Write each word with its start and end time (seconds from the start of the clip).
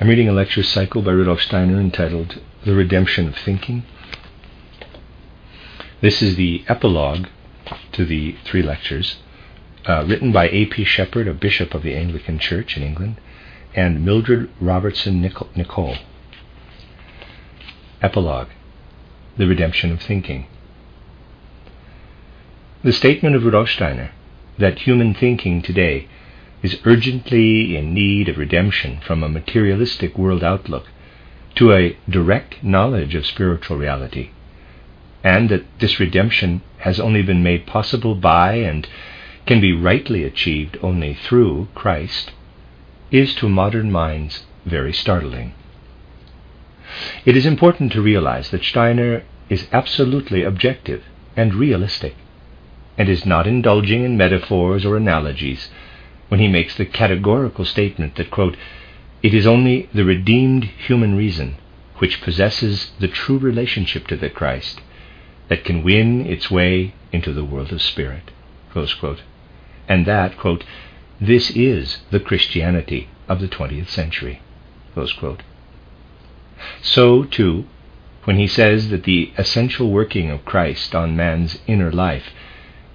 I'm 0.00 0.06
reading 0.06 0.28
a 0.28 0.32
lecture 0.32 0.62
cycle 0.62 1.02
by 1.02 1.10
Rudolf 1.10 1.40
Steiner 1.40 1.80
entitled 1.80 2.40
The 2.64 2.72
Redemption 2.72 3.26
of 3.26 3.34
Thinking. 3.34 3.82
This 6.00 6.22
is 6.22 6.36
the 6.36 6.62
epilogue 6.68 7.26
to 7.94 8.04
the 8.04 8.36
three 8.44 8.62
lectures, 8.62 9.16
uh, 9.86 10.04
written 10.06 10.30
by 10.30 10.48
A.P. 10.50 10.84
Shepherd, 10.84 11.26
a 11.26 11.34
bishop 11.34 11.74
of 11.74 11.82
the 11.82 11.96
Anglican 11.96 12.38
Church 12.38 12.76
in 12.76 12.84
England, 12.84 13.20
and 13.74 14.04
Mildred 14.04 14.48
Robertson 14.60 15.20
Nicoll. 15.20 15.98
Epilogue 18.00 18.50
The 19.36 19.48
Redemption 19.48 19.90
of 19.90 20.00
Thinking. 20.00 20.46
The 22.84 22.92
statement 22.92 23.34
of 23.34 23.42
Rudolf 23.42 23.68
Steiner 23.68 24.12
that 24.58 24.78
human 24.78 25.12
thinking 25.12 25.60
today 25.60 26.06
is 26.62 26.80
urgently 26.84 27.76
in 27.76 27.94
need 27.94 28.28
of 28.28 28.36
redemption 28.36 29.00
from 29.06 29.22
a 29.22 29.28
materialistic 29.28 30.18
world 30.18 30.42
outlook 30.42 30.86
to 31.54 31.72
a 31.72 31.96
direct 32.08 32.62
knowledge 32.62 33.14
of 33.14 33.26
spiritual 33.26 33.76
reality, 33.76 34.30
and 35.22 35.48
that 35.48 35.64
this 35.78 35.98
redemption 36.00 36.62
has 36.78 37.00
only 37.00 37.22
been 37.22 37.42
made 37.42 37.66
possible 37.66 38.14
by 38.14 38.54
and 38.54 38.88
can 39.46 39.60
be 39.60 39.72
rightly 39.72 40.24
achieved 40.24 40.76
only 40.82 41.14
through 41.14 41.68
Christ, 41.74 42.32
is 43.10 43.34
to 43.36 43.48
modern 43.48 43.90
minds 43.90 44.44
very 44.64 44.92
startling. 44.92 45.54
It 47.24 47.36
is 47.36 47.46
important 47.46 47.92
to 47.92 48.02
realize 48.02 48.50
that 48.50 48.64
Steiner 48.64 49.22
is 49.48 49.66
absolutely 49.72 50.42
objective 50.42 51.02
and 51.36 51.54
realistic 51.54 52.14
and 52.96 53.08
is 53.08 53.24
not 53.24 53.46
indulging 53.46 54.04
in 54.04 54.16
metaphors 54.16 54.84
or 54.84 54.96
analogies 54.96 55.70
when 56.28 56.40
he 56.40 56.48
makes 56.48 56.76
the 56.76 56.86
categorical 56.86 57.64
statement 57.64 58.16
that, 58.16 58.30
quote, 58.30 58.56
it 59.22 59.34
is 59.34 59.46
only 59.46 59.88
the 59.92 60.04
redeemed 60.04 60.64
human 60.64 61.16
reason 61.16 61.56
which 61.98 62.20
possesses 62.20 62.92
the 63.00 63.08
true 63.08 63.38
relationship 63.38 64.06
to 64.06 64.16
the 64.16 64.30
Christ 64.30 64.80
that 65.48 65.64
can 65.64 65.82
win 65.82 66.26
its 66.26 66.50
way 66.50 66.94
into 67.12 67.32
the 67.32 67.44
world 67.44 67.72
of 67.72 67.82
spirit, 67.82 68.30
and 69.88 70.06
that, 70.06 70.36
quote, 70.36 70.64
this 71.20 71.50
is 71.50 71.98
the 72.10 72.20
Christianity 72.20 73.08
of 73.28 73.40
the 73.40 73.48
20th 73.48 73.88
century. 73.88 74.40
So, 76.82 77.24
too, 77.24 77.64
when 78.24 78.36
he 78.36 78.46
says 78.46 78.90
that 78.90 79.04
the 79.04 79.32
essential 79.38 79.90
working 79.90 80.30
of 80.30 80.44
Christ 80.44 80.94
on 80.94 81.16
man's 81.16 81.58
inner 81.66 81.90
life 81.90 82.30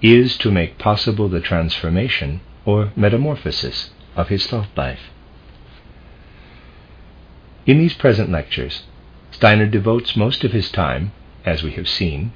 is 0.00 0.38
to 0.38 0.50
make 0.50 0.78
possible 0.78 1.28
the 1.28 1.40
transformation 1.40 2.40
or 2.64 2.92
metamorphosis 2.96 3.90
of 4.16 4.28
his 4.28 4.46
thought 4.46 4.68
life. 4.76 5.10
In 7.66 7.78
these 7.78 7.94
present 7.94 8.30
lectures, 8.30 8.84
Steiner 9.30 9.66
devotes 9.66 10.16
most 10.16 10.44
of 10.44 10.52
his 10.52 10.70
time, 10.70 11.12
as 11.44 11.62
we 11.62 11.72
have 11.72 11.88
seen, 11.88 12.32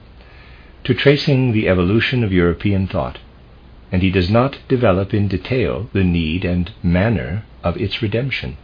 to 0.84 0.94
tracing 0.94 1.52
the 1.52 1.68
evolution 1.68 2.24
of 2.24 2.32
European 2.32 2.86
thought, 2.86 3.18
and 3.92 4.02
he 4.02 4.10
does 4.10 4.30
not 4.30 4.58
develop 4.68 5.14
in 5.14 5.28
detail 5.28 5.88
the 5.92 6.04
need 6.04 6.44
and 6.44 6.72
manner 6.82 7.44
of 7.62 7.76
its 7.76 8.02
redemption. 8.02 8.56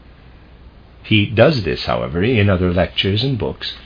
He 1.03 1.27
does 1.27 1.65
this, 1.65 1.85
however, 1.85 2.23
in 2.23 2.49
other 2.49 2.73
lectures 2.73 3.23
and 3.23 3.39
books, 3.39 3.77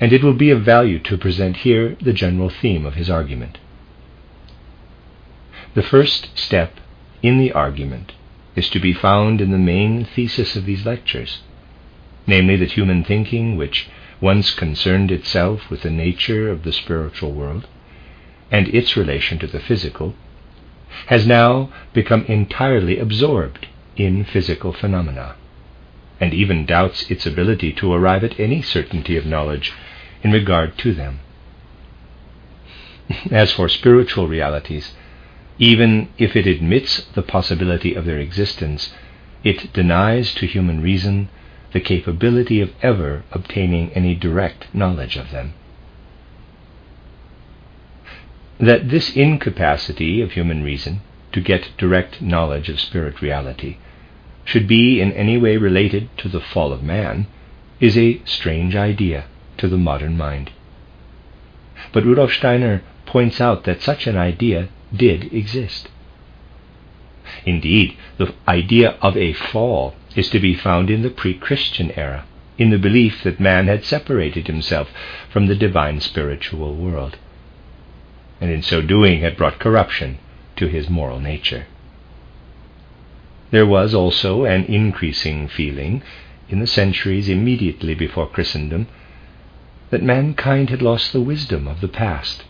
and 0.00 0.12
it 0.12 0.22
will 0.22 0.34
be 0.34 0.50
of 0.50 0.62
value 0.62 0.98
to 1.00 1.16
present 1.16 1.58
here 1.58 1.96
the 2.00 2.12
general 2.12 2.50
theme 2.50 2.84
of 2.84 2.94
his 2.94 3.08
argument. 3.08 3.58
The 5.74 5.82
first 5.82 6.36
step 6.36 6.80
in 7.22 7.38
the 7.38 7.52
argument 7.52 8.12
is 8.56 8.68
to 8.70 8.80
be 8.80 8.92
found 8.92 9.40
in 9.40 9.50
the 9.50 9.58
main 9.58 10.04
thesis 10.04 10.56
of 10.56 10.64
these 10.64 10.86
lectures, 10.86 11.42
namely 12.26 12.56
that 12.56 12.72
human 12.72 13.04
thinking, 13.04 13.56
which 13.56 13.88
once 14.20 14.52
concerned 14.52 15.12
itself 15.12 15.70
with 15.70 15.82
the 15.82 15.90
nature 15.90 16.50
of 16.50 16.64
the 16.64 16.72
spiritual 16.72 17.32
world 17.32 17.66
and 18.50 18.68
its 18.68 18.96
relation 18.96 19.38
to 19.38 19.46
the 19.46 19.60
physical, 19.60 20.14
has 21.06 21.26
now 21.26 21.70
become 21.92 22.24
entirely 22.24 22.98
absorbed 22.98 23.66
in 23.96 24.24
physical 24.24 24.72
phenomena, 24.72 25.36
and 26.20 26.32
even 26.34 26.66
doubts 26.66 27.10
its 27.10 27.26
ability 27.26 27.72
to 27.72 27.92
arrive 27.92 28.24
at 28.24 28.40
any 28.40 28.62
certainty 28.62 29.16
of 29.16 29.26
knowledge 29.26 29.72
in 30.22 30.32
regard 30.32 30.76
to 30.78 30.94
them. 30.94 31.20
As 33.30 33.52
for 33.52 33.68
spiritual 33.68 34.26
realities, 34.26 34.94
even 35.58 36.08
if 36.18 36.36
it 36.36 36.46
admits 36.46 37.04
the 37.14 37.22
possibility 37.22 37.94
of 37.94 38.04
their 38.04 38.18
existence, 38.18 38.94
it 39.42 39.72
denies 39.72 40.34
to 40.34 40.46
human 40.46 40.80
reason 40.80 41.28
the 41.72 41.80
capability 41.80 42.60
of 42.60 42.72
ever 42.82 43.24
obtaining 43.32 43.90
any 43.92 44.14
direct 44.14 44.72
knowledge 44.74 45.16
of 45.16 45.30
them. 45.30 45.52
That 48.58 48.88
this 48.88 49.14
incapacity 49.14 50.20
of 50.20 50.32
human 50.32 50.62
reason 50.62 51.00
to 51.32 51.40
get 51.40 51.76
direct 51.76 52.22
knowledge 52.22 52.68
of 52.68 52.80
spirit 52.80 53.20
reality 53.20 53.76
should 54.44 54.66
be 54.66 55.00
in 55.00 55.12
any 55.12 55.36
way 55.36 55.56
related 55.56 56.08
to 56.18 56.28
the 56.28 56.40
fall 56.40 56.72
of 56.72 56.82
man 56.82 57.26
is 57.80 57.96
a 57.98 58.20
strange 58.24 58.74
idea 58.74 59.26
to 59.58 59.68
the 59.68 59.76
modern 59.76 60.16
mind. 60.16 60.50
But 61.92 62.04
Rudolf 62.04 62.32
Steiner 62.32 62.82
points 63.06 63.40
out 63.40 63.64
that 63.64 63.82
such 63.82 64.06
an 64.06 64.16
idea 64.16 64.68
did 64.94 65.32
exist. 65.32 65.88
Indeed, 67.44 67.96
the 68.16 68.34
idea 68.46 68.96
of 69.02 69.16
a 69.16 69.32
fall 69.32 69.94
is 70.16 70.30
to 70.30 70.40
be 70.40 70.54
found 70.54 70.90
in 70.90 71.02
the 71.02 71.10
pre 71.10 71.34
Christian 71.34 71.90
era, 71.92 72.24
in 72.56 72.70
the 72.70 72.78
belief 72.78 73.22
that 73.22 73.38
man 73.38 73.66
had 73.66 73.84
separated 73.84 74.46
himself 74.46 74.90
from 75.30 75.46
the 75.46 75.54
divine 75.54 76.00
spiritual 76.00 76.74
world, 76.74 77.18
and 78.40 78.50
in 78.50 78.62
so 78.62 78.80
doing 78.80 79.20
had 79.20 79.36
brought 79.36 79.58
corruption 79.58 80.18
to 80.56 80.68
his 80.68 80.88
moral 80.88 81.20
nature. 81.20 81.66
There 83.50 83.66
was 83.66 83.94
also 83.94 84.44
an 84.44 84.64
increasing 84.64 85.48
feeling 85.48 86.02
in 86.48 86.60
the 86.60 86.66
centuries 86.66 87.28
immediately 87.28 87.94
before 87.94 88.28
Christendom 88.28 88.88
that 89.90 90.02
mankind 90.02 90.70
had 90.70 90.82
lost 90.82 91.12
the 91.12 91.20
wisdom 91.20 91.68
of 91.68 91.80
the 91.80 91.88
past 91.88 92.44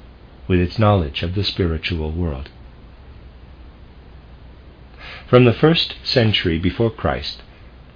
with 0.48 0.59
its 0.59 0.78
knowledge 0.78 1.22
of 1.22 1.34
the 1.34 1.44
spiritual 1.44 2.10
world. 2.10 2.48
From 5.28 5.44
the 5.44 5.53
first 5.53 5.94
century 6.03 6.59
before 6.59 6.91
Christ, 6.91 7.42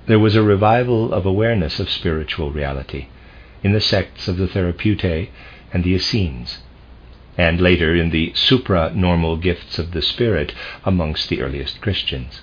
there 0.06 0.18
was 0.18 0.36
a 0.36 0.42
revival 0.42 1.14
of 1.14 1.24
awareness 1.24 1.80
of 1.80 1.88
spiritual 1.88 2.52
reality 2.52 3.08
in 3.62 3.72
the 3.72 3.80
sects 3.80 4.28
of 4.28 4.36
the 4.36 4.46
Therapeutae 4.46 5.30
and 5.72 5.82
the 5.82 5.94
Essenes, 5.94 6.58
and 7.38 7.60
later 7.60 7.94
in 7.94 8.10
the 8.10 8.32
supra-normal 8.34 9.38
gifts 9.38 9.78
of 9.78 9.92
the 9.92 10.02
Spirit 10.02 10.52
amongst 10.84 11.30
the 11.30 11.40
earliest 11.40 11.80
Christians. 11.80 12.42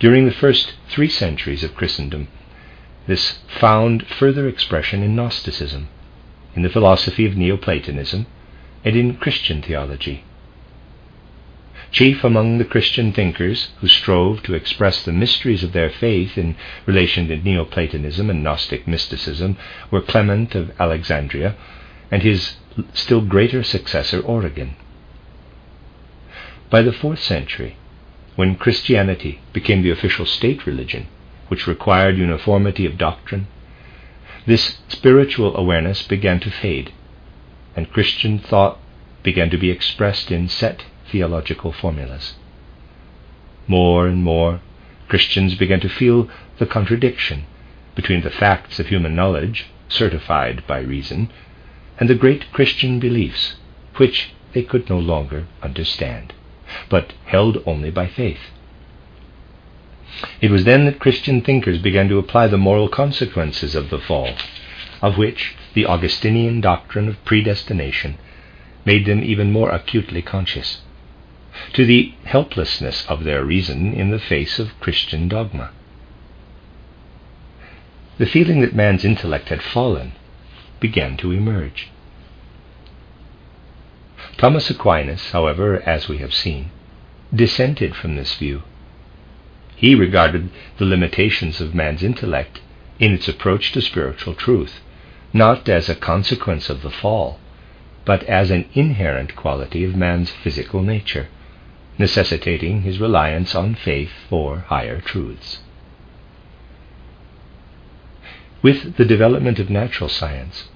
During 0.00 0.24
the 0.24 0.32
first 0.32 0.74
three 0.88 1.08
centuries 1.08 1.62
of 1.62 1.76
Christendom, 1.76 2.26
this 3.06 3.38
found 3.60 4.06
further 4.06 4.48
expression 4.48 5.02
in 5.02 5.14
Gnosticism, 5.14 5.88
in 6.54 6.62
the 6.62 6.70
philosophy 6.70 7.26
of 7.26 7.36
Neoplatonism, 7.36 8.26
and 8.84 8.96
in 8.96 9.16
Christian 9.16 9.62
theology. 9.62 10.24
Chief 11.90 12.22
among 12.22 12.58
the 12.58 12.64
Christian 12.64 13.12
thinkers 13.12 13.70
who 13.80 13.88
strove 13.88 14.42
to 14.44 14.54
express 14.54 15.02
the 15.02 15.12
mysteries 15.12 15.64
of 15.64 15.72
their 15.72 15.90
faith 15.90 16.38
in 16.38 16.54
relation 16.86 17.26
to 17.28 17.36
Neoplatonism 17.36 18.30
and 18.30 18.44
Gnostic 18.44 18.86
mysticism 18.86 19.56
were 19.90 20.00
Clement 20.00 20.54
of 20.54 20.70
Alexandria 20.80 21.56
and 22.10 22.22
his 22.22 22.56
still 22.92 23.20
greater 23.20 23.64
successor 23.64 24.20
Origen. 24.20 24.76
By 26.70 26.82
the 26.82 26.92
fourth 26.92 27.20
century, 27.20 27.76
when 28.36 28.54
Christianity 28.54 29.40
became 29.52 29.82
the 29.82 29.90
official 29.90 30.26
state 30.26 30.66
religion, 30.66 31.08
which 31.48 31.66
required 31.66 32.16
uniformity 32.16 32.86
of 32.86 32.96
doctrine, 32.96 33.48
this 34.50 34.78
spiritual 34.88 35.56
awareness 35.56 36.02
began 36.02 36.40
to 36.40 36.50
fade, 36.50 36.92
and 37.76 37.92
Christian 37.92 38.38
thought 38.38 38.78
began 39.22 39.48
to 39.50 39.56
be 39.56 39.70
expressed 39.70 40.30
in 40.32 40.48
set 40.48 40.84
theological 41.10 41.72
formulas. 41.72 42.34
More 43.68 44.08
and 44.08 44.24
more, 44.24 44.60
Christians 45.08 45.54
began 45.54 45.80
to 45.80 45.88
feel 45.88 46.28
the 46.58 46.66
contradiction 46.66 47.44
between 47.94 48.22
the 48.22 48.30
facts 48.30 48.80
of 48.80 48.88
human 48.88 49.14
knowledge 49.14 49.66
certified 49.88 50.64
by 50.66 50.80
reason, 50.80 51.30
and 51.98 52.08
the 52.08 52.14
great 52.14 52.50
Christian 52.52 52.98
beliefs, 52.98 53.56
which 53.96 54.30
they 54.52 54.62
could 54.62 54.90
no 54.90 54.98
longer 54.98 55.46
understand, 55.62 56.32
but 56.88 57.12
held 57.26 57.62
only 57.66 57.90
by 57.90 58.08
faith. 58.08 58.50
It 60.40 60.50
was 60.50 60.64
then 60.64 60.84
that 60.86 60.98
Christian 60.98 61.40
thinkers 61.40 61.78
began 61.78 62.08
to 62.08 62.18
apply 62.18 62.48
the 62.48 62.58
moral 62.58 62.88
consequences 62.88 63.74
of 63.74 63.90
the 63.90 63.98
fall, 63.98 64.34
of 65.00 65.16
which 65.16 65.54
the 65.74 65.86
Augustinian 65.86 66.60
doctrine 66.60 67.08
of 67.08 67.24
predestination 67.24 68.18
made 68.84 69.06
them 69.06 69.22
even 69.22 69.52
more 69.52 69.70
acutely 69.70 70.22
conscious, 70.22 70.80
to 71.74 71.84
the 71.84 72.12
helplessness 72.24 73.06
of 73.06 73.24
their 73.24 73.44
reason 73.44 73.92
in 73.92 74.10
the 74.10 74.18
face 74.18 74.58
of 74.58 74.78
Christian 74.80 75.28
dogma. 75.28 75.70
The 78.18 78.26
feeling 78.26 78.60
that 78.60 78.74
man's 78.74 79.04
intellect 79.04 79.48
had 79.48 79.62
fallen 79.62 80.12
began 80.80 81.16
to 81.18 81.32
emerge. 81.32 81.88
Thomas 84.36 84.70
Aquinas, 84.70 85.30
however, 85.30 85.82
as 85.86 86.08
we 86.08 86.18
have 86.18 86.34
seen, 86.34 86.70
dissented 87.34 87.94
from 87.94 88.16
this 88.16 88.34
view. 88.34 88.62
He 89.80 89.94
regarded 89.94 90.50
the 90.76 90.84
limitations 90.84 91.58
of 91.58 91.74
man's 91.74 92.02
intellect 92.02 92.60
in 92.98 93.14
its 93.14 93.28
approach 93.28 93.72
to 93.72 93.80
spiritual 93.80 94.34
truth, 94.34 94.82
not 95.32 95.70
as 95.70 95.88
a 95.88 95.94
consequence 95.94 96.68
of 96.68 96.82
the 96.82 96.90
fall, 96.90 97.40
but 98.04 98.22
as 98.24 98.50
an 98.50 98.66
inherent 98.74 99.34
quality 99.36 99.82
of 99.84 99.96
man's 99.96 100.28
physical 100.28 100.82
nature, 100.82 101.28
necessitating 101.96 102.82
his 102.82 103.00
reliance 103.00 103.54
on 103.54 103.74
faith 103.74 104.10
for 104.28 104.66
higher 104.68 105.00
truths. 105.00 105.60
With 108.60 108.96
the 108.96 109.06
development 109.06 109.58
of 109.58 109.70
natural 109.70 110.10
science, 110.10 110.68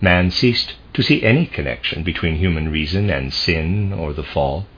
man 0.00 0.30
ceased 0.30 0.76
to 0.94 1.02
see 1.02 1.24
any 1.24 1.46
connection 1.46 2.04
between 2.04 2.36
human 2.36 2.70
reason 2.70 3.10
and 3.10 3.34
sin 3.34 3.92
or 3.92 4.12
the 4.12 4.22
fall. 4.22 4.68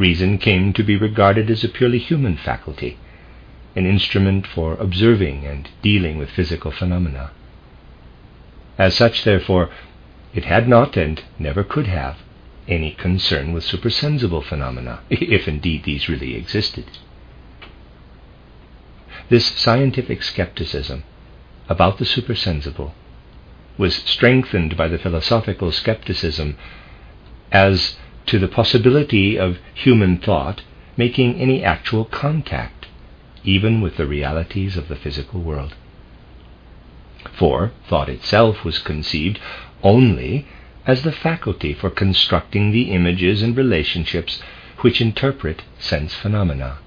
Reason 0.00 0.38
came 0.38 0.72
to 0.72 0.82
be 0.82 0.96
regarded 0.96 1.50
as 1.50 1.62
a 1.62 1.68
purely 1.68 1.98
human 1.98 2.38
faculty, 2.38 2.96
an 3.76 3.84
instrument 3.84 4.46
for 4.46 4.72
observing 4.76 5.44
and 5.44 5.68
dealing 5.82 6.16
with 6.16 6.30
physical 6.30 6.70
phenomena. 6.70 7.32
As 8.78 8.96
such, 8.96 9.24
therefore, 9.24 9.68
it 10.32 10.46
had 10.46 10.66
not 10.66 10.96
and 10.96 11.22
never 11.38 11.62
could 11.62 11.86
have 11.86 12.16
any 12.66 12.92
concern 12.92 13.52
with 13.52 13.62
supersensible 13.62 14.40
phenomena, 14.40 15.00
if 15.10 15.46
indeed 15.46 15.84
these 15.84 16.08
really 16.08 16.34
existed. 16.34 16.86
This 19.28 19.44
scientific 19.44 20.22
skepticism 20.22 21.04
about 21.68 21.98
the 21.98 22.06
supersensible 22.06 22.94
was 23.76 23.96
strengthened 23.96 24.78
by 24.78 24.88
the 24.88 24.98
philosophical 24.98 25.70
skepticism 25.72 26.56
as 27.52 27.98
to 28.26 28.38
the 28.38 28.48
possibility 28.48 29.38
of 29.38 29.58
human 29.74 30.18
thought 30.18 30.62
making 30.96 31.40
any 31.40 31.64
actual 31.64 32.04
contact, 32.04 32.86
even 33.44 33.80
with 33.80 33.96
the 33.96 34.06
realities 34.06 34.76
of 34.76 34.88
the 34.88 34.96
physical 34.96 35.40
world. 35.40 35.74
For 37.32 37.72
thought 37.88 38.08
itself 38.08 38.64
was 38.64 38.78
conceived 38.78 39.38
only 39.82 40.46
as 40.86 41.02
the 41.02 41.12
faculty 41.12 41.72
for 41.74 41.90
constructing 41.90 42.70
the 42.70 42.90
images 42.90 43.42
and 43.42 43.56
relationships 43.56 44.42
which 44.80 45.00
interpret 45.00 45.62
sense 45.78 46.14
phenomena. 46.14 46.78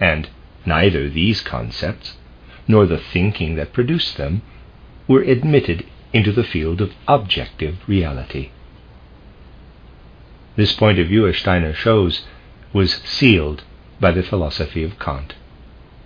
And 0.00 0.28
neither 0.64 1.08
these 1.08 1.40
concepts, 1.40 2.16
nor 2.66 2.86
the 2.86 2.98
thinking 2.98 3.56
that 3.56 3.72
produced 3.72 4.16
them, 4.16 4.42
were 5.06 5.22
admitted 5.22 5.84
into 6.12 6.32
the 6.32 6.44
field 6.44 6.80
of 6.80 6.92
objective 7.06 7.76
reality. 7.86 8.50
This 10.58 10.72
point 10.72 10.98
of 10.98 11.06
view, 11.06 11.24
as 11.28 11.36
Steiner 11.36 11.72
shows, 11.72 12.22
was 12.72 12.94
sealed 13.04 13.62
by 14.00 14.10
the 14.10 14.24
philosophy 14.24 14.82
of 14.82 14.98
Kant, 14.98 15.34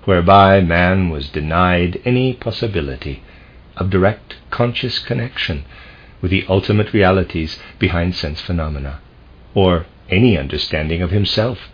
whereby 0.05 0.61
man 0.61 1.09
was 1.09 1.31
denied 1.31 1.99
any 2.05 2.35
possibility 2.35 3.23
of 3.79 3.89
direct 3.89 4.37
conscious 4.51 4.99
connection 4.99 5.65
with 6.21 6.31
the 6.31 6.45
ultimate 6.51 6.93
realities 6.93 7.59
behind 7.79 8.15
sense 8.15 8.43
phenomena, 8.43 9.01
or 9.55 9.87
any 10.11 10.37
understanding 10.37 11.01
of 11.01 11.13
himself 11.13 11.71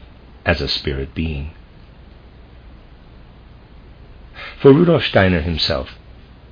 as 0.46 0.60
a 0.60 0.68
spirit 0.68 1.16
being. 1.16 1.50
For 4.60 4.72
Rudolf 4.72 5.02
Steiner 5.02 5.40
himself, 5.40 5.98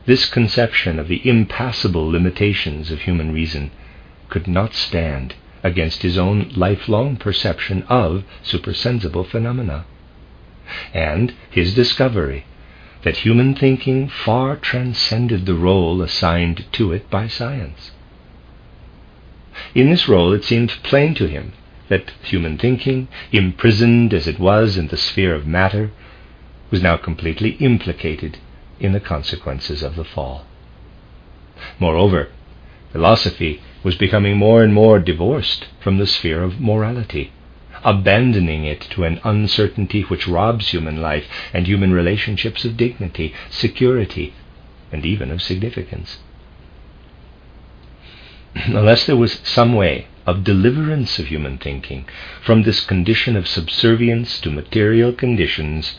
this 0.06 0.26
conception 0.26 0.98
of 0.98 1.06
the 1.06 1.22
impassable 1.28 2.10
limitations 2.10 2.90
of 2.90 3.02
human 3.02 3.32
reason 3.32 3.70
could 4.28 4.48
not 4.48 4.74
stand 4.74 5.36
against 5.66 6.02
his 6.02 6.16
own 6.16 6.48
lifelong 6.54 7.16
perception 7.16 7.82
of 7.88 8.22
supersensible 8.42 9.24
phenomena, 9.24 9.84
and 10.94 11.34
his 11.50 11.74
discovery 11.74 12.44
that 13.02 13.18
human 13.18 13.54
thinking 13.54 14.08
far 14.08 14.56
transcended 14.56 15.44
the 15.44 15.54
role 15.54 16.00
assigned 16.02 16.64
to 16.72 16.92
it 16.92 17.10
by 17.10 17.26
science. 17.26 17.90
In 19.74 19.90
this 19.90 20.08
role, 20.08 20.32
it 20.32 20.44
seemed 20.44 20.70
plain 20.82 21.14
to 21.14 21.26
him 21.26 21.52
that 21.88 22.12
human 22.22 22.58
thinking, 22.58 23.08
imprisoned 23.32 24.12
as 24.12 24.26
it 24.26 24.38
was 24.38 24.76
in 24.76 24.88
the 24.88 24.96
sphere 24.96 25.34
of 25.34 25.46
matter, 25.46 25.90
was 26.70 26.82
now 26.82 26.96
completely 26.96 27.50
implicated 27.58 28.38
in 28.80 28.92
the 28.92 29.00
consequences 29.00 29.82
of 29.82 29.96
the 29.96 30.04
fall. 30.04 30.44
Moreover, 31.78 32.28
philosophy 32.92 33.62
was 33.86 33.94
becoming 33.94 34.36
more 34.36 34.64
and 34.64 34.74
more 34.74 34.98
divorced 34.98 35.66
from 35.78 35.96
the 35.96 36.06
sphere 36.06 36.42
of 36.42 36.60
morality 36.60 37.30
abandoning 37.84 38.64
it 38.64 38.80
to 38.80 39.04
an 39.04 39.20
uncertainty 39.22 40.02
which 40.02 40.26
robs 40.26 40.70
human 40.70 41.00
life 41.00 41.24
and 41.52 41.68
human 41.68 41.92
relationships 41.92 42.64
of 42.64 42.76
dignity, 42.76 43.32
security, 43.48 44.34
and 44.90 45.06
even 45.06 45.30
of 45.30 45.40
significance. 45.40 46.18
Unless 48.56 49.06
there 49.06 49.16
was 49.16 49.40
some 49.44 49.72
way 49.72 50.08
of 50.26 50.42
deliverance 50.42 51.20
of 51.20 51.26
human 51.26 51.58
thinking 51.58 52.06
from 52.42 52.64
this 52.64 52.84
condition 52.84 53.36
of 53.36 53.46
subservience 53.46 54.40
to 54.40 54.50
material 54.50 55.12
conditions, 55.12 55.96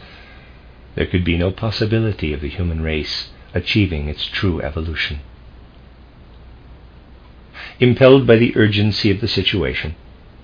there 0.96 1.06
could 1.06 1.24
be 1.24 1.38
no 1.38 1.52
possibility 1.52 2.34
of 2.34 2.42
the 2.42 2.50
human 2.50 2.82
race 2.82 3.30
achieving 3.54 4.10
its 4.10 4.26
true 4.26 4.62
evolution. 4.62 5.22
Impelled 7.80 8.26
by 8.26 8.38
the 8.38 8.58
urgency 8.58 9.12
of 9.12 9.22
the 9.22 9.28
situation, 9.28 9.94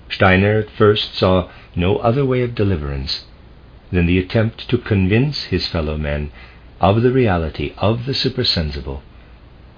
Steiner 0.08 0.60
at 0.60 0.70
first 0.70 1.16
saw 1.16 1.48
no 1.74 1.96
other 1.96 2.24
way 2.24 2.42
of 2.42 2.54
deliverance 2.54 3.24
than 3.90 4.06
the 4.06 4.18
attempt 4.18 4.68
to 4.68 4.78
convince 4.78 5.44
his 5.44 5.66
fellow 5.66 5.96
men 5.96 6.30
of 6.80 7.02
the 7.02 7.10
reality 7.10 7.72
of 7.76 8.06
the 8.06 8.14
supersensible 8.14 9.02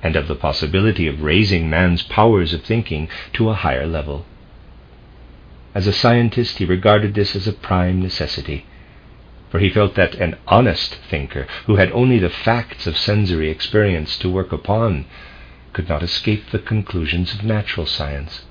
and 0.03 0.17
of 0.17 0.29
the 0.29 0.35
possibility 0.35 1.07
of 1.07 1.23
raising 1.23 1.71
man's 1.71 2.03
powers 2.03 2.53
of 2.53 2.63
thinking 2.63 3.09
to 3.33 3.49
a 3.49 3.55
higher 3.55 3.87
level. 3.87 4.27
As 5.75 5.87
a 5.87 5.93
scientist, 5.93 6.59
he 6.59 6.65
regarded 6.67 7.15
this 7.15 7.35
as 7.35 7.49
a 7.49 7.53
prime 7.53 8.03
necessity, 8.03 8.67
for 9.51 9.61
he 9.61 9.71
felt 9.71 9.95
that 9.95 10.15
an 10.17 10.37
honest 10.47 10.97
thinker, 11.09 11.47
who 11.65 11.77
had 11.77 11.91
only 11.93 12.19
the 12.19 12.29
facts 12.29 12.87
of 12.87 12.99
sensory 12.99 13.49
experience 13.49 14.19
to 14.19 14.29
work 14.29 14.53
upon, 14.53 15.07
could 15.77 15.89
not 15.91 16.03
escape 16.03 16.43
the 16.53 16.59
conclusions 16.59 17.35
of 17.35 17.45
natural 17.45 17.85
science. 17.85 18.47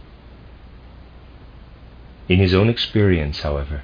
In 2.30 2.38
his 2.38 2.54
own 2.54 2.70
experience, 2.70 3.40
however, 3.40 3.82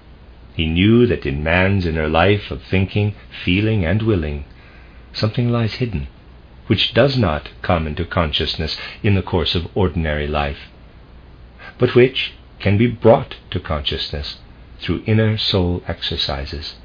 he 0.54 0.68
knew 0.68 1.08
that 1.08 1.26
in 1.26 1.44
man's 1.44 1.88
inner 1.88 2.08
life 2.08 2.52
of 2.52 2.62
thinking, 2.62 3.16
feeling, 3.44 3.84
and 3.84 4.04
willing, 4.04 4.46
something 5.12 5.50
lies 5.50 5.74
hidden, 5.82 6.08
which 6.68 6.94
does 6.94 7.18
not 7.18 7.50
come 7.64 7.88
into 7.88 8.06
consciousness 8.06 8.78
in 9.02 9.16
the 9.16 9.24
course 9.24 9.56
of 9.56 9.76
ordinary 9.76 10.28
life, 10.28 10.70
but 11.80 11.96
which 11.96 12.34
can 12.60 12.78
be 12.78 12.86
brought 12.86 13.38
to 13.50 13.60
consciousness 13.60 14.38
through 14.80 15.02
inner 15.08 15.36
soul 15.36 15.82
exercises. 15.88 16.76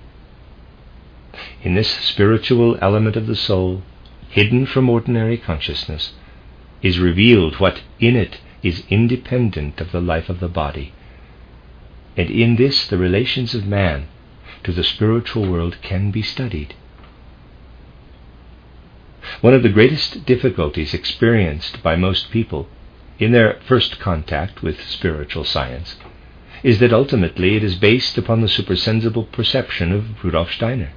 In 1.62 1.75
this 1.75 1.90
spiritual 1.90 2.78
element 2.80 3.14
of 3.14 3.26
the 3.26 3.36
soul, 3.36 3.82
hidden 4.30 4.64
from 4.64 4.88
ordinary 4.88 5.36
consciousness, 5.36 6.14
is 6.83 6.99
revealed 6.99 7.59
what 7.61 7.83
in 7.99 8.16
it 8.16 8.40
is 8.62 8.85
independent 8.90 9.80
of 9.80 9.92
the 9.92 10.00
life 10.00 10.28
of 10.28 10.40
the 10.40 10.49
body 10.49 10.92
and 12.16 12.30
in 12.30 12.56
this 12.56 12.87
the 12.88 12.99
relations 12.99 13.54
of 13.54 13.66
man 13.66 14.09
to 14.64 14.73
the 14.73 14.85
spiritual 14.85 15.49
world 15.49 15.76
can 15.83 16.11
be 16.11 16.23
studied. 16.23 16.75
One 19.40 19.54
of 19.54 19.62
the 19.62 19.68
greatest 19.68 20.25
difficulties 20.25 20.95
experienced 20.95 21.83
by 21.83 21.97
most 21.97 22.30
people 22.30 22.68
in 23.18 23.33
their 23.33 23.61
first 23.66 23.99
contact 23.99 24.62
with 24.62 24.80
spiritual 24.83 25.45
science 25.45 25.97
is 26.62 26.78
that 26.78 26.92
ultimately 26.92 27.54
it 27.54 27.62
is 27.62 27.76
based 27.76 28.16
upon 28.16 28.40
the 28.40 28.49
supersensible 28.49 29.25
perception 29.25 29.92
of 29.92 30.25
Rudolf 30.25 30.50
Steiner. 30.52 30.92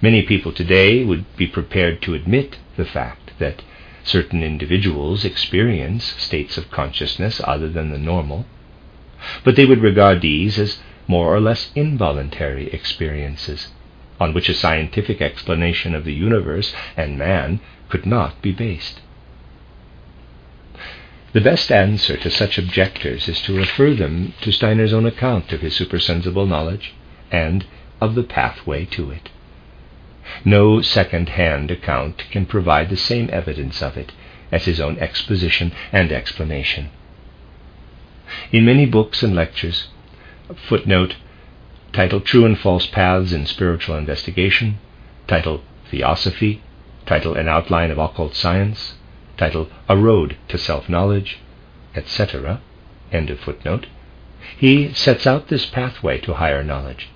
Many 0.00 0.22
people 0.22 0.52
today 0.52 1.04
would 1.04 1.36
be 1.36 1.46
prepared 1.46 2.00
to 2.02 2.14
admit 2.14 2.58
the 2.76 2.84
fact 2.84 3.32
that 3.38 3.62
certain 4.04 4.42
individuals 4.42 5.24
experience 5.24 6.04
states 6.18 6.56
of 6.56 6.70
consciousness 6.70 7.40
other 7.44 7.68
than 7.68 7.90
the 7.90 7.98
normal, 7.98 8.46
but 9.44 9.56
they 9.56 9.66
would 9.66 9.82
regard 9.82 10.20
these 10.20 10.58
as 10.58 10.80
more 11.06 11.34
or 11.34 11.40
less 11.40 11.70
involuntary 11.74 12.68
experiences, 12.72 13.68
on 14.20 14.32
which 14.32 14.48
a 14.48 14.54
scientific 14.54 15.20
explanation 15.20 15.94
of 15.94 16.04
the 16.04 16.12
universe 16.12 16.74
and 16.96 17.18
man 17.18 17.60
could 17.88 18.06
not 18.06 18.40
be 18.40 18.52
based. 18.52 19.00
The 21.32 21.40
best 21.40 21.72
answer 21.72 22.16
to 22.18 22.30
such 22.30 22.58
objectors 22.58 23.26
is 23.28 23.40
to 23.42 23.56
refer 23.56 23.94
them 23.94 24.34
to 24.42 24.52
Steiner's 24.52 24.92
own 24.92 25.06
account 25.06 25.52
of 25.52 25.62
his 25.62 25.74
supersensible 25.74 26.46
knowledge 26.46 26.92
and 27.30 27.64
of 28.00 28.14
the 28.14 28.22
pathway 28.22 28.84
to 28.86 29.10
it. 29.10 29.30
No 30.44 30.80
second 30.80 31.30
hand 31.30 31.70
account 31.70 32.24
can 32.30 32.46
provide 32.46 32.88
the 32.88 32.96
same 32.96 33.28
evidence 33.32 33.82
of 33.82 33.96
it 33.96 34.12
as 34.50 34.64
his 34.64 34.80
own 34.80 34.98
exposition 34.98 35.72
and 35.92 36.12
explanation. 36.12 36.90
In 38.50 38.64
many 38.64 38.86
books 38.86 39.22
and 39.22 39.34
lectures, 39.34 39.88
footnote 40.68 41.16
titled 41.92 42.24
True 42.24 42.46
and 42.46 42.58
False 42.58 42.86
Paths 42.86 43.32
in 43.32 43.46
Spiritual 43.46 43.96
Investigation, 43.96 44.78
title 45.26 45.62
Theosophy, 45.90 46.62
title 47.06 47.34
An 47.34 47.48
Outline 47.48 47.90
of 47.90 47.98
Occult 47.98 48.34
Science, 48.34 48.94
title 49.36 49.68
A 49.88 49.96
Road 49.96 50.36
to 50.48 50.56
Self 50.56 50.88
Knowledge, 50.88 51.38
etc., 51.94 52.60
end 53.12 53.28
of 53.28 53.40
footnote, 53.40 53.86
he 54.56 54.92
sets 54.92 55.26
out 55.26 55.48
this 55.48 55.66
pathway 55.66 56.18
to 56.20 56.34
higher 56.34 56.64
knowledge, 56.64 57.08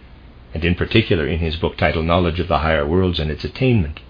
and 0.56 0.64
in 0.64 0.74
particular 0.74 1.26
in 1.26 1.38
his 1.38 1.56
book 1.56 1.76
titled 1.76 2.06
Knowledge 2.06 2.40
of 2.40 2.48
the 2.48 2.60
Higher 2.60 2.86
Worlds 2.86 3.20
and 3.20 3.30
Its 3.30 3.44
Attainment. 3.44 4.00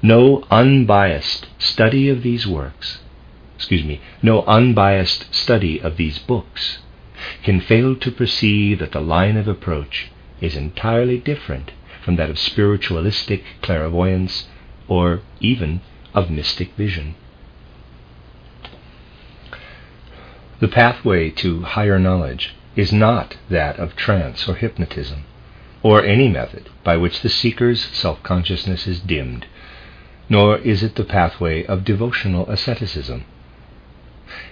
No 0.00 0.44
unbiased 0.48 1.48
study 1.58 2.08
of 2.08 2.22
these 2.22 2.46
works, 2.46 3.00
excuse 3.56 3.82
me, 3.82 4.00
no 4.22 4.42
unbiased 4.44 5.34
study 5.34 5.80
of 5.80 5.96
these 5.96 6.20
books 6.20 6.78
can 7.42 7.60
fail 7.60 7.96
to 7.96 8.12
perceive 8.12 8.78
that 8.78 8.92
the 8.92 9.00
line 9.00 9.36
of 9.36 9.48
approach 9.48 10.06
is 10.40 10.54
entirely 10.54 11.18
different 11.18 11.72
from 12.04 12.14
that 12.14 12.30
of 12.30 12.38
spiritualistic 12.38 13.42
clairvoyance 13.60 14.46
or 14.86 15.22
even 15.40 15.80
of 16.14 16.30
mystic 16.30 16.72
vision. 16.76 17.16
The 20.60 20.68
pathway 20.68 21.30
to 21.30 21.62
higher 21.62 21.98
knowledge 21.98 22.54
is 22.76 22.92
not 22.92 23.36
that 23.48 23.78
of 23.78 23.96
trance 23.96 24.48
or 24.48 24.54
hypnotism, 24.54 25.24
or 25.82 26.04
any 26.04 26.28
method 26.28 26.68
by 26.84 26.96
which 26.96 27.20
the 27.20 27.28
seeker's 27.28 27.80
self 27.84 28.22
consciousness 28.22 28.86
is 28.86 29.00
dimmed, 29.00 29.46
nor 30.28 30.58
is 30.58 30.82
it 30.82 30.94
the 30.94 31.04
pathway 31.04 31.64
of 31.64 31.84
devotional 31.84 32.48
asceticism. 32.50 33.24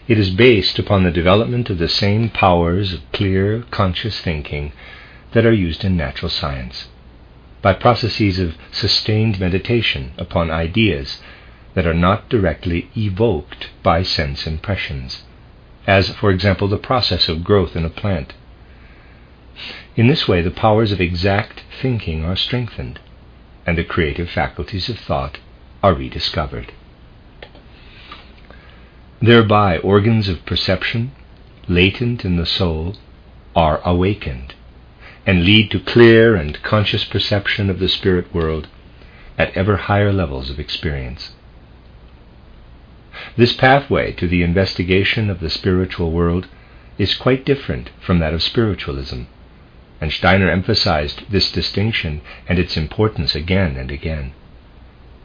It 0.08 0.18
is 0.18 0.30
based 0.30 0.78
upon 0.78 1.04
the 1.04 1.10
development 1.10 1.68
of 1.68 1.78
the 1.78 1.88
same 1.88 2.30
powers 2.30 2.94
of 2.94 3.12
clear, 3.12 3.62
conscious 3.70 4.18
thinking 4.20 4.72
that 5.32 5.44
are 5.44 5.52
used 5.52 5.84
in 5.84 5.96
natural 5.96 6.30
science, 6.30 6.88
by 7.60 7.74
processes 7.74 8.38
of 8.38 8.56
sustained 8.72 9.38
meditation 9.38 10.12
upon 10.16 10.50
ideas 10.50 11.20
that 11.74 11.86
are 11.86 11.92
not 11.92 12.30
directly 12.30 12.88
evoked 12.96 13.68
by 13.82 14.02
sense 14.02 14.46
impressions, 14.46 15.24
as, 15.86 16.10
for 16.16 16.30
example, 16.30 16.68
the 16.68 16.76
process 16.76 17.28
of 17.28 17.44
growth 17.44 17.76
in 17.76 17.84
a 17.84 17.90
plant. 17.90 18.34
In 19.94 20.08
this 20.08 20.26
way, 20.26 20.42
the 20.42 20.50
powers 20.50 20.92
of 20.92 21.00
exact 21.00 21.62
thinking 21.80 22.24
are 22.24 22.36
strengthened, 22.36 22.98
and 23.66 23.78
the 23.78 23.84
creative 23.84 24.28
faculties 24.28 24.88
of 24.88 24.98
thought 24.98 25.38
are 25.82 25.94
rediscovered. 25.94 26.72
Thereby, 29.20 29.78
organs 29.78 30.28
of 30.28 30.44
perception, 30.44 31.12
latent 31.68 32.24
in 32.24 32.36
the 32.36 32.46
soul, 32.46 32.96
are 33.54 33.80
awakened 33.84 34.54
and 35.24 35.44
lead 35.44 35.70
to 35.70 35.80
clear 35.80 36.36
and 36.36 36.62
conscious 36.62 37.04
perception 37.04 37.68
of 37.70 37.78
the 37.78 37.88
spirit 37.88 38.32
world 38.34 38.68
at 39.38 39.56
ever 39.56 39.76
higher 39.76 40.12
levels 40.12 40.50
of 40.50 40.60
experience. 40.60 41.32
This 43.36 43.52
pathway 43.52 44.12
to 44.12 44.26
the 44.28 44.42
investigation 44.42 45.30
of 45.30 45.40
the 45.40 45.50
spiritual 45.50 46.10
world 46.10 46.48
is 46.98 47.14
quite 47.14 47.44
different 47.44 47.90
from 48.00 48.18
that 48.18 48.34
of 48.34 48.42
spiritualism, 48.42 49.22
and 50.00 50.12
Steiner 50.12 50.50
emphasized 50.50 51.22
this 51.30 51.50
distinction 51.50 52.20
and 52.48 52.58
its 52.58 52.76
importance 52.76 53.34
again 53.34 53.76
and 53.76 53.90
again. 53.90 54.32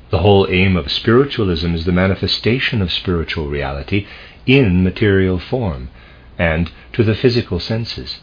The 0.09 0.19
whole 0.19 0.47
aim 0.49 0.75
of 0.75 0.91
spiritualism 0.91 1.73
is 1.73 1.85
the 1.85 1.91
manifestation 1.91 2.81
of 2.81 2.91
spiritual 2.91 3.47
reality 3.47 4.07
in 4.45 4.83
material 4.83 5.39
form 5.39 5.89
and 6.37 6.71
to 6.93 7.03
the 7.03 7.15
physical 7.15 7.59
senses. 7.59 8.19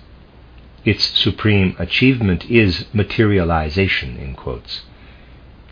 Its 0.85 1.05
supreme 1.05 1.77
achievement 1.79 2.51
is 2.51 2.87
materialization, 2.93 4.17
in 4.17 4.35
quotes. 4.35 4.83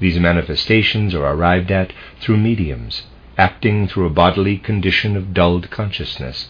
These 0.01 0.19
manifestations 0.19 1.15
are 1.15 1.25
arrived 1.25 1.71
at 1.71 1.93
through 2.21 2.37
mediums, 2.39 3.05
acting 3.39 3.87
through 3.87 4.07
a 4.07 4.11
bodily 4.11 4.57
condition 4.59 5.17
of 5.17 5.35
dulled 5.35 5.71
consciousness, 5.71 6.49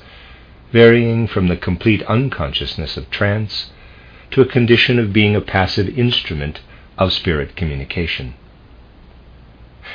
varying 0.73 1.26
from 1.26 1.49
the 1.49 1.57
complete 1.57 2.02
unconsciousness 2.05 2.97
of 2.97 3.11
trance 3.11 3.71
to 4.31 4.40
a 4.40 4.47
condition 4.47 4.99
of 4.99 5.12
being 5.12 5.35
a 5.35 5.40
passive 5.40 5.88
instrument 5.99 6.61
of 6.99 7.12
spirit 7.12 7.57
communication. 7.57 8.35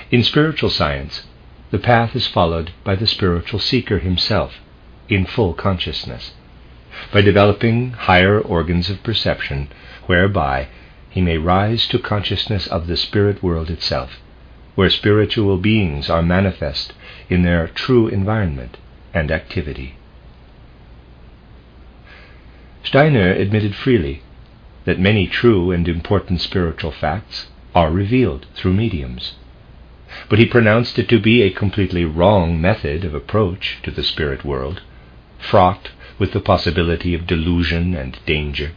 In 0.09 0.23
spiritual 0.23 0.69
science, 0.69 1.23
the 1.71 1.79
path 1.79 2.15
is 2.15 2.27
followed 2.27 2.71
by 2.83 2.95
the 2.95 3.07
spiritual 3.07 3.59
seeker 3.59 3.99
himself 3.99 4.55
in 5.07 5.25
full 5.25 5.53
consciousness, 5.53 6.33
by 7.13 7.21
developing 7.21 7.91
higher 7.91 8.39
organs 8.39 8.89
of 8.89 9.03
perception 9.03 9.69
whereby 10.05 10.67
he 11.09 11.21
may 11.21 11.37
rise 11.37 11.87
to 11.87 11.99
consciousness 11.99 12.67
of 12.67 12.87
the 12.87 12.97
spirit 12.97 13.41
world 13.43 13.69
itself, 13.69 14.19
where 14.75 14.89
spiritual 14.89 15.57
beings 15.57 16.09
are 16.09 16.21
manifest 16.21 16.93
in 17.29 17.43
their 17.43 17.67
true 17.67 18.07
environment 18.07 18.77
and 19.13 19.31
activity. 19.31 19.95
Steiner 22.83 23.31
admitted 23.31 23.75
freely 23.75 24.21
that 24.85 24.99
many 24.99 25.27
true 25.27 25.71
and 25.71 25.87
important 25.87 26.41
spiritual 26.41 26.91
facts 26.91 27.47
are 27.75 27.91
revealed 27.91 28.45
through 28.55 28.73
mediums 28.73 29.35
but 30.29 30.39
he 30.39 30.45
pronounced 30.45 30.99
it 30.99 31.07
to 31.09 31.19
be 31.19 31.41
a 31.41 31.49
completely 31.49 32.03
wrong 32.03 32.59
method 32.59 33.05
of 33.05 33.13
approach 33.13 33.77
to 33.83 33.91
the 33.91 34.03
spirit 34.03 34.43
world, 34.43 34.81
fraught 35.39 35.89
with 36.19 36.33
the 36.33 36.39
possibility 36.39 37.13
of 37.13 37.25
delusion 37.25 37.95
and 37.95 38.19
danger. 38.25 38.71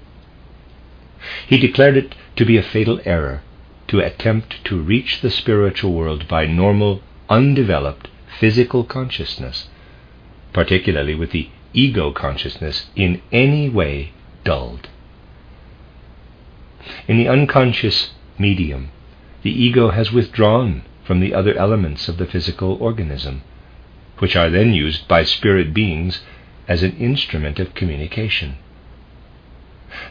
He 1.47 1.59
declared 1.59 1.97
it 1.97 2.15
to 2.37 2.45
be 2.45 2.57
a 2.57 2.63
fatal 2.63 3.01
error 3.05 3.43
to 3.89 4.01
attempt 4.01 4.65
to 4.65 4.81
reach 4.81 5.21
the 5.21 5.31
spiritual 5.31 5.93
world 5.93 6.27
by 6.29 6.47
normal, 6.47 7.03
undeveloped 7.29 8.09
physical 8.39 8.85
consciousness, 8.85 9.69
particularly 10.53 11.15
with 11.15 11.31
the 11.31 11.49
ego 11.73 12.13
consciousness 12.13 12.87
in 12.97 13.21
any 13.33 13.69
way 13.69 14.13
dulled. 14.45 14.89
In 17.09 17.17
the 17.17 17.29
unconscious 17.29 18.11
medium, 18.39 18.91
the 19.43 19.51
ego 19.51 19.91
has 19.91 20.13
withdrawn 20.13 20.83
from 21.05 21.21
the 21.21 21.35
other 21.35 21.55
elements 21.57 22.09
of 22.09 22.17
the 22.17 22.27
physical 22.27 22.75
organism, 22.81 23.43
which 24.19 24.37
are 24.37 24.51
then 24.51 24.73
used 24.73 25.07
by 25.09 25.25
spirit 25.25 25.75
beings 25.75 26.23
as 26.67 26.83
an 26.83 26.97
instrument 26.97 27.59
of 27.59 27.75
communication. 27.75 28.57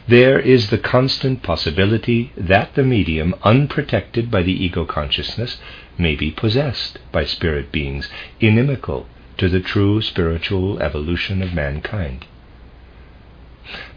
There 0.08 0.38
is 0.38 0.70
the 0.70 0.78
constant 0.78 1.42
possibility 1.42 2.32
that 2.36 2.74
the 2.74 2.82
medium, 2.82 3.34
unprotected 3.42 4.30
by 4.30 4.42
the 4.42 4.64
ego 4.64 4.84
consciousness, 4.84 5.58
may 5.98 6.14
be 6.14 6.30
possessed 6.30 6.98
by 7.12 7.24
spirit 7.24 7.72
beings 7.72 8.08
inimical 8.40 9.06
to 9.38 9.48
the 9.48 9.60
true 9.60 10.00
spiritual 10.02 10.80
evolution 10.80 11.42
of 11.42 11.54
mankind. 11.54 12.26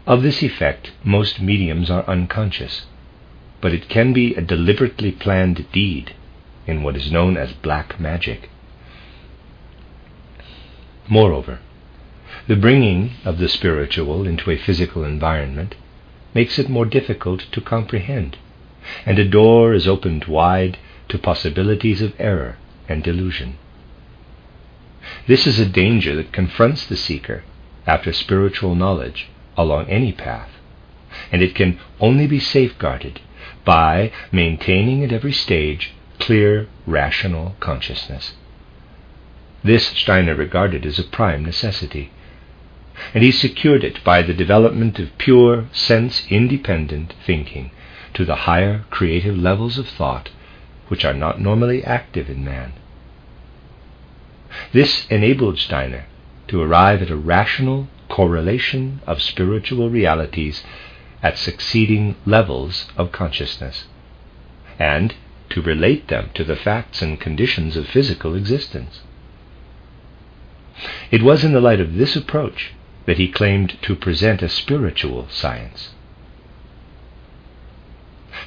Of 0.06 0.22
this 0.22 0.42
effect, 0.42 0.92
most 1.04 1.40
mediums 1.40 1.90
are 1.90 2.08
unconscious, 2.08 2.86
but 3.60 3.72
it 3.72 3.88
can 3.88 4.12
be 4.12 4.34
a 4.34 4.40
deliberately 4.40 5.12
planned 5.12 5.70
deed 5.72 6.14
in 6.66 6.82
what 6.82 6.96
is 6.96 7.12
known 7.12 7.36
as 7.36 7.52
black 7.52 8.00
magic. 8.00 8.50
Moreover, 11.08 11.60
the 12.48 12.56
bringing 12.56 13.12
of 13.26 13.36
the 13.36 13.48
spiritual 13.48 14.26
into 14.26 14.50
a 14.50 14.56
physical 14.56 15.04
environment 15.04 15.74
makes 16.34 16.58
it 16.58 16.68
more 16.68 16.86
difficult 16.86 17.40
to 17.52 17.60
comprehend, 17.60 18.38
and 19.04 19.18
a 19.18 19.28
door 19.28 19.74
is 19.74 19.86
opened 19.86 20.24
wide 20.24 20.78
to 21.08 21.18
possibilities 21.18 22.00
of 22.00 22.14
error 22.18 22.56
and 22.88 23.04
delusion. 23.04 23.58
This 25.26 25.46
is 25.46 25.58
a 25.58 25.66
danger 25.66 26.16
that 26.16 26.32
confronts 26.32 26.86
the 26.86 26.96
seeker 26.96 27.44
after 27.86 28.14
spiritual 28.14 28.74
knowledge 28.74 29.28
along 29.56 29.90
any 29.90 30.12
path, 30.12 30.50
and 31.30 31.42
it 31.42 31.54
can 31.54 31.78
only 32.00 32.26
be 32.26 32.40
safeguarded 32.40 33.20
by 33.66 34.10
maintaining 34.32 35.04
at 35.04 35.12
every 35.12 35.32
stage 35.32 35.92
clear, 36.18 36.66
rational 36.86 37.56
consciousness. 37.60 38.32
This 39.62 39.86
Steiner 39.88 40.34
regarded 40.34 40.86
as 40.86 40.98
a 40.98 41.04
prime 41.04 41.44
necessity, 41.44 42.10
and 43.14 43.22
he 43.22 43.32
secured 43.32 43.84
it 43.84 44.02
by 44.04 44.22
the 44.22 44.34
development 44.34 44.98
of 44.98 45.16
pure, 45.18 45.66
sense 45.72 46.26
independent 46.28 47.14
thinking 47.24 47.70
to 48.14 48.24
the 48.24 48.34
higher 48.34 48.84
creative 48.90 49.36
levels 49.36 49.78
of 49.78 49.88
thought 49.88 50.30
which 50.88 51.04
are 51.04 51.14
not 51.14 51.40
normally 51.40 51.84
active 51.84 52.28
in 52.28 52.44
man. 52.44 52.72
This 54.72 55.06
enabled 55.10 55.58
Steiner 55.58 56.06
to 56.48 56.62
arrive 56.62 57.02
at 57.02 57.10
a 57.10 57.16
rational 57.16 57.88
correlation 58.08 59.00
of 59.06 59.20
spiritual 59.22 59.90
realities 59.90 60.64
at 61.22 61.36
succeeding 61.36 62.16
levels 62.24 62.86
of 62.96 63.12
consciousness, 63.12 63.86
and 64.78 65.14
to 65.50 65.60
relate 65.60 66.08
them 66.08 66.30
to 66.34 66.44
the 66.44 66.56
facts 66.56 67.02
and 67.02 67.20
conditions 67.20 67.76
of 67.76 67.86
physical 67.86 68.34
existence. 68.34 69.02
It 71.10 71.22
was 71.22 71.44
in 71.44 71.52
the 71.52 71.60
light 71.60 71.80
of 71.80 71.94
this 71.94 72.16
approach 72.16 72.72
that 73.08 73.16
he 73.16 73.26
claimed 73.26 73.74
to 73.80 73.96
present 73.96 74.42
a 74.42 74.48
spiritual 74.50 75.26
science. 75.30 75.94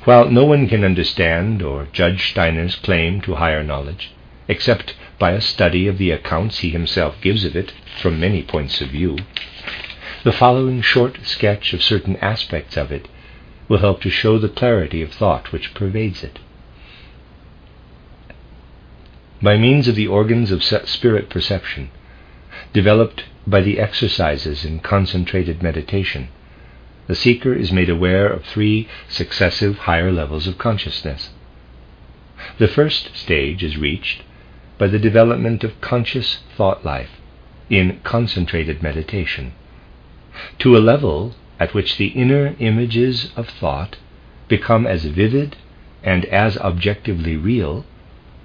While 0.04 0.30
no 0.30 0.46
one 0.46 0.68
can 0.68 0.84
understand 0.84 1.64
or 1.64 1.88
judge 1.92 2.30
Steiner's 2.30 2.76
claim 2.76 3.22
to 3.22 3.34
higher 3.34 3.64
knowledge, 3.64 4.12
except 4.48 4.94
by 5.18 5.32
a 5.32 5.42
study 5.42 5.88
of 5.88 5.98
the 5.98 6.12
accounts 6.12 6.60
he 6.60 6.70
himself 6.70 7.20
gives 7.22 7.44
of 7.44 7.56
it 7.56 7.74
from 8.00 8.20
many 8.20 8.44
points 8.44 8.82
of 8.82 8.90
view, 8.90 9.18
the 10.24 10.32
following 10.32 10.84
short 10.84 11.18
sketch 11.24 11.74
of 11.74 11.82
certain 11.82 12.16
aspects 12.18 12.78
of 12.78 12.92
it 12.92 13.08
will 13.68 13.80
help 13.80 14.00
to 14.02 14.12
show 14.12 14.38
the 14.38 14.48
clarity 14.48 15.02
of 15.02 15.12
thought 15.12 15.52
which 15.52 15.74
pervades 15.74 16.24
it. 16.24 16.38
By 19.42 19.58
means 19.58 19.88
of 19.88 19.96
the 19.96 20.06
organs 20.06 20.52
of 20.52 20.64
spirit 20.64 21.32
perception, 21.32 21.90
developed 22.74 23.24
by 23.48 23.62
the 23.62 23.80
exercises 23.80 24.64
in 24.64 24.80
concentrated 24.80 25.64
meditation, 25.64 26.30
the 27.08 27.16
seeker 27.16 27.54
is 27.54 27.72
made 27.72 27.90
aware 27.90 28.28
of 28.28 28.46
three 28.46 28.88
successive 29.10 29.80
higher 29.80 30.12
levels 30.12 30.48
of 30.48 30.58
consciousness. 30.58 31.32
The 32.58 32.68
first 32.68 33.16
stage 33.16 33.64
is 33.64 33.78
reached 33.78 34.24
by 34.78 34.88
the 34.88 35.00
development 35.00 35.64
of 35.64 35.82
conscious 35.82 36.40
thought 36.56 36.86
life 36.86 37.20
in 37.70 38.00
concentrated 38.04 38.82
meditation, 38.82 39.54
to 40.60 40.78
a 40.78 40.80
level 40.80 41.36
at 41.60 41.74
which 41.74 41.98
the 41.98 42.08
inner 42.08 42.56
images 42.60 43.32
of 43.36 43.48
thought 43.50 43.98
become 44.48 44.86
as 44.88 45.06
vivid 45.06 45.56
and 46.04 46.26
as 46.26 46.58
objectively 46.58 47.36
real 47.38 47.86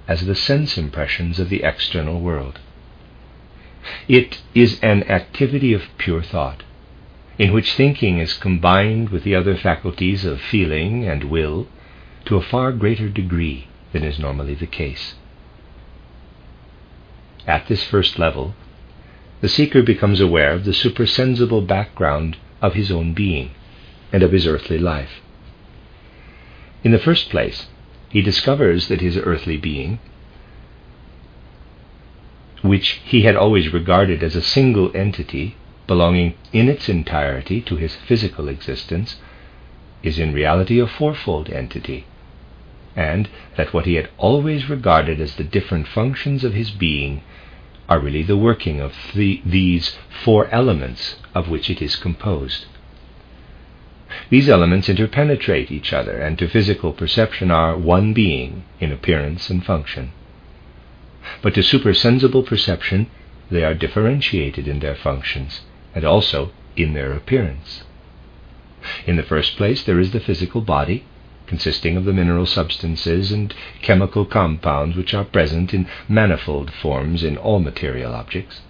as 0.07 0.25
the 0.25 0.35
sense 0.35 0.77
impressions 0.77 1.39
of 1.39 1.49
the 1.49 1.63
external 1.63 2.21
world. 2.21 2.59
It 4.07 4.41
is 4.53 4.79
an 4.81 5.03
activity 5.03 5.73
of 5.73 5.83
pure 5.97 6.21
thought, 6.21 6.63
in 7.37 7.53
which 7.53 7.73
thinking 7.73 8.19
is 8.19 8.33
combined 8.33 9.09
with 9.09 9.23
the 9.23 9.35
other 9.35 9.55
faculties 9.55 10.25
of 10.25 10.41
feeling 10.41 11.05
and 11.05 11.25
will 11.25 11.67
to 12.25 12.35
a 12.35 12.41
far 12.41 12.71
greater 12.71 13.07
degree 13.07 13.67
than 13.93 14.03
is 14.03 14.19
normally 14.19 14.55
the 14.55 14.65
case. 14.67 15.15
At 17.45 17.67
this 17.67 17.83
first 17.83 18.19
level, 18.19 18.55
the 19.39 19.47
seeker 19.47 19.81
becomes 19.81 20.19
aware 20.19 20.51
of 20.51 20.65
the 20.65 20.73
supersensible 20.73 21.61
background 21.61 22.35
of 22.61 22.73
his 22.73 22.91
own 22.91 23.13
being 23.13 23.51
and 24.11 24.23
of 24.23 24.31
his 24.31 24.47
earthly 24.47 24.79
life. 24.79 25.21
In 26.83 26.91
the 26.91 26.99
first 26.99 27.29
place, 27.29 27.67
he 28.09 28.21
discovers 28.21 28.87
that 28.87 29.01
his 29.01 29.17
earthly 29.17 29.57
being, 29.57 29.99
which 32.67 33.01
he 33.03 33.21
had 33.21 33.35
always 33.35 33.73
regarded 33.73 34.21
as 34.23 34.35
a 34.35 34.41
single 34.41 34.95
entity 34.95 35.55
belonging 35.87 36.33
in 36.51 36.67
its 36.67 36.89
entirety 36.89 37.61
to 37.61 37.77
his 37.77 37.95
physical 37.95 38.49
existence, 38.49 39.17
is 40.03 40.19
in 40.19 40.33
reality 40.33 40.79
a 40.79 40.87
fourfold 40.87 41.49
entity, 41.49 42.05
and 42.95 43.29
that 43.55 43.73
what 43.73 43.85
he 43.85 43.95
had 43.95 44.09
always 44.17 44.69
regarded 44.69 45.19
as 45.21 45.35
the 45.35 45.43
different 45.43 45.87
functions 45.87 46.43
of 46.43 46.53
his 46.53 46.69
being 46.71 47.21
are 47.89 47.99
really 47.99 48.23
the 48.23 48.37
working 48.37 48.81
of 48.81 48.93
the, 49.15 49.41
these 49.45 49.97
four 50.23 50.47
elements 50.49 51.15
of 51.33 51.47
which 51.47 51.69
it 51.69 51.81
is 51.81 51.95
composed. 51.95 52.65
These 54.29 54.49
elements 54.49 54.89
interpenetrate 54.89 55.71
each 55.71 55.93
other 55.93 56.17
and 56.17 56.37
to 56.39 56.49
physical 56.49 56.91
perception 56.91 57.49
are 57.49 57.77
one 57.77 58.13
being 58.13 58.63
in 58.79 58.91
appearance 58.91 59.49
and 59.49 59.65
function. 59.65 60.11
But 61.41 61.53
to 61.55 61.63
supersensible 61.63 62.43
perception, 62.43 63.07
they 63.49 63.63
are 63.63 63.73
differentiated 63.73 64.67
in 64.67 64.79
their 64.79 64.95
functions 64.95 65.61
and 65.93 66.03
also 66.03 66.51
in 66.75 66.93
their 66.93 67.13
appearance. 67.13 67.83
In 69.05 69.15
the 69.15 69.23
first 69.23 69.57
place, 69.57 69.83
there 69.83 69.99
is 69.99 70.11
the 70.11 70.19
physical 70.19 70.61
body, 70.61 71.03
consisting 71.47 71.97
of 71.97 72.05
the 72.05 72.13
mineral 72.13 72.45
substances 72.45 73.31
and 73.31 73.53
chemical 73.81 74.25
compounds 74.25 74.95
which 74.95 75.13
are 75.13 75.23
present 75.23 75.73
in 75.73 75.87
manifold 76.07 76.71
forms 76.71 77.23
in 77.23 77.37
all 77.37 77.59
material 77.59 78.13
objects. 78.13 78.61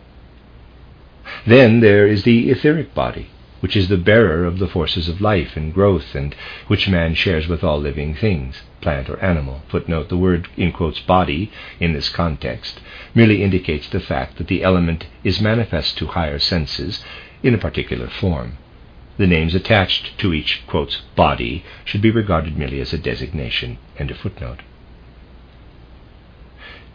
Then 1.45 1.81
there 1.81 2.07
is 2.07 2.23
the 2.23 2.49
etheric 2.49 2.93
body, 2.93 3.27
which 3.59 3.75
is 3.75 3.89
the 3.89 3.97
bearer 3.97 4.45
of 4.45 4.59
the 4.59 4.67
forces 4.67 5.09
of 5.09 5.19
life 5.19 5.57
and 5.57 5.73
growth, 5.73 6.15
and 6.15 6.35
which 6.67 6.87
man 6.87 7.15
shares 7.15 7.47
with 7.47 7.63
all 7.63 7.79
living 7.79 8.13
things, 8.13 8.61
plant 8.81 9.09
or 9.09 9.19
animal. 9.19 9.61
Footnote 9.69 10.09
the 10.09 10.17
word 10.17 10.47
in 10.57 10.71
quotes 10.71 10.99
body 10.99 11.51
in 11.79 11.93
this 11.93 12.09
context 12.09 12.79
merely 13.13 13.43
indicates 13.43 13.89
the 13.89 13.99
fact 13.99 14.37
that 14.37 14.47
the 14.47 14.63
element 14.63 15.07
is 15.23 15.41
manifest 15.41 15.97
to 15.97 16.07
higher 16.07 16.39
senses 16.39 17.03
in 17.43 17.53
a 17.53 17.57
particular 17.57 18.07
form. 18.07 18.57
The 19.17 19.27
names 19.27 19.55
attached 19.55 20.17
to 20.19 20.33
each 20.33 20.61
quotes 20.67 20.97
body 21.15 21.63
should 21.85 22.01
be 22.01 22.11
regarded 22.11 22.57
merely 22.57 22.79
as 22.79 22.93
a 22.93 22.97
designation. 22.97 23.79
End 23.97 24.11
of 24.11 24.17
footnote. 24.17 24.61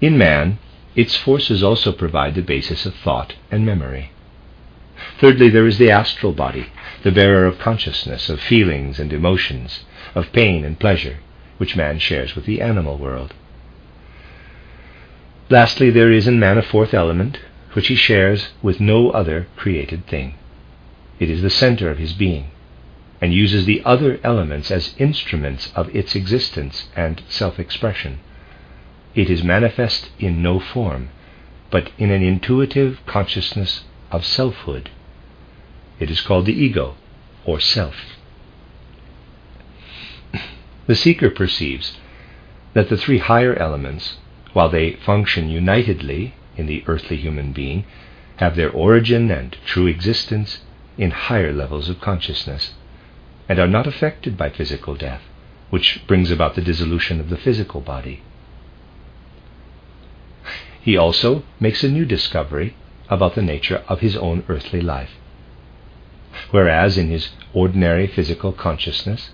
In 0.01 0.17
man, 0.19 0.59
its 0.95 1.17
forces 1.17 1.63
also 1.63 1.93
provide 1.93 2.35
the 2.35 2.43
basis 2.43 2.87
of 2.87 2.95
thought 2.95 3.35
and 3.51 3.67
memory. 3.67 4.11
Thirdly, 5.19 5.49
there 5.49 5.67
is 5.67 5.79
the 5.79 5.91
astral 5.91 6.33
body, 6.33 6.67
the 7.03 7.11
bearer 7.11 7.47
of 7.47 7.59
consciousness, 7.59 8.29
of 8.29 8.41
feelings 8.41 9.01
and 9.01 9.13
emotions, 9.13 9.85
of 10.15 10.33
pain 10.33 10.65
and 10.65 10.79
pleasure, 10.79 11.19
which 11.63 11.77
man 11.77 11.97
shares 11.97 12.35
with 12.35 12.45
the 12.45 12.61
animal 12.61 12.99
world. 12.99 13.33
Lastly, 15.49 15.91
there 15.91 16.11
is 16.11 16.27
in 16.27 16.41
man 16.41 16.59
a 16.59 16.63
fourth 16.63 16.93
element, 16.93 17.39
which 17.75 17.87
he 17.87 17.95
shares 17.95 18.49
with 18.63 18.81
no 18.81 19.11
other 19.11 19.47
created 19.55 20.05
thing. 20.09 20.35
It 21.21 21.31
is 21.31 21.41
the 21.41 21.51
center 21.51 21.89
of 21.89 21.99
his 21.99 22.15
being, 22.15 22.51
and 23.21 23.33
uses 23.33 23.65
the 23.65 23.81
other 23.85 24.19
elements 24.25 24.73
as 24.73 24.97
instruments 24.99 25.71
of 25.77 25.95
its 25.95 26.17
existence 26.17 26.89
and 26.97 27.23
self 27.29 27.61
expression. 27.61 28.19
It 29.15 29.31
is 29.31 29.45
manifest 29.45 30.11
in 30.19 30.43
no 30.43 30.59
form, 30.59 31.11
but 31.71 31.93
in 31.97 32.11
an 32.11 32.25
intuitive 32.25 32.99
consciousness 33.07 33.85
of 34.11 34.25
selfhood. 34.25 34.91
It 36.01 36.11
is 36.11 36.23
called 36.23 36.47
the 36.47 36.61
ego, 36.61 36.97
or 37.45 37.61
self. 37.61 37.95
The 40.87 40.95
seeker 40.95 41.31
perceives 41.31 41.99
that 42.75 42.89
the 42.89 42.97
three 42.97 43.19
higher 43.19 43.55
elements, 43.55 44.19
while 44.53 44.69
they 44.69 44.95
function 44.95 45.49
unitedly 45.49 46.35
in 46.57 46.67
the 46.67 46.83
earthly 46.87 47.17
human 47.17 47.53
being, 47.53 47.85
have 48.37 48.57
their 48.57 48.71
origin 48.71 49.31
and 49.31 49.57
true 49.65 49.87
existence 49.87 50.63
in 50.99 51.11
higher 51.11 51.53
levels 51.53 51.89
of 51.89 52.01
consciousness, 52.01 52.75
and 53.49 53.59
are 53.59 53.69
not 53.69 53.87
affected 53.87 54.37
by 54.37 54.51
physical 54.51 54.95
death, 54.95 55.23
which 55.71 56.03
brings 56.07 56.31
about 56.31 56.55
the 56.55 56.63
dissolution 56.63 57.21
of 57.21 57.31
the 57.31 57.37
physical 57.37 57.81
body. 57.81 58.23
He 60.81 60.97
also 60.97 61.45
makes 61.61 61.85
a 61.85 61.89
new 61.89 62.05
discovery 62.05 62.75
about 63.09 63.35
the 63.37 63.43
nature 63.43 63.85
of 63.89 64.01
his 64.01 64.17
own 64.17 64.43
earthly 64.49 64.81
life. 64.81 65.13
Whereas 66.51 66.99
in 66.99 67.09
his 67.09 67.31
ordinary 67.53 68.07
physical 68.07 68.53
consciousness, 68.53 69.31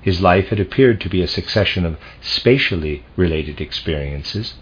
his 0.00 0.20
life 0.20 0.48
had 0.48 0.60
appeared 0.60 1.00
to 1.00 1.08
be 1.08 1.22
a 1.22 1.28
succession 1.28 1.84
of 1.84 1.98
spatially 2.20 3.02
related 3.16 3.60
experiences, 3.60 4.54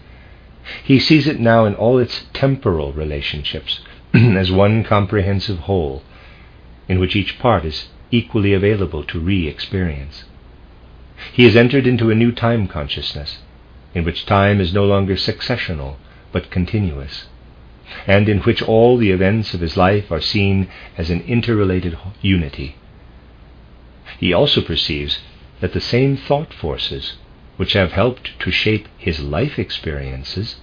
he 0.83 0.99
sees 0.99 1.27
it 1.27 1.39
now 1.39 1.65
in 1.65 1.73
all 1.75 1.97
its 1.97 2.25
temporal 2.33 2.93
relationships 2.93 3.79
as 4.13 4.51
one 4.51 4.83
comprehensive 4.83 5.59
whole, 5.59 6.03
in 6.87 6.99
which 6.99 7.15
each 7.15 7.39
part 7.39 7.65
is 7.65 7.87
equally 8.11 8.53
available 8.53 9.03
to 9.03 9.19
re 9.19 9.47
experience. 9.47 10.25
He 11.33 11.45
has 11.45 11.55
entered 11.55 11.87
into 11.87 12.11
a 12.11 12.15
new 12.15 12.31
time 12.31 12.67
consciousness, 12.67 13.39
in 13.93 14.03
which 14.03 14.25
time 14.25 14.59
is 14.59 14.73
no 14.73 14.85
longer 14.85 15.15
successional 15.15 15.95
but 16.31 16.51
continuous 16.51 17.27
and 18.05 18.29
in 18.29 18.39
which 18.39 18.61
all 18.61 18.97
the 18.97 19.11
events 19.11 19.53
of 19.53 19.61
his 19.61 19.75
life 19.75 20.11
are 20.11 20.21
seen 20.21 20.67
as 20.97 21.09
an 21.09 21.21
interrelated 21.21 21.97
unity. 22.21 22.75
He 24.19 24.33
also 24.33 24.61
perceives 24.61 25.19
that 25.61 25.73
the 25.73 25.79
same 25.79 26.17
thought 26.17 26.53
forces 26.53 27.13
which 27.55 27.73
have 27.73 27.93
helped 27.93 28.39
to 28.39 28.51
shape 28.51 28.87
his 28.97 29.21
life 29.21 29.57
experiences 29.57 30.57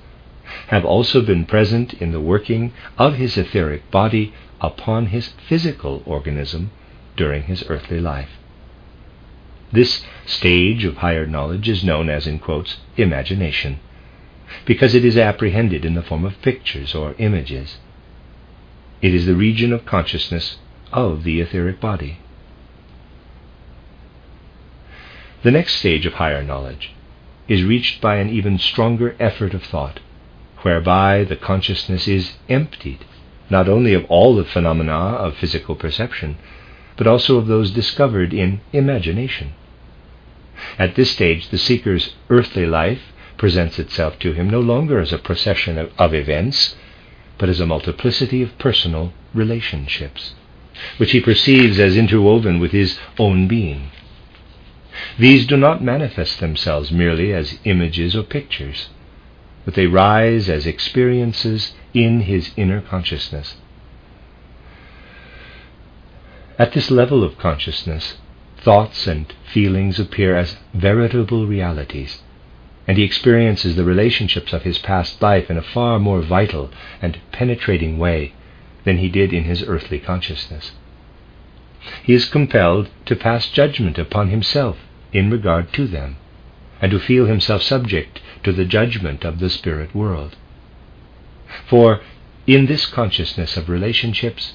have 0.68 0.84
also 0.84 1.22
been 1.22 1.46
present 1.46 1.94
in 1.94 2.12
the 2.12 2.20
working 2.20 2.72
of 2.98 3.14
his 3.14 3.36
etheric 3.36 3.90
body 3.90 4.32
upon 4.60 5.06
his 5.06 5.32
physical 5.48 6.02
organism 6.04 6.70
during 7.16 7.44
his 7.44 7.64
earthly 7.68 8.00
life. 8.00 8.30
This 9.72 10.04
stage 10.26 10.84
of 10.84 10.98
higher 10.98 11.26
knowledge 11.26 11.68
is 11.68 11.82
known 11.82 12.08
as, 12.08 12.26
in 12.26 12.38
quotes, 12.38 12.76
imagination, 12.96 13.80
because 14.64 14.94
it 14.94 15.04
is 15.04 15.16
apprehended 15.16 15.84
in 15.84 15.94
the 15.94 16.02
form 16.02 16.24
of 16.24 16.40
pictures 16.42 16.94
or 16.94 17.14
images. 17.18 17.78
It 19.02 19.14
is 19.14 19.26
the 19.26 19.34
region 19.34 19.72
of 19.72 19.84
consciousness 19.84 20.58
of 20.92 21.24
the 21.24 21.40
etheric 21.40 21.80
body. 21.80 22.18
The 25.42 25.50
next 25.50 25.74
stage 25.74 26.06
of 26.06 26.14
higher 26.14 26.42
knowledge 26.42 26.92
is 27.48 27.62
reached 27.62 28.00
by 28.00 28.16
an 28.16 28.30
even 28.30 28.58
stronger 28.58 29.14
effort 29.20 29.54
of 29.54 29.62
thought, 29.62 30.00
whereby 30.62 31.24
the 31.24 31.36
consciousness 31.36 32.08
is 32.08 32.32
emptied 32.48 33.04
not 33.48 33.68
only 33.68 33.94
of 33.94 34.04
all 34.06 34.34
the 34.34 34.44
phenomena 34.44 34.92
of 34.92 35.36
physical 35.36 35.76
perception, 35.76 36.36
but 36.96 37.06
also 37.06 37.36
of 37.36 37.46
those 37.46 37.70
discovered 37.70 38.34
in 38.34 38.60
imagination. 38.72 39.52
At 40.78 40.94
this 40.94 41.10
stage, 41.10 41.50
the 41.50 41.58
seeker's 41.58 42.14
earthly 42.30 42.66
life 42.66 43.12
presents 43.36 43.78
itself 43.78 44.18
to 44.20 44.32
him 44.32 44.48
no 44.48 44.60
longer 44.60 44.98
as 44.98 45.12
a 45.12 45.18
procession 45.18 45.78
of, 45.78 45.92
of 45.98 46.14
events, 46.14 46.74
but 47.38 47.48
as 47.48 47.60
a 47.60 47.66
multiplicity 47.66 48.42
of 48.42 48.58
personal 48.58 49.12
relationships, 49.34 50.34
which 50.96 51.12
he 51.12 51.20
perceives 51.20 51.78
as 51.78 51.96
interwoven 51.96 52.58
with 52.58 52.72
his 52.72 52.98
own 53.18 53.46
being. 53.46 53.90
These 55.18 55.46
do 55.46 55.56
not 55.56 55.82
manifest 55.82 56.40
themselves 56.40 56.90
merely 56.90 57.32
as 57.32 57.58
images 57.64 58.16
or 58.16 58.22
pictures, 58.22 58.88
but 59.64 59.74
they 59.74 59.86
rise 59.86 60.48
as 60.48 60.66
experiences 60.66 61.74
in 61.92 62.20
his 62.20 62.52
inner 62.56 62.80
consciousness. 62.80 63.56
At 66.58 66.72
this 66.72 66.90
level 66.90 67.22
of 67.22 67.36
consciousness, 67.36 68.16
thoughts 68.56 69.06
and 69.06 69.32
feelings 69.52 70.00
appear 70.00 70.36
as 70.36 70.56
veritable 70.72 71.46
realities, 71.46 72.22
and 72.88 72.96
he 72.96 73.04
experiences 73.04 73.76
the 73.76 73.84
relationships 73.84 74.52
of 74.52 74.62
his 74.62 74.78
past 74.78 75.20
life 75.20 75.50
in 75.50 75.58
a 75.58 75.62
far 75.62 75.98
more 75.98 76.22
vital 76.22 76.70
and 77.02 77.18
penetrating 77.32 77.98
way 77.98 78.32
than 78.84 78.98
he 78.98 79.08
did 79.08 79.32
in 79.32 79.44
his 79.44 79.62
earthly 79.66 79.98
consciousness. 79.98 80.72
He 82.02 82.14
is 82.14 82.24
compelled 82.24 82.88
to 83.04 83.14
pass 83.14 83.48
judgment 83.48 83.96
upon 83.96 84.28
himself 84.30 84.76
in 85.12 85.30
regard 85.30 85.72
to 85.74 85.86
them, 85.86 86.16
and 86.82 86.90
to 86.90 86.98
feel 86.98 87.26
himself 87.26 87.62
subject 87.62 88.20
to 88.42 88.52
the 88.52 88.64
judgment 88.64 89.24
of 89.24 89.38
the 89.38 89.48
spirit 89.48 89.94
world. 89.94 90.34
For 91.66 92.00
in 92.46 92.66
this 92.66 92.86
consciousness 92.86 93.56
of 93.56 93.68
relationships, 93.68 94.54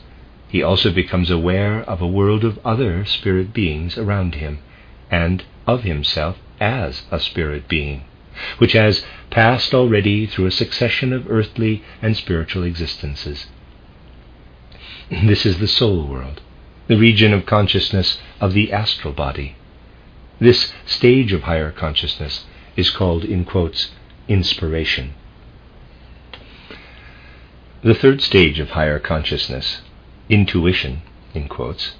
he 0.50 0.62
also 0.62 0.92
becomes 0.92 1.30
aware 1.30 1.82
of 1.84 2.02
a 2.02 2.08
world 2.08 2.44
of 2.44 2.60
other 2.66 3.06
spirit 3.06 3.54
beings 3.54 3.98
around 3.98 4.36
him, 4.36 4.60
and 5.10 5.44
of 5.66 5.84
himself 5.84 6.38
as 6.60 7.04
a 7.12 7.20
spirit 7.20 7.70
being, 7.70 8.04
which 8.58 8.74
has 8.74 9.06
passed 9.30 9.74
already 9.74 10.26
through 10.26 10.48
a 10.48 10.52
succession 10.52 11.14
of 11.14 11.32
earthly 11.32 11.82
and 12.02 12.18
spiritual 12.18 12.64
existences. 12.64 13.48
This 15.10 15.46
is 15.46 15.60
the 15.60 15.68
soul 15.68 16.06
world, 16.08 16.42
the 16.92 16.98
region 16.98 17.32
of 17.32 17.46
consciousness 17.46 18.18
of 18.42 18.52
the 18.52 18.70
astral 18.70 19.14
body, 19.14 19.56
this 20.42 20.74
stage 20.86 21.32
of 21.32 21.44
higher 21.44 21.72
consciousness 21.72 22.44
is 22.76 22.90
called, 22.90 23.24
in 23.24 23.46
quotes, 23.46 23.92
inspiration. 24.28 25.14
The 27.82 27.94
third 27.94 28.20
stage 28.22 28.60
of 28.60 28.72
higher 28.72 29.00
consciousness, 29.00 29.82
intuition, 30.28 31.02
in 31.34 31.48
quotes, 31.48 31.94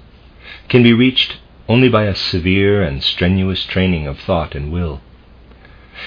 can 0.68 0.82
be 0.82 0.92
reached 0.92 1.38
only 1.70 1.88
by 1.88 2.04
a 2.04 2.14
severe 2.14 2.82
and 2.82 3.02
strenuous 3.02 3.64
training 3.64 4.06
of 4.06 4.18
thought 4.18 4.54
and 4.54 4.70
will. 4.70 5.00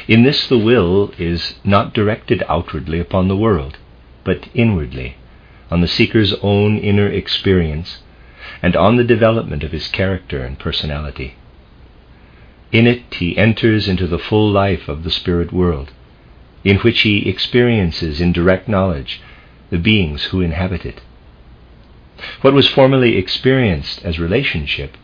In 0.07 0.21
this, 0.21 0.45
the 0.47 0.59
will 0.59 1.11
is 1.17 1.55
not 1.63 1.95
directed 1.95 2.43
outwardly 2.47 2.99
upon 2.99 3.29
the 3.29 3.35
world, 3.35 3.79
but 4.23 4.47
inwardly, 4.53 5.17
on 5.71 5.81
the 5.81 5.87
seeker's 5.87 6.35
own 6.43 6.77
inner 6.77 7.09
experience, 7.09 7.97
and 8.65 8.75
on 8.75 8.95
the 8.95 9.03
development 9.03 9.63
of 9.63 9.71
his 9.71 9.87
character 9.89 10.43
and 10.43 10.57
personality. 10.57 11.35
In 12.71 12.87
it 12.87 13.03
he 13.13 13.37
enters 13.37 13.87
into 13.87 14.07
the 14.07 14.17
full 14.17 14.49
life 14.49 14.87
of 14.87 15.03
the 15.03 15.11
spirit 15.11 15.53
world, 15.53 15.91
in 16.63 16.77
which 16.77 17.01
he 17.01 17.29
experiences 17.29 18.19
in 18.19 18.33
direct 18.33 18.67
knowledge 18.67 19.21
the 19.69 19.77
beings 19.77 20.23
who 20.23 20.41
inhabit 20.41 20.83
it. 20.83 21.03
What 22.41 22.55
was 22.55 22.67
formerly 22.67 23.17
experienced 23.17 24.03
as 24.03 24.17
relationship 24.17 24.97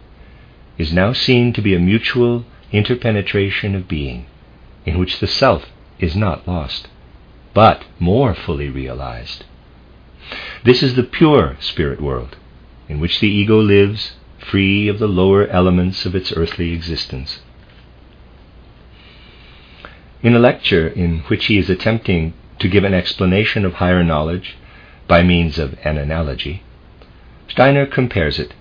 is 0.79 0.91
now 0.91 1.13
seen 1.13 1.53
to 1.53 1.61
be 1.61 1.75
a 1.75 1.79
mutual 1.79 2.45
interpenetration 2.71 3.75
of 3.75 3.87
being, 3.87 4.25
in 4.87 4.97
which 4.97 5.19
the 5.19 5.27
self 5.27 5.67
is 5.99 6.15
not 6.15 6.47
lost, 6.47 6.87
but 7.53 7.83
more 7.99 8.33
fully 8.33 8.69
realized. 8.69 9.45
This 10.65 10.81
is 10.81 10.95
the 10.95 11.03
pure 11.03 11.57
spirit 11.59 12.01
world, 12.01 12.37
in 12.91 12.99
which 12.99 13.21
the 13.21 13.27
ego 13.29 13.57
lives 13.57 14.15
free 14.37 14.89
of 14.89 14.99
the 14.99 15.07
lower 15.07 15.47
elements 15.47 16.05
of 16.05 16.13
its 16.13 16.33
earthly 16.33 16.73
existence. 16.73 17.39
In 20.21 20.35
a 20.35 20.39
lecture 20.39 20.89
in 20.89 21.19
which 21.29 21.45
he 21.45 21.57
is 21.57 21.69
attempting 21.69 22.33
to 22.59 22.67
give 22.67 22.83
an 22.83 22.93
explanation 22.93 23.63
of 23.63 23.75
higher 23.75 24.03
knowledge 24.03 24.57
by 25.07 25.23
means 25.23 25.57
of 25.57 25.79
an 25.85 25.97
analogy, 25.97 26.63
Steiner 27.47 27.85
compares 27.85 28.37
it 28.37 28.53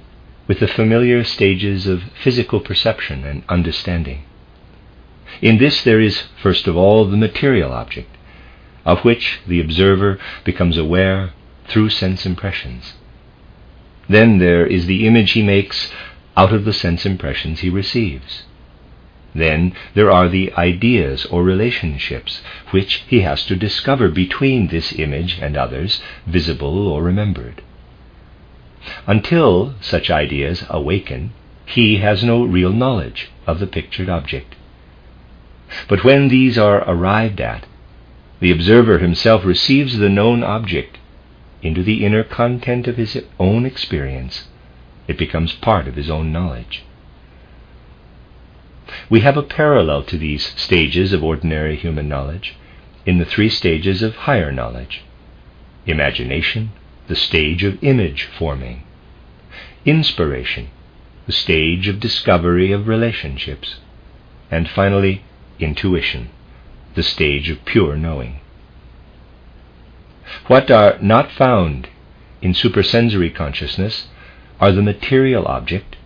with 0.47 0.61
the 0.61 0.69
familiar 0.69 1.25
stages 1.25 1.89
of 1.89 2.05
physical 2.23 2.61
perception 2.61 3.25
and 3.25 3.43
understanding. 3.49 4.23
In 5.43 5.59
this, 5.59 5.83
there 5.83 6.01
is, 6.01 6.23
first 6.41 6.69
of 6.69 6.77
all, 6.77 7.05
the 7.05 7.17
material 7.17 7.73
object, 7.73 8.17
of 8.85 9.05
which 9.05 9.41
the 9.45 9.61
observer 9.61 10.21
becomes 10.45 10.77
aware 10.77 11.33
through 11.67 11.91
sense 11.91 12.25
impressions. 12.25 12.95
Then 14.11 14.39
there 14.39 14.67
is 14.67 14.87
the 14.87 15.07
image 15.07 15.33
he 15.33 15.43
makes 15.45 15.93
out 16.37 16.53
of 16.53 16.65
the 16.65 16.73
sense 16.73 17.07
impressions 17.07 17.61
he 17.61 17.71
receives. 17.71 18.43
Then 19.37 19.73
there 19.95 20.11
are 20.11 20.29
the 20.29 20.53
ideas 20.55 21.27
or 21.27 21.45
relationships 21.45 22.43
which 22.73 23.05
he 23.07 23.21
has 23.21 23.47
to 23.47 23.55
discover 23.55 24.09
between 24.09 24.67
this 24.67 24.93
image 24.99 25.39
and 25.41 25.57
others, 25.57 26.03
visible 26.27 26.89
or 26.89 27.05
remembered. 27.05 27.63
Until 29.07 29.77
such 29.81 30.11
ideas 30.11 30.65
awaken, 30.69 31.31
he 31.65 31.99
has 31.99 32.25
no 32.25 32.43
real 32.43 32.73
knowledge 32.73 33.29
of 33.47 33.61
the 33.61 33.69
pictured 33.69 34.09
object. 34.09 34.57
But 35.87 36.03
when 36.03 36.27
these 36.27 36.59
are 36.59 36.83
arrived 36.91 37.41
at, 37.41 37.65
the 38.41 38.51
observer 38.51 38.99
himself 38.99 39.45
receives 39.45 39.99
the 39.99 40.09
known 40.09 40.43
object 40.43 40.99
into 41.63 41.83
the 41.83 42.05
inner 42.05 42.25
content 42.25 42.89
of 42.89 42.97
his 42.97 43.19
own 43.39 43.67
experience. 43.67 44.49
It 45.07 45.19
becomes 45.19 45.53
part 45.53 45.89
of 45.89 45.97
his 45.97 46.11
own 46.11 46.33
knowledge. 46.33 46.85
We 49.09 49.21
have 49.21 49.37
a 49.37 49.43
parallel 49.43 50.03
to 50.05 50.19
these 50.19 50.45
stages 50.61 51.13
of 51.13 51.23
ordinary 51.23 51.77
human 51.77 52.09
knowledge 52.09 52.57
in 53.07 53.19
the 53.19 53.25
three 53.25 53.49
stages 53.49 54.03
of 54.03 54.15
higher 54.15 54.53
knowledge 54.53 55.03
imagination, 55.87 56.71
the 57.09 57.17
stage 57.17 57.65
of 57.65 57.83
image 57.83 58.25
forming, 58.25 58.83
inspiration, 59.85 60.69
the 61.27 61.33
stage 61.33 61.89
of 61.89 61.99
discovery 61.99 62.71
of 62.71 62.87
relationships, 62.87 63.77
and 64.51 64.69
finally, 64.69 65.25
intuition, 65.59 66.29
the 66.95 67.03
stage 67.03 67.49
of 67.49 67.65
pure 67.65 67.97
knowing. 67.97 68.41
What 70.47 70.71
are 70.71 70.97
not 71.01 71.33
found 71.33 71.89
in 72.41 72.55
supersensory 72.55 73.31
consciousness 73.31 74.09
are 74.61 74.73
the 74.73 74.83
material 74.83 75.47
object 75.47 75.97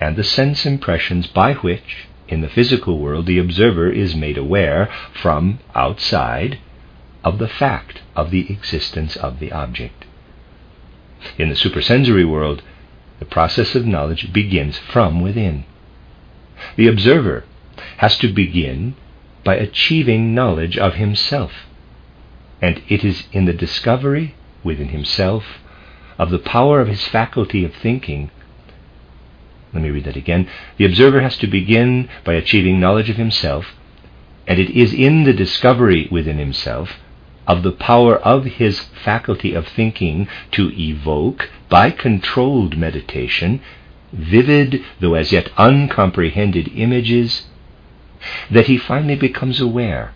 and 0.00 0.16
the 0.16 0.24
sense 0.24 0.66
impressions 0.66 1.26
by 1.26 1.54
which, 1.54 2.08
in 2.28 2.40
the 2.40 2.48
physical 2.48 2.98
world, 2.98 3.26
the 3.26 3.38
observer 3.38 3.90
is 3.90 4.16
made 4.16 4.38
aware 4.38 4.88
from 5.12 5.58
outside 5.74 6.58
of 7.22 7.38
the 7.38 7.48
fact 7.48 8.00
of 8.16 8.30
the 8.30 8.50
existence 8.50 9.16
of 9.16 9.38
the 9.38 9.52
object. 9.52 10.06
In 11.38 11.48
the 11.48 11.56
supersensory 11.56 12.24
world, 12.24 12.62
the 13.18 13.24
process 13.24 13.74
of 13.74 13.86
knowledge 13.86 14.32
begins 14.32 14.78
from 14.78 15.20
within. 15.20 15.64
The 16.76 16.88
observer 16.88 17.44
has 17.98 18.18
to 18.18 18.32
begin 18.32 18.94
by 19.44 19.56
achieving 19.56 20.34
knowledge 20.34 20.76
of 20.76 20.94
himself, 20.94 21.52
and 22.62 22.80
it 22.88 23.04
is 23.04 23.24
in 23.32 23.44
the 23.44 23.52
discovery 23.52 24.34
within 24.62 24.88
himself 24.88 25.44
of 26.16 26.30
the 26.30 26.38
power 26.38 26.80
of 26.80 26.86
his 26.86 27.04
faculty 27.08 27.64
of 27.64 27.74
thinking 27.74 28.30
Let 29.74 29.82
me 29.82 29.90
read 29.90 30.04
that 30.04 30.16
again. 30.16 30.48
The 30.76 30.84
observer 30.84 31.20
has 31.20 31.36
to 31.38 31.46
begin 31.46 32.08
by 32.24 32.34
achieving 32.34 32.78
knowledge 32.78 33.10
of 33.10 33.16
himself, 33.16 33.74
and 34.46 34.58
it 34.58 34.70
is 34.70 34.92
in 34.92 35.24
the 35.24 35.32
discovery 35.32 36.08
within 36.10 36.38
himself 36.38 36.98
of 37.46 37.62
the 37.62 37.72
power 37.72 38.16
of 38.16 38.44
his 38.44 38.80
faculty 38.80 39.54
of 39.54 39.66
thinking 39.66 40.28
to 40.52 40.70
evoke, 40.78 41.50
by 41.68 41.90
controlled 41.90 42.76
meditation, 42.76 43.60
vivid, 44.12 44.84
though 45.00 45.14
as 45.14 45.32
yet 45.32 45.50
uncomprehended 45.56 46.68
images, 46.76 47.46
that 48.50 48.66
he 48.66 48.76
finally 48.76 49.16
becomes 49.16 49.60
aware 49.60 50.12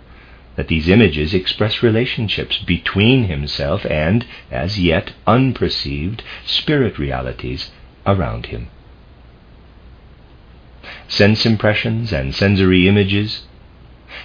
that 0.57 0.69
these 0.69 0.89
images 0.89 1.35
express 1.35 1.83
relationships 1.83 2.59
between 2.59 3.25
himself 3.25 3.85
and, 3.87 4.27
as 4.51 4.79
yet 4.79 5.13
unperceived, 5.27 6.23
spirit 6.45 6.99
realities 6.99 7.71
around 8.07 8.47
him. 8.47 8.69
Sense 11.09 11.47
impressions 11.47 12.13
and 12.13 12.35
sensory 12.35 12.89
images 12.89 13.47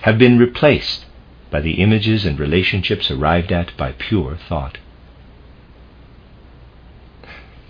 have 0.02 0.18
been 0.18 0.40
replaced 0.40 1.06
by 1.52 1.60
the 1.60 1.74
images 1.74 2.26
and 2.26 2.40
relationships 2.40 3.12
arrived 3.12 3.52
at 3.52 3.76
by 3.78 3.92
pure 3.92 4.38
thought. 4.38 4.78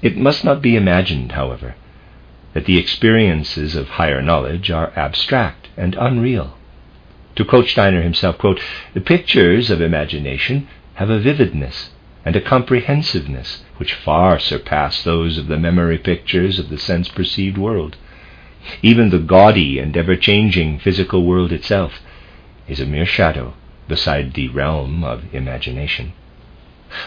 It 0.02 0.18
must 0.18 0.44
not 0.44 0.62
be 0.62 0.76
imagined, 0.76 1.34
however, 1.34 1.76
that 2.54 2.66
the 2.66 2.78
experiences 2.78 3.76
of 3.76 3.90
higher 3.90 4.22
knowledge 4.22 4.70
are 4.70 4.94
abstract 4.96 5.70
and 5.78 5.96
unreal. 5.96 6.58
To 7.36 7.46
quote 7.46 7.68
Steiner 7.68 8.02
himself, 8.02 8.38
quote, 8.38 8.60
the 8.94 9.00
pictures 9.00 9.70
of 9.70 9.80
imagination 9.80 10.68
have 10.96 11.10
a 11.10 11.20
vividness 11.20 11.92
and 12.26 12.36
a 12.36 12.42
comprehensiveness 12.42 13.64
which 13.78 13.94
far 13.94 14.38
surpass 14.38 15.04
those 15.04 15.38
of 15.38 15.48
the 15.48 15.58
memory 15.58 15.98
pictures 15.98 16.60
of 16.60 16.70
the 16.70 16.78
sense 16.78 17.08
perceived 17.08 17.58
world. 17.58 17.96
Even 18.82 19.10
the 19.10 19.18
gaudy 19.18 19.80
and 19.80 19.96
ever 19.96 20.16
changing 20.16 20.80
physical 20.80 21.26
world 21.26 21.52
itself 21.52 22.02
is 22.68 22.80
a 22.80 22.86
mere 22.86 23.06
shadow 23.06 23.54
beside 23.88 24.34
the 24.34 24.50
realm 24.50 25.04
of 25.04 25.34
imagination. 25.34 26.14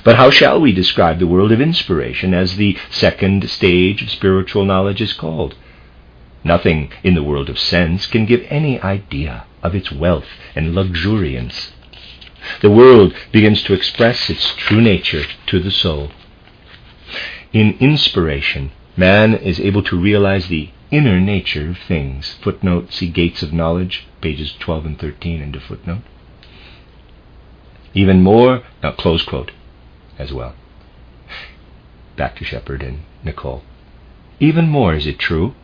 But 0.03 0.17
how 0.17 0.31
shall 0.31 0.61
we 0.61 0.73
describe 0.73 1.19
the 1.19 1.27
world 1.27 1.53
of 1.53 1.61
inspiration 1.61 2.33
as 2.33 2.57
the 2.57 2.79
second 2.91 3.49
stage 3.51 4.03
of 4.03 4.11
spiritual 4.11 4.65
knowledge 4.65 5.03
is 5.03 5.13
called? 5.13 5.55
Nothing 6.43 6.91
in 7.03 7.15
the 7.15 7.23
world 7.23 7.51
of 7.51 7.59
sense 7.59 8.07
can 8.07 8.25
give 8.25 8.45
any 8.49 8.81
idea 8.81 9.45
of 9.65 9.75
its 9.75 9.91
wealth 9.91 10.29
and 10.55 10.75
luxuriance. 10.75 11.73
The 12.61 12.71
world 12.71 13.15
begins 13.33 13.63
to 13.65 13.73
express 13.73 14.29
its 14.29 14.55
true 14.55 14.81
nature 14.81 15.25
to 15.47 15.59
the 15.59 15.71
soul. 15.71 16.11
In 17.53 17.77
inspiration, 17.81 18.71
man 18.97 19.35
is 19.35 19.59
able 19.59 19.83
to 19.85 19.99
realize 19.99 20.49
the 20.49 20.71
inner 20.91 21.19
nature 21.19 21.71
of 21.71 21.79
things. 21.79 22.37
Footnote, 22.43 22.93
see 22.93 23.09
Gates 23.09 23.43
of 23.43 23.53
Knowledge, 23.53 24.07
pages 24.21 24.55
12 24.61 24.87
and 24.87 24.99
13, 24.99 25.43
end 25.43 25.57
of 25.57 25.63
footnote. 25.63 26.03
Even 27.95 28.23
more, 28.23 28.63
now 28.83 28.93
close 28.93 29.25
quote 29.25 29.53
as 30.19 30.33
well. 30.33 30.55
Back 32.17 32.37
to 32.37 32.45
Shepherd 32.45 32.83
and 32.83 33.01
Nicoll. 33.25 33.63
Even 34.41 34.69
more 34.69 34.95
is 34.95 35.07
it 35.07 35.19
true 35.19 35.55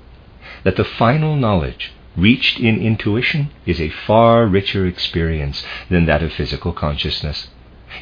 that 0.65 0.77
the 0.77 0.85
final 0.85 1.37
knowledge 1.37 1.93
reached 2.17 2.59
in 2.59 2.81
intuition 2.81 3.51
is 3.67 3.81
a 3.81 3.89
far 3.89 4.47
richer 4.47 4.87
experience 4.87 5.65
than 5.89 6.07
that 6.07 6.23
of 6.23 6.33
physical 6.33 6.73
consciousness, 6.73 7.49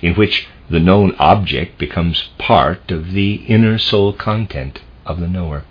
in 0.03 0.15
which 0.15 0.47
the 0.71 0.81
known 0.81 1.15
object 1.19 1.79
becomes 1.79 2.29
part 2.39 2.91
of 2.91 3.13
the 3.13 3.35
inner 3.47 3.79
soul 3.79 4.13
content 4.13 4.81
of 5.07 5.21
the 5.21 5.29
knower. 5.29 5.65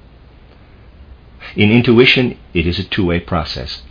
In 1.55 1.71
intuition, 1.71 2.37
it 2.53 2.67
is 2.67 2.79
a 2.79 2.83
two 2.83 3.05
way 3.05 3.19
process. 3.19 3.83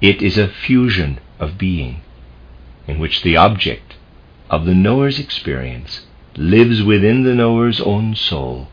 It 0.00 0.22
is 0.22 0.36
a 0.38 0.48
fusion 0.48 1.18
of 1.38 1.58
being, 1.58 2.00
in 2.86 2.98
which 2.98 3.22
the 3.22 3.36
object 3.36 3.94
of 4.50 4.64
the 4.64 4.74
knower's 4.74 5.18
experience 5.18 6.06
lives 6.36 6.82
within 6.82 7.22
the 7.22 7.34
knower's 7.34 7.80
own 7.80 8.14
soul, 8.14 8.68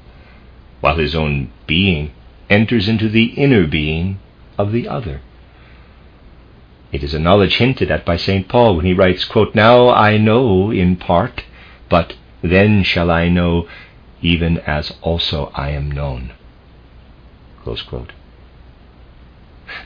while 0.82 0.98
his 0.98 1.16
own 1.16 1.50
being 1.66 2.12
enters 2.50 2.90
into 2.90 3.08
the 3.10 3.26
inner 3.26 3.66
being 3.66 4.20
of 4.64 4.72
the 4.72 4.88
other. 4.88 5.22
It 6.92 7.04
is 7.04 7.14
a 7.14 7.20
knowledge 7.20 7.58
hinted 7.58 7.92
at 7.92 8.06
by 8.06 8.18
St. 8.18 8.48
Paul 8.48 8.76
when 8.76 8.86
he 8.86 8.94
writes, 8.94 9.26
quote, 9.26 9.56
Now 9.56 9.90
I 9.90 10.18
know 10.18 10.72
in 10.72 10.96
part, 10.96 11.44
but 11.90 12.16
then 12.42 12.84
shall 12.84 13.12
I 13.12 13.30
know 13.30 13.68
even 14.22 14.58
as 14.60 14.94
also 15.02 15.52
I 15.54 15.70
am 15.72 15.92
known. 15.92 16.34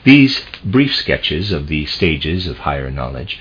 These 0.04 0.44
brief 0.64 0.94
sketches 0.94 1.52
of 1.52 1.68
the 1.68 1.86
stages 1.86 2.46
of 2.46 2.58
higher 2.58 2.90
knowledge 2.90 3.38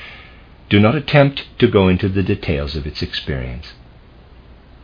do 0.70 0.80
not 0.80 0.96
attempt 0.96 1.46
to 1.60 1.68
go 1.68 1.88
into 1.88 2.10
the 2.10 2.24
details 2.24 2.76
of 2.76 2.86
its 2.86 3.02
experience. 3.02 3.74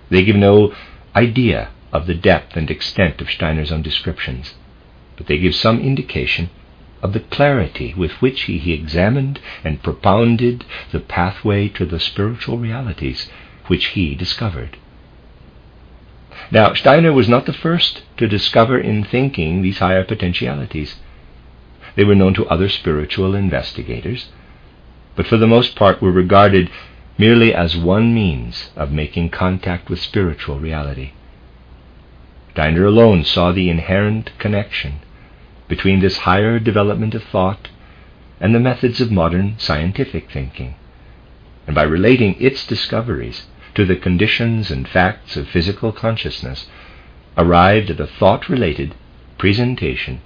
They 0.09 0.23
give 0.23 0.35
no 0.35 0.73
idea 1.15 1.69
of 1.91 2.07
the 2.07 2.15
depth 2.15 2.55
and 2.57 2.69
extent 2.69 3.21
of 3.21 3.29
Steiner's 3.29 3.71
own 3.71 3.81
descriptions, 3.81 4.55
but 5.23 5.29
they 5.29 5.37
give 5.37 5.55
some 5.55 5.79
indication 5.79 6.49
of 7.01 7.13
the 7.13 7.19
clarity 7.21 7.93
with 7.93 8.11
which 8.21 8.41
he, 8.41 8.57
he 8.57 8.73
examined 8.73 9.39
and 9.63 9.81
propounded 9.81 10.65
the 10.91 10.99
pathway 10.99 11.69
to 11.69 11.85
the 11.85 11.99
spiritual 11.99 12.57
realities 12.57 13.29
which 13.67 13.85
he 13.95 14.15
discovered. 14.15 14.77
Now, 16.51 16.73
Steiner 16.73 17.13
was 17.13 17.29
not 17.29 17.45
the 17.45 17.53
first 17.53 18.03
to 18.17 18.27
discover 18.27 18.77
in 18.77 19.05
thinking 19.05 19.61
these 19.61 19.79
higher 19.79 20.03
potentialities. 20.03 20.95
They 21.95 22.03
were 22.03 22.15
known 22.15 22.33
to 22.33 22.47
other 22.47 22.67
spiritual 22.67 23.33
investigators, 23.33 24.27
but 25.15 25.25
for 25.25 25.37
the 25.37 25.47
most 25.47 25.77
part 25.77 26.01
were 26.01 26.11
regarded 26.11 26.69
merely 27.17 27.53
as 27.53 27.77
one 27.77 28.13
means 28.13 28.71
of 28.75 28.91
making 28.91 29.29
contact 29.29 29.89
with 29.89 30.01
spiritual 30.01 30.59
reality. 30.59 31.13
Steiner 32.51 32.85
alone 32.85 33.23
saw 33.23 33.53
the 33.53 33.69
inherent 33.69 34.37
connection 34.37 34.99
between 35.75 36.01
this 36.01 36.17
higher 36.17 36.59
development 36.59 37.15
of 37.15 37.23
thought 37.23 37.67
and 38.39 38.53
the 38.53 38.59
methods 38.59 39.01
of 39.01 39.09
modern 39.11 39.57
scientific 39.57 40.29
thinking, 40.29 40.75
and 41.65 41.73
by 41.73 41.81
relating 41.81 42.39
its 42.39 42.67
discoveries 42.67 43.47
to 43.73 43.83
the 43.83 43.95
conditions 43.95 44.69
and 44.69 44.87
facts 44.87 45.35
of 45.35 45.47
physical 45.47 45.91
consciousness, 45.91 46.67
arrived 47.35 47.89
at 47.89 47.99
a 47.99 48.05
thought 48.05 48.47
related 48.47 48.93
presentation 49.39 50.21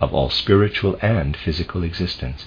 of 0.00 0.12
all 0.12 0.28
spiritual 0.28 0.98
and 1.00 1.34
physical 1.34 1.82
existence. 1.82 2.44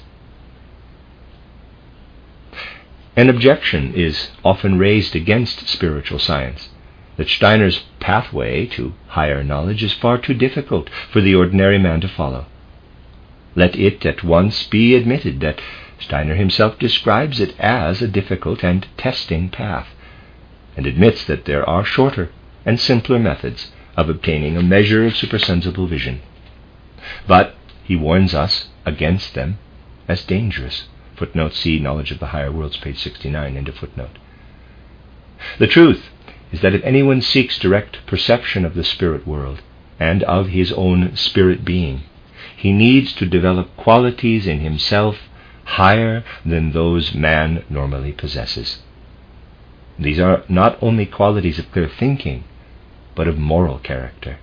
An 3.15 3.29
objection 3.29 3.95
is 3.95 4.29
often 4.45 4.77
raised 4.77 5.15
against 5.15 5.67
spiritual 5.67 6.19
science 6.19 6.69
that 7.17 7.29
Steiner's 7.29 7.83
pathway 7.99 8.65
to 8.65 8.93
higher 9.07 9.43
knowledge 9.43 9.83
is 9.83 9.93
far 9.93 10.17
too 10.17 10.33
difficult 10.33 10.89
for 11.11 11.21
the 11.21 11.35
ordinary 11.35 11.77
man 11.77 12.01
to 12.01 12.07
follow. 12.07 12.45
Let 13.55 13.75
it 13.75 14.05
at 14.05 14.23
once 14.23 14.63
be 14.67 14.95
admitted 14.95 15.39
that 15.41 15.61
Steiner 15.99 16.35
himself 16.35 16.79
describes 16.79 17.39
it 17.39 17.57
as 17.59 18.01
a 18.01 18.07
difficult 18.07 18.63
and 18.63 18.87
testing 18.97 19.49
path, 19.49 19.87
and 20.75 20.87
admits 20.87 21.23
that 21.25 21.45
there 21.45 21.67
are 21.69 21.85
shorter 21.85 22.29
and 22.65 22.79
simpler 22.79 23.19
methods 23.19 23.71
of 23.95 24.09
obtaining 24.09 24.57
a 24.57 24.63
measure 24.63 25.05
of 25.05 25.15
supersensible 25.15 25.87
vision. 25.87 26.21
But 27.27 27.55
he 27.83 27.95
warns 27.95 28.33
us 28.33 28.69
against 28.85 29.35
them 29.35 29.59
as 30.07 30.25
dangerous. 30.25 30.87
Footnote 31.15 31.53
see, 31.53 31.79
Knowledge 31.79 32.11
of 32.11 32.19
the 32.19 32.27
Higher 32.27 32.51
Worlds, 32.51 32.77
page 32.77 32.97
69, 32.97 33.55
end 33.55 33.69
of 33.69 33.75
footnote. 33.75 34.17
The 35.59 35.67
truth 35.67 36.09
is 36.53 36.61
that 36.61 36.75
if 36.75 36.83
anyone 36.83 37.19
seeks 37.19 37.57
direct 37.57 37.97
perception 38.05 38.63
of 38.63 38.75
the 38.75 38.83
spirit 38.83 39.27
world 39.27 39.61
and 39.99 40.23
of 40.23 40.49
his 40.49 40.71
own 40.71 41.15
spirit 41.15 41.65
being, 41.65 42.03
he 42.55 42.71
needs 42.71 43.11
to 43.13 43.25
develop 43.25 43.75
qualities 43.75 44.45
in 44.45 44.59
himself 44.59 45.17
higher 45.65 46.23
than 46.45 46.71
those 46.71 47.15
man 47.15 47.65
normally 47.69 48.11
possesses. 48.11 48.83
These 49.97 50.19
are 50.19 50.43
not 50.47 50.77
only 50.81 51.07
qualities 51.07 51.57
of 51.57 51.71
clear 51.71 51.89
thinking, 51.89 52.43
but 53.15 53.27
of 53.27 53.37
moral 53.37 53.79
character. 53.79 54.37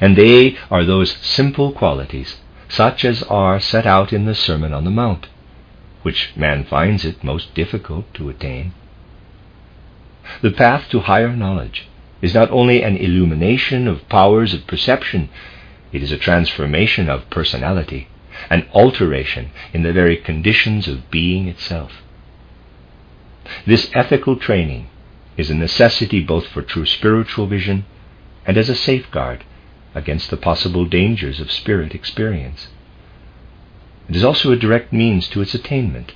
And 0.00 0.16
they 0.16 0.58
are 0.70 0.84
those 0.84 1.16
simple 1.22 1.72
qualities 1.72 2.36
such 2.68 3.04
as 3.04 3.22
are 3.24 3.58
set 3.58 3.86
out 3.86 4.12
in 4.12 4.26
the 4.26 4.34
Sermon 4.34 4.72
on 4.72 4.84
the 4.84 4.90
Mount, 4.90 5.28
which 6.02 6.32
man 6.36 6.64
finds 6.64 7.04
it 7.04 7.24
most 7.24 7.54
difficult 7.54 8.12
to 8.14 8.28
attain. 8.28 8.72
The 10.42 10.50
path 10.50 10.88
to 10.90 11.00
higher 11.00 11.34
knowledge 11.34 11.86
is 12.22 12.34
not 12.34 12.50
only 12.50 12.82
an 12.82 12.96
illumination 12.96 13.88
of 13.88 14.08
powers 14.08 14.54
of 14.54 14.66
perception, 14.66 15.28
it 15.92 16.02
is 16.02 16.12
a 16.12 16.18
transformation 16.18 17.08
of 17.08 17.28
personality, 17.30 18.08
an 18.48 18.66
alteration 18.72 19.50
in 19.72 19.82
the 19.82 19.92
very 19.92 20.16
conditions 20.16 20.86
of 20.86 21.10
being 21.10 21.48
itself. 21.48 21.92
This 23.66 23.90
ethical 23.94 24.36
training 24.36 24.88
is 25.36 25.50
a 25.50 25.54
necessity 25.54 26.20
both 26.20 26.46
for 26.46 26.62
true 26.62 26.86
spiritual 26.86 27.46
vision 27.46 27.84
and 28.46 28.56
as 28.56 28.68
a 28.68 28.74
safeguard 28.74 29.44
against 29.94 30.30
the 30.30 30.36
possible 30.36 30.84
dangers 30.84 31.40
of 31.40 31.50
spirit 31.50 31.94
experience. 31.94 32.68
It 34.08 34.16
is 34.16 34.24
also 34.24 34.52
a 34.52 34.56
direct 34.56 34.92
means 34.92 35.28
to 35.28 35.40
its 35.40 35.54
attainment. 35.54 36.12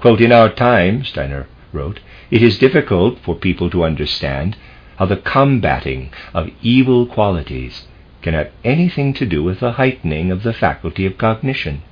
Quote, 0.00 0.20
in 0.20 0.32
our 0.32 0.48
time, 0.52 1.04
Steiner 1.04 1.46
wrote, 1.72 2.00
it 2.30 2.42
is 2.42 2.58
difficult 2.58 3.18
for 3.20 3.34
people 3.34 3.70
to 3.70 3.84
understand 3.84 4.56
how 4.96 5.06
the 5.06 5.16
combating 5.16 6.12
of 6.34 6.50
evil 6.62 7.06
qualities 7.06 7.86
can 8.22 8.34
have 8.34 8.50
anything 8.64 9.14
to 9.14 9.24
do 9.24 9.42
with 9.42 9.60
the 9.60 9.72
heightening 9.72 10.30
of 10.30 10.42
the 10.42 10.52
faculty 10.52 11.06
of 11.06 11.16
cognition. 11.16 11.82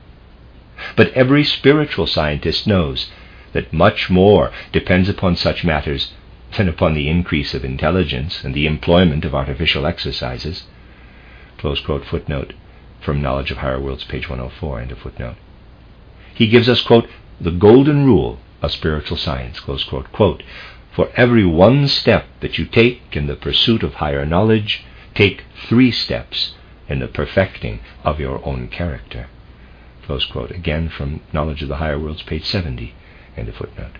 But 0.97 1.13
every 1.13 1.45
spiritual 1.45 2.07
scientist 2.07 2.67
knows 2.67 3.11
that 3.53 3.73
much 3.73 4.11
more 4.11 4.53
depends 4.73 5.09
upon 5.09 5.37
such 5.37 5.65
matters 5.65 6.13
than 6.57 6.69
upon 6.69 6.95
the 6.95 7.09
increase 7.09 7.55
of 7.55 7.65
intelligence 7.65 8.45
and 8.45 8.55
the 8.55 8.67
employment 8.67 9.25
of 9.25 9.35
artificial 9.35 9.87
exercises. 9.87 10.65
Close 11.59 11.81
quote 11.81 12.05
footnote 12.05 12.53
from 13.01 13.23
Knowledge 13.23 13.51
of 13.51 13.59
Higher 13.59 13.81
Worlds, 13.81 14.05
page 14.05 14.29
104, 14.29 14.81
end 14.81 14.93
of 14.93 14.99
footnote. 14.99 15.37
He 16.35 16.49
gives 16.49 16.69
us, 16.69 16.83
quote, 16.83 17.09
the 17.41 17.51
golden 17.51 18.05
rule 18.05 18.39
of 18.63 18.73
spiritual 18.73 19.17
science, 19.17 19.61
quote, 19.61 20.13
quote, 20.13 20.43
for 20.95 21.11
every 21.15 21.45
one 21.45 21.89
step 21.89 22.27
that 22.41 22.57
you 22.59 22.65
take 22.65 23.15
in 23.15 23.27
the 23.27 23.37
pursuit 23.37 23.83
of 23.83 23.95
higher 23.95 24.25
knowledge, 24.25 24.83
take 25.15 25.45
three 25.69 25.91
steps 25.91 26.55
in 26.89 27.01
the 27.01 27.09
perfecting 27.09 27.81
of 28.05 28.21
your 28.21 28.45
own 28.47 28.69
character. 28.69 29.29
Again 30.09 30.89
from 30.89 31.21
Knowledge 31.33 31.63
of 31.63 31.69
the 31.69 31.77
Higher 31.77 31.99
Worlds, 31.99 32.23
page 32.23 32.45
70, 32.45 32.95
end 33.37 33.49
of 33.49 33.57
footnote. 33.57 33.99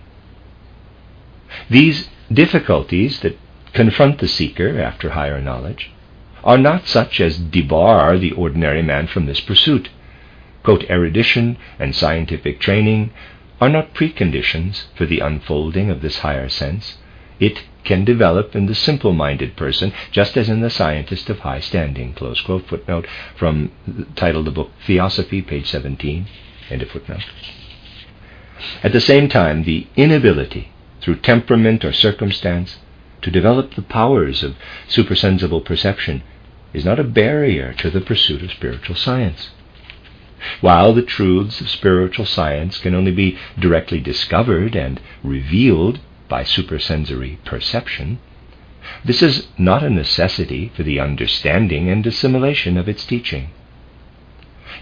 These 1.69 2.09
difficulties 2.33 3.21
that 3.21 3.39
confront 3.73 4.21
the 4.21 4.29
seeker 4.29 4.81
after 4.81 5.11
higher 5.11 5.41
knowledge 5.41 5.91
are 6.45 6.59
not 6.59 6.87
such 6.87 7.21
as 7.21 7.39
debar 7.39 8.17
the 8.19 8.33
ordinary 8.33 8.83
man 8.83 9.07
from 9.09 9.27
this 9.27 9.41
pursuit. 9.41 9.91
Quote, 10.63 10.85
erudition 10.89 11.59
and 11.79 11.95
scientific 11.95 12.61
training 12.61 13.13
are 13.61 13.69
not 13.69 13.95
preconditions 13.95 14.85
for 14.95 15.07
the 15.07 15.21
unfolding 15.21 15.91
of 15.91 16.03
this 16.03 16.19
higher 16.19 16.49
sense. 16.49 16.99
It 17.39 17.65
can 17.85 18.05
develop 18.05 18.55
in 18.55 18.67
the 18.67 18.75
simple 18.75 19.13
minded 19.13 19.57
person, 19.57 19.93
just 20.11 20.37
as 20.37 20.49
in 20.49 20.61
the 20.61 20.71
scientist 20.71 21.31
of 21.31 21.41
high 21.41 21.61
standing. 21.61 22.15
Close 22.15 22.41
quote. 22.41 22.67
Footnote 22.67 23.07
from 23.37 23.71
the 23.87 24.05
title 24.17 24.41
of 24.41 24.47
the 24.47 24.51
book 24.51 24.71
Theosophy, 24.87 25.43
page 25.43 25.67
17. 25.67 26.27
End 26.71 26.83
of 26.83 26.91
footnote. 26.91 27.25
At 28.83 28.93
the 28.93 29.01
same 29.01 29.29
time, 29.29 29.65
the 29.65 29.87
inability, 29.97 30.73
through 31.01 31.17
temperament 31.17 31.85
or 31.85 31.93
circumstance, 31.93 32.79
to 33.23 33.31
develop 33.31 33.75
the 33.75 33.83
powers 33.83 34.43
of 34.43 34.57
supersensible 34.89 35.61
perception 35.61 36.23
is 36.73 36.85
not 36.85 36.99
a 36.99 37.05
barrier 37.05 37.73
to 37.75 37.91
the 37.91 38.01
pursuit 38.01 38.43
of 38.43 38.51
spiritual 38.51 38.97
science. 38.97 39.51
While 40.61 40.93
the 40.93 41.03
truths 41.03 41.61
of 41.61 41.71
spiritual 41.71 42.27
science 42.27 42.79
can 42.79 42.95
only 42.95 43.13
be 43.13 43.39
directly 43.59 44.01
discovered 44.01 44.77
and 44.77 45.01
revealed 45.23 45.99
by 46.29 46.45
supersensory 46.45 47.39
perception, 47.45 48.19
this 49.05 49.23
is 49.23 49.49
not 49.57 49.83
a 49.83 49.91
necessity 49.91 50.71
for 50.75 50.83
the 50.83 51.01
understanding 51.01 51.89
and 51.89 52.07
assimilation 52.07 52.77
of 52.77 52.89
its 52.89 53.05
teaching. 53.05 53.49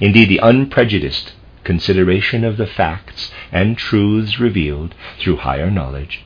Indeed, 0.00 0.28
the 0.28 0.40
unprejudiced 0.42 1.34
consideration 1.62 2.44
of 2.44 2.56
the 2.56 2.66
facts 2.66 3.32
and 3.52 3.78
truths 3.78 4.40
revealed 4.40 4.94
through 5.18 5.36
higher 5.36 5.70
knowledge 5.70 6.24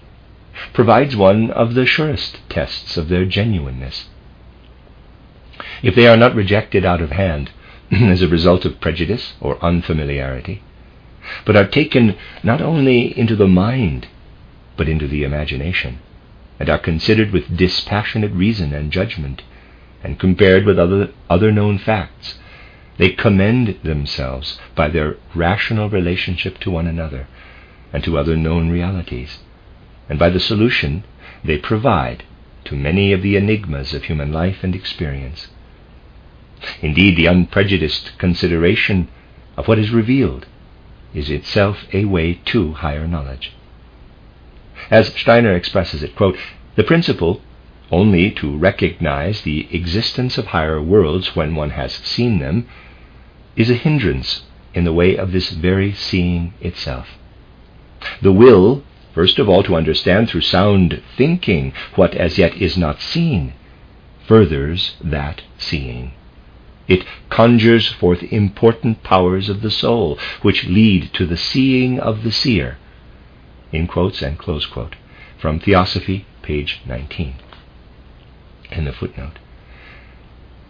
provides 0.72 1.14
one 1.14 1.50
of 1.50 1.74
the 1.74 1.86
surest 1.86 2.40
tests 2.48 2.96
of 2.96 3.08
their 3.08 3.24
genuineness. 3.24 4.08
If 5.82 5.94
they 5.94 6.06
are 6.08 6.16
not 6.16 6.34
rejected 6.34 6.84
out 6.84 7.00
of 7.00 7.12
hand 7.12 7.50
as 7.92 8.22
a 8.22 8.28
result 8.28 8.64
of 8.64 8.80
prejudice 8.80 9.34
or 9.40 9.62
unfamiliarity, 9.64 10.62
but 11.44 11.56
are 11.56 11.66
taken 11.66 12.16
not 12.42 12.60
only 12.60 13.18
into 13.18 13.36
the 13.36 13.48
mind 13.48 14.06
but 14.76 14.88
into 14.88 15.08
the 15.08 15.24
imagination, 15.24 15.98
and 16.60 16.68
are 16.68 16.78
considered 16.78 17.32
with 17.32 17.56
dispassionate 17.56 18.32
reason 18.32 18.72
and 18.72 18.92
judgment, 18.92 19.42
and 20.04 20.20
compared 20.20 20.64
with 20.64 20.78
other, 20.78 21.10
other 21.28 21.50
known 21.50 21.78
facts. 21.78 22.38
They 22.96 23.10
commend 23.10 23.78
themselves 23.82 24.58
by 24.74 24.88
their 24.88 25.16
rational 25.34 25.88
relationship 25.88 26.58
to 26.58 26.70
one 26.70 26.86
another 26.86 27.26
and 27.92 28.04
to 28.04 28.18
other 28.18 28.36
known 28.36 28.70
realities, 28.70 29.38
and 30.08 30.18
by 30.18 30.30
the 30.30 30.40
solution 30.40 31.04
they 31.44 31.58
provide 31.58 32.24
to 32.64 32.76
many 32.76 33.12
of 33.12 33.22
the 33.22 33.36
enigmas 33.36 33.94
of 33.94 34.04
human 34.04 34.32
life 34.32 34.58
and 34.62 34.74
experience. 34.74 35.48
Indeed, 36.82 37.16
the 37.16 37.26
unprejudiced 37.26 38.18
consideration 38.18 39.08
of 39.56 39.68
what 39.68 39.78
is 39.78 39.90
revealed 39.90 40.46
is 41.14 41.30
itself 41.30 41.86
a 41.92 42.04
way 42.04 42.34
to 42.46 42.72
higher 42.72 43.06
knowledge. 43.06 43.52
As 44.90 45.14
Steiner 45.14 45.54
expresses 45.54 46.02
it, 46.02 46.14
quote, 46.14 46.38
the 46.76 46.84
principle 46.84 47.42
only 47.90 48.30
to 48.32 48.56
recognize 48.56 49.42
the 49.42 49.66
existence 49.74 50.38
of 50.38 50.46
higher 50.46 50.80
worlds 50.80 51.34
when 51.34 51.54
one 51.54 51.70
has 51.70 51.92
seen 51.92 52.38
them 52.38 52.68
is 53.56 53.70
a 53.70 53.74
hindrance 53.74 54.42
in 54.74 54.84
the 54.84 54.92
way 54.92 55.16
of 55.16 55.32
this 55.32 55.50
very 55.50 55.92
seeing 55.92 56.52
itself. 56.60 57.08
The 58.22 58.32
will, 58.32 58.84
first 59.14 59.38
of 59.38 59.48
all, 59.48 59.62
to 59.64 59.74
understand 59.74 60.28
through 60.28 60.42
sound 60.42 61.02
thinking 61.16 61.72
what 61.94 62.14
as 62.14 62.38
yet 62.38 62.54
is 62.56 62.76
not 62.76 63.00
seen, 63.00 63.54
furthers 64.26 64.94
that 65.00 65.42
seeing. 65.56 66.12
It 66.88 67.04
conjures 67.28 67.86
forth 67.86 68.22
important 68.22 69.02
powers 69.02 69.50
of 69.50 69.60
the 69.60 69.70
soul, 69.70 70.18
which 70.40 70.66
lead 70.66 71.12
to 71.12 71.26
the 71.26 71.36
seeing 71.36 72.00
of 72.00 72.22
the 72.22 72.32
seer, 72.32 72.78
in 73.70 73.86
quotes 73.86 74.22
and 74.22 74.38
close 74.38 74.64
quote, 74.64 74.96
from 75.36 75.60
Theosophy, 75.60 76.24
page 76.40 76.80
19. 76.86 77.34
In 78.72 78.84
the 78.86 78.92
footnote. 78.92 79.38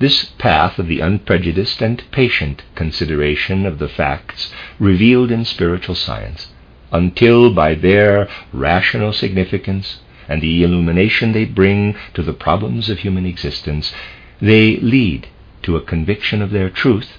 This 0.01 0.25
path 0.39 0.81
of 0.81 0.89
the 0.89 1.01
unprejudiced 1.01 1.81
and 1.81 2.03
patient 2.11 2.65
consideration 2.75 3.65
of 3.65 3.79
the 3.79 3.89
facts 3.89 4.53
revealed 4.81 5.31
in 5.31 5.45
spiritual 5.45 5.95
science, 5.95 6.49
until 6.91 7.53
by 7.53 7.75
their 7.75 8.29
rational 8.53 9.13
significance 9.13 10.01
and 10.29 10.43
the 10.43 10.65
illumination 10.65 11.33
they 11.33 11.45
bring 11.45 11.95
to 12.15 12.23
the 12.23 12.33
problems 12.33 12.91
of 12.91 12.99
human 12.99 13.25
existence, 13.25 13.93
they 14.41 14.77
lead 14.79 15.29
to 15.62 15.77
a 15.77 15.83
conviction 15.83 16.42
of 16.42 16.51
their 16.51 16.71
truth, 16.71 17.18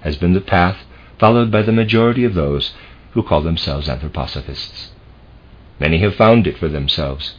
has 0.00 0.16
been 0.16 0.32
the 0.32 0.40
path 0.40 0.78
followed 1.18 1.50
by 1.50 1.62
the 1.62 1.72
majority 1.72 2.24
of 2.24 2.34
those 2.34 2.72
who 3.12 3.22
call 3.22 3.42
themselves 3.42 3.88
anthroposophists. 3.88 4.88
Many 5.78 5.98
have 5.98 6.14
found 6.14 6.46
it 6.46 6.58
for 6.58 6.68
themselves. 6.68 7.34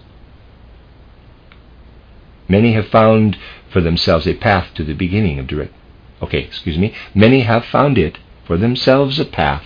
Many 2.48 2.74
have 2.74 2.88
found 2.88 3.38
for 3.72 3.82
themselves 3.82 4.28
a 4.28 4.34
path 4.34 4.74
to 4.76 4.84
the 4.84 4.94
beginning 4.94 5.40
of 5.40 5.48
direct. 5.48 5.74
Okay, 6.22 6.40
excuse 6.40 6.78
me. 6.78 6.94
Many 7.16 7.42
have 7.42 7.66
found 7.66 7.98
it 7.98 8.18
for 8.46 8.58
themselves 8.58 9.20
a 9.20 9.26
path 9.26 9.64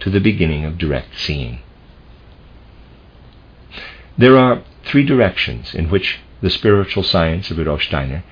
to 0.00 0.10
the 0.10 0.20
beginning 0.20 0.64
of 0.64 0.78
direct 0.78 1.18
seeing. 1.18 1.60
There 4.16 4.38
are 4.38 4.62
three 4.84 5.04
directions 5.04 5.74
in 5.74 5.90
which 5.90 6.18
the 6.40 6.50
spiritual 6.50 7.02
science 7.02 7.50
of 7.50 7.58
Rudolf 7.58 7.82
Steiner 7.82 8.24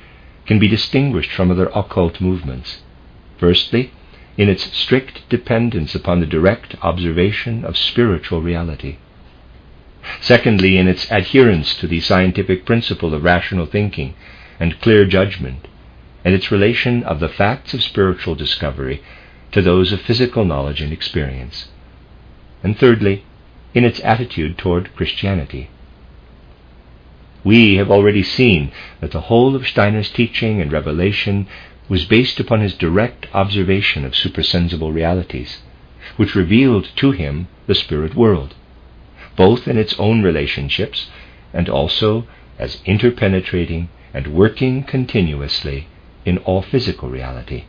can 0.51 0.59
be 0.59 0.67
distinguished 0.67 1.31
from 1.31 1.49
other 1.49 1.71
occult 1.77 2.21
movements. 2.21 2.79
Firstly, 3.39 3.93
in 4.37 4.49
its 4.49 4.77
strict 4.77 5.21
dependence 5.29 5.95
upon 5.95 6.19
the 6.19 6.27
direct 6.27 6.75
observation 6.83 7.65
of 7.65 7.77
spiritual 7.77 8.43
reality. 8.43 8.97
Secondly, 10.21 10.77
in 10.77 10.89
its 10.89 11.09
adherence 11.09 11.77
to 11.77 11.87
the 11.87 12.01
scientific 12.01 12.67
principle 12.67 13.15
of 13.15 13.23
rational 13.23 13.65
thinking 13.65 14.15
and 14.59 14.81
clear 14.81 15.07
judgment, 15.07 15.69
and 16.25 16.35
its 16.35 16.51
relation 16.51 17.05
of 17.05 17.21
the 17.21 17.29
facts 17.29 17.73
of 17.73 17.81
spiritual 17.81 18.35
discovery 18.35 19.05
to 19.53 19.63
those 19.63 19.93
of 19.93 20.01
physical 20.01 20.45
knowledge 20.45 20.81
and 20.81 20.93
experience. 20.93 21.69
And 22.65 22.77
thirdly, 22.77 23.23
in 23.73 23.85
its 23.85 24.01
attitude 24.01 24.59
toward 24.59 24.97
Christianity. 24.97 25.71
We 27.45 27.77
have 27.77 27.91
already 27.91 28.23
seen 28.23 28.73
that 29.01 29.13
the 29.13 29.23
whole 29.23 29.57
of 29.57 29.67
Steiner's 29.67 30.11
teaching 30.11 30.61
and 30.61 30.73
revelation 30.73 31.47
was 31.89 32.05
based 32.05 32.39
upon 32.39 32.61
his 32.61 32.75
direct 32.75 33.27
observation 33.33 34.05
of 34.05 34.15
supersensible 34.15 34.93
realities, 34.93 35.63
which 36.17 36.35
revealed 36.35 36.89
to 36.97 37.13
him 37.13 37.49
the 37.67 37.75
spirit 37.75 38.15
world 38.15 38.55
both 39.37 39.67
in 39.67 39.79
its 39.79 39.95
own 39.99 40.23
relationships 40.23 41.09
and 41.55 41.67
also 41.67 42.27
as 42.59 42.83
interpenetrating 42.85 43.89
and 44.13 44.27
working 44.27 44.83
continuously 44.83 45.87
in 46.27 46.37
all 46.39 46.61
physical 46.61 47.09
reality. 47.09 47.65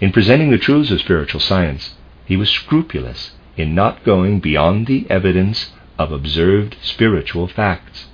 In 0.00 0.10
presenting 0.10 0.50
the 0.50 0.56
truths 0.56 0.90
of 0.90 1.00
spiritual 1.00 1.40
science, 1.40 1.96
he 2.24 2.36
was 2.36 2.48
scrupulous 2.48 3.32
in 3.58 3.74
not 3.74 4.04
going 4.04 4.40
beyond 4.40 4.86
the 4.86 5.06
evidence 5.10 5.70
of 6.00 6.10
observed 6.10 6.76
spiritual 6.80 7.46
facts. 7.46 8.06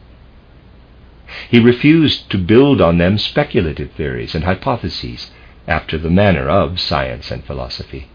He 1.48 1.60
refused 1.60 2.28
to 2.30 2.36
build 2.38 2.80
on 2.80 2.98
them 2.98 3.16
speculative 3.16 3.92
theories 3.92 4.34
and 4.34 4.42
hypotheses 4.42 5.30
after 5.68 5.96
the 5.96 6.10
manner 6.10 6.48
of 6.48 6.80
science 6.80 7.30
and 7.30 7.44
philosophy. 7.44 8.08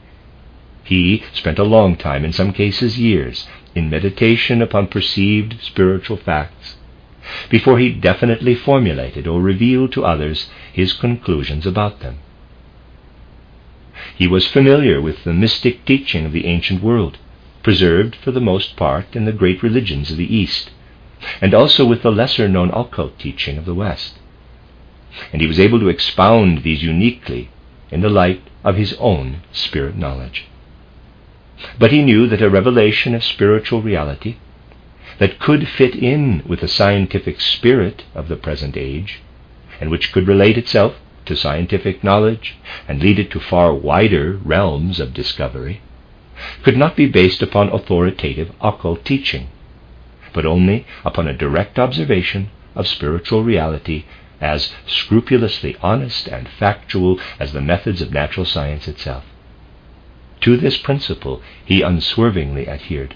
He 0.83 1.23
spent 1.33 1.57
a 1.57 1.63
long 1.63 1.95
time, 1.95 2.25
in 2.25 2.33
some 2.33 2.51
cases 2.51 2.99
years, 2.99 3.47
in 3.73 3.89
meditation 3.89 4.61
upon 4.61 4.87
perceived 4.87 5.61
spiritual 5.61 6.17
facts 6.17 6.75
before 7.49 7.79
he 7.79 7.91
definitely 7.93 8.55
formulated 8.55 9.25
or 9.25 9.39
revealed 9.41 9.93
to 9.93 10.03
others 10.03 10.49
his 10.73 10.91
conclusions 10.91 11.65
about 11.65 12.01
them. 12.01 12.17
He 14.17 14.27
was 14.27 14.47
familiar 14.47 14.99
with 14.99 15.23
the 15.23 15.33
mystic 15.33 15.85
teaching 15.85 16.25
of 16.25 16.33
the 16.33 16.45
ancient 16.45 16.83
world, 16.83 17.19
preserved 17.63 18.15
for 18.15 18.31
the 18.31 18.41
most 18.41 18.75
part 18.75 19.15
in 19.15 19.25
the 19.25 19.31
great 19.31 19.61
religions 19.63 20.11
of 20.11 20.17
the 20.17 20.35
East, 20.35 20.71
and 21.39 21.53
also 21.53 21.85
with 21.85 22.01
the 22.01 22.11
lesser 22.11 22.47
known 22.47 22.71
occult 22.71 23.17
teaching 23.19 23.57
of 23.57 23.65
the 23.65 23.75
West. 23.75 24.17
And 25.31 25.41
he 25.41 25.47
was 25.47 25.59
able 25.59 25.79
to 25.79 25.89
expound 25.89 26.63
these 26.63 26.83
uniquely 26.83 27.49
in 27.91 28.01
the 28.01 28.09
light 28.09 28.41
of 28.63 28.75
his 28.75 28.93
own 28.99 29.41
spirit 29.51 29.95
knowledge. 29.95 30.45
But 31.77 31.91
he 31.91 32.01
knew 32.01 32.27
that 32.27 32.41
a 32.41 32.49
revelation 32.49 33.13
of 33.13 33.23
spiritual 33.23 33.81
reality 33.81 34.37
that 35.19 35.39
could 35.39 35.67
fit 35.67 35.95
in 35.95 36.41
with 36.47 36.61
the 36.61 36.67
scientific 36.67 37.39
spirit 37.39 38.03
of 38.15 38.27
the 38.27 38.35
present 38.35 38.75
age, 38.75 39.21
and 39.79 39.91
which 39.91 40.11
could 40.11 40.27
relate 40.27 40.57
itself 40.57 40.95
to 41.25 41.35
scientific 41.35 42.03
knowledge 42.03 42.55
and 42.87 43.01
lead 43.01 43.19
it 43.19 43.29
to 43.31 43.39
far 43.39 43.73
wider 43.73 44.39
realms 44.43 44.99
of 44.99 45.13
discovery, 45.13 45.81
could 46.63 46.77
not 46.77 46.95
be 46.95 47.07
based 47.07 47.41
upon 47.41 47.69
authoritative 47.69 48.51
occult 48.61 49.03
teaching, 49.05 49.47
but 50.33 50.45
only 50.45 50.85
upon 51.03 51.27
a 51.27 51.33
direct 51.33 51.77
observation 51.77 52.49
of 52.75 52.87
spiritual 52.87 53.43
reality 53.43 54.05
as 54.39 54.73
scrupulously 54.87 55.75
honest 55.81 56.27
and 56.27 56.47
factual 56.47 57.19
as 57.39 57.53
the 57.53 57.61
methods 57.61 58.01
of 58.01 58.11
natural 58.11 58.45
science 58.45 58.87
itself. 58.87 59.23
To 60.41 60.57
this 60.57 60.77
principle 60.77 61.41
he 61.63 61.83
unswervingly 61.83 62.67
adhered. 62.67 63.15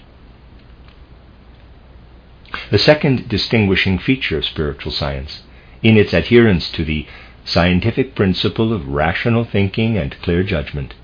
The 2.70 2.78
second 2.78 3.28
distinguishing 3.28 3.98
feature 3.98 4.38
of 4.38 4.44
spiritual 4.44 4.92
science, 4.92 5.42
in 5.82 5.96
its 5.96 6.12
adherence 6.12 6.70
to 6.72 6.84
the 6.84 7.06
scientific 7.44 8.14
principle 8.14 8.72
of 8.72 8.88
rational 8.88 9.44
thinking 9.44 9.96
and 9.96 10.20
clear 10.22 10.42
judgment, 10.42 10.94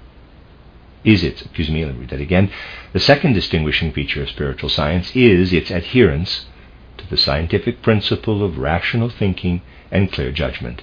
is 1.04 1.24
its, 1.24 1.42
excuse 1.42 1.70
me, 1.70 1.84
let 1.84 1.94
me 1.94 2.00
read 2.00 2.10
that 2.10 2.20
again. 2.20 2.50
The 2.92 3.00
second 3.00 3.32
distinguishing 3.32 3.92
feature 3.92 4.22
of 4.22 4.28
spiritual 4.28 4.68
science 4.68 5.14
is 5.14 5.52
its 5.52 5.70
adherence 5.70 6.46
to 6.98 7.08
the 7.08 7.16
scientific 7.16 7.82
principle 7.82 8.44
of 8.44 8.58
rational 8.58 9.08
thinking 9.08 9.62
and 9.90 10.12
clear 10.12 10.30
judgment. 10.30 10.82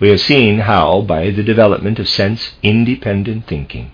We 0.00 0.08
have 0.08 0.20
seen 0.20 0.60
how, 0.60 1.02
by 1.02 1.30
the 1.30 1.42
development 1.42 1.98
of 1.98 2.08
sense 2.08 2.54
independent 2.62 3.46
thinking, 3.46 3.92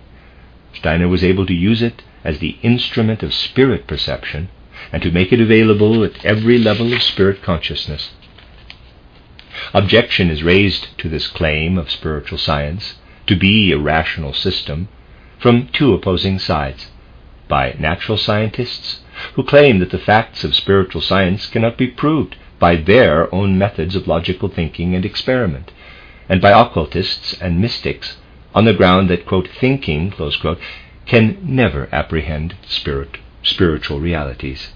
Steiner 0.75 1.09
was 1.09 1.23
able 1.23 1.47
to 1.47 1.55
use 1.55 1.83
it 1.83 2.03
as 2.25 2.39
the 2.39 2.57
instrument 2.63 3.23
of 3.23 3.35
spirit 3.35 3.87
perception 3.87 4.49
and 4.93 5.03
to 5.03 5.11
make 5.11 5.33
it 5.33 5.41
available 5.41 6.03
at 6.05 6.25
every 6.25 6.59
level 6.59 6.93
of 6.93 7.03
spirit 7.03 7.43
consciousness. 7.43 8.11
Objection 9.73 10.31
is 10.31 10.43
raised 10.43 10.89
to 10.99 11.09
this 11.09 11.27
claim 11.29 11.79
of 11.79 11.91
spiritual 11.91 12.39
science 12.39 12.95
to 13.27 13.37
be 13.37 13.73
a 13.73 13.79
rational 13.79 14.33
system 14.33 14.89
from 15.39 15.69
two 15.69 15.93
opposing 15.95 16.39
sides 16.39 16.91
by 17.49 17.75
natural 17.79 18.19
scientists 18.19 19.01
who 19.35 19.45
claim 19.45 19.79
that 19.79 19.91
the 19.91 19.99
facts 19.99 20.45
of 20.45 20.55
spiritual 20.55 21.01
science 21.01 21.47
cannot 21.47 21.77
be 21.77 21.87
proved 21.87 22.37
by 22.59 22.77
their 22.77 23.33
own 23.35 23.59
methods 23.59 23.95
of 23.95 24.09
logical 24.09 24.49
thinking 24.49 24.95
and 24.95 25.05
experiment, 25.05 25.71
and 26.29 26.41
by 26.41 26.51
occultists 26.51 27.35
and 27.41 27.61
mystics 27.61 28.17
on 28.55 28.65
the 28.65 28.73
ground 28.73 29.11
that, 29.11 29.27
quote, 29.27 29.49
thinking, 29.61 30.11
quote, 30.11 30.59
can 31.07 31.39
never 31.43 31.89
apprehend 31.93 32.55
spirit, 32.67 33.19
spiritual 33.43 34.01
realities. 34.01 34.71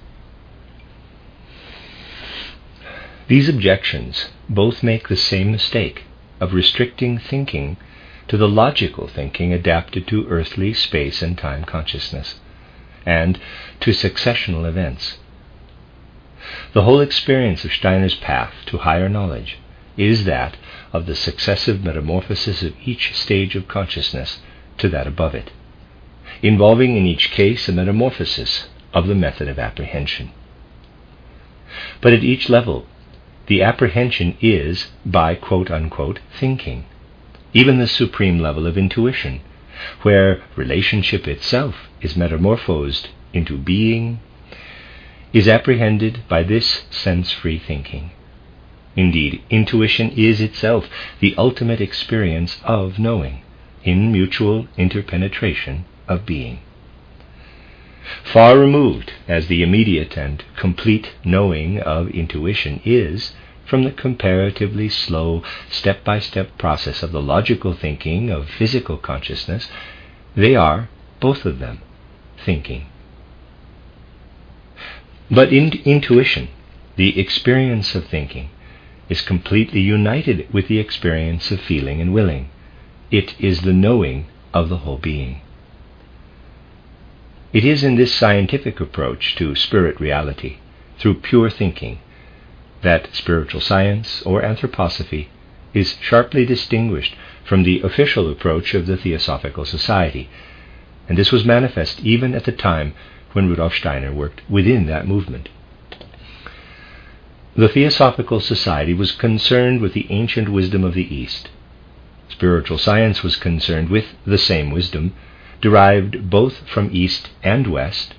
These 3.29 3.49
objections 3.49 4.31
both 4.49 4.83
make 4.83 5.09
the 5.09 5.17
same 5.17 5.53
mistake 5.53 6.05
of 6.41 6.55
restricting 6.55 7.19
thinking 7.19 7.77
to 8.29 8.37
the 8.37 8.49
logical 8.49 9.09
thinking 9.09 9.53
adapted 9.53 10.07
to 10.07 10.29
earthly 10.29 10.72
space 10.72 11.22
and 11.22 11.37
time 11.37 11.64
consciousness, 11.64 12.37
and 13.07 13.39
to 13.81 13.91
successional 13.91 14.68
events. 14.68 15.18
The 16.72 16.83
whole 16.83 17.01
experience 17.01 17.64
of 17.64 17.72
Steiner's 17.72 18.14
path 18.14 18.53
to 18.66 18.79
higher 18.79 19.09
knowledge 19.09 19.59
is 19.97 20.24
that 20.24 20.57
of 20.93 21.07
the 21.07 21.14
successive 21.14 21.83
metamorphosis 21.83 22.62
of 22.62 22.74
each 22.85 23.14
stage 23.14 23.57
of 23.57 23.68
consciousness 23.68 24.41
to 24.79 24.89
that 24.89 25.07
above 25.07 25.35
it, 25.35 25.51
involving 26.43 26.97
in 26.97 27.07
each 27.07 27.31
case 27.31 27.68
a 27.68 27.72
metamorphosis 27.72 28.68
of 28.95 29.07
the 29.07 29.14
method 29.14 29.49
of 29.49 29.59
apprehension. 29.59 30.31
But 32.01 32.12
at 32.12 32.24
each 32.24 32.49
level, 32.49 32.87
the 33.47 33.62
apprehension 33.62 34.37
is 34.41 34.89
by 35.05 35.35
quote 35.35 35.70
unquote 35.70 36.20
thinking, 36.39 36.85
even 37.53 37.79
the 37.79 37.87
supreme 37.87 38.39
level 38.39 38.67
of 38.67 38.77
intuition, 38.77 39.41
where 40.03 40.43
relationship 40.57 41.27
itself 41.27 41.89
is 42.01 42.17
metamorphosed 42.17 43.09
into 43.33 43.57
being, 43.57 44.21
is 45.33 45.49
apprehended 45.49 46.21
by 46.29 46.43
this 46.43 46.85
sense 46.91 47.33
free 47.33 47.59
thinking. 47.59 48.11
Indeed, 48.97 49.43
intuition 49.51 50.11
is 50.11 50.41
itself 50.41 50.89
the 51.21 51.35
ultimate 51.37 51.81
experience 51.81 52.61
of 52.65 52.99
knowing, 52.99 53.43
in 53.85 54.11
mutual 54.11 54.67
interpenetration 54.77 55.85
of 56.09 56.27
being. 56.27 56.59
Far 58.25 58.59
removed 58.59 59.13
as 59.29 59.49
the 59.49 59.63
immediate 59.63 60.17
and 60.17 60.43
complete 60.57 61.13
knowing 61.25 61.79
of 61.79 62.09
intuition 62.11 62.81
is 62.85 63.35
from 63.69 63.85
the 63.85 63.93
comparatively 63.93 64.89
slow 64.89 65.43
step 65.71 66.03
by 66.03 66.19
step 66.19 66.57
process 66.57 67.03
of 67.03 67.12
the 67.12 67.21
logical 67.21 67.75
thinking 67.75 68.31
of 68.31 68.49
physical 68.49 68.97
consciousness, 68.97 69.69
they 70.35 70.57
are, 70.57 70.89
both 71.21 71.45
of 71.45 71.59
them, 71.59 71.81
thinking. 72.45 72.87
But 75.31 75.53
in 75.53 75.73
intuition, 75.85 76.49
the 76.97 77.21
experience 77.21 77.95
of 77.95 78.07
thinking, 78.07 78.49
is 79.09 79.21
completely 79.21 79.81
united 79.81 80.53
with 80.53 80.69
the 80.69 80.79
experience 80.79 81.51
of 81.51 81.61
feeling 81.61 82.01
and 82.01 82.14
willing. 82.14 82.49
It 83.11 83.35
is 83.39 83.62
the 83.62 83.73
knowing 83.73 84.27
of 84.55 84.69
the 84.69 84.79
whole 84.79 84.99
being. 84.99 85.43
It 87.53 87.64
is 87.64 87.83
in 87.83 87.97
this 87.97 88.14
scientific 88.14 88.81
approach 88.81 89.35
to 89.37 89.55
spirit 89.55 90.01
reality, 90.01 90.59
through 90.99 91.21
pure 91.21 91.51
thinking, 91.51 91.99
that 92.83 93.14
spiritual 93.14 93.61
science 93.61 94.22
or 94.22 94.43
anthroposophy 94.43 95.29
is 95.74 95.97
sharply 96.01 96.47
distinguished 96.47 97.14
from 97.45 97.62
the 97.62 97.81
official 97.81 98.31
approach 98.31 98.74
of 98.74 98.87
the 98.87 98.97
Theosophical 98.97 99.64
Society, 99.64 100.29
and 101.09 101.16
this 101.16 101.33
was 101.33 101.45
manifest 101.45 102.01
even 102.01 102.35
at 102.35 102.45
the 102.45 102.53
time 102.53 102.95
when 103.33 103.49
Rudolf 103.49 103.74
Steiner 103.74 104.12
worked 104.12 104.43
within 104.49 104.87
that 104.87 105.07
movement. 105.07 105.49
The 107.57 107.68
Theosophical 107.68 108.41
Society 108.41 108.95
was 108.95 109.12
concerned 109.12 109.81
with 109.81 109.93
the 109.93 110.07
ancient 110.11 110.49
wisdom 110.49 110.85
of 110.85 110.95
the 110.95 111.14
East. 111.14 111.51
Spiritual 112.29 112.79
science 112.79 113.22
was 113.22 113.37
concerned 113.37 113.89
with 113.89 114.05
the 114.24 114.39
same 114.39 114.70
wisdom, 114.70 115.14
derived 115.61 116.31
both 116.31 116.68
from 116.68 116.91
East 116.93 117.31
and 117.43 117.66
West, 117.66 118.14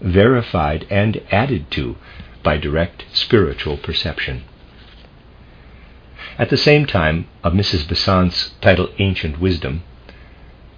verified 0.00 0.86
and 0.90 1.22
added 1.30 1.70
to 1.70 1.96
by 2.44 2.56
direct 2.56 3.04
spiritual 3.12 3.76
perception. 3.76 4.44
At 6.38 6.50
the 6.50 6.56
same 6.56 6.86
time 6.86 7.26
of 7.42 7.52
Mrs. 7.52 7.88
Besant's 7.88 8.52
title 8.60 8.90
Ancient 8.98 9.40
Wisdom, 9.40 9.82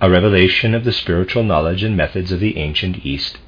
a 0.00 0.10
revelation 0.10 0.74
of 0.74 0.84
the 0.84 0.92
spiritual 0.92 1.42
knowledge 1.42 1.82
and 1.82 1.96
methods 1.96 2.32
of 2.32 2.40
the 2.40 2.56
ancient 2.56 3.04
East 3.04 3.38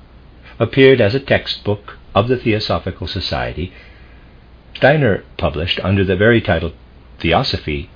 appeared 0.59 1.01
as 1.01 1.14
a 1.14 1.21
textbook 1.21 1.99
of 2.14 2.29
the 2.29 2.37
Theosophical 2.37 3.07
Society. 3.07 3.73
Steiner 4.75 5.25
published 5.37 5.81
under 5.81 6.05
the 6.05 6.16
very 6.16 6.41
title 6.41 6.73
Theosophy 7.19 7.89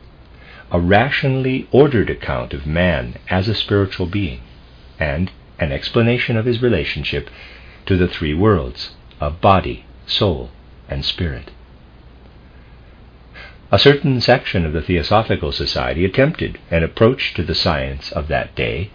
a 0.71 0.81
rationally 0.81 1.69
ordered 1.71 2.09
account 2.09 2.55
of 2.55 2.67
man 2.67 3.17
as 3.29 3.47
a 3.47 3.55
spiritual 3.55 4.07
being 4.07 4.41
and 4.99 5.31
an 5.59 5.71
explanation 5.71 6.37
of 6.37 6.47
his 6.47 6.63
relationship 6.63 7.29
to 7.85 7.97
the 7.97 8.09
three 8.09 8.33
worlds 8.33 8.95
of 9.21 9.41
body, 9.41 9.85
soul, 10.13 10.51
and 10.89 11.05
spirit. 11.05 11.51
A 13.71 13.79
certain 13.79 14.21
section 14.21 14.67
of 14.67 14.75
the 14.75 14.83
Theosophical 14.83 15.51
Society 15.51 16.05
attempted 16.05 16.59
an 16.71 16.83
approach 16.83 17.33
to 17.35 17.43
the 17.43 17.55
science 17.55 18.13
of 18.13 18.29
that 18.29 18.55
day 18.55 18.91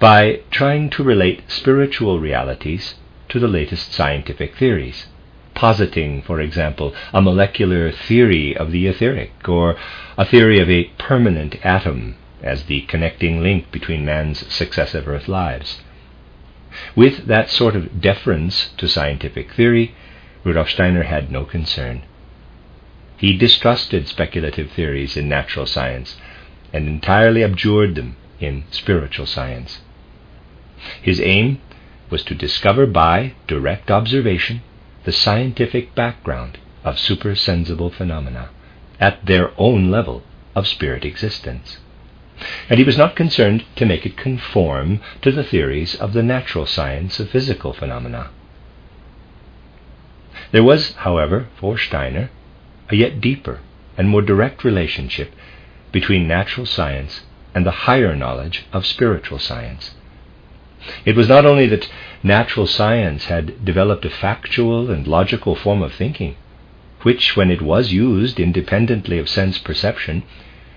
by 0.00 0.40
trying 0.50 0.90
to 0.90 1.04
relate 1.04 1.48
spiritual 1.48 2.18
realities 2.18 2.96
to 3.28 3.38
the 3.38 3.46
latest 3.46 3.92
scientific 3.92 4.56
theories, 4.56 5.06
positing, 5.54 6.20
for 6.22 6.40
example, 6.40 6.92
a 7.12 7.22
molecular 7.22 7.92
theory 7.92 8.56
of 8.56 8.72
the 8.72 8.88
etheric, 8.88 9.48
or 9.48 9.76
a 10.18 10.24
theory 10.24 10.58
of 10.58 10.68
a 10.68 10.90
permanent 10.98 11.54
atom 11.64 12.16
as 12.42 12.64
the 12.64 12.80
connecting 12.82 13.40
link 13.40 13.70
between 13.70 14.04
man's 14.04 14.52
successive 14.52 15.06
earth 15.06 15.28
lives. 15.28 15.80
With 16.96 17.26
that 17.26 17.50
sort 17.50 17.76
of 17.76 18.00
deference 18.00 18.70
to 18.78 18.88
scientific 18.88 19.52
theory, 19.52 19.94
Rudolf 20.44 20.70
Steiner 20.70 21.04
had 21.04 21.30
no 21.30 21.44
concern. 21.44 22.02
He 23.16 23.36
distrusted 23.36 24.08
speculative 24.08 24.70
theories 24.72 25.16
in 25.16 25.28
natural 25.28 25.66
science 25.66 26.16
and 26.72 26.88
entirely 26.88 27.44
abjured 27.44 27.94
them 27.94 28.16
in 28.40 28.64
spiritual 28.70 29.26
science. 29.26 29.80
His 31.00 31.20
aim 31.20 31.60
was 32.10 32.24
to 32.24 32.34
discover 32.34 32.86
by 32.86 33.34
direct 33.46 33.90
observation 33.90 34.62
the 35.04 35.12
scientific 35.12 35.94
background 35.94 36.58
of 36.84 36.98
supersensible 36.98 37.90
phenomena 37.90 38.50
at 38.98 39.24
their 39.26 39.52
own 39.58 39.90
level 39.90 40.24
of 40.54 40.66
spirit 40.66 41.04
existence. 41.04 41.78
And 42.68 42.78
he 42.78 42.84
was 42.84 42.98
not 42.98 43.14
concerned 43.14 43.64
to 43.76 43.86
make 43.86 44.04
it 44.04 44.16
conform 44.16 45.00
to 45.22 45.30
the 45.30 45.44
theories 45.44 45.94
of 45.94 46.12
the 46.12 46.22
natural 46.22 46.66
science 46.66 47.20
of 47.20 47.30
physical 47.30 47.72
phenomena. 47.72 48.30
There 50.52 50.62
was, 50.62 50.92
however, 50.96 51.48
for 51.56 51.78
Steiner, 51.78 52.30
a 52.90 52.96
yet 52.96 53.20
deeper 53.20 53.60
and 53.96 54.08
more 54.08 54.22
direct 54.22 54.64
relationship 54.64 55.32
between 55.90 56.28
natural 56.28 56.66
science 56.66 57.22
and 57.54 57.64
the 57.64 57.86
higher 57.88 58.14
knowledge 58.14 58.64
of 58.72 58.86
spiritual 58.86 59.38
science. 59.38 59.94
It 61.06 61.16
was 61.16 61.28
not 61.28 61.46
only 61.46 61.66
that 61.68 61.88
natural 62.22 62.66
science 62.66 63.26
had 63.26 63.64
developed 63.64 64.04
a 64.04 64.10
factual 64.10 64.90
and 64.90 65.06
logical 65.06 65.54
form 65.54 65.82
of 65.82 65.94
thinking, 65.94 66.36
which, 67.00 67.34
when 67.34 67.50
it 67.50 67.62
was 67.62 67.92
used 67.92 68.38
independently 68.38 69.18
of 69.18 69.28
sense 69.30 69.56
perception, 69.58 70.22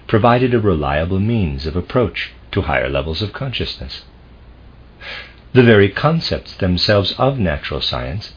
provided 0.07 0.53
a 0.53 0.59
reliable 0.59 1.19
means 1.19 1.65
of 1.65 1.76
approach 1.76 2.32
to 2.51 2.61
higher 2.61 2.89
levels 2.89 3.21
of 3.21 3.34
consciousness. 3.34 4.03
The 5.53 5.63
very 5.63 5.89
concepts 5.89 6.55
themselves 6.55 7.13
of 7.17 7.39
natural 7.39 7.82
science 7.82 8.34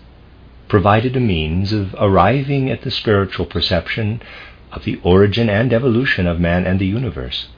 provided 0.68 1.16
a 1.16 1.20
means 1.20 1.72
of 1.72 1.94
arriving 1.98 2.70
at 2.70 2.82
the 2.82 2.90
spiritual 2.90 3.46
perception 3.46 4.20
of 4.70 4.84
the 4.84 5.00
origin 5.02 5.48
and 5.48 5.72
evolution 5.72 6.26
of 6.26 6.38
man 6.38 6.66
and 6.66 6.78
the 6.78 6.86
universe. 6.86 7.48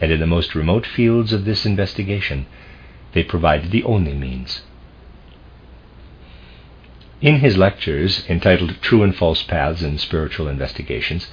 And 0.00 0.12
in 0.12 0.20
the 0.20 0.26
most 0.26 0.54
remote 0.54 0.86
fields 0.86 1.32
of 1.32 1.44
this 1.44 1.64
investigation, 1.64 2.46
they 3.12 3.22
provided 3.22 3.70
the 3.70 3.84
only 3.84 4.14
means. 4.14 4.62
In 7.20 7.36
his 7.36 7.56
lectures 7.56 8.24
entitled 8.28 8.82
True 8.82 9.02
and 9.02 9.14
False 9.14 9.42
Paths 9.42 9.82
in 9.82 9.98
Spiritual 9.98 10.48
Investigations, 10.48 11.30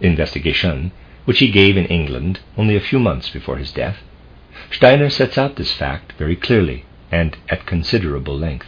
Investigation, 0.00 0.92
which 1.24 1.38
he 1.38 1.50
gave 1.50 1.76
in 1.76 1.86
England 1.86 2.40
only 2.56 2.74
a 2.74 2.80
few 2.80 2.98
months 2.98 3.30
before 3.30 3.58
his 3.58 3.72
death, 3.72 3.98
Steiner 4.70 5.08
sets 5.08 5.38
out 5.38 5.56
this 5.56 5.72
fact 5.72 6.12
very 6.18 6.36
clearly 6.36 6.84
and 7.12 7.36
at 7.48 7.64
considerable 7.64 8.36
length. 8.36 8.66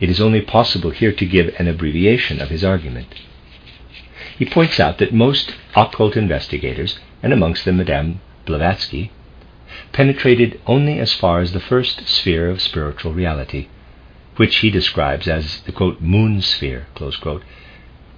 It 0.00 0.10
is 0.10 0.20
only 0.20 0.40
possible 0.40 0.90
here 0.90 1.12
to 1.12 1.26
give 1.26 1.54
an 1.58 1.66
abbreviation 1.66 2.40
of 2.40 2.50
his 2.50 2.62
argument. 2.64 3.14
He 4.38 4.44
points 4.44 4.78
out 4.78 4.98
that 4.98 5.12
most 5.12 5.56
occult 5.74 6.16
investigators, 6.16 6.98
and 7.22 7.32
amongst 7.32 7.64
them 7.64 7.78
Madame 7.78 8.20
Blavatsky, 8.46 9.10
penetrated 9.92 10.60
only 10.66 10.98
as 11.00 11.12
far 11.12 11.40
as 11.40 11.52
the 11.52 11.60
first 11.60 12.06
sphere 12.06 12.48
of 12.48 12.62
spiritual 12.62 13.12
reality, 13.12 13.66
which 14.36 14.56
he 14.56 14.70
describes 14.70 15.26
as 15.26 15.62
the 15.62 15.72
quote, 15.72 16.00
moon 16.00 16.40
sphere, 16.40 16.86
quote, 16.94 17.42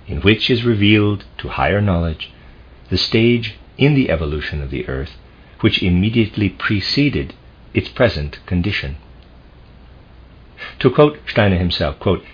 in 0.07 0.20
which 0.20 0.51
is 0.51 0.64
revealed 0.64 1.24
to 1.39 1.49
higher 1.49 1.81
knowledge 1.81 2.31
the 2.91 2.99
stage 2.99 3.55
in 3.78 3.95
the 3.95 4.11
evolution 4.11 4.61
of 4.61 4.70
the 4.70 4.87
earth 4.89 5.16
which 5.61 5.83
immediately 5.83 6.49
preceded 6.49 7.33
its 7.72 7.89
present 7.89 8.39
condition. 8.47 8.97
To 10.79 10.91
quote 10.91 11.18
Steiner 11.27 11.59
himself, 11.59 11.99
quote, 11.99 12.25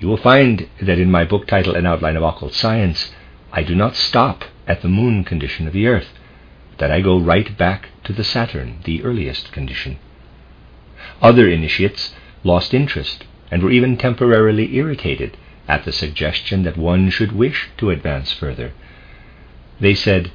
You 0.00 0.08
will 0.08 0.16
find 0.16 0.68
that 0.80 0.98
in 0.98 1.10
my 1.10 1.24
book 1.24 1.46
titled 1.46 1.76
An 1.76 1.86
Outline 1.86 2.16
of 2.16 2.22
Occult 2.22 2.54
Science, 2.54 3.12
I 3.52 3.62
do 3.62 3.74
not 3.74 3.96
stop 3.96 4.44
at 4.66 4.80
the 4.82 4.88
moon 4.88 5.24
condition 5.24 5.66
of 5.66 5.72
the 5.72 5.86
earth, 5.86 6.18
that 6.78 6.90
I 6.90 7.00
go 7.00 7.18
right 7.18 7.56
back 7.58 7.88
to 8.04 8.12
the 8.12 8.24
Saturn, 8.24 8.78
the 8.84 9.02
earliest 9.02 9.52
condition. 9.52 9.98
Other 11.20 11.48
initiates 11.48 12.14
lost 12.44 12.72
interest 12.72 13.24
and 13.50 13.62
were 13.62 13.70
even 13.70 13.96
temporarily 13.96 14.76
irritated 14.76 15.36
at 15.68 15.84
the 15.84 15.92
suggestion 15.92 16.62
that 16.62 16.76
one 16.76 17.10
should 17.10 17.32
wish 17.32 17.68
to 17.76 17.90
advance 17.90 18.32
further. 18.32 18.72
They 19.80 19.94
said, 19.94 20.30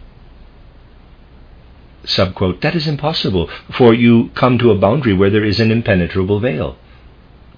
that 2.15 2.73
is 2.75 2.87
impossible, 2.87 3.49
for 3.71 3.93
you 3.93 4.29
come 4.35 4.57
to 4.59 4.71
a 4.71 4.77
boundary 4.77 5.13
where 5.13 5.29
there 5.29 5.43
is 5.43 5.59
an 5.59 5.71
impenetrable 5.71 6.39
veil. 6.39 6.77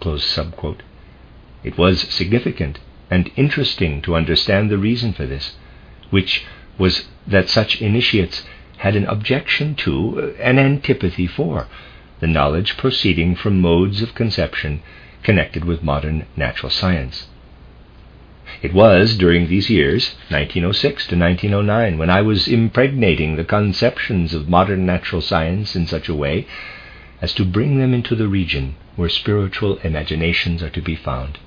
It 0.01 1.77
was 1.77 2.01
significant 2.01 2.79
and 3.11 3.29
interesting 3.35 4.01
to 4.03 4.15
understand 4.15 4.69
the 4.69 4.77
reason 4.77 5.13
for 5.13 5.25
this, 5.25 5.55
which 6.09 6.45
was 6.77 7.09
that 7.27 7.49
such 7.49 7.81
initiates 7.81 8.45
had 8.77 8.95
an 8.95 9.05
objection 9.05 9.75
to, 9.75 10.33
uh, 10.37 10.41
an 10.41 10.57
antipathy 10.57 11.27
for, 11.27 11.67
the 12.21 12.27
knowledge 12.27 12.77
proceeding 12.77 13.35
from 13.35 13.59
modes 13.59 14.01
of 14.01 14.15
conception 14.15 14.81
connected 15.21 15.65
with 15.65 15.83
modern 15.83 16.25
natural 16.37 16.69
science. 16.69 17.27
It 18.61 18.73
was 18.73 19.17
during 19.17 19.47
these 19.47 19.69
years, 19.69 20.15
1906 20.29 21.07
to 21.07 21.17
1909, 21.17 21.97
when 21.97 22.09
I 22.09 22.21
was 22.21 22.47
impregnating 22.47 23.35
the 23.35 23.43
conceptions 23.43 24.33
of 24.33 24.47
modern 24.47 24.85
natural 24.85 25.21
science 25.21 25.75
in 25.75 25.85
such 25.87 26.07
a 26.07 26.15
way 26.15 26.47
as 27.21 27.33
to 27.33 27.43
bring 27.43 27.79
them 27.79 27.93
into 27.93 28.15
the 28.15 28.29
region 28.29 28.75
where 28.99 29.07
spiritual 29.07 29.77
imaginations 29.77 30.61
are 30.61 30.69
to 30.69 30.81
be 30.81 30.95
found, 30.95 31.39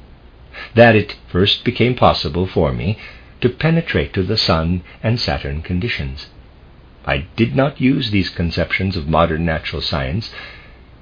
that 0.74 0.96
it 0.96 1.18
first 1.28 1.64
became 1.64 1.94
possible 1.94 2.46
for 2.46 2.72
me 2.72 2.98
to 3.42 3.48
penetrate 3.50 4.14
to 4.14 4.22
the 4.22 4.38
Sun 4.38 4.82
and 5.02 5.20
Saturn 5.20 5.60
conditions. 5.60 6.28
I 7.04 7.26
did 7.36 7.54
not 7.54 7.78
use 7.78 8.10
these 8.10 8.30
conceptions 8.30 8.96
of 8.96 9.06
modern 9.06 9.44
natural 9.44 9.82
science 9.82 10.32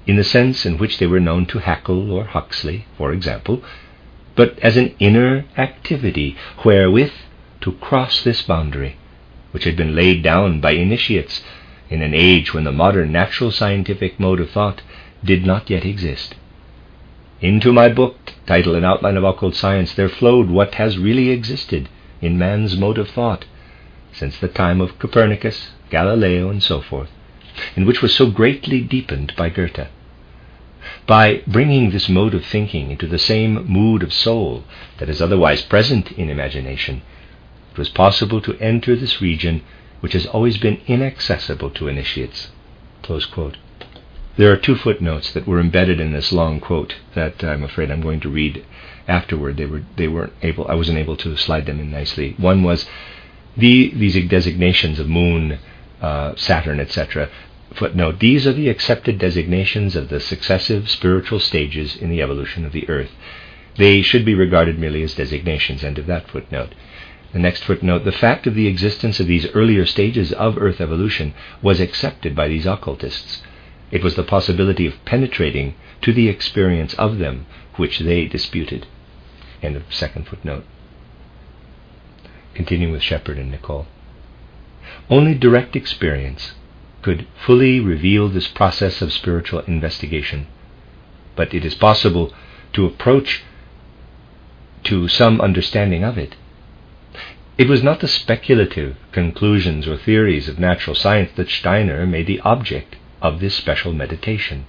in 0.05 0.17
the 0.17 0.25
sense 0.25 0.65
in 0.65 0.77
which 0.77 0.97
they 0.97 1.07
were 1.07 1.21
known 1.21 1.45
to 1.45 1.59
Haeckel 1.59 2.11
or 2.11 2.25
Huxley, 2.25 2.85
for 2.97 3.13
example, 3.13 3.63
but 4.35 4.59
as 4.59 4.75
an 4.75 4.93
inner 4.99 5.45
activity 5.57 6.35
wherewith 6.65 7.13
to 7.61 7.71
cross 7.73 8.21
this 8.21 8.41
boundary, 8.41 8.97
which 9.51 9.63
had 9.63 9.77
been 9.77 9.95
laid 9.95 10.21
down 10.21 10.59
by 10.59 10.71
initiates 10.71 11.43
in 11.89 12.01
an 12.01 12.13
age 12.13 12.53
when 12.53 12.65
the 12.65 12.73
modern 12.73 13.13
natural 13.13 13.51
scientific 13.51 14.19
mode 14.19 14.41
of 14.41 14.49
thought 14.49 14.81
did 15.23 15.45
not 15.45 15.69
yet 15.69 15.85
exist. 15.85 16.35
Into 17.41 17.73
my 17.73 17.89
book, 17.89 18.33
title 18.45 18.75
and 18.75 18.85
Outline 18.85 19.17
of 19.17 19.23
Occult 19.23 19.55
Science, 19.55 19.95
there 19.95 20.09
flowed 20.09 20.51
what 20.51 20.75
has 20.75 20.99
really 20.99 21.31
existed 21.31 21.89
in 22.21 22.37
man's 22.37 22.77
mode 22.77 22.99
of 22.99 23.09
thought 23.09 23.45
since 24.13 24.37
the 24.37 24.47
time 24.47 24.79
of 24.79 24.99
Copernicus, 24.99 25.71
Galileo, 25.89 26.51
and 26.51 26.61
so 26.61 26.81
forth, 26.81 27.09
and 27.75 27.87
which 27.87 28.03
was 28.03 28.13
so 28.13 28.29
greatly 28.29 28.79
deepened 28.79 29.33
by 29.35 29.49
Goethe. 29.49 29.87
By 31.07 31.41
bringing 31.47 31.89
this 31.89 32.07
mode 32.07 32.35
of 32.35 32.45
thinking 32.45 32.91
into 32.91 33.07
the 33.07 33.17
same 33.17 33.65
mood 33.65 34.03
of 34.03 34.13
soul 34.13 34.63
that 34.99 35.09
is 35.09 35.19
otherwise 35.19 35.63
present 35.63 36.11
in 36.11 36.29
imagination, 36.29 37.01
it 37.71 37.77
was 37.79 37.89
possible 37.89 38.41
to 38.41 38.55
enter 38.59 38.95
this 38.95 39.19
region 39.19 39.63
which 40.01 40.13
has 40.13 40.27
always 40.27 40.59
been 40.59 40.79
inaccessible 40.85 41.71
to 41.71 41.87
initiates. 41.87 42.49
There 44.37 44.51
are 44.51 44.57
two 44.57 44.75
footnotes 44.75 45.33
that 45.33 45.45
were 45.45 45.59
embedded 45.59 45.99
in 45.99 46.13
this 46.13 46.31
long 46.31 46.61
quote 46.61 46.95
that 47.15 47.43
I'm 47.43 47.63
afraid 47.63 47.91
I'm 47.91 48.01
going 48.01 48.21
to 48.21 48.29
read 48.29 48.65
afterward. 49.05 49.57
They 49.57 49.65
were 49.65 49.83
they 49.97 50.07
weren't 50.07 50.33
able 50.41 50.67
I 50.69 50.75
wasn't 50.75 50.99
able 50.99 51.17
to 51.17 51.35
slide 51.35 51.65
them 51.65 51.81
in 51.81 51.91
nicely. 51.91 52.35
One 52.37 52.63
was 52.63 52.87
the 53.57 53.91
these 53.93 54.15
designations 54.29 54.99
of 54.99 55.09
moon, 55.09 55.59
uh, 56.01 56.35
Saturn, 56.37 56.79
etc. 56.79 57.29
Footnote 57.73 58.19
These 58.19 58.47
are 58.47 58.53
the 58.53 58.69
accepted 58.69 59.17
designations 59.17 59.97
of 59.97 60.07
the 60.07 60.21
successive 60.21 60.89
spiritual 60.89 61.41
stages 61.41 61.97
in 61.97 62.09
the 62.09 62.21
evolution 62.21 62.65
of 62.65 62.71
the 62.71 62.87
earth. 62.89 63.11
They 63.75 64.01
should 64.01 64.23
be 64.23 64.33
regarded 64.33 64.79
merely 64.79 65.03
as 65.03 65.13
designations. 65.13 65.83
End 65.83 65.99
of 65.99 66.05
that 66.07 66.29
footnote. 66.29 66.73
The 67.33 67.39
next 67.39 67.65
footnote 67.65 68.05
The 68.05 68.11
fact 68.13 68.47
of 68.47 68.55
the 68.55 68.67
existence 68.67 69.19
of 69.19 69.27
these 69.27 69.47
earlier 69.53 69.85
stages 69.85 70.31
of 70.31 70.57
earth 70.57 70.79
evolution 70.79 71.33
was 71.61 71.81
accepted 71.81 72.33
by 72.33 72.47
these 72.47 72.65
occultists. 72.65 73.41
It 73.91 74.03
was 74.03 74.15
the 74.15 74.23
possibility 74.23 74.87
of 74.87 75.03
penetrating 75.05 75.75
to 76.01 76.13
the 76.13 76.29
experience 76.29 76.93
of 76.93 77.17
them 77.17 77.45
which 77.75 77.99
they 77.99 78.25
disputed. 78.25 78.87
End 79.61 79.75
of 79.75 79.83
second 79.89 80.27
footnote. 80.27 80.63
Continuing 82.53 82.93
with 82.93 83.03
Shepherd 83.03 83.37
and 83.37 83.53
Nicoll. 83.53 83.85
Only 85.09 85.35
direct 85.35 85.75
experience 85.75 86.53
could 87.01 87.27
fully 87.45 87.79
reveal 87.79 88.29
this 88.29 88.47
process 88.47 89.01
of 89.01 89.11
spiritual 89.11 89.59
investigation. 89.61 90.47
But 91.35 91.53
it 91.53 91.65
is 91.65 91.75
possible 91.75 92.33
to 92.73 92.85
approach 92.85 93.43
to 94.83 95.07
some 95.07 95.41
understanding 95.41 96.03
of 96.03 96.17
it. 96.17 96.35
It 97.57 97.67
was 97.67 97.83
not 97.83 97.99
the 97.99 98.07
speculative 98.07 98.95
conclusions 99.11 99.87
or 99.87 99.97
theories 99.97 100.47
of 100.47 100.59
natural 100.59 100.95
science 100.95 101.31
that 101.35 101.49
Steiner 101.49 102.05
made 102.05 102.27
the 102.27 102.39
object 102.41 102.95
of 103.21 103.39
this 103.39 103.55
special 103.55 103.93
meditation. 103.93 104.65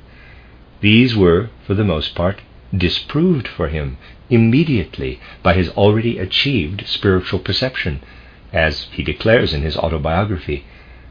These 0.81 1.17
were, 1.17 1.51
for 1.67 1.75
the 1.75 1.85
most 1.85 2.15
part, 2.15 2.41
disproved 2.77 3.47
for 3.49 3.69
him 3.69 3.99
immediately 4.31 5.21
by 5.43 5.55
his 5.55 5.69
already 5.71 6.19
achieved 6.19 6.87
spiritual 6.87 7.39
perception, 7.39 8.03
as 8.53 8.85
he 8.93 9.03
declares 9.03 9.53
in 9.53 9.63
his 9.63 9.77
autobiography, 9.77 10.65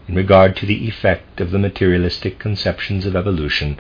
in 0.08 0.16
regard 0.16 0.56
to 0.58 0.66
the 0.66 0.88
effect 0.88 1.40
of 1.40 1.52
the 1.52 1.60
materialistic 1.60 2.40
conceptions 2.40 3.06
of 3.06 3.16
evolution 3.16 3.80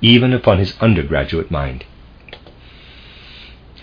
even 0.00 0.32
upon 0.32 0.58
his 0.58 0.76
undergraduate 0.80 1.50
mind. 1.50 1.84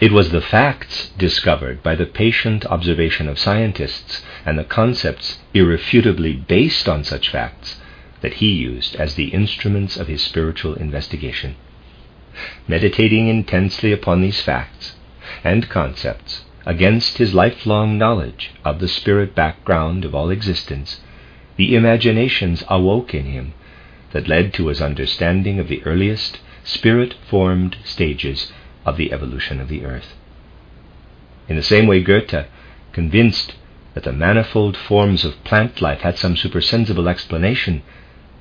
It 0.02 0.12
was 0.12 0.32
the 0.32 0.42
facts 0.42 1.10
discovered 1.18 1.82
by 1.84 1.96
the 1.96 2.06
patient 2.06 2.66
observation 2.66 3.28
of 3.28 3.40
scientists 3.40 4.22
and 4.46 4.58
the 4.58 4.64
concepts 4.64 5.40
irrefutably 5.54 6.34
based 6.34 6.88
on 6.90 7.04
such 7.04 7.30
facts 7.30 7.79
that 8.22 8.36
he 8.36 8.52
used 8.52 8.96
as 8.96 9.16
the 9.16 9.30
instruments 9.30 9.98
of 9.98 10.08
his 10.08 10.22
spiritual 10.22 10.74
investigation. 10.76 11.56
Meditating 12.68 13.28
intensely 13.28 13.92
upon 13.92 14.22
these 14.22 14.42
facts 14.42 14.96
and 15.44 15.70
concepts 15.70 16.46
against 16.66 17.18
his 17.18 17.34
lifelong 17.34 17.98
knowledge 17.98 18.52
of 18.66 18.80
the 18.80 18.88
spirit 18.88 19.34
background 19.34 20.06
of 20.06 20.14
all 20.14 20.30
existence, 20.30 21.02
the 21.56 21.76
imaginations 21.76 22.64
awoke 22.68 23.14
in 23.14 23.26
him 23.26 23.54
that 24.12 24.28
led 24.28 24.54
to 24.54 24.68
his 24.68 24.82
understanding 24.82 25.60
of 25.60 25.68
the 25.68 25.84
earliest 25.84 26.40
spirit 26.64 27.14
formed 27.30 27.78
stages 27.84 28.52
of 28.86 28.98
the 28.98 29.12
evolution 29.12 29.60
of 29.60 29.68
the 29.68 29.86
earth. 29.86 30.16
In 31.48 31.56
the 31.56 31.64
same 31.64 31.88
way, 31.88 32.02
Goethe, 32.02 32.46
convinced 32.92 33.56
that 33.94 34.04
the 34.04 34.14
manifold 34.14 34.78
forms 34.78 35.26
of 35.26 35.44
plant 35.44 35.82
life 35.82 36.02
had 36.02 36.18
some 36.18 36.38
supersensible 36.38 37.10
explanation, 37.10 37.82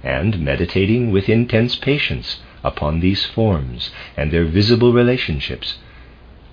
and 0.02 0.38
meditating 0.38 1.10
with 1.10 1.28
intense 1.28 1.76
patience 1.76 2.40
upon 2.64 3.00
these 3.00 3.24
forms 3.24 3.90
and 4.16 4.30
their 4.30 4.44
visible 4.44 4.92
relationships, 4.92 5.78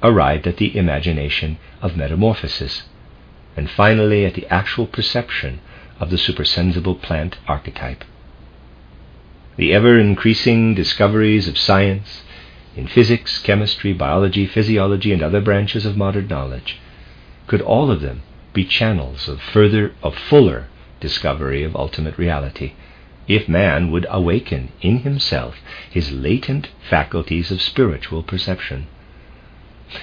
arrived 0.04 0.48
at 0.48 0.58
the 0.58 0.76
imagination 0.78 1.58
of 1.82 1.98
metamorphosis, 1.98 2.84
and 3.58 3.70
finally 3.70 4.26
at 4.26 4.34
the 4.34 4.48
actual 4.54 4.86
perception 4.86 5.60
of 6.00 6.10
the 6.10 6.18
supersensible 6.18 6.96
plant 6.96 7.38
archetype. 7.48 8.04
The 9.58 9.74
ever 9.74 9.98
increasing 9.98 10.76
discoveries 10.76 11.48
of 11.48 11.58
science 11.58 12.24
in 12.76 12.88
physics, 12.88 13.40
chemistry, 13.40 13.94
biology, 13.94 14.46
physiology, 14.46 15.14
and 15.14 15.24
other 15.24 15.40
branches 15.40 15.86
of 15.86 15.96
modern 15.96 16.28
knowledge 16.28 16.78
could 17.48 17.62
all 17.62 17.90
of 17.90 18.02
them 18.02 18.22
be 18.54 18.66
channels 18.66 19.30
of 19.30 19.42
further, 19.42 19.94
of 20.04 20.16
fuller 20.18 20.68
discovery 21.00 21.64
of 21.64 21.76
ultimate 21.76 22.18
reality, 22.18 22.74
if 23.28 23.48
man 23.48 23.92
would 23.92 24.06
awaken 24.10 24.72
in 24.82 25.00
himself 25.00 25.56
his 25.90 26.12
latent 26.12 26.70
faculties 26.90 27.52
of 27.52 27.62
spiritual 27.62 28.24
perception. 28.24 28.88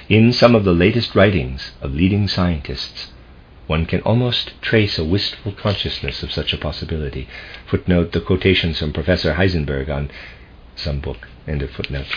In 0.09 0.33
some 0.33 0.55
of 0.55 0.63
the 0.63 0.73
latest 0.73 1.15
writings 1.15 1.71
of 1.81 1.93
leading 1.93 2.27
scientists, 2.27 3.11
one 3.67 3.85
can 3.85 4.01
almost 4.01 4.53
trace 4.61 4.97
a 4.97 5.05
wistful 5.05 5.53
consciousness 5.53 6.23
of 6.23 6.31
such 6.31 6.53
a 6.53 6.57
possibility. 6.57 7.27
Footnote 7.67 8.11
the 8.11 8.21
quotations 8.21 8.79
from 8.79 8.91
Professor 8.91 9.33
Heisenberg 9.33 9.89
on 9.89 10.09
some 10.75 10.99
book. 10.99 11.27
End 11.47 11.61
of 11.61 11.71
footnote. 11.71 12.07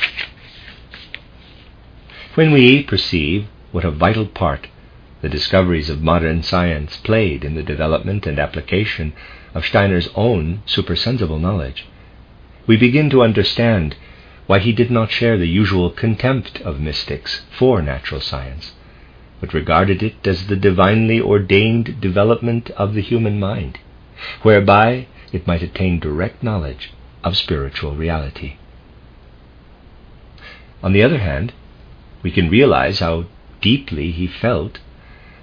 When 2.34 2.52
we 2.52 2.82
perceive 2.82 3.46
what 3.72 3.84
a 3.84 3.90
vital 3.90 4.26
part 4.26 4.68
the 5.22 5.28
discoveries 5.28 5.88
of 5.88 6.02
modern 6.02 6.42
science 6.42 6.98
played 6.98 7.44
in 7.44 7.54
the 7.54 7.62
development 7.62 8.26
and 8.26 8.38
application 8.38 9.12
of 9.56 9.64
Steiner's 9.64 10.10
own 10.14 10.62
supersensible 10.66 11.38
knowledge, 11.38 11.86
we 12.66 12.76
begin 12.76 13.08
to 13.08 13.22
understand 13.22 13.96
why 14.46 14.58
he 14.58 14.70
did 14.70 14.90
not 14.90 15.10
share 15.10 15.38
the 15.38 15.48
usual 15.48 15.90
contempt 15.90 16.60
of 16.60 16.78
mystics 16.78 17.42
for 17.58 17.80
natural 17.80 18.20
science, 18.20 18.74
but 19.40 19.54
regarded 19.54 20.02
it 20.02 20.26
as 20.26 20.46
the 20.46 20.56
divinely 20.56 21.18
ordained 21.18 21.98
development 22.02 22.68
of 22.72 22.92
the 22.92 23.00
human 23.00 23.40
mind, 23.40 23.78
whereby 24.42 25.06
it 25.32 25.46
might 25.46 25.62
attain 25.62 25.98
direct 25.98 26.42
knowledge 26.42 26.92
of 27.24 27.34
spiritual 27.34 27.96
reality. 27.96 28.56
On 30.82 30.92
the 30.92 31.02
other 31.02 31.18
hand, 31.18 31.54
we 32.22 32.30
can 32.30 32.50
realize 32.50 32.98
how 32.98 33.24
deeply 33.62 34.10
he 34.10 34.26
felt 34.26 34.80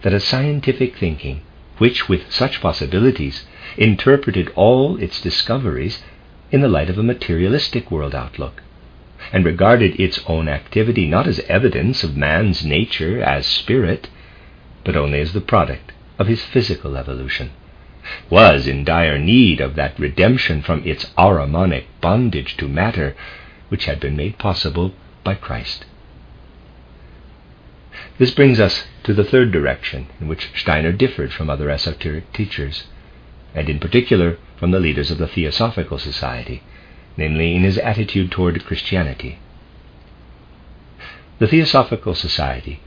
that 0.04 0.14
a 0.14 0.20
scientific 0.20 0.98
thinking, 0.98 1.42
which 1.80 2.08
with 2.08 2.32
such 2.32 2.62
possibilities 2.62 3.46
interpreted 3.78 4.52
all 4.56 4.98
its 5.02 5.22
discoveries 5.22 6.04
in 6.52 6.62
the 6.62 6.68
light 6.68 6.90
of 6.90 6.98
a 6.98 7.04
materialistic 7.04 7.90
world 7.90 8.14
outlook, 8.14 8.62
and 9.32 9.46
regarded 9.46 10.00
its 10.00 10.20
own 10.28 10.48
activity 10.48 11.08
not 11.08 11.28
as 11.28 11.40
evidence 11.42 12.04
of 12.04 12.16
man's 12.16 12.64
nature 12.66 13.22
as 13.22 13.46
spirit, 13.46 14.10
but 14.84 14.96
only 14.96 15.20
as 15.20 15.34
the 15.34 15.42
product 15.42 15.92
of 16.20 16.28
his 16.28 16.44
physical 16.44 16.96
evolution, 16.98 17.50
was 18.30 18.68
in 18.68 18.84
dire 18.84 19.18
need 19.18 19.62
of 19.62 19.76
that 19.76 19.98
redemption 19.98 20.62
from 20.62 20.86
its 20.86 21.06
ahrimanic 21.18 21.86
bondage 22.02 22.58
to 22.58 22.68
matter 22.68 23.16
which 23.70 23.86
had 23.86 24.00
been 24.00 24.16
made 24.16 24.38
possible 24.38 24.94
by 25.24 25.34
Christ. 25.34 25.86
This 28.20 28.32
brings 28.32 28.60
us 28.60 28.86
to 29.04 29.14
the 29.14 29.24
third 29.24 29.52
direction 29.52 30.08
in 30.20 30.28
which 30.28 30.50
Steiner 30.56 30.92
differed 30.92 31.32
from 31.34 31.50
other 31.50 31.70
esoteric 31.70 32.32
teachers, 32.34 32.84
and 33.56 33.70
in 33.70 33.80
particular 33.80 34.38
from 34.58 34.72
the 34.72 34.80
leaders 34.80 35.12
of 35.12 35.18
the 35.18 35.28
Theosophical 35.28 36.00
Society, 36.00 36.64
namely 37.18 37.56
in 37.56 37.64
his 37.64 37.78
attitude 37.78 38.32
toward 38.32 38.66
Christianity. 38.66 39.40
The 41.40 41.48
Theosophical 41.48 42.16
Society 42.16 42.80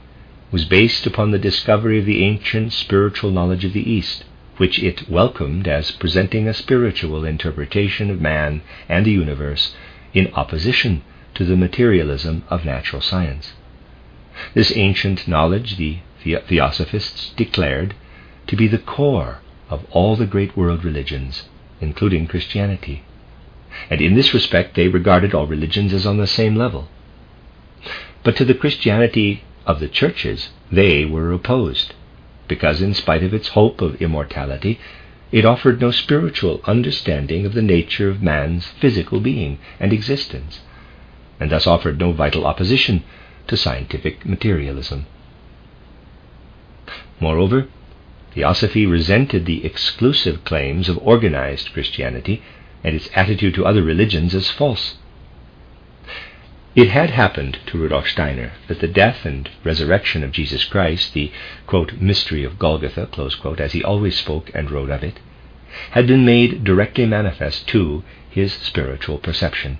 was 0.51 0.65
based 0.65 1.05
upon 1.05 1.31
the 1.31 1.39
discovery 1.39 1.99
of 1.99 2.05
the 2.05 2.23
ancient 2.23 2.73
spiritual 2.73 3.31
knowledge 3.31 3.65
of 3.65 3.73
the 3.73 3.89
East, 3.89 4.23
which 4.57 4.81
it 4.81 5.09
welcomed 5.09 5.67
as 5.67 5.91
presenting 5.91 6.47
a 6.47 6.53
spiritual 6.53 7.25
interpretation 7.25 8.09
of 8.09 8.21
man 8.21 8.61
and 8.89 9.05
the 9.05 9.11
universe 9.11 9.75
in 10.13 10.33
opposition 10.33 11.01
to 11.35 11.45
the 11.45 11.55
materialism 11.55 12.43
of 12.49 12.65
natural 12.65 13.01
science. 13.01 13.53
This 14.53 14.75
ancient 14.75 15.27
knowledge 15.27 15.77
the 15.77 15.99
Theosophists 16.23 17.31
declared 17.35 17.93
to 18.47 18.55
be 18.55 18.67
the 18.67 18.77
core 18.77 19.39
of 19.69 19.85
all 19.91 20.15
the 20.15 20.25
great 20.25 20.55
world 20.55 20.83
religions, 20.83 21.43
including 21.81 22.27
Christianity 22.27 23.03
and 23.89 24.01
in 24.01 24.15
this 24.15 24.33
respect 24.33 24.75
they 24.75 24.87
regarded 24.87 25.33
all 25.33 25.45
religions 25.45 25.93
as 25.93 26.05
on 26.05 26.17
the 26.17 26.27
same 26.27 26.55
level. 26.55 26.87
But 28.23 28.35
to 28.37 28.45
the 28.45 28.53
Christianity 28.53 29.43
of 29.65 29.79
the 29.79 29.87
churches 29.87 30.49
they 30.71 31.05
were 31.05 31.31
opposed, 31.31 31.93
because 32.47 32.81
in 32.81 32.93
spite 32.93 33.23
of 33.23 33.33
its 33.33 33.49
hope 33.49 33.81
of 33.81 34.01
immortality, 34.01 34.79
it 35.31 35.45
offered 35.45 35.81
no 35.81 35.91
spiritual 35.91 36.61
understanding 36.63 37.45
of 37.45 37.53
the 37.53 37.61
nature 37.61 38.09
of 38.09 38.23
man's 38.23 38.65
physical 38.65 39.19
being 39.19 39.59
and 39.79 39.91
existence, 39.91 40.61
and 41.39 41.51
thus 41.51 41.67
offered 41.67 41.99
no 41.99 42.13
vital 42.13 42.45
opposition 42.45 43.03
to 43.47 43.57
scientific 43.57 44.25
materialism. 44.25 45.05
Moreover, 47.19 47.67
Theosophy 48.37 48.85
resented 48.85 49.47
the 49.47 49.65
exclusive 49.65 50.43
claims 50.43 50.89
of 50.89 50.99
organized 51.01 51.73
Christianity 51.73 52.43
and 52.83 52.95
its 52.95 53.09
attitude 53.15 53.55
to 53.55 53.65
other 53.65 53.81
religions 53.81 54.35
as 54.35 54.51
false. 54.51 54.97
It 56.75 56.89
had 56.89 57.09
happened 57.09 57.57
to 57.65 57.79
Rudolf 57.79 58.07
Steiner 58.07 58.51
that 58.67 58.79
the 58.79 58.87
death 58.87 59.25
and 59.25 59.49
resurrection 59.63 60.23
of 60.23 60.33
Jesus 60.33 60.65
Christ, 60.65 61.15
the 61.15 61.31
quote, 61.65 61.93
mystery 61.93 62.43
of 62.43 62.59
Golgotha, 62.59 63.07
quote, 63.07 63.59
as 63.59 63.71
he 63.71 63.83
always 63.83 64.15
spoke 64.15 64.51
and 64.53 64.69
wrote 64.69 64.91
of 64.91 65.03
it, 65.03 65.19
had 65.93 66.05
been 66.05 66.23
made 66.23 66.63
directly 66.63 67.07
manifest 67.07 67.67
to 67.69 68.03
his 68.29 68.53
spiritual 68.53 69.17
perception. 69.17 69.79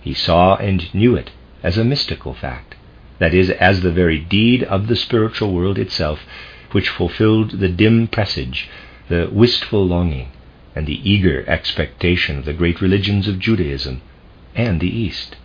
He 0.00 0.12
saw 0.12 0.56
and 0.56 0.92
knew 0.92 1.14
it 1.14 1.30
as 1.62 1.78
a 1.78 1.84
mystical 1.84 2.34
fact, 2.34 2.74
that 3.20 3.32
is, 3.32 3.48
as 3.48 3.82
the 3.82 3.92
very 3.92 4.18
deed 4.18 4.64
of 4.64 4.88
the 4.88 4.96
spiritual 4.96 5.54
world 5.54 5.78
itself, 5.78 6.26
which 6.72 6.88
fulfilled 6.88 7.60
the 7.60 7.68
dim 7.68 8.06
presage, 8.06 8.68
the 9.08 9.28
wistful 9.32 9.86
longing, 9.86 10.28
and 10.74 10.86
the 10.86 11.10
eager 11.10 11.44
expectation 11.48 12.38
of 12.38 12.44
the 12.44 12.52
great 12.52 12.80
religions 12.80 13.28
of 13.28 13.38
Judaism 13.38 14.02
and 14.54 14.80
the 14.80 14.94
East. 14.94 15.36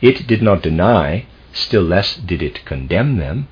It 0.00 0.26
did 0.26 0.42
not 0.42 0.62
deny, 0.62 1.26
still 1.52 1.82
less 1.82 2.16
did 2.16 2.42
it 2.42 2.64
condemn 2.64 3.16
them, 3.16 3.48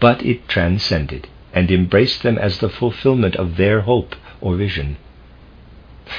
but 0.00 0.24
it 0.24 0.48
transcended 0.48 1.28
and 1.52 1.70
embraced 1.70 2.22
them 2.22 2.38
as 2.38 2.58
the 2.58 2.68
fulfillment 2.68 3.36
of 3.36 3.56
their 3.56 3.82
hope 3.82 4.16
or 4.40 4.56
vision. 4.56 4.96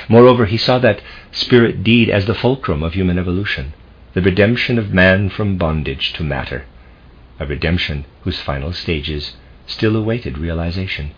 Moreover, 0.08 0.46
he 0.46 0.58
saw 0.58 0.80
that 0.80 1.02
spirit 1.32 1.84
deed 1.84 2.10
as 2.10 2.26
the 2.26 2.34
fulcrum 2.36 2.84
of 2.84 2.94
human 2.94 3.20
evolution, 3.20 3.74
the 4.14 4.22
redemption 4.22 4.80
of 4.80 4.94
man 4.94 5.30
from 5.30 5.58
bondage 5.58 6.14
to 6.14 6.24
matter, 6.24 6.66
a 7.40 7.46
redemption 7.46 8.06
whose 8.22 8.40
final 8.40 8.72
stages 8.72 9.36
still 9.68 9.96
awaited 9.96 10.38
realization. 10.38 11.12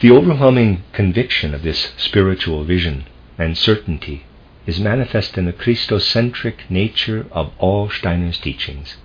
The 0.00 0.10
overwhelming 0.10 0.82
conviction 0.92 1.54
of 1.54 1.62
this 1.62 1.92
spiritual 1.96 2.64
vision 2.64 3.04
and 3.38 3.56
certainty 3.56 4.24
is 4.66 4.80
manifest 4.80 5.38
in 5.38 5.44
the 5.44 5.52
Christocentric 5.52 6.68
nature 6.68 7.26
of 7.30 7.52
all 7.58 7.88
Steiner's 7.88 8.38
teachings, 8.38 8.96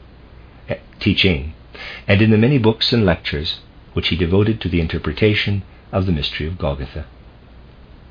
eh, 0.69 0.77
teaching, 0.99 1.53
and 2.07 2.21
in 2.21 2.31
the 2.31 2.37
many 2.37 2.57
books 2.57 2.93
and 2.93 3.05
lectures 3.05 3.59
which 3.93 4.09
he 4.09 4.15
devoted 4.15 4.61
to 4.61 4.69
the 4.69 4.81
interpretation 4.81 5.63
of 5.91 6.05
the 6.05 6.11
mystery 6.11 6.47
of 6.47 6.57
Golgotha. 6.57 7.05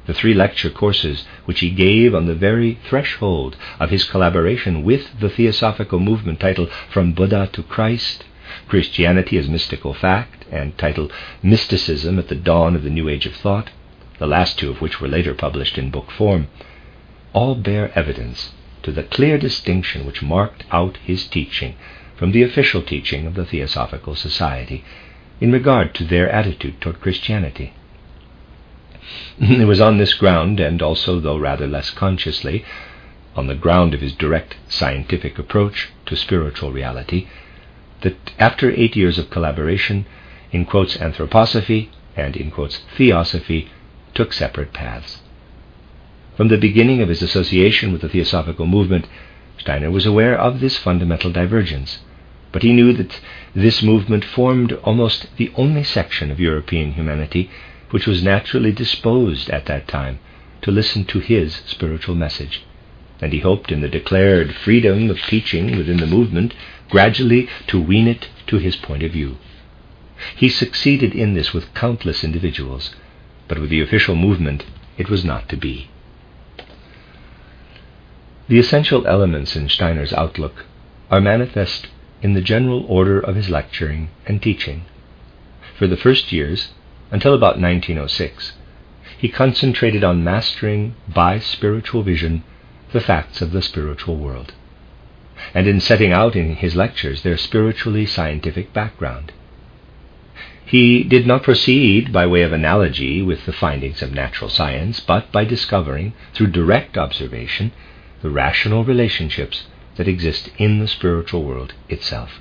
The 0.06 0.14
three 0.14 0.34
lecture 0.34 0.70
courses 0.70 1.24
which 1.46 1.60
he 1.60 1.70
gave 1.70 2.14
on 2.14 2.26
the 2.26 2.34
very 2.34 2.78
threshold 2.88 3.56
of 3.80 3.90
his 3.90 4.04
collaboration 4.04 4.84
with 4.84 5.18
the 5.18 5.28
Theosophical 5.28 5.98
movement 5.98 6.38
titled 6.38 6.70
From 6.90 7.12
Buddha 7.12 7.48
to 7.52 7.62
Christ 7.64 8.24
Christianity 8.68 9.36
as 9.36 9.48
Mystical 9.48 9.92
Fact, 9.92 10.44
and 10.52 10.78
titled 10.78 11.12
Mysticism 11.42 12.20
at 12.20 12.28
the 12.28 12.36
Dawn 12.36 12.76
of 12.76 12.84
the 12.84 12.90
New 12.90 13.08
Age 13.08 13.26
of 13.26 13.34
Thought, 13.34 13.70
the 14.18 14.28
last 14.28 14.58
two 14.58 14.70
of 14.70 14.80
which 14.80 15.00
were 15.00 15.08
later 15.08 15.34
published 15.34 15.76
in 15.76 15.90
book 15.90 16.12
form, 16.12 16.46
all 17.32 17.56
bear 17.56 17.90
evidence 17.98 18.52
to 18.84 18.92
the 18.92 19.02
clear 19.02 19.36
distinction 19.38 20.06
which 20.06 20.22
marked 20.22 20.62
out 20.70 20.98
his 21.04 21.26
teaching 21.26 21.74
from 22.14 22.30
the 22.30 22.44
official 22.44 22.80
teaching 22.82 23.26
of 23.26 23.34
the 23.34 23.44
Theosophical 23.44 24.14
Society 24.14 24.84
in 25.40 25.50
regard 25.50 25.94
to 25.96 26.04
their 26.04 26.30
attitude 26.30 26.80
toward 26.80 27.00
Christianity. 27.00 27.72
it 29.38 29.66
was 29.66 29.80
on 29.80 29.98
this 29.98 30.14
ground, 30.14 30.60
and 30.60 30.82
also, 30.82 31.20
though 31.20 31.38
rather 31.38 31.66
less 31.66 31.90
consciously, 31.90 32.64
on 33.34 33.46
the 33.46 33.54
ground 33.54 33.94
of 33.94 34.00
his 34.00 34.14
direct 34.14 34.56
scientific 34.68 35.38
approach 35.38 35.90
to 36.06 36.16
spiritual 36.16 36.72
reality, 36.72 37.28
that 38.00 38.32
after 38.38 38.70
eight 38.70 38.96
years 38.96 39.18
of 39.18 39.30
collaboration, 39.30 40.06
in 40.52 40.64
quotes 40.64 40.96
anthroposophy 40.96 41.88
and 42.16 42.36
in 42.36 42.50
quotes 42.50 42.78
theosophy, 42.96 43.68
took 44.14 44.32
separate 44.32 44.72
paths. 44.72 45.20
From 46.36 46.48
the 46.48 46.58
beginning 46.58 47.00
of 47.00 47.08
his 47.08 47.22
association 47.22 47.92
with 47.92 48.02
the 48.02 48.08
theosophical 48.08 48.66
movement, 48.66 49.06
Steiner 49.58 49.90
was 49.90 50.06
aware 50.06 50.38
of 50.38 50.60
this 50.60 50.76
fundamental 50.76 51.30
divergence, 51.30 52.00
but 52.52 52.62
he 52.62 52.72
knew 52.72 52.92
that 52.94 53.20
this 53.54 53.82
movement 53.82 54.24
formed 54.24 54.72
almost 54.84 55.26
the 55.36 55.50
only 55.56 55.82
section 55.82 56.30
of 56.30 56.40
European 56.40 56.92
humanity 56.92 57.50
which 57.90 58.06
was 58.06 58.22
naturally 58.22 58.72
disposed 58.72 59.50
at 59.50 59.66
that 59.66 59.86
time 59.86 60.18
to 60.62 60.70
listen 60.70 61.04
to 61.04 61.18
his 61.18 61.62
spiritual 61.66 62.14
message 62.14 62.64
and 63.20 63.32
he 63.32 63.40
hoped 63.40 63.72
in 63.72 63.80
the 63.80 63.88
declared 63.88 64.54
freedom 64.54 65.08
of 65.10 65.20
teaching 65.22 65.76
within 65.76 65.96
the 65.98 66.06
movement 66.06 66.54
gradually 66.90 67.48
to 67.66 67.80
wean 67.80 68.06
it 68.06 68.28
to 68.46 68.58
his 68.58 68.76
point 68.76 69.02
of 69.02 69.12
view. 69.12 69.36
He 70.36 70.48
succeeded 70.48 71.14
in 71.14 71.34
this 71.34 71.52
with 71.52 71.74
countless 71.74 72.24
individuals, 72.24 72.94
but 73.48 73.58
with 73.58 73.70
the 73.70 73.80
official 73.80 74.14
movement 74.14 74.64
it 74.98 75.08
was 75.08 75.24
not 75.24 75.48
to 75.48 75.56
be. 75.56 75.90
The 78.48 78.58
essential 78.58 79.06
elements 79.06 79.56
in 79.56 79.68
Steiner's 79.68 80.12
outlook 80.12 80.66
are 81.10 81.20
manifest 81.20 81.88
in 82.22 82.34
the 82.34 82.40
general 82.40 82.84
order 82.86 83.18
of 83.18 83.34
his 83.34 83.50
lecturing 83.50 84.10
and 84.26 84.42
teaching. 84.42 84.84
For 85.76 85.86
the 85.86 85.96
first 85.96 86.32
years, 86.32 86.72
until 87.10 87.34
about 87.34 87.60
1906, 87.60 88.52
he 89.18 89.28
concentrated 89.28 90.04
on 90.04 90.24
mastering 90.24 90.94
by 91.08 91.38
spiritual 91.38 92.02
vision 92.02 92.44
the 92.92 93.00
facts 93.00 93.40
of 93.40 93.52
the 93.52 93.62
spiritual 93.62 94.16
world, 94.16 94.52
and 95.54 95.66
in 95.66 95.80
setting 95.80 96.12
out 96.12 96.36
in 96.36 96.56
his 96.56 96.76
lectures 96.76 97.22
their 97.22 97.36
spiritually 97.36 98.06
scientific 98.06 98.72
background. 98.72 99.32
He 100.64 101.04
did 101.04 101.26
not 101.26 101.44
proceed 101.44 102.12
by 102.12 102.26
way 102.26 102.42
of 102.42 102.52
analogy 102.52 103.22
with 103.22 103.46
the 103.46 103.52
findings 103.52 104.02
of 104.02 104.12
natural 104.12 104.50
science, 104.50 104.98
but 104.98 105.30
by 105.30 105.44
discovering, 105.44 106.12
through 106.34 106.48
direct 106.48 106.98
observation, 106.98 107.72
the 108.20 108.30
rational 108.30 108.84
relationships 108.84 109.66
that 109.96 110.08
exist 110.08 110.50
in 110.58 110.80
the 110.80 110.88
spiritual 110.88 111.44
world 111.44 111.74
itself. 111.88 112.40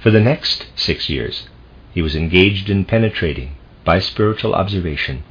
For 0.00 0.10
the 0.10 0.20
next 0.20 0.66
six 0.74 1.08
years, 1.08 1.48
he 1.92 2.02
was 2.02 2.16
engaged 2.16 2.70
in 2.70 2.84
penetrating, 2.84 3.50
by 3.84 3.98
spiritual 3.98 4.54
observation, 4.54 5.22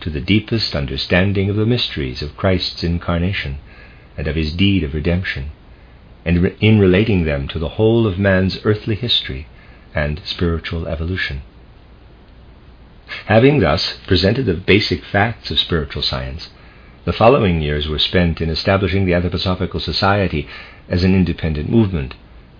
to 0.00 0.08
the 0.08 0.20
deepest 0.20 0.74
understanding 0.74 1.50
of 1.50 1.56
the 1.56 1.66
mysteries 1.66 2.22
of 2.22 2.36
Christ's 2.36 2.82
incarnation 2.82 3.58
and 4.16 4.26
of 4.26 4.36
his 4.36 4.54
deed 4.54 4.82
of 4.82 4.94
redemption, 4.94 5.50
and 6.24 6.46
in 6.60 6.78
relating 6.78 7.24
them 7.24 7.46
to 7.48 7.58
the 7.58 7.70
whole 7.70 8.06
of 8.06 8.18
man's 8.18 8.58
earthly 8.64 8.94
history 8.94 9.46
and 9.94 10.20
spiritual 10.24 10.88
evolution. 10.88 11.42
Having 13.26 13.60
thus 13.60 13.98
presented 14.06 14.46
the 14.46 14.54
basic 14.54 15.04
facts 15.04 15.50
of 15.50 15.58
spiritual 15.58 16.02
science, 16.02 16.50
the 17.04 17.12
following 17.12 17.60
years 17.60 17.88
were 17.88 17.98
spent 17.98 18.40
in 18.40 18.50
establishing 18.50 19.04
the 19.04 19.12
Anthroposophical 19.12 19.80
Society 19.80 20.48
as 20.88 21.04
an 21.04 21.14
independent 21.14 21.70
movement, 21.70 22.14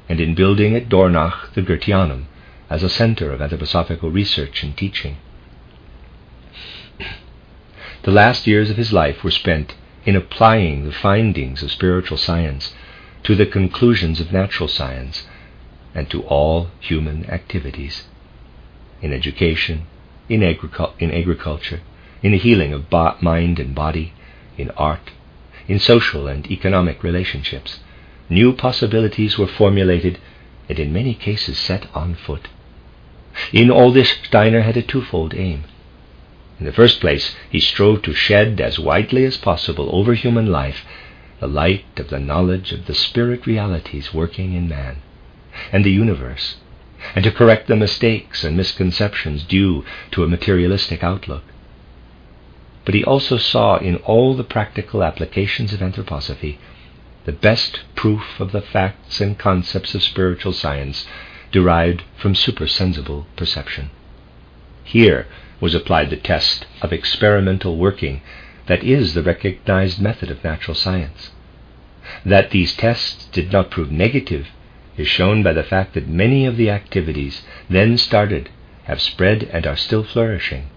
and 0.09 0.21
in 0.21 0.35
building 0.35 0.77
at 0.77 0.89
Dornach 0.89 1.53
the 1.55 1.63
Goetheanum 1.63 2.27
as 2.69 2.83
a 2.83 2.89
center 2.89 3.33
of 3.33 3.41
anthroposophical 3.41 4.13
research 4.13 4.63
and 4.63 4.77
teaching. 4.77 5.17
The 8.03 8.13
last 8.13 8.47
years 8.47 8.71
of 8.71 8.77
his 8.77 8.93
life 8.93 9.25
were 9.25 9.33
spent 9.33 9.75
in 10.05 10.15
applying 10.15 10.85
the 10.85 10.93
findings 10.93 11.63
of 11.63 11.73
spiritual 11.73 12.17
science 12.17 12.73
to 13.25 13.35
the 13.35 13.47
conclusions 13.47 14.21
of 14.21 14.33
natural 14.33 14.69
science 14.69 15.27
and 15.93 16.09
to 16.11 16.23
all 16.23 16.69
human 16.79 17.29
activities 17.29 18.05
in 19.03 19.13
education, 19.13 19.87
in, 20.29 20.41
agricul- 20.41 20.93
in 21.01 21.11
agriculture, 21.11 21.81
in 22.23 22.33
the 22.33 22.39
healing 22.39 22.73
of 22.73 22.89
bo- 22.89 23.17
mind 23.21 23.59
and 23.59 23.75
body, 23.75 24.13
in 24.57 24.71
art, 24.71 25.11
in 25.67 25.79
social 25.79 26.29
and 26.29 26.51
economic 26.51 27.03
relationships. 27.03 27.81
New 28.29 28.53
possibilities 28.53 29.37
were 29.37 29.47
formulated 29.47 30.19
and 30.69 30.79
in 30.79 30.93
many 30.93 31.15
cases 31.15 31.59
set 31.59 31.87
on 31.95 32.15
foot. 32.15 32.49
In 33.53 33.71
all 33.71 33.91
this, 33.93 34.11
Steiner 34.25 34.63
had 34.63 34.77
a 34.79 34.83
twofold 34.83 35.35
aim 35.35 35.65
in 36.59 36.65
the 36.65 36.73
first 36.73 37.01
place, 37.01 37.37
he 37.51 37.61
strove 37.61 38.01
to 38.03 38.15
shed 38.15 38.61
as 38.63 38.79
widely 38.79 39.25
as 39.27 39.37
possible 39.37 39.91
over 39.93 40.15
human 40.15 40.47
life 40.47 40.87
the 41.39 41.47
light 41.47 41.85
of 41.99 42.09
the 42.09 42.19
knowledge 42.19 42.73
of 42.73 42.87
the 42.87 42.95
spirit 42.95 43.47
realities 43.47 44.15
working 44.15 44.55
in 44.55 44.67
man 44.67 44.97
and 45.71 45.85
the 45.85 45.91
universe, 45.91 46.57
and 47.15 47.25
to 47.25 47.31
correct 47.31 47.67
the 47.67 47.77
mistakes 47.77 48.43
and 48.43 48.57
misconceptions 48.57 49.43
due 49.43 49.85
to 50.13 50.25
a 50.25 50.29
materialistic 50.29 51.05
outlook. 51.05 51.45
But 52.87 52.95
he 52.95 53.05
also 53.05 53.37
saw 53.37 53.77
in 53.77 53.97
all 53.97 54.35
the 54.35 54.45
practical 54.45 55.05
applications 55.05 55.75
of 55.75 55.81
anthroposophy 55.81 56.57
the 57.27 57.33
best 57.33 57.81
proof 57.95 58.41
of 58.41 58.53
the 58.53 58.63
facts 58.63 59.21
and 59.21 59.37
concepts 59.39 59.95
of 59.95 60.03
spiritual 60.03 60.55
science 60.55 61.07
derived 61.53 62.03
from 62.17 62.35
supersensible 62.35 63.27
perception. 63.37 63.91
Here, 64.85 65.27
was 65.61 65.75
applied 65.75 66.11
the 66.11 66.17
test 66.17 66.67
of 66.83 66.93
experimental 66.93 67.77
working 67.77 68.21
that 68.67 68.85
is 68.85 69.15
the 69.15 69.23
recognized 69.23 70.01
method 70.01 70.31
of 70.31 70.45
natural 70.45 70.75
science. 70.75 71.31
That 72.25 72.51
these 72.51 72.77
tests 72.77 73.27
did 73.33 73.53
not 73.53 73.71
prove 73.71 73.91
negative 73.91 74.49
is 74.97 75.09
shown 75.09 75.43
by 75.43 75.53
the 75.53 75.63
fact 75.63 75.95
that 75.95 76.09
many 76.09 76.47
of 76.47 76.57
the 76.57 76.71
activities 76.71 77.43
then 77.69 77.99
started 77.99 78.49
have 78.85 79.01
spread 79.01 79.43
and 79.45 79.67
are 79.67 79.77
still 79.77 80.05
flourishing, 80.05 80.69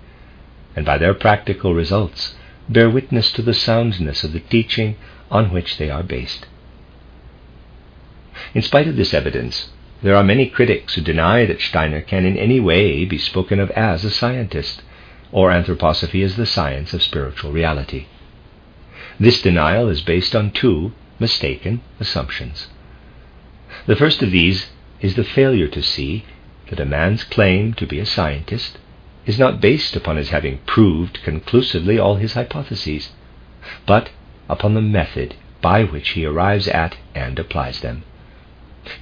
and 0.75 0.85
by 0.85 0.97
their 0.97 1.13
practical 1.13 1.73
results 1.73 2.35
bear 2.67 2.89
witness 2.89 3.31
to 3.31 3.41
the 3.41 3.53
soundness 3.53 4.23
of 4.23 4.33
the 4.33 4.39
teaching 4.39 4.95
on 5.31 5.51
which 5.51 5.77
they 5.77 5.89
are 5.89 6.03
based. 6.03 6.47
In 8.53 8.61
spite 8.61 8.87
of 8.87 8.95
this 8.95 9.13
evidence, 9.13 9.69
there 10.01 10.15
are 10.15 10.23
many 10.23 10.47
critics 10.49 10.93
who 10.95 11.01
deny 11.01 11.45
that 11.45 11.61
Steiner 11.61 12.01
can 12.01 12.25
in 12.25 12.37
any 12.37 12.59
way 12.59 13.05
be 13.05 13.17
spoken 13.17 13.59
of 13.59 13.69
as 13.71 14.05
a 14.05 14.11
scientist, 14.11 14.81
or 15.31 15.51
anthroposophy 15.51 16.23
as 16.23 16.35
the 16.35 16.45
science 16.45 16.93
of 16.93 17.03
spiritual 17.03 17.51
reality. 17.51 18.05
This 19.19 19.41
denial 19.41 19.89
is 19.89 20.01
based 20.01 20.35
on 20.35 20.51
two 20.51 20.93
mistaken 21.19 21.81
assumptions. 21.99 22.67
The 23.85 23.95
first 23.95 24.23
of 24.23 24.31
these 24.31 24.69
is 25.01 25.15
the 25.15 25.23
failure 25.23 25.67
to 25.67 25.83
see 25.83 26.23
that 26.69 26.79
a 26.79 26.85
man's 26.85 27.23
claim 27.23 27.73
to 27.73 27.85
be 27.85 27.99
a 27.99 28.05
scientist 28.05 28.77
is 29.25 29.37
not 29.37 29.61
based 29.61 29.95
upon 29.95 30.15
his 30.15 30.29
having 30.29 30.59
proved 30.65 31.21
conclusively 31.23 31.99
all 31.99 32.15
his 32.15 32.33
hypotheses, 32.33 33.09
but 33.85 34.09
upon 34.47 34.73
the 34.73 34.81
method 34.81 35.35
by 35.61 35.83
which 35.83 36.09
he 36.09 36.25
arrives 36.25 36.67
at 36.67 36.95
and 37.13 37.37
applies 37.37 37.81
them. 37.81 38.03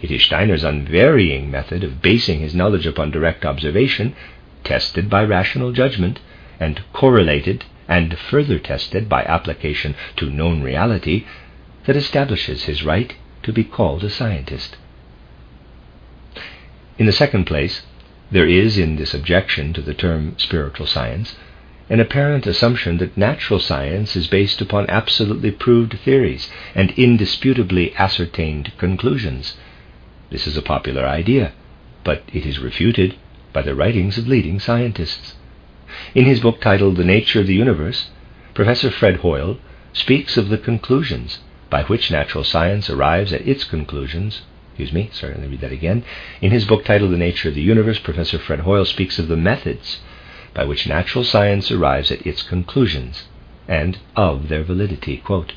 It 0.02 0.12
is 0.12 0.24
Steiner's 0.24 0.64
unvarying 0.64 1.50
method 1.50 1.84
of 1.84 2.02
basing 2.02 2.40
his 2.40 2.54
knowledge 2.54 2.86
upon 2.86 3.12
direct 3.12 3.46
observation, 3.46 4.16
tested 4.64 5.10
by 5.10 5.24
rational 5.24 5.72
judgment, 5.72 6.20
and 6.60 6.82
correlated 6.94 7.64
and 7.88 8.18
further 8.18 8.60
tested 8.60 9.08
by 9.08 9.24
application 9.24 9.96
to 10.18 10.30
known 10.30 10.62
reality, 10.62 11.26
that 11.86 11.96
establishes 11.96 12.66
his 12.66 12.84
right 12.84 13.16
to 13.44 13.54
be 13.54 13.64
called 13.64 14.04
a 14.04 14.10
scientist. 14.10 14.76
In 16.98 17.06
the 17.06 17.12
second 17.14 17.46
place, 17.46 17.84
there 18.30 18.48
is 18.48 18.78
in 18.78 18.98
this 18.98 19.14
objection 19.14 19.72
to 19.74 19.82
the 19.82 19.94
term 19.94 20.36
spiritual 20.38 20.86
science 20.86 21.36
an 21.90 22.02
apparent 22.02 22.46
assumption 22.46 22.98
that 22.98 23.16
natural 23.16 23.60
science 23.60 24.18
is 24.18 24.28
based 24.28 24.60
upon 24.60 24.90
absolutely 24.90 25.52
proved 25.52 25.98
theories 26.00 26.50
and 26.76 26.92
indisputably 26.98 27.96
ascertained 27.96 28.74
conclusions. 28.78 29.56
This 30.30 30.46
is 30.46 30.58
a 30.58 30.62
popular 30.62 31.06
idea, 31.06 31.54
but 32.04 32.24
it 32.34 32.46
is 32.46 32.60
refuted 32.60 33.16
by 33.54 33.62
the 33.62 33.76
writings 33.76 34.18
of 34.18 34.28
leading 34.28 34.60
scientists. 34.60 35.36
In 36.14 36.26
his 36.26 36.42
book 36.42 36.60
titled 36.60 36.98
The 36.98 37.06
Nature 37.06 37.40
of 37.40 37.48
the 37.48 37.56
Universe, 37.56 38.10
Professor 38.54 38.92
Fred 38.92 39.18
Hoyle 39.18 39.58
speaks 39.94 40.36
of 40.36 40.50
the 40.50 40.58
conclusions 40.58 41.40
by 41.70 41.84
which 41.84 42.12
natural 42.12 42.44
science 42.44 42.90
arrives 42.90 43.32
at 43.32 43.48
its 43.48 43.64
conclusions. 43.64 44.42
Excuse 44.72 44.92
me, 44.92 45.10
sorry, 45.14 45.34
let 45.34 45.44
me 45.44 45.48
read 45.48 45.62
that 45.62 45.72
again. 45.72 46.04
In 46.42 46.52
his 46.52 46.66
book 46.66 46.84
titled 46.84 47.12
The 47.12 47.18
Nature 47.18 47.50
of 47.50 47.56
the 47.56 47.62
Universe, 47.62 48.00
Professor 48.00 48.38
Fred 48.38 48.60
Hoyle 48.60 48.86
speaks 48.86 49.18
of 49.20 49.30
the 49.30 49.38
methods 49.38 50.02
by 50.54 50.66
which 50.66 50.88
natural 50.88 51.24
science 51.24 51.72
arrives 51.72 52.12
at 52.12 52.26
its 52.28 52.44
conclusions 52.44 53.28
and 53.68 53.98
of 54.16 54.50
their 54.50 54.64
validity. 54.64 55.18
Quote, 55.18 55.54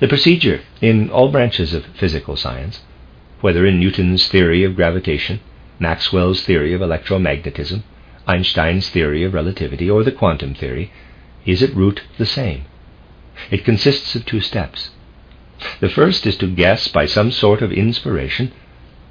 the 0.00 0.08
procedure 0.08 0.62
in 0.80 1.10
all 1.10 1.30
branches 1.30 1.74
of 1.74 1.84
physical 1.86 2.36
science, 2.36 2.80
whether 3.44 3.66
in 3.66 3.78
Newton's 3.78 4.26
theory 4.28 4.64
of 4.64 4.74
gravitation, 4.74 5.38
Maxwell's 5.78 6.40
theory 6.46 6.72
of 6.72 6.80
electromagnetism, 6.80 7.82
Einstein's 8.26 8.88
theory 8.88 9.22
of 9.22 9.34
relativity, 9.34 9.90
or 9.90 10.02
the 10.02 10.10
quantum 10.10 10.54
theory, 10.54 10.90
is 11.44 11.62
at 11.62 11.76
root 11.76 12.00
the 12.16 12.24
same. 12.24 12.64
It 13.50 13.62
consists 13.62 14.14
of 14.14 14.24
two 14.24 14.40
steps. 14.40 14.88
The 15.80 15.90
first 15.90 16.26
is 16.26 16.38
to 16.38 16.46
guess 16.46 16.88
by 16.88 17.04
some 17.04 17.30
sort 17.30 17.60
of 17.60 17.70
inspiration 17.70 18.50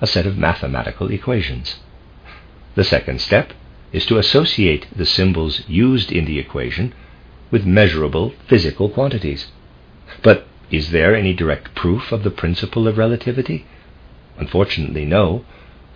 a 0.02 0.08
set 0.08 0.26
of 0.26 0.36
mathematical 0.36 1.12
equations. 1.12 1.76
The 2.74 2.84
second 2.84 3.22
step 3.22 3.54
is 3.92 4.04
to 4.08 4.18
associate 4.18 4.88
the 4.96 5.06
symbols 5.06 5.62
used 5.68 6.12
in 6.12 6.26
the 6.26 6.40
equation 6.40 6.96
with 7.52 7.68
measurable 7.68 8.34
physical 8.48 8.90
quantities. 8.90 9.46
But 10.24 10.48
is 10.72 10.90
there 10.90 11.16
any 11.16 11.36
direct 11.36 11.76
proof 11.76 12.12
of 12.12 12.24
the 12.24 12.32
principle 12.32 12.88
of 12.88 12.98
relativity? 12.98 13.68
Unfortunately, 14.38 15.06
no, 15.06 15.46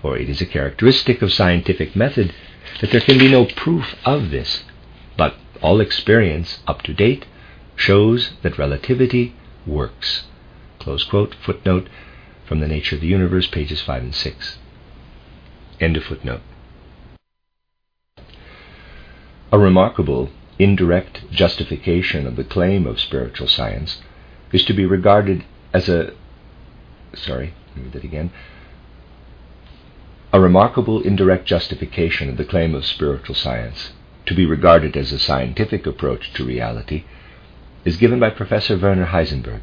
for 0.01 0.17
it 0.17 0.29
is 0.29 0.41
a 0.41 0.45
characteristic 0.45 1.21
of 1.21 1.33
scientific 1.33 1.95
method 1.95 2.33
that 2.81 2.91
there 2.91 3.01
can 3.01 3.17
be 3.17 3.29
no 3.29 3.45
proof 3.45 3.95
of 4.05 4.29
this. 4.29 4.63
But 5.17 5.35
all 5.61 5.81
experience 5.81 6.59
up 6.67 6.83
to 6.83 6.93
date 6.93 7.25
shows 7.75 8.31
that 8.43 8.57
relativity 8.57 9.35
works. 9.65 10.23
Quote, 10.79 11.35
footnote 11.43 11.89
from 12.45 12.59
The 12.61 12.67
Nature 12.67 12.95
of 12.95 13.01
the 13.01 13.07
Universe, 13.07 13.47
pages 13.47 13.81
5 13.81 14.03
and 14.03 14.15
6. 14.15 14.57
End 15.81 15.97
of 15.97 16.03
footnote. 16.03 16.41
A 19.51 19.59
remarkable 19.59 20.29
indirect 20.59 21.29
justification 21.29 22.25
of 22.25 22.35
the 22.35 22.43
claim 22.43 22.87
of 22.87 22.99
spiritual 22.99 23.47
science 23.47 24.01
is 24.51 24.63
to 24.65 24.73
be 24.73 24.85
regarded 24.85 25.43
as 25.73 25.89
a 25.89 26.13
sorry, 27.13 27.53
read 27.83 27.95
it 27.95 28.03
again. 28.03 28.31
A 30.33 30.39
remarkable 30.39 31.01
indirect 31.01 31.45
justification 31.45 32.29
of 32.29 32.37
the 32.37 32.45
claim 32.45 32.75
of 32.75 32.85
spiritual 32.85 33.35
science 33.35 33.93
to 34.25 34.35
be 34.35 34.45
regarded 34.45 34.97
as 34.97 35.11
a 35.11 35.19
scientific 35.19 35.87
approach 35.87 36.33
to 36.33 36.45
reality 36.45 37.05
is 37.85 37.97
given 37.97 38.19
by 38.19 38.29
Professor 38.29 38.77
Werner 38.77 39.07
Heisenberg, 39.07 39.61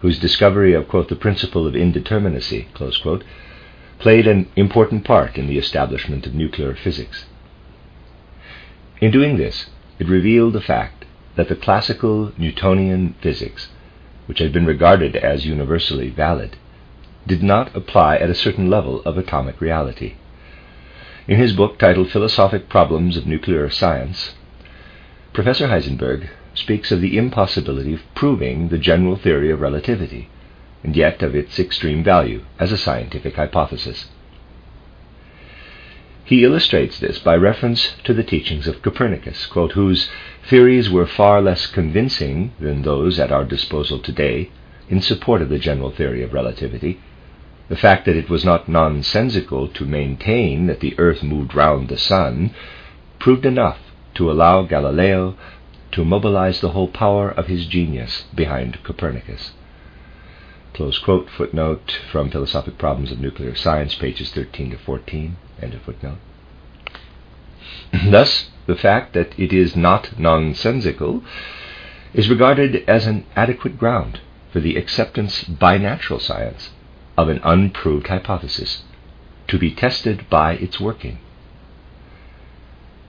whose 0.00 0.18
discovery 0.18 0.74
of 0.74 0.88
quote, 0.88 1.08
the 1.08 1.16
principle 1.16 1.66
of 1.66 1.74
indeterminacy 1.74 2.66
quote, 2.74 3.24
played 3.98 4.26
an 4.26 4.48
important 4.56 5.04
part 5.04 5.38
in 5.38 5.46
the 5.46 5.58
establishment 5.58 6.26
of 6.26 6.34
nuclear 6.34 6.74
physics. 6.74 7.26
In 9.00 9.10
doing 9.10 9.36
this, 9.36 9.70
it 9.98 10.08
revealed 10.08 10.54
the 10.54 10.60
fact 10.60 11.04
that 11.36 11.48
the 11.48 11.56
classical 11.56 12.32
Newtonian 12.36 13.14
physics, 13.20 13.68
which 14.26 14.40
had 14.40 14.52
been 14.52 14.66
regarded 14.66 15.14
as 15.16 15.46
universally 15.46 16.10
valid, 16.10 16.56
did 17.26 17.42
not 17.42 17.74
apply 17.74 18.16
at 18.16 18.30
a 18.30 18.34
certain 18.34 18.68
level 18.68 19.00
of 19.02 19.16
atomic 19.16 19.60
reality. 19.60 20.14
In 21.26 21.38
his 21.38 21.54
book 21.54 21.78
titled 21.78 22.10
Philosophic 22.10 22.68
Problems 22.68 23.16
of 23.16 23.26
Nuclear 23.26 23.70
Science, 23.70 24.34
Professor 25.32 25.68
Heisenberg 25.68 26.28
speaks 26.52 26.92
of 26.92 27.00
the 27.00 27.16
impossibility 27.16 27.94
of 27.94 28.14
proving 28.14 28.68
the 28.68 28.78
general 28.78 29.16
theory 29.16 29.50
of 29.50 29.60
relativity, 29.60 30.28
and 30.82 30.94
yet 30.94 31.22
of 31.22 31.34
its 31.34 31.58
extreme 31.58 32.04
value 32.04 32.44
as 32.58 32.70
a 32.70 32.78
scientific 32.78 33.36
hypothesis. 33.36 34.06
He 36.26 36.44
illustrates 36.44 36.98
this 36.98 37.18
by 37.18 37.36
reference 37.36 37.96
to 38.04 38.14
the 38.14 38.22
teachings 38.22 38.66
of 38.66 38.80
Copernicus, 38.82 39.46
quote, 39.46 39.72
whose 39.72 40.08
theories 40.48 40.88
were 40.88 41.06
far 41.06 41.42
less 41.42 41.66
convincing 41.66 42.52
than 42.60 42.82
those 42.82 43.18
at 43.18 43.32
our 43.32 43.44
disposal 43.44 43.98
today 43.98 44.50
in 44.88 45.00
support 45.00 45.42
of 45.42 45.48
the 45.48 45.58
general 45.58 45.90
theory 45.90 46.22
of 46.22 46.32
relativity. 46.32 47.00
The 47.68 47.76
fact 47.76 48.04
that 48.04 48.16
it 48.16 48.28
was 48.28 48.44
not 48.44 48.68
nonsensical 48.68 49.68
to 49.68 49.86
maintain 49.86 50.66
that 50.66 50.80
the 50.80 50.94
earth 50.98 51.22
moved 51.22 51.54
round 51.54 51.88
the 51.88 51.96
sun 51.96 52.54
proved 53.18 53.46
enough 53.46 53.78
to 54.14 54.30
allow 54.30 54.62
Galileo 54.64 55.34
to 55.92 56.04
mobilize 56.04 56.60
the 56.60 56.70
whole 56.70 56.88
power 56.88 57.30
of 57.30 57.46
his 57.46 57.66
genius 57.66 58.24
behind 58.34 58.82
Copernicus. 58.82 59.52
Close 60.74 60.98
quote, 60.98 61.30
footnote 61.30 62.00
from 62.12 62.30
Philosophic 62.30 62.76
Problems 62.76 63.10
of 63.12 63.20
Nuclear 63.20 63.54
Science, 63.54 63.94
pages 63.94 64.30
13 64.32 64.72
to 64.72 64.78
14. 64.78 65.36
End 65.62 65.72
of 65.72 65.82
footnote. 65.82 66.18
Thus, 68.10 68.50
the 68.66 68.76
fact 68.76 69.14
that 69.14 69.38
it 69.38 69.54
is 69.54 69.74
not 69.74 70.18
nonsensical 70.18 71.24
is 72.12 72.28
regarded 72.28 72.84
as 72.86 73.06
an 73.06 73.24
adequate 73.34 73.78
ground 73.78 74.20
for 74.52 74.60
the 74.60 74.76
acceptance 74.76 75.44
by 75.44 75.78
natural 75.78 76.20
science 76.20 76.70
of 77.16 77.28
an 77.28 77.40
unproved 77.42 78.08
hypothesis 78.08 78.82
to 79.48 79.58
be 79.58 79.70
tested 79.70 80.28
by 80.28 80.54
its 80.54 80.80
working. 80.80 81.18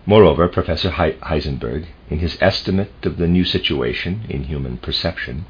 Moreover, 0.06 0.48
Professor 0.48 0.92
Heisenberg, 0.92 1.88
in 2.10 2.20
his 2.20 2.38
estimate 2.40 2.94
of 3.04 3.18
the 3.18 3.28
new 3.28 3.44
situation 3.44 4.26
in 4.30 4.44
human 4.44 4.78
perception, 4.78 5.46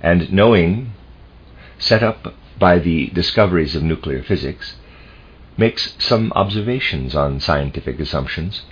and 0.00 0.32
knowing 0.32 0.92
set 1.78 2.02
up 2.02 2.34
by 2.58 2.78
the 2.78 3.08
discoveries 3.08 3.74
of 3.74 3.82
nuclear 3.82 4.22
physics, 4.22 4.76
makes 5.56 5.96
some 5.98 6.32
observations 6.36 7.16
on 7.16 7.40
scientific 7.40 7.98
assumptions 7.98 8.62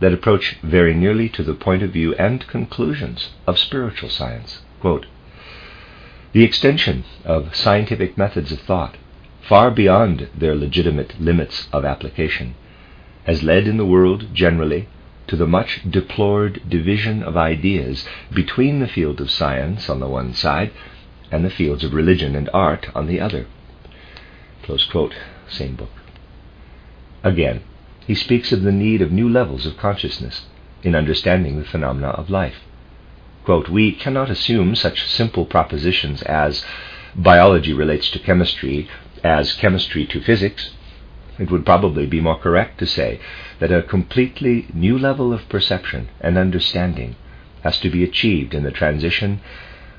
that 0.00 0.12
approach 0.12 0.56
very 0.62 0.94
nearly 0.94 1.28
to 1.28 1.44
the 1.44 1.54
point 1.54 1.82
of 1.82 1.92
view 1.92 2.12
and 2.14 2.48
conclusions 2.48 3.30
of 3.46 3.58
spiritual 3.58 4.08
science. 4.08 4.62
Quote, 4.80 5.06
the 6.32 6.44
extension 6.44 7.04
of 7.24 7.54
scientific 7.54 8.16
methods 8.16 8.52
of 8.52 8.60
thought 8.60 8.96
far 9.48 9.70
beyond 9.70 10.28
their 10.34 10.54
legitimate 10.54 11.20
limits 11.20 11.68
of 11.72 11.84
application 11.84 12.54
has 13.24 13.42
led 13.42 13.66
in 13.66 13.76
the 13.76 13.86
world 13.86 14.34
generally 14.34 14.88
to 15.26 15.36
the 15.36 15.46
much 15.46 15.80
deplored 15.90 16.60
division 16.68 17.22
of 17.22 17.36
ideas 17.36 18.06
between 18.32 18.80
the 18.80 18.88
field 18.88 19.20
of 19.20 19.30
science 19.30 19.88
on 19.88 20.00
the 20.00 20.08
one 20.08 20.32
side 20.32 20.70
and 21.30 21.44
the 21.44 21.50
fields 21.50 21.84
of 21.84 21.94
religion 21.94 22.34
and 22.34 22.50
art 22.52 22.88
on 22.94 23.06
the 23.06 23.20
other. 23.20 23.46
Quote, 24.90 25.14
same 25.48 25.74
book. 25.74 25.90
Again, 27.22 27.62
he 28.06 28.14
speaks 28.14 28.52
of 28.52 28.62
the 28.62 28.72
need 28.72 29.00
of 29.00 29.12
new 29.12 29.28
levels 29.28 29.64
of 29.64 29.76
consciousness 29.76 30.46
in 30.82 30.94
understanding 30.94 31.58
the 31.58 31.64
phenomena 31.64 32.08
of 32.08 32.30
life. 32.30 32.56
Quote, 33.44 33.68
we 33.68 33.90
cannot 33.90 34.30
assume 34.30 34.76
such 34.76 35.08
simple 35.08 35.44
propositions 35.44 36.22
as 36.22 36.64
biology 37.14 37.72
relates 37.72 38.08
to 38.10 38.20
chemistry 38.20 38.88
as 39.24 39.52
chemistry 39.54 40.06
to 40.06 40.20
physics. 40.20 40.70
It 41.38 41.50
would 41.50 41.66
probably 41.66 42.06
be 42.06 42.20
more 42.20 42.38
correct 42.38 42.78
to 42.78 42.86
say 42.86 43.18
that 43.58 43.72
a 43.72 43.82
completely 43.82 44.68
new 44.72 44.96
level 44.96 45.32
of 45.32 45.48
perception 45.48 46.08
and 46.20 46.38
understanding 46.38 47.16
has 47.62 47.80
to 47.80 47.90
be 47.90 48.04
achieved 48.04 48.54
in 48.54 48.62
the 48.62 48.70
transition 48.70 49.40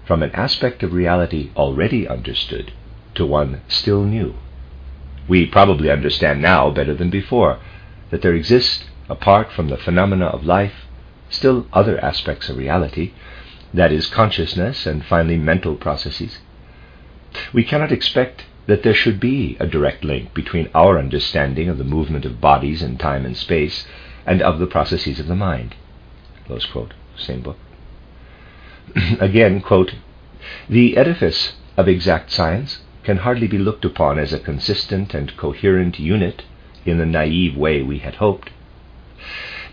from 0.06 0.24
an 0.24 0.32
aspect 0.32 0.84
of 0.84 0.94
reality 0.94 1.52
already 1.56 2.08
understood 2.08 2.72
to 3.16 3.26
one 3.26 3.62
still 3.68 4.04
new. 4.04 4.36
We 5.28 5.46
probably 5.46 5.90
understand 5.90 6.42
now 6.42 6.72
better 6.72 6.94
than 6.94 7.10
before 7.10 7.60
that 8.10 8.22
there 8.22 8.34
exist, 8.34 8.86
apart 9.10 9.52
from 9.52 9.70
the 9.70 9.78
phenomena 9.78 10.26
of 10.26 10.46
life, 10.46 10.86
still 11.30 11.68
other 11.74 12.00
aspects 12.04 12.50
of 12.50 12.58
reality, 12.58 13.12
that 13.74 13.92
is, 13.92 14.08
consciousness 14.08 14.86
and 14.86 15.04
finally 15.04 15.38
mental 15.38 15.76
processes. 15.76 16.40
We 17.52 17.64
cannot 17.64 17.92
expect 17.92 18.46
that 18.68 18.84
there 18.84 18.94
should 18.94 19.20
be 19.20 19.58
a 19.60 19.68
direct 19.68 20.04
link 20.04 20.34
between 20.34 20.70
our 20.74 20.98
understanding 21.00 21.68
of 21.68 21.78
the 21.78 21.84
movement 21.84 22.26
of 22.26 22.40
bodies 22.40 22.82
in 22.82 22.98
time 22.98 23.26
and 23.26 23.36
space 23.36 23.86
and 24.26 24.42
of 24.42 24.60
the 24.60 24.68
processes 24.68 25.20
of 25.20 25.28
the 25.28 25.36
mind. 25.36 25.76
Close 26.46 26.66
quote. 26.66 26.94
Same 27.18 27.42
book. 27.42 27.58
Again, 29.20 29.62
quote, 29.62 29.96
The 30.70 30.98
edifice 30.98 31.54
of 31.76 31.88
exact 31.88 32.32
science 32.32 32.80
can 33.04 33.18
hardly 33.18 33.48
be 33.48 33.58
looked 33.58 33.86
upon 33.86 34.18
as 34.18 34.32
a 34.32 34.40
consistent 34.40 35.14
and 35.14 35.36
coherent 35.36 36.00
unit 36.00 36.44
in 36.86 36.98
the 36.98 37.06
naive 37.06 37.58
way 37.58 37.82
we 37.82 38.00
had 38.00 38.16
hoped. 38.16 38.50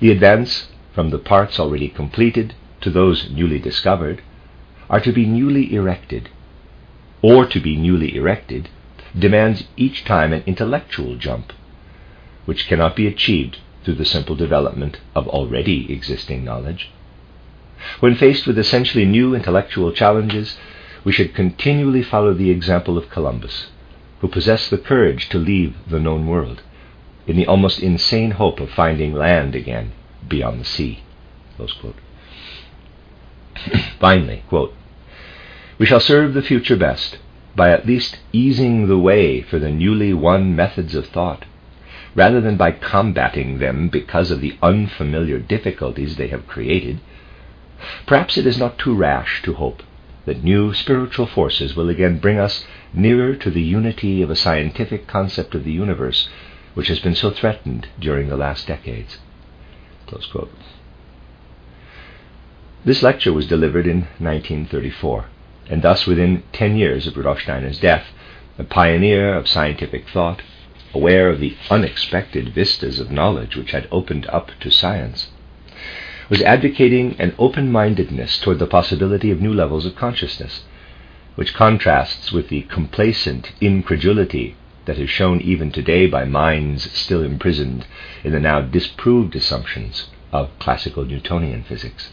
The 0.00 0.10
advance 0.10 0.68
from 0.92 1.10
the 1.10 1.18
parts 1.18 1.60
already 1.60 1.88
completed 1.88 2.54
to 2.80 2.90
those 2.90 3.30
newly 3.30 3.58
discovered 3.58 4.22
are 4.88 5.00
to 5.00 5.12
be 5.12 5.26
newly 5.26 5.74
erected, 5.74 6.28
or 7.22 7.46
to 7.46 7.60
be 7.60 7.76
newly 7.76 8.16
erected 8.16 8.68
demands 9.18 9.64
each 9.76 10.04
time 10.04 10.32
an 10.32 10.42
intellectual 10.46 11.16
jump, 11.16 11.52
which 12.44 12.66
cannot 12.66 12.96
be 12.96 13.06
achieved 13.06 13.58
through 13.84 13.94
the 13.94 14.04
simple 14.04 14.36
development 14.36 15.00
of 15.14 15.28
already 15.28 15.92
existing 15.92 16.44
knowledge. 16.44 16.90
When 18.00 18.14
faced 18.14 18.46
with 18.46 18.58
essentially 18.58 19.04
new 19.04 19.34
intellectual 19.34 19.92
challenges, 19.92 20.56
we 21.02 21.12
should 21.12 21.34
continually 21.34 22.02
follow 22.02 22.34
the 22.34 22.50
example 22.50 22.98
of 22.98 23.10
Columbus, 23.10 23.68
who 24.20 24.28
possessed 24.28 24.70
the 24.70 24.78
courage 24.78 25.28
to 25.30 25.38
leave 25.38 25.74
the 25.88 26.00
known 26.00 26.26
world 26.26 26.62
in 27.26 27.36
the 27.36 27.46
almost 27.46 27.80
insane 27.80 28.32
hope 28.32 28.60
of 28.60 28.70
finding 28.70 29.14
land 29.14 29.54
again 29.54 29.92
beyond 30.28 30.60
the 30.60 30.64
sea. 30.64 31.00
Finally, 34.00 34.42
quote, 34.48 34.74
we 35.78 35.86
shall 35.86 36.00
serve 36.00 36.34
the 36.34 36.42
future 36.42 36.76
best 36.76 37.18
by 37.56 37.70
at 37.70 37.86
least 37.86 38.18
easing 38.32 38.86
the 38.86 38.98
way 38.98 39.40
for 39.40 39.58
the 39.58 39.70
newly 39.70 40.12
won 40.12 40.54
methods 40.54 40.94
of 40.94 41.06
thought, 41.06 41.44
rather 42.14 42.40
than 42.40 42.56
by 42.56 42.70
combating 42.70 43.58
them 43.58 43.88
because 43.88 44.30
of 44.30 44.40
the 44.40 44.56
unfamiliar 44.62 45.38
difficulties 45.38 46.16
they 46.16 46.28
have 46.28 46.46
created. 46.46 47.00
Perhaps 48.06 48.36
it 48.36 48.46
is 48.46 48.58
not 48.58 48.78
too 48.78 48.94
rash 48.94 49.42
to 49.42 49.54
hope 49.54 49.82
that 50.26 50.44
new 50.44 50.74
spiritual 50.74 51.26
forces 51.26 51.74
will 51.74 51.88
again 51.88 52.18
bring 52.18 52.38
us 52.38 52.64
nearer 52.92 53.34
to 53.34 53.50
the 53.50 53.62
unity 53.62 54.22
of 54.22 54.30
a 54.30 54.36
scientific 54.36 55.06
concept 55.06 55.54
of 55.54 55.64
the 55.64 55.72
universe 55.72 56.28
which 56.74 56.88
has 56.88 57.00
been 57.00 57.14
so 57.14 57.30
threatened 57.30 57.88
during 57.98 58.28
the 58.28 58.36
last 58.36 58.66
decades. 58.66 59.18
This 62.82 63.02
lecture 63.02 63.34
was 63.34 63.46
delivered 63.46 63.86
in 63.86 64.08
1934 64.18 65.26
and 65.68 65.82
thus 65.82 66.06
within 66.06 66.42
10 66.54 66.76
years 66.76 67.06
of 67.06 67.14
Rudolf 67.14 67.42
Steiner's 67.42 67.78
death, 67.78 68.06
a 68.58 68.64
pioneer 68.64 69.34
of 69.34 69.46
scientific 69.46 70.08
thought, 70.08 70.40
aware 70.94 71.28
of 71.28 71.40
the 71.40 71.54
unexpected 71.68 72.54
vistas 72.54 72.98
of 72.98 73.10
knowledge 73.10 73.54
which 73.54 73.72
had 73.72 73.86
opened 73.92 74.26
up 74.28 74.52
to 74.60 74.70
science, 74.70 75.28
was 76.30 76.40
advocating 76.40 77.16
an 77.18 77.34
open 77.38 77.70
mindedness 77.70 78.38
toward 78.40 78.58
the 78.58 78.66
possibility 78.66 79.30
of 79.30 79.42
new 79.42 79.52
levels 79.52 79.84
of 79.84 79.94
consciousness, 79.94 80.64
which 81.34 81.52
contrasts 81.52 82.32
with 82.32 82.48
the 82.48 82.62
complacent 82.62 83.52
incredulity 83.60 84.56
that 84.86 84.98
is 84.98 85.10
shown 85.10 85.38
even 85.42 85.70
today 85.70 86.06
by 86.06 86.24
minds 86.24 86.90
still 86.92 87.22
imprisoned 87.22 87.84
in 88.24 88.32
the 88.32 88.40
now 88.40 88.62
disproved 88.62 89.36
assumptions 89.36 90.08
of 90.32 90.58
classical 90.58 91.04
Newtonian 91.04 91.62
physics. 91.62 92.08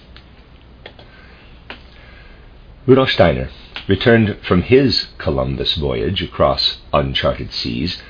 Rudolf 2.87 3.09
Steiner 3.11 3.49
returned 3.89 4.37
from 4.43 4.61
his 4.61 5.07
Columbus 5.17 5.75
voyage 5.75 6.21
across 6.21 6.77
uncharted 6.93 7.51
seas, 7.51 8.01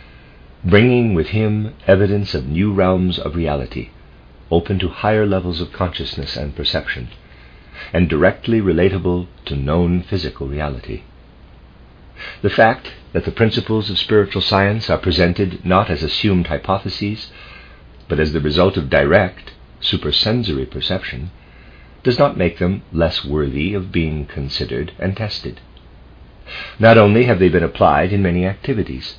bringing 0.63 1.15
with 1.15 1.29
him 1.29 1.73
evidence 1.87 2.35
of 2.35 2.47
new 2.47 2.71
realms 2.71 3.17
of 3.17 3.35
reality, 3.35 3.89
open 4.51 4.77
to 4.77 4.89
higher 4.89 5.25
levels 5.25 5.61
of 5.61 5.73
consciousness 5.73 6.37
and 6.37 6.55
perception, 6.55 7.07
and 7.91 8.07
directly 8.07 8.61
relatable 8.61 9.25
to 9.45 9.55
known 9.55 10.03
physical 10.03 10.47
reality. 10.47 11.01
The 12.43 12.51
fact 12.51 12.93
that 13.13 13.25
the 13.25 13.31
principles 13.31 13.89
of 13.89 13.97
spiritual 13.97 14.43
science 14.43 14.91
are 14.91 14.99
presented 14.99 15.65
not 15.65 15.89
as 15.89 16.03
assumed 16.03 16.47
hypotheses, 16.47 17.31
but 18.07 18.19
as 18.19 18.31
the 18.31 18.41
result 18.41 18.77
of 18.77 18.91
direct, 18.91 19.53
supersensory 19.79 20.67
perception, 20.67 21.31
does 22.03 22.19
not 22.19 22.37
make 22.37 22.59
them 22.59 22.83
less 22.91 23.25
worthy 23.25 23.73
of 23.73 23.91
being 23.91 24.25
considered 24.25 24.93
and 24.99 25.15
tested. 25.17 25.59
Not 26.79 26.97
only 26.97 27.25
have 27.25 27.39
they 27.39 27.49
been 27.49 27.63
applied 27.63 28.13
in 28.13 28.21
many 28.21 28.45
activities, 28.45 29.17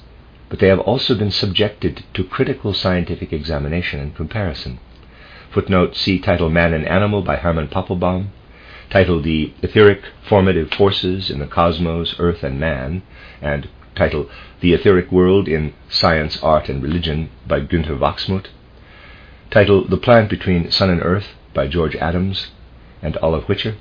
but 0.48 0.58
they 0.58 0.68
have 0.68 0.80
also 0.80 1.14
been 1.14 1.30
subjected 1.30 2.04
to 2.14 2.24
critical 2.24 2.72
scientific 2.72 3.32
examination 3.32 4.00
and 4.00 4.14
comparison. 4.14 4.78
Footnote 5.50 5.94
See 5.94 6.18
title 6.18 6.48
Man 6.48 6.72
and 6.72 6.86
Animal 6.86 7.22
by 7.22 7.36
Hermann 7.36 7.68
Poppelbaum, 7.68 8.28
title 8.90 9.20
The 9.20 9.52
Etheric 9.62 10.02
Formative 10.26 10.70
Forces 10.72 11.30
in 11.30 11.38
the 11.38 11.46
Cosmos, 11.46 12.14
Earth, 12.18 12.42
and 12.42 12.58
Man, 12.58 13.02
and 13.42 13.68
title 13.94 14.30
The 14.60 14.72
Etheric 14.72 15.12
World 15.12 15.48
in 15.48 15.74
Science, 15.90 16.42
Art, 16.42 16.68
and 16.68 16.82
Religion 16.82 17.30
by 17.46 17.60
Günther 17.60 17.98
Wachsmuth, 17.98 18.46
title 19.50 19.86
The 19.86 19.96
Plant 19.96 20.30
Between 20.30 20.70
Sun 20.70 20.90
and 20.90 21.02
Earth 21.02 21.34
by 21.52 21.66
George 21.66 21.96
Adams, 21.96 22.52
and 23.02 23.16
Olive 23.18 23.44
Whicher. 23.44 23.76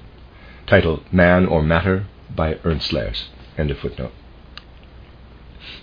Title 0.65 1.03
Man 1.11 1.45
or 1.45 1.63
Matter 1.63 2.05
by 2.35 2.59
Ernst 2.63 2.91
Lehrs. 2.91 3.25
End 3.57 3.71
of 3.71 3.79
footnote. 3.79 4.11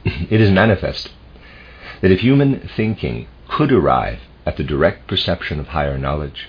it 0.04 0.40
is 0.40 0.50
manifest 0.50 1.10
that 2.00 2.10
if 2.10 2.20
human 2.20 2.68
thinking 2.76 3.26
could 3.48 3.72
arrive 3.72 4.20
at 4.46 4.56
the 4.56 4.64
direct 4.64 5.06
perception 5.06 5.58
of 5.58 5.68
higher 5.68 5.96
knowledge, 5.96 6.48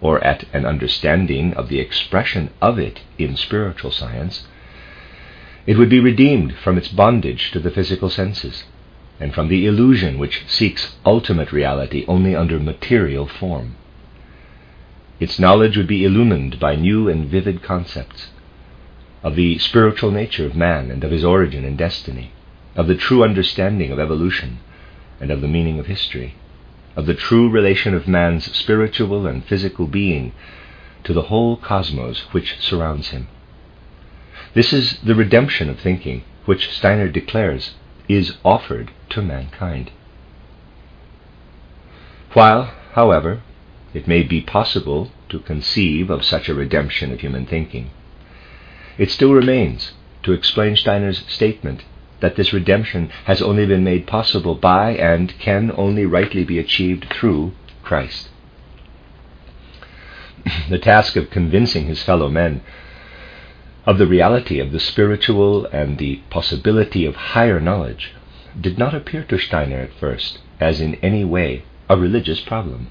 or 0.00 0.22
at 0.24 0.44
an 0.52 0.66
understanding 0.66 1.54
of 1.54 1.68
the 1.68 1.80
expression 1.80 2.50
of 2.60 2.78
it 2.78 3.00
in 3.18 3.36
spiritual 3.36 3.90
science, 3.90 4.46
it 5.66 5.76
would 5.76 5.88
be 5.88 6.00
redeemed 6.00 6.54
from 6.56 6.76
its 6.76 6.88
bondage 6.88 7.50
to 7.50 7.60
the 7.60 7.70
physical 7.70 8.10
senses, 8.10 8.64
and 9.18 9.34
from 9.34 9.48
the 9.48 9.66
illusion 9.66 10.18
which 10.18 10.42
seeks 10.46 10.96
ultimate 11.04 11.52
reality 11.52 12.04
only 12.08 12.34
under 12.34 12.58
material 12.58 13.26
form. 13.26 13.76
Its 15.20 15.38
knowledge 15.38 15.76
would 15.76 15.86
be 15.86 16.04
illumined 16.04 16.58
by 16.58 16.74
new 16.74 17.08
and 17.08 17.28
vivid 17.28 17.62
concepts 17.62 18.30
of 19.22 19.36
the 19.36 19.58
spiritual 19.58 20.10
nature 20.10 20.46
of 20.46 20.56
man 20.56 20.90
and 20.90 21.04
of 21.04 21.10
his 21.10 21.24
origin 21.24 21.62
and 21.62 21.76
destiny, 21.76 22.32
of 22.74 22.86
the 22.86 22.94
true 22.94 23.22
understanding 23.22 23.92
of 23.92 23.98
evolution 23.98 24.58
and 25.20 25.30
of 25.30 25.42
the 25.42 25.48
meaning 25.48 25.78
of 25.78 25.86
history, 25.86 26.34
of 26.96 27.04
the 27.04 27.14
true 27.14 27.50
relation 27.50 27.92
of 27.94 28.08
man's 28.08 28.50
spiritual 28.56 29.26
and 29.26 29.44
physical 29.44 29.86
being 29.86 30.32
to 31.04 31.12
the 31.12 31.22
whole 31.22 31.56
cosmos 31.56 32.20
which 32.32 32.58
surrounds 32.58 33.08
him. 33.08 33.28
This 34.54 34.72
is 34.72 34.98
the 35.04 35.14
redemption 35.14 35.68
of 35.68 35.78
thinking, 35.78 36.24
which 36.46 36.70
Steiner 36.70 37.08
declares 37.08 37.74
is 38.08 38.36
offered 38.42 38.90
to 39.10 39.22
mankind. 39.22 39.90
While, 42.32 42.72
however, 42.92 43.42
it 43.94 44.06
may 44.06 44.22
be 44.22 44.40
possible 44.40 45.10
to 45.28 45.38
conceive 45.40 46.10
of 46.10 46.24
such 46.24 46.48
a 46.48 46.54
redemption 46.54 47.12
of 47.12 47.20
human 47.20 47.46
thinking. 47.46 47.90
It 48.98 49.10
still 49.10 49.32
remains 49.32 49.92
to 50.22 50.32
explain 50.32 50.76
Steiner's 50.76 51.24
statement 51.28 51.84
that 52.20 52.36
this 52.36 52.52
redemption 52.52 53.10
has 53.24 53.40
only 53.40 53.66
been 53.66 53.82
made 53.82 54.06
possible 54.06 54.54
by 54.54 54.90
and 54.90 55.36
can 55.38 55.72
only 55.76 56.04
rightly 56.04 56.44
be 56.44 56.58
achieved 56.58 57.06
through 57.10 57.52
Christ. 57.82 58.28
the 60.68 60.78
task 60.78 61.16
of 61.16 61.30
convincing 61.30 61.86
his 61.86 62.02
fellow 62.02 62.28
men 62.28 62.62
of 63.86 63.98
the 63.98 64.06
reality 64.06 64.60
of 64.60 64.72
the 64.72 64.80
spiritual 64.80 65.66
and 65.66 65.98
the 65.98 66.16
possibility 66.28 67.06
of 67.06 67.16
higher 67.16 67.58
knowledge 67.58 68.12
did 68.60 68.78
not 68.78 68.94
appear 68.94 69.24
to 69.24 69.38
Steiner 69.38 69.78
at 69.78 69.94
first 69.94 70.38
as 70.60 70.80
in 70.80 70.94
any 70.96 71.24
way 71.24 71.64
a 71.88 71.96
religious 71.96 72.40
problem. 72.40 72.90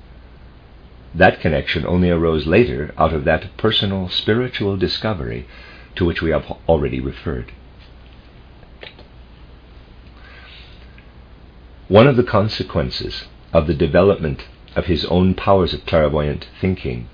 That 1.13 1.41
connection 1.41 1.85
only 1.85 2.09
arose 2.11 2.45
later 2.45 2.93
out 2.97 3.13
of 3.13 3.25
that 3.25 3.57
personal 3.57 4.09
spiritual 4.09 4.77
discovery 4.77 5.47
to 5.95 6.05
which 6.05 6.21
we 6.21 6.29
have 6.29 6.45
already 6.67 6.99
referred. 6.99 7.51
One 11.87 12.05
of 12.05 12.15
the 12.15 12.23
consequences 12.23 13.25
of 13.51 13.65
the 13.65 13.73
development 13.73 14.45
of 14.75 14.85
his 14.85 15.03
own 15.05 15.33
powers 15.33 15.73
of 15.73 15.85
clairvoyant 15.87 16.47
thinking 16.61 17.07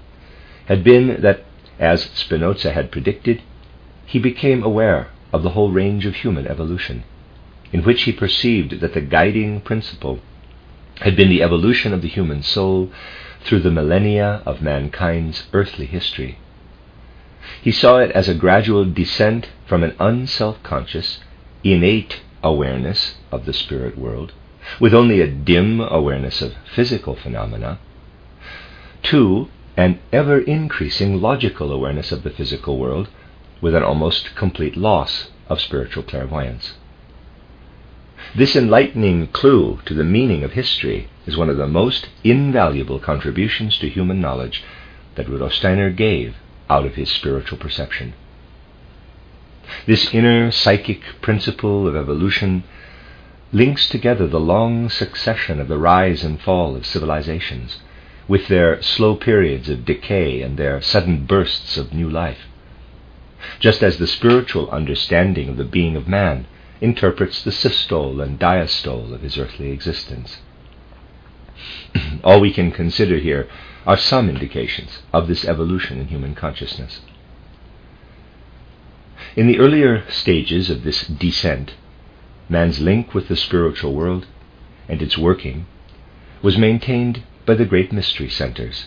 had 0.65 0.83
been 0.83 1.21
that, 1.21 1.45
as 1.79 2.03
Spinoza 2.13 2.73
had 2.73 2.91
predicted, 2.91 3.41
he 4.05 4.19
became 4.19 4.61
aware 4.63 5.07
of 5.31 5.43
the 5.43 5.51
whole 5.51 5.71
range 5.71 6.05
of 6.05 6.15
human 6.15 6.45
evolution, 6.47 7.03
in 7.71 7.83
which 7.83 8.03
he 8.03 8.11
perceived 8.11 8.81
that 8.81 8.93
the 8.93 9.01
guiding 9.01 9.61
principle 9.61 10.19
had 11.01 11.15
been 11.15 11.29
the 11.29 11.41
evolution 11.41 11.93
of 11.93 12.01
the 12.01 12.07
human 12.07 12.43
soul 12.43 12.91
through 13.45 13.61
the 13.61 13.71
millennia 13.71 14.41
of 14.45 14.61
mankind's 14.61 15.43
earthly 15.53 15.85
history. 15.85 16.37
He 17.61 17.71
saw 17.71 17.99
it 17.99 18.11
as 18.11 18.27
a 18.27 18.33
gradual 18.33 18.85
descent 18.85 19.49
from 19.67 19.83
an 19.83 19.95
unself 19.99 20.61
conscious, 20.63 21.19
innate 21.63 22.21
awareness 22.43 23.15
of 23.31 23.45
the 23.45 23.53
spirit 23.53 23.97
world, 23.97 24.33
with 24.79 24.93
only 24.93 25.21
a 25.21 25.27
dim 25.27 25.79
awareness 25.79 26.41
of 26.41 26.55
physical 26.73 27.15
phenomena, 27.15 27.77
to 29.03 29.47
an 29.77 29.99
ever 30.11 30.39
increasing 30.39 31.21
logical 31.21 31.71
awareness 31.71 32.11
of 32.11 32.23
the 32.23 32.29
physical 32.31 32.79
world 32.79 33.09
with 33.61 33.75
an 33.75 33.83
almost 33.83 34.35
complete 34.35 34.75
loss 34.75 35.29
of 35.47 35.61
spiritual 35.61 36.03
clairvoyance. 36.03 36.73
This 38.35 38.57
enlightening 38.57 39.27
clue 39.27 39.79
to 39.85 39.93
the 39.93 40.03
meaning 40.03 40.43
of 40.43 40.51
history 40.51 41.07
is 41.25 41.37
one 41.37 41.49
of 41.49 41.55
the 41.55 41.67
most 41.67 42.09
invaluable 42.21 42.99
contributions 42.99 43.77
to 43.77 43.87
human 43.87 44.19
knowledge 44.19 44.61
that 45.15 45.29
Rudolf 45.29 45.53
Steiner 45.53 45.89
gave 45.89 46.35
out 46.69 46.85
of 46.85 46.95
his 46.95 47.09
spiritual 47.09 47.57
perception. 47.57 48.13
This 49.85 50.13
inner 50.13 50.51
psychic 50.51 51.01
principle 51.21 51.87
of 51.87 51.95
evolution 51.95 52.65
links 53.53 53.87
together 53.87 54.27
the 54.27 54.39
long 54.39 54.89
succession 54.89 55.61
of 55.61 55.69
the 55.69 55.77
rise 55.77 56.25
and 56.25 56.41
fall 56.41 56.75
of 56.75 56.85
civilizations 56.85 57.79
with 58.27 58.49
their 58.49 58.81
slow 58.81 59.15
periods 59.15 59.69
of 59.69 59.85
decay 59.85 60.41
and 60.41 60.57
their 60.57 60.81
sudden 60.81 61.25
bursts 61.25 61.77
of 61.77 61.93
new 61.93 62.09
life. 62.09 62.49
Just 63.61 63.81
as 63.81 63.97
the 63.97 64.07
spiritual 64.07 64.69
understanding 64.71 65.47
of 65.47 65.55
the 65.55 65.63
being 65.63 65.95
of 65.95 66.09
man 66.09 66.47
interprets 66.81 67.43
the 67.43 67.51
systole 67.51 68.21
and 68.21 68.39
diastole 68.39 69.13
of 69.13 69.21
his 69.21 69.37
earthly 69.37 69.71
existence. 69.71 70.39
All 72.23 72.39
we 72.39 72.53
can 72.53 72.71
consider 72.71 73.17
here 73.17 73.47
are 73.85 73.97
some 73.97 74.29
indications 74.29 74.99
of 75.13 75.27
this 75.27 75.45
evolution 75.45 75.99
in 75.99 76.07
human 76.07 76.35
consciousness. 76.35 77.01
In 79.35 79.47
the 79.47 79.59
earlier 79.59 80.09
stages 80.09 80.69
of 80.69 80.83
this 80.83 81.05
descent, 81.05 81.75
man's 82.49 82.79
link 82.79 83.13
with 83.13 83.27
the 83.27 83.35
spiritual 83.35 83.93
world 83.93 84.27
and 84.87 85.01
its 85.01 85.17
working 85.17 85.65
was 86.41 86.57
maintained 86.57 87.23
by 87.45 87.55
the 87.55 87.65
great 87.65 87.91
mystery 87.91 88.29
centers, 88.29 88.85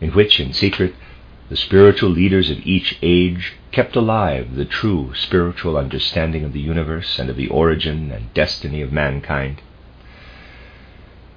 in 0.00 0.10
which, 0.10 0.40
in 0.40 0.52
secret, 0.52 0.94
the 1.48 1.56
spiritual 1.56 2.10
leaders 2.10 2.50
of 2.50 2.58
each 2.66 2.98
age 3.02 3.54
kept 3.72 3.96
alive 3.96 4.54
the 4.54 4.64
true 4.64 5.12
spiritual 5.14 5.76
understanding 5.76 6.44
of 6.44 6.52
the 6.52 6.60
universe 6.60 7.18
and 7.18 7.28
of 7.28 7.36
the 7.36 7.48
origin 7.48 8.10
and 8.10 8.32
destiny 8.34 8.80
of 8.82 8.92
mankind. 8.92 9.60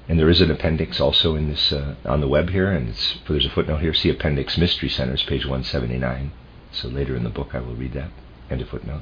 And 0.08 0.20
there 0.20 0.30
is 0.30 0.42
an 0.42 0.52
appendix 0.52 1.00
also 1.00 1.36
in 1.36 1.50
this 1.50 1.72
uh, 1.72 1.96
on 2.06 2.22
the 2.22 2.28
web 2.28 2.52
here, 2.52 2.72
and 2.72 2.94
there's 3.28 3.46
a 3.46 3.50
footnote 3.50 3.82
here. 3.82 3.94
See 3.94 4.10
Appendix 4.10 4.58
Mystery 4.58 4.90
Centers, 4.90 5.24
page 5.24 5.46
179. 5.46 6.32
So 6.72 6.88
later 6.88 7.16
in 7.16 7.24
the 7.24 7.30
book 7.30 7.56
I 7.56 7.60
will 7.60 7.76
read 7.76 7.94
that. 7.94 8.12
End 8.50 8.62
of 8.62 8.70
footnote. 8.70 9.02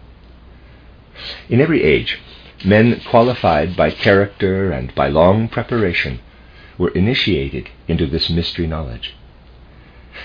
In 1.50 1.60
every 1.60 1.84
age, 1.84 2.20
men 2.64 3.02
qualified 3.02 3.76
by 3.76 3.92
character 3.92 4.72
and 4.72 4.96
by 4.96 5.10
long 5.10 5.50
preparation 5.50 6.20
were 6.78 6.90
initiated 6.90 7.70
into 7.88 8.08
this 8.08 8.30
mystery 8.30 8.68
knowledge. 8.68 9.14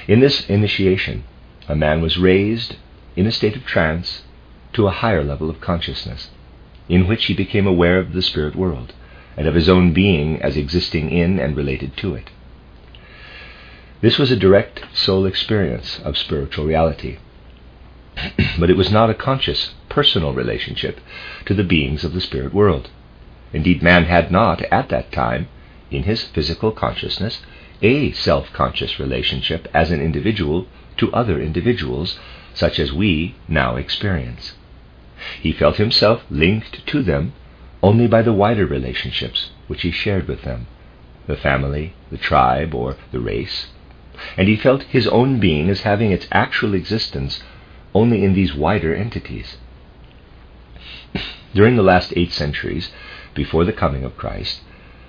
In 0.07 0.21
this 0.21 0.49
initiation, 0.49 1.25
a 1.69 1.75
man 1.75 2.01
was 2.01 2.19
raised 2.19 2.77
in 3.17 3.27
a 3.27 3.33
state 3.33 3.57
of 3.57 3.65
trance 3.65 4.23
to 4.75 4.87
a 4.87 4.91
higher 4.93 5.25
level 5.25 5.51
of 5.51 5.61
consciousness, 5.61 6.31
in 6.89 7.07
which 7.07 7.27
he 7.27 7.35
became 7.35 7.67
aware 7.67 7.99
of 7.99 8.13
the 8.13 8.23
spirit 8.23 8.55
world 8.55 8.93
and 9.37 9.47
of 9.47 9.55
his 9.55 9.69
own 9.69 9.93
being 9.93 10.43
as 10.43 10.57
existing 10.57 11.11
in 11.11 11.39
and 11.39 11.57
related 11.57 11.97
to 11.97 12.15
it. 12.15 12.31
This 14.01 14.19
was 14.19 14.31
a 14.31 14.37
direct 14.37 14.85
soul 14.97 15.27
experience 15.27 15.99
of 16.05 16.19
spiritual 16.19 16.67
reality, 16.67 17.19
but 18.59 18.71
it 18.71 18.77
was 18.77 18.91
not 18.93 19.11
a 19.11 19.15
conscious, 19.15 19.75
personal 19.89 20.33
relationship 20.33 21.01
to 21.47 21.55
the 21.55 21.65
beings 21.65 22.05
of 22.05 22.13
the 22.13 22.21
spirit 22.21 22.53
world. 22.53 22.91
Indeed, 23.53 23.83
man 23.83 24.05
had 24.05 24.31
not, 24.31 24.63
at 24.71 24.89
that 24.91 25.11
time, 25.13 25.49
in 25.91 26.03
his 26.03 26.23
physical 26.25 26.73
consciousness, 26.73 27.41
a 27.83 28.13
self 28.13 28.53
conscious 28.53 28.99
relationship 28.99 29.69
as 29.73 29.91
an 29.91 30.01
individual 30.01 30.67
to 30.97 31.13
other 31.13 31.41
individuals, 31.41 32.19
such 32.55 32.79
as 32.79 32.93
we 32.93 33.35
now 33.47 33.77
experience. 33.77 34.55
He 35.41 35.53
felt 35.53 35.77
himself 35.77 36.25
linked 36.31 36.87
to 36.87 37.03
them 37.03 37.33
only 37.83 38.07
by 38.07 38.23
the 38.23 38.33
wider 38.33 38.67
relationships 38.67 39.51
which 39.69 39.83
he 39.83 39.91
shared 39.91 40.27
with 40.27 40.43
them 40.43 40.67
the 41.27 41.37
family, 41.37 41.93
the 42.11 42.17
tribe, 42.17 42.75
or 42.75 42.97
the 43.13 43.21
race, 43.21 43.67
and 44.37 44.49
he 44.49 44.57
felt 44.57 44.83
his 44.85 45.07
own 45.07 45.39
being 45.39 45.69
as 45.69 45.83
having 45.83 46.11
its 46.11 46.27
actual 46.33 46.75
existence 46.75 47.43
only 47.95 48.25
in 48.25 48.33
these 48.33 48.55
wider 48.55 48.95
entities. 48.95 49.59
During 51.55 51.77
the 51.77 51.83
last 51.83 52.15
eight 52.17 52.33
centuries, 52.33 52.91
before 53.35 53.65
the 53.65 53.73
coming 53.73 54.05
of 54.05 54.17
Christ, 54.17 54.63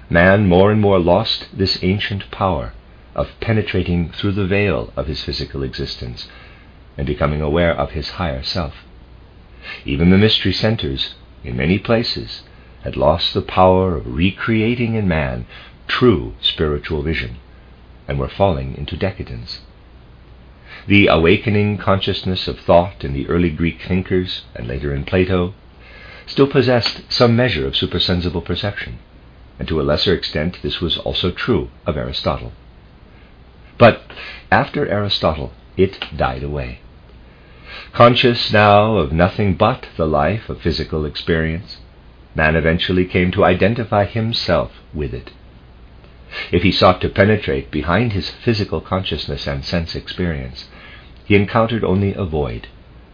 man 0.10 0.47
more 0.47 0.72
and 0.72 0.82
more 0.82 0.99
lost 0.99 1.47
this 1.55 1.84
ancient 1.84 2.30
power 2.32 2.74
of 3.14 3.30
penetrating 3.39 4.10
through 4.10 4.32
the 4.32 4.47
veil 4.47 4.91
of 4.95 5.07
his 5.07 5.24
physical 5.24 5.62
existence 5.62 6.28
and 6.97 7.05
becoming 7.05 7.41
aware 7.41 7.74
of 7.76 7.91
his 7.91 8.10
higher 8.12 8.41
self. 8.41 8.74
Even 9.86 10.10
the 10.10 10.18
mystery 10.18 10.53
centers, 10.53 11.16
in 11.43 11.55
many 11.55 11.78
places, 11.78 12.43
had 12.84 12.97
lost 12.97 13.34
the 13.34 13.41
power 13.41 13.95
of 13.95 14.16
recreating 14.16 14.95
in 14.95 15.07
man 15.07 15.45
true 15.88 16.34
spiritual 16.41 17.03
vision 17.03 17.38
and 18.07 18.18
were 18.20 18.30
falling 18.30 18.76
into 18.78 18.97
decadence. 18.97 19.62
The 20.88 21.07
awakening 21.07 21.78
consciousness 21.78 22.47
of 22.47 22.60
thought 22.60 23.03
in 23.03 23.14
the 23.14 23.28
early 23.28 23.49
Greek 23.49 23.82
thinkers 23.82 24.43
and 24.55 24.68
later 24.68 24.93
in 24.93 25.03
Plato 25.03 25.53
still 26.26 26.47
possessed 26.47 27.12
some 27.12 27.36
measure 27.36 27.68
of 27.68 27.76
supersensible 27.76 28.41
perception 28.41 28.99
and 29.60 29.68
to 29.68 29.80
a 29.80 29.84
lesser 29.84 30.14
extent 30.14 30.57
this 30.64 30.80
was 30.80 30.97
also 30.97 31.30
true 31.32 31.70
of 31.86 31.97
Aristotle. 31.97 32.53
But 33.78 34.01
after 34.51 34.88
Aristotle, 34.88 35.51
it 35.78 35.99
died 36.16 36.43
away. 36.43 36.80
Conscious 37.93 38.51
now 38.51 38.95
of 38.95 39.12
nothing 39.12 39.55
but 39.55 39.88
the 39.97 40.07
life 40.07 40.49
of 40.49 40.62
physical 40.62 41.05
experience, 41.05 41.78
man 42.34 42.55
eventually 42.55 43.05
came 43.05 43.32
to 43.32 43.43
identify 43.43 44.05
himself 44.05 44.72
with 44.93 45.14
it. 45.14 45.32
If 46.51 46.64
he 46.64 46.72
sought 46.72 47.01
to 47.01 47.10
penetrate 47.10 47.72
behind 47.72 48.14
his 48.14 48.30
physical 48.30 48.82
consciousness 48.82 49.47
and 49.47 49.66
sense 49.66 49.95
experience, 49.95 50.68
he 51.26 51.36
encountered 51.36 51.84
only 51.84 52.14
a 52.14 52.24
void, 52.24 52.68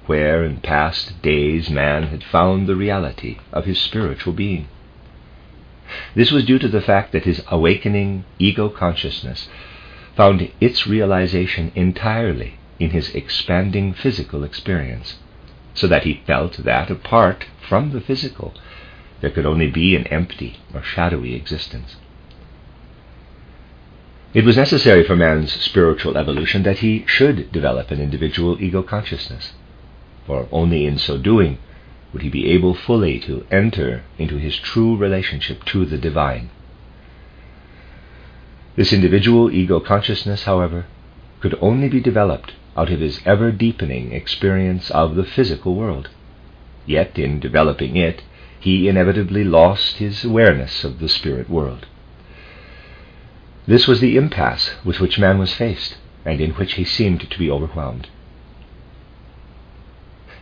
where 0.06 0.44
in 0.44 0.58
past 0.58 1.22
days 1.22 1.70
man 1.70 2.04
had 2.04 2.24
found 2.24 2.68
the 2.68 2.76
reality 2.76 3.40
of 3.52 3.66
his 3.66 3.80
spiritual 3.80 4.34
being. 4.34 4.68
This 6.16 6.32
was 6.32 6.46
due 6.46 6.60
to 6.60 6.68
the 6.68 6.82
fact 6.82 7.12
that 7.12 7.26
his 7.26 7.44
awakening 7.48 8.26
ego 8.40 8.70
consciousness 8.70 9.48
found 10.16 10.50
its 10.60 10.88
realization 10.88 11.72
entirely 11.76 12.56
in 12.80 12.92
his 12.92 13.14
expanding 13.14 13.94
physical 13.94 14.44
experience, 14.44 15.18
so 15.74 15.88
that 15.88 16.04
he 16.04 16.22
felt 16.26 16.58
that 16.64 16.90
apart 16.90 17.46
from 17.68 17.92
the 17.92 18.02
physical, 18.02 18.54
there 19.22 19.30
could 19.30 19.46
only 19.46 19.68
be 19.68 19.96
an 19.96 20.08
empty 20.08 20.58
or 20.74 20.82
shadowy 20.82 21.36
existence. 21.36 21.98
It 24.34 24.44
was 24.44 24.58
necessary 24.58 25.04
for 25.04 25.16
man's 25.16 25.54
spiritual 25.54 26.18
evolution 26.18 26.64
that 26.64 26.80
he 26.80 27.06
should 27.08 27.52
develop 27.52 27.92
an 27.92 28.02
individual 28.02 28.62
ego 28.62 28.82
consciousness, 28.84 29.54
for 30.26 30.48
only 30.52 30.86
in 30.86 30.98
so 30.98 31.18
doing 31.18 31.58
would 32.16 32.22
he 32.22 32.30
be 32.30 32.50
able 32.50 32.74
fully 32.74 33.20
to 33.20 33.46
enter 33.52 34.02
into 34.18 34.38
his 34.38 34.56
true 34.56 34.96
relationship 34.96 35.66
to 35.66 35.86
the 35.86 35.98
divine. 35.98 36.50
This 38.78 38.94
individual 38.94 39.52
ego 39.52 39.82
consciousness, 39.82 40.46
however, 40.46 40.86
could 41.42 41.58
only 41.60 41.90
be 41.90 42.00
developed 42.00 42.54
out 42.78 42.90
of 42.90 43.02
his 43.02 43.20
ever 43.26 43.52
deepening 43.52 44.14
experience 44.14 44.90
of 44.92 45.18
the 45.18 45.26
physical 45.26 45.76
world. 45.76 46.08
Yet, 46.86 47.20
in 47.20 47.42
developing 47.42 47.98
it, 47.98 48.24
he 48.62 48.88
inevitably 48.88 49.44
lost 49.44 49.98
his 49.98 50.24
awareness 50.24 50.86
of 50.86 51.00
the 51.00 51.10
spirit 51.10 51.50
world. 51.50 51.86
This 53.68 53.88
was 53.88 54.00
the 54.00 54.16
impasse 54.16 54.74
with 54.86 55.02
which 55.02 55.20
man 55.20 55.38
was 55.38 55.54
faced, 55.54 55.98
and 56.24 56.40
in 56.40 56.52
which 56.52 56.76
he 56.76 56.86
seemed 56.86 57.30
to 57.30 57.38
be 57.38 57.52
overwhelmed. 57.52 58.08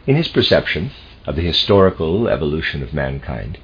In 0.05 0.15
his 0.15 0.27
perception, 0.27 0.91
of 1.25 1.35
the 1.35 1.41
historical 1.41 2.27
evolution 2.27 2.83
of 2.83 2.93
mankind, 2.93 3.57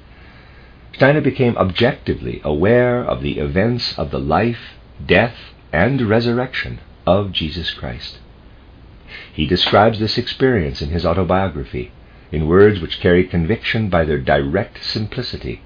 Steiner 0.94 1.20
became 1.20 1.56
objectively 1.56 2.40
aware 2.44 3.02
of 3.02 3.22
the 3.22 3.38
events 3.38 3.98
of 3.98 4.10
the 4.10 4.18
life, 4.18 4.74
death, 5.04 5.36
and 5.72 6.02
resurrection 6.02 6.80
of 7.06 7.32
Jesus 7.32 7.70
Christ. 7.70 8.18
He 9.32 9.46
describes 9.46 9.98
this 9.98 10.18
experience 10.18 10.82
in 10.82 10.90
his 10.90 11.06
autobiography 11.06 11.92
in 12.30 12.46
words 12.46 12.80
which 12.80 13.00
carry 13.00 13.24
conviction 13.24 13.88
by 13.88 14.04
their 14.04 14.18
direct 14.18 14.84
simplicity. 14.84 15.62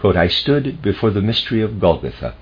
Quote, 0.00 0.16
I 0.16 0.28
stood 0.28 0.82
before 0.82 1.10
the 1.10 1.22
mystery 1.22 1.62
of 1.62 1.80
Golgotha 1.80 2.34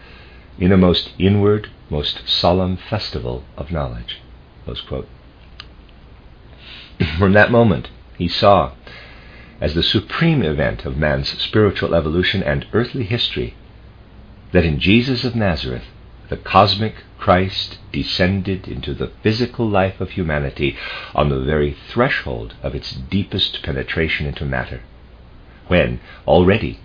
in 0.59 0.73
a 0.73 0.77
most 0.77 1.11
inward, 1.19 1.69
most 1.89 2.23
solemn 2.27 2.77
festival 2.77 3.45
of 3.57 3.71
knowledge. 3.71 4.21
From 7.19 7.33
that 7.33 7.51
moment, 7.51 7.89
he 8.21 8.29
saw 8.29 8.71
as 9.63 9.73
the 9.73 9.83
supreme 9.83 10.43
event 10.43 10.85
of 10.85 10.95
man's 10.95 11.31
spiritual 11.41 11.95
evolution 11.95 12.43
and 12.43 12.67
earthly 12.75 13.05
history 13.05 13.55
that 14.53 14.63
in 14.63 14.79
Jesus 14.79 15.25
of 15.25 15.35
Nazareth 15.35 15.85
the 16.29 16.37
cosmic 16.37 16.97
Christ 17.17 17.79
descended 17.93 18.69
into 18.69 18.93
the 18.93 19.11
physical 19.23 19.67
life 19.67 20.03
of 20.03 20.11
humanity 20.11 20.77
on 21.15 21.31
the 21.31 21.41
very 21.41 21.75
threshold 21.89 22.53
of 22.63 22.75
its 22.75 22.93
deepest 22.93 23.63
penetration 23.63 24.27
into 24.27 24.45
matter, 24.45 24.83
when 25.69 25.99
already 26.27 26.79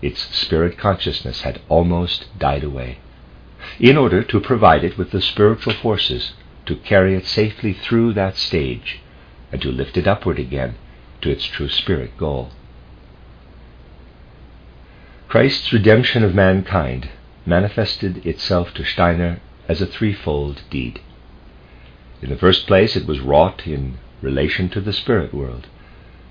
its 0.00 0.20
spirit 0.36 0.78
consciousness 0.78 1.42
had 1.42 1.60
almost 1.68 2.26
died 2.38 2.62
away, 2.62 2.98
in 3.80 3.96
order 3.96 4.22
to 4.22 4.38
provide 4.38 4.84
it 4.84 4.96
with 4.96 5.10
the 5.10 5.20
spiritual 5.20 5.72
forces 5.72 6.34
to 6.64 6.76
carry 6.76 7.16
it 7.16 7.26
safely 7.26 7.72
through 7.72 8.12
that 8.12 8.36
stage 8.36 9.00
and 9.56 9.62
to 9.62 9.72
lift 9.72 9.96
it 9.96 10.06
upward 10.06 10.38
again 10.38 10.74
to 11.22 11.30
its 11.30 11.46
true 11.46 11.70
spirit 11.70 12.14
goal. 12.18 12.50
Christ's 15.28 15.72
redemption 15.72 16.22
of 16.22 16.34
mankind 16.34 17.08
manifested 17.46 18.26
itself 18.26 18.74
to 18.74 18.84
Steiner 18.84 19.40
as 19.66 19.80
a 19.80 19.86
threefold 19.86 20.60
deed. 20.68 21.00
In 22.20 22.28
the 22.28 22.36
first 22.36 22.66
place, 22.66 22.96
it 22.96 23.06
was 23.06 23.20
wrought 23.20 23.66
in 23.66 23.96
relation 24.20 24.68
to 24.68 24.80
the 24.82 24.92
spirit 24.92 25.32
world, 25.32 25.68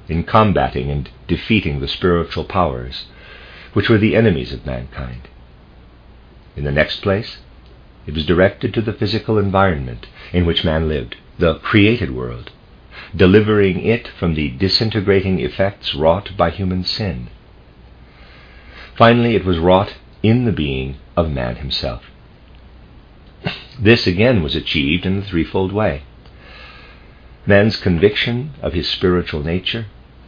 in 0.07 0.23
combating 0.23 0.91
and 0.91 1.09
defeating 1.27 1.79
the 1.79 1.87
spiritual 1.87 2.43
powers, 2.43 3.05
which 3.73 3.89
were 3.89 3.97
the 3.97 4.15
enemies 4.15 4.53
of 4.53 4.67
mankind. 4.67 5.29
In 6.55 6.63
the 6.63 6.71
next 6.71 7.01
place, 7.01 7.39
it 8.05 8.13
was 8.13 8.27
directed 8.27 8.71
to 8.75 8.83
the 8.83 8.93
physical 8.93 9.39
environment 9.39 10.05
in 10.31 10.45
which 10.45 10.63
man 10.63 10.87
lived, 10.87 11.15
the 11.39 11.55
created 11.55 12.11
world, 12.11 12.51
delivering 13.15 13.81
it 13.81 14.07
from 14.07 14.35
the 14.35 14.49
disintegrating 14.49 15.39
effects 15.39 15.95
wrought 15.95 16.31
by 16.37 16.49
human 16.49 16.83
sin. 16.83 17.29
Finally, 18.97 19.35
it 19.35 19.45
was 19.45 19.57
wrought 19.57 19.95
in 20.23 20.45
the 20.45 20.51
being 20.51 20.95
of 21.15 21.29
man 21.29 21.57
himself. 21.57 22.03
This 23.79 24.07
again 24.07 24.41
was 24.41 24.55
achieved 24.55 25.05
in 25.05 25.19
the 25.19 25.25
threefold 25.25 25.71
way. 25.71 26.03
Man's 27.45 27.77
conviction 27.77 28.53
of 28.61 28.73
his 28.73 28.87
spiritual 28.89 29.43
nature, 29.43 29.85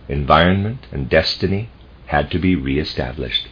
environment, 0.07 0.85
and 0.91 1.10
destiny 1.10 1.69
had 2.07 2.30
to 2.31 2.39
be 2.39 2.56
re-established. 2.56 3.48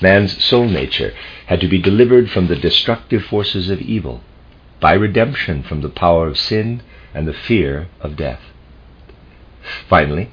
Man's 0.00 0.42
soul 0.44 0.68
nature 0.68 1.12
had 1.46 1.60
to 1.60 1.68
be 1.68 1.78
delivered 1.78 2.30
from 2.30 2.46
the 2.46 2.56
destructive 2.56 3.24
forces 3.24 3.70
of 3.70 3.80
evil 3.80 4.22
by 4.80 4.92
redemption 4.92 5.62
from 5.62 5.80
the 5.80 5.88
power 5.88 6.28
of 6.28 6.38
sin 6.38 6.82
and 7.16 7.26
the 7.26 7.32
fear 7.32 7.88
of 8.00 8.14
death. 8.14 8.42
Finally, 9.88 10.30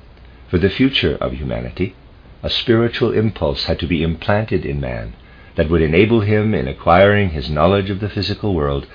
for 0.49 0.57
the 0.57 0.69
future 0.69 1.15
of 1.15 1.31
humanity, 1.31 1.95
a 2.43 2.49
spiritual 2.49 3.13
impulse 3.13 3.63
had 3.65 3.79
to 3.79 3.87
be 3.87 4.03
implanted 4.03 4.65
in 4.65 4.81
man 4.81 5.13
that 5.55 5.69
would 5.69 5.81
enable 5.81 6.21
him 6.21 6.53
in 6.53 6.67
acquiring 6.67 7.29
his 7.29 7.49
knowledge 7.49 7.89
of 7.89 8.01
the 8.01 8.09
physical 8.09 8.53
world 8.53 8.85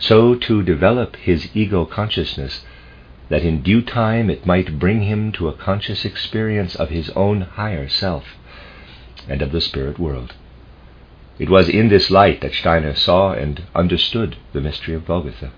so 0.00 0.34
to 0.34 0.62
develop 0.62 1.14
his 1.16 1.48
ego 1.54 1.84
consciousness 1.84 2.64
that 3.28 3.44
in 3.44 3.62
due 3.62 3.80
time 3.80 4.28
it 4.28 4.44
might 4.44 4.78
bring 4.80 5.02
him 5.02 5.30
to 5.30 5.46
a 5.46 5.56
conscious 5.56 6.04
experience 6.04 6.74
of 6.74 6.88
his 6.88 7.10
own 7.10 7.42
higher 7.42 7.88
self 7.88 8.24
and 9.28 9.40
of 9.40 9.52
the 9.52 9.60
spirit 9.60 10.00
world. 10.00 10.34
It 11.38 11.48
was 11.48 11.68
in 11.68 11.90
this 11.90 12.10
light 12.10 12.40
that 12.40 12.54
Steiner 12.54 12.94
saw 12.94 13.32
and 13.32 13.62
understood 13.74 14.36
the 14.52 14.60
mystery 14.60 14.94
of 14.94 15.06
Golgotha. 15.06 15.52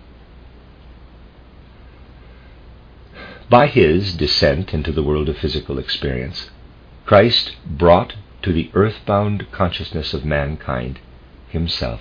By 3.53 3.67
his 3.67 4.15
descent 4.15 4.73
into 4.73 4.93
the 4.93 5.03
world 5.03 5.29
of 5.29 5.37
physical 5.37 5.79
experience, 5.79 6.49
Christ 7.05 7.55
brought 7.67 8.15
to 8.41 8.51
the 8.51 8.71
earthbound 8.73 9.53
consciousness 9.53 10.15
of 10.15 10.25
mankind 10.25 11.01
himself, 11.51 12.01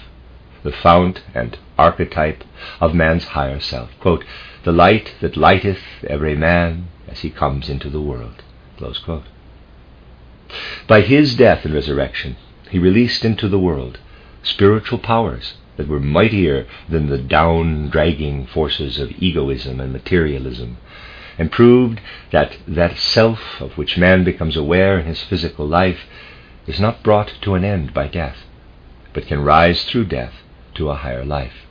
the 0.64 0.72
fount 0.72 1.24
and 1.36 1.58
archetype 1.78 2.46
of 2.80 2.96
man's 2.96 3.26
higher 3.26 3.60
self. 3.60 3.90
Quote, 4.00 4.24
the 4.64 4.72
light 4.72 5.16
that 5.20 5.36
lighteth 5.36 5.82
every 6.08 6.38
man 6.38 6.88
as 7.10 7.20
he 7.20 7.30
comes 7.30 7.68
into 7.68 7.90
the 7.90 8.00
world. 8.00 8.44
By 10.88 11.02
his 11.02 11.36
death 11.36 11.66
and 11.66 11.74
resurrection, 11.74 12.38
he 12.70 12.80
released 12.80 13.26
into 13.26 13.50
the 13.50 13.60
world 13.60 14.00
spiritual 14.42 15.00
powers 15.00 15.56
that 15.76 15.90
were 15.90 16.00
mightier 16.00 16.66
than 16.88 17.08
the 17.08 17.18
down 17.18 17.90
dragging 17.90 18.46
forces 18.46 18.98
of 19.00 19.12
egoism 19.22 19.82
and 19.82 19.92
materialism, 19.92 20.78
and 21.42 21.52
proved 21.52 22.00
that 22.32 22.56
that 22.68 22.96
self 23.00 23.60
of 23.60 23.76
which 23.76 23.98
man 23.98 24.24
becomes 24.24 24.56
aware 24.56 25.00
in 25.00 25.08
his 25.08 25.24
physical 25.24 25.68
life 25.68 26.02
is 26.68 26.80
not 26.80 27.02
brought 27.02 27.34
to 27.42 27.56
an 27.56 27.64
end 27.64 27.92
by 27.96 28.08
death, 28.08 28.38
but 29.12 29.26
can 29.26 29.44
rise 29.44 29.84
through 29.84 30.06
death 30.06 30.36
to 30.76 30.88
a 30.88 30.96
higher 30.98 31.26
life. 31.26 31.66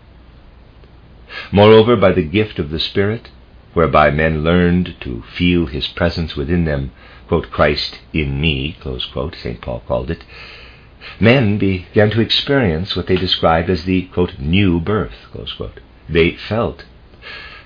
Moreover, 1.52 1.94
by 1.94 2.10
the 2.10 2.24
gift 2.24 2.58
of 2.58 2.70
the 2.70 2.80
Spirit, 2.80 3.30
whereby 3.72 4.10
men 4.10 4.42
learned 4.42 4.96
to 5.02 5.22
feel 5.36 5.66
his 5.66 5.86
presence 5.86 6.34
within 6.34 6.64
them, 6.64 6.90
quote, 7.28 7.52
Christ 7.52 8.00
in 8.12 8.40
me, 8.40 8.76
quote, 8.82 9.36
St. 9.36 9.60
Paul 9.60 9.84
called 9.86 10.10
it, 10.10 10.24
men 11.20 11.58
began 11.58 12.10
to 12.10 12.20
experience 12.20 12.96
what 12.96 13.06
they 13.06 13.14
described 13.14 13.70
as 13.70 13.84
the, 13.84 14.06
quote, 14.06 14.40
new 14.40 14.80
birth, 14.80 15.28
They 16.08 16.32
felt 16.32 16.86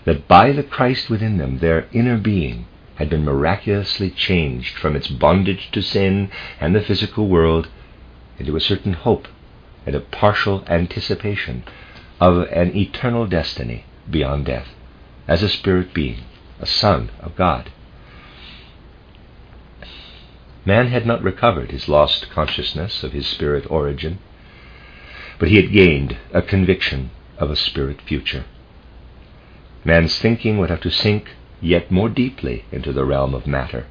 that 0.04 0.28
by 0.28 0.52
the 0.52 0.62
Christ 0.62 1.08
within 1.08 1.38
them, 1.38 1.58
their 1.58 1.88
inner 1.92 2.18
being 2.18 2.66
had 2.96 3.10
been 3.10 3.24
miraculously 3.24 4.10
changed 4.10 4.76
from 4.76 4.94
its 4.94 5.08
bondage 5.08 5.70
to 5.72 5.82
sin 5.82 6.30
and 6.60 6.74
the 6.74 6.80
physical 6.80 7.28
world 7.28 7.68
into 8.38 8.56
a 8.56 8.60
certain 8.60 8.92
hope 8.92 9.28
and 9.86 9.94
a 9.94 10.00
partial 10.00 10.64
anticipation 10.66 11.64
of 12.20 12.46
an 12.48 12.76
eternal 12.76 13.26
destiny 13.26 13.84
beyond 14.08 14.46
death, 14.46 14.68
as 15.26 15.42
a 15.42 15.48
spirit 15.48 15.92
being, 15.92 16.20
a 16.60 16.66
son 16.66 17.10
of 17.20 17.34
God. 17.36 17.70
Man 20.64 20.88
had 20.88 21.04
not 21.04 21.22
recovered 21.22 21.70
his 21.70 21.88
lost 21.88 22.30
consciousness 22.30 23.02
of 23.02 23.12
his 23.12 23.26
spirit 23.26 23.70
origin, 23.70 24.18
but 25.38 25.48
he 25.48 25.56
had 25.56 25.72
gained 25.72 26.16
a 26.32 26.40
conviction 26.40 27.10
of 27.36 27.50
a 27.50 27.56
spirit 27.56 28.00
future. 28.00 28.44
Man's 29.84 30.18
thinking 30.18 30.56
would 30.58 30.70
have 30.70 30.80
to 30.80 30.90
sink 30.90 31.32
yet 31.60 31.90
more 31.90 32.08
deeply 32.08 32.64
into 32.72 32.92
the 32.92 33.04
realm 33.04 33.34
of 33.34 33.46
matter, 33.46 33.86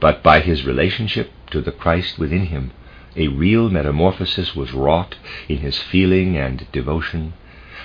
but 0.00 0.22
by 0.22 0.40
his 0.40 0.64
relationship 0.64 1.30
to 1.50 1.60
the 1.60 1.70
Christ 1.72 2.18
within 2.18 2.46
him, 2.46 2.70
a 3.14 3.28
real 3.28 3.68
metamorphosis 3.68 4.56
was 4.56 4.72
wrought 4.72 5.16
in 5.48 5.58
his 5.58 5.78
feeling 5.78 6.36
and 6.36 6.66
devotion, 6.72 7.34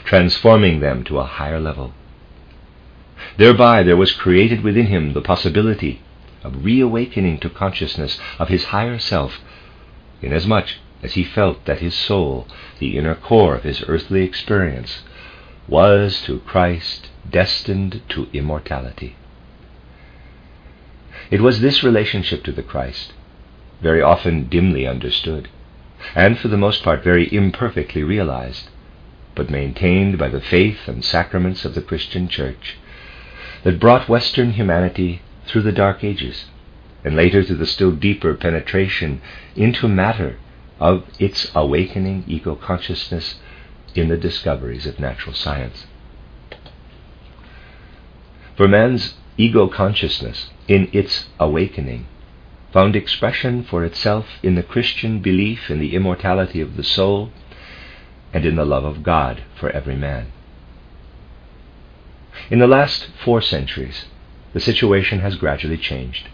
transforming 0.05 0.79
them 0.79 1.03
to 1.03 1.19
a 1.19 1.25
higher 1.25 1.59
level. 1.59 1.93
Thereby 3.35 3.83
there 3.83 3.97
was 3.97 4.13
created 4.13 4.63
within 4.63 4.85
him 4.87 5.11
the 5.11 5.21
possibility 5.21 6.01
of 6.43 6.63
reawakening 6.63 7.39
to 7.39 7.49
consciousness 7.49 8.19
of 8.39 8.47
his 8.47 8.65
higher 8.65 8.99
self, 8.99 9.41
inasmuch 10.21 10.69
as 11.03 11.13
he 11.15 11.23
felt 11.25 11.65
that 11.65 11.79
his 11.79 11.93
soul, 11.93 12.47
the 12.79 12.97
inner 12.97 13.15
core 13.15 13.55
of 13.55 13.63
his 13.63 13.83
earthly 13.87 14.23
experience, 14.23 15.01
was 15.67 16.21
through 16.21 16.39
Christ 16.39 17.09
destined 17.29 18.01
to 18.09 18.27
immortality. 18.31 19.15
It 21.29 21.41
was 21.41 21.59
this 21.59 21.83
relationship 21.83 22.43
to 22.45 22.51
the 22.51 22.63
Christ, 22.63 23.13
very 23.81 24.01
often 24.01 24.47
dimly 24.47 24.87
understood, 24.87 25.49
and 26.15 26.39
for 26.39 26.47
the 26.47 26.57
most 26.57 26.83
part 26.83 27.03
very 27.03 27.31
imperfectly 27.33 28.03
realized, 28.03 28.69
but 29.35 29.49
maintained 29.49 30.17
by 30.17 30.29
the 30.29 30.41
faith 30.41 30.87
and 30.87 31.03
sacraments 31.03 31.65
of 31.65 31.75
the 31.75 31.81
Christian 31.81 32.27
Church, 32.27 32.77
that 33.63 33.79
brought 33.79 34.07
Western 34.07 34.53
humanity 34.53 35.21
through 35.45 35.63
the 35.63 35.71
Dark 35.71 36.03
Ages, 36.03 36.45
and 37.03 37.15
later 37.15 37.43
through 37.43 37.57
the 37.57 37.65
still 37.65 37.91
deeper 37.91 38.33
penetration 38.33 39.21
into 39.55 39.87
matter 39.87 40.37
of 40.79 41.03
its 41.19 41.51
awakening 41.55 42.23
ego 42.27 42.55
consciousness 42.55 43.35
in 43.95 44.09
the 44.09 44.17
discoveries 44.17 44.85
of 44.85 44.99
natural 44.99 45.35
science. 45.35 45.85
For 48.55 48.67
man's 48.67 49.15
ego 49.37 49.67
consciousness, 49.67 50.49
in 50.67 50.89
its 50.91 51.27
awakening, 51.39 52.07
found 52.71 52.95
expression 52.95 53.63
for 53.63 53.85
itself 53.85 54.25
in 54.43 54.55
the 54.55 54.63
Christian 54.63 55.19
belief 55.19 55.69
in 55.69 55.79
the 55.79 55.95
immortality 55.95 56.61
of 56.61 56.75
the 56.75 56.83
soul 56.83 57.31
and 58.33 58.45
in 58.45 58.55
the 58.55 58.65
love 58.65 58.83
of 58.83 59.03
God 59.03 59.43
for 59.55 59.69
every 59.69 59.95
man. 59.95 60.31
In 62.49 62.59
the 62.59 62.67
last 62.67 63.07
four 63.23 63.41
centuries, 63.41 64.05
the 64.53 64.59
situation 64.59 65.19
has 65.19 65.35
gradually 65.35 65.77
changed. 65.77 66.29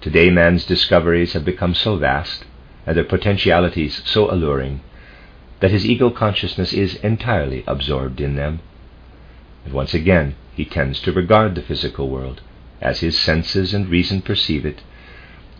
Today, 0.00 0.30
man's 0.30 0.64
discoveries 0.64 1.32
have 1.32 1.44
become 1.44 1.74
so 1.74 1.96
vast 1.96 2.44
and 2.86 2.96
their 2.96 3.04
potentialities 3.04 4.02
so 4.04 4.30
alluring 4.30 4.80
that 5.60 5.70
his 5.70 5.86
ego 5.86 6.10
consciousness 6.10 6.72
is 6.72 6.96
entirely 6.96 7.64
absorbed 7.66 8.20
in 8.20 8.36
them. 8.36 8.60
And 9.64 9.72
once 9.72 9.94
again, 9.94 10.34
he 10.54 10.64
tends 10.64 11.00
to 11.02 11.12
regard 11.12 11.54
the 11.54 11.62
physical 11.62 12.08
world, 12.08 12.40
as 12.80 13.00
his 13.00 13.18
senses 13.18 13.74
and 13.74 13.88
reason 13.88 14.22
perceive 14.22 14.64
it, 14.66 14.82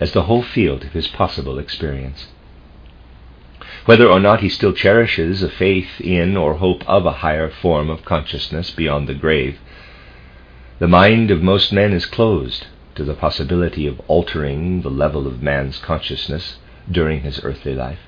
as 0.00 0.12
the 0.12 0.24
whole 0.24 0.42
field 0.42 0.84
of 0.84 0.92
his 0.92 1.08
possible 1.08 1.58
experience. 1.58 2.28
Whether 3.86 4.08
or 4.08 4.20
not 4.20 4.40
he 4.40 4.48
still 4.48 4.72
cherishes 4.72 5.42
a 5.42 5.48
faith 5.48 6.00
in 6.00 6.36
or 6.36 6.54
hope 6.54 6.82
of 6.88 7.06
a 7.06 7.12
higher 7.22 7.48
form 7.48 7.88
of 7.88 8.04
consciousness 8.04 8.70
beyond 8.70 9.08
the 9.08 9.14
grave, 9.14 9.58
the 10.78 10.88
mind 10.88 11.30
of 11.30 11.42
most 11.42 11.72
men 11.72 11.92
is 11.92 12.04
closed 12.04 12.66
to 12.96 13.04
the 13.04 13.14
possibility 13.14 13.86
of 13.86 14.00
altering 14.08 14.82
the 14.82 14.90
level 14.90 15.26
of 15.26 15.42
man's 15.42 15.78
consciousness 15.78 16.58
during 16.90 17.20
his 17.20 17.40
earthly 17.44 17.74
life, 17.74 18.00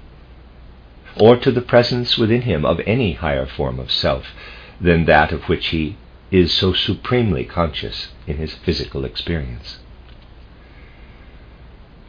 or 1.20 1.36
to 1.36 1.50
the 1.50 1.60
presence 1.60 2.16
within 2.16 2.42
him 2.42 2.64
of 2.64 2.80
any 2.86 3.14
higher 3.14 3.46
form 3.46 3.78
of 3.78 3.90
self 3.90 4.26
than 4.80 5.04
that 5.04 5.32
of 5.32 5.42
which 5.44 5.68
he 5.68 5.96
is 6.30 6.52
so 6.52 6.72
supremely 6.72 7.44
conscious 7.44 8.08
in 8.26 8.36
his 8.36 8.54
physical 8.54 9.04
experience. 9.04 9.78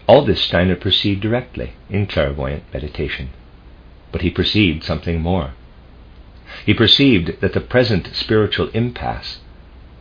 All 0.07 0.26
this 0.26 0.41
Steiner 0.41 0.76
perceived 0.76 1.22
directly 1.22 1.73
in 1.90 2.07
clairvoyant 2.07 2.64
meditation, 2.73 3.30
but 4.11 4.22
he 4.22 4.30
perceived 4.30 4.84
something 4.84 5.22
more. 5.22 5.53
He 6.65 6.73
perceived 6.73 7.41
that 7.41 7.53
the 7.53 7.61
present 7.61 8.10
spiritual 8.14 8.69
impasse 8.69 9.40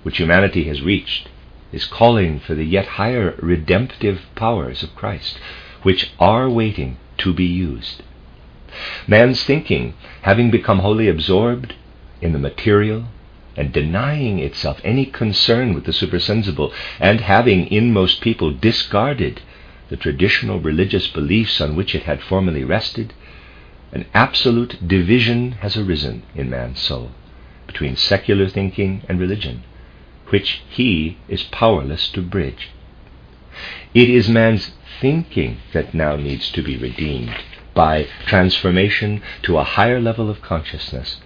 which 0.03 0.17
humanity 0.17 0.65
has 0.65 0.81
reached 0.83 1.29
is 1.73 1.85
calling 1.85 2.41
for 2.41 2.55
the 2.55 2.65
yet 2.65 2.87
higher 2.87 3.35
redemptive 3.39 4.23
powers 4.35 4.83
of 4.83 4.97
Christ, 4.97 5.39
which 5.83 6.11
are 6.19 6.49
waiting 6.49 6.97
to 7.19 7.35
be 7.35 7.45
used. 7.45 8.03
Man's 9.07 9.43
thinking, 9.43 9.95
having 10.23 10.51
become 10.51 10.81
wholly 10.81 11.09
absorbed 11.09 11.75
in 12.21 12.33
the 12.33 12.39
material 12.39 13.05
and 13.57 13.73
denying 13.73 14.39
itself 14.39 14.81
any 14.85 15.05
concern 15.05 15.75
with 15.75 15.85
the 15.85 15.93
supersensible, 15.93 16.73
and 17.01 17.21
having 17.21 17.67
in 17.67 17.93
most 17.93 18.21
people 18.21 18.53
discarded 18.53 19.41
the 19.89 19.97
traditional 19.97 20.61
religious 20.61 21.09
beliefs 21.09 21.61
on 21.61 21.75
which 21.75 21.95
it 21.95 22.05
had 22.05 22.23
formerly 22.23 22.63
rested, 22.63 23.13
an 23.93 24.05
absolute 24.15 24.87
division 24.87 25.53
has 25.53 25.77
arisen 25.77 26.23
in 26.35 26.49
man's 26.49 26.79
soul 26.79 27.11
between 27.67 27.97
secular 27.97 28.49
thinking 28.49 29.03
and 29.09 29.19
religion, 29.19 29.65
which 30.29 30.63
he 30.69 31.17
is 31.29 31.43
powerless 31.45 32.09
to 32.11 32.23
bridge. 32.23 32.69
It 33.93 34.09
is 34.09 34.29
man's 34.29 34.71
thinking 35.01 35.59
that 35.73 35.95
now 35.95 36.17
needs 36.17 36.53
to 36.53 36.63
be 36.63 36.77
redeemed 36.77 37.35
by 37.75 38.07
transformation 38.27 39.23
to 39.43 39.59
a 39.59 39.65
higher 39.65 40.01
level 40.01 40.29
of 40.31 40.43
consciousness 40.43 41.21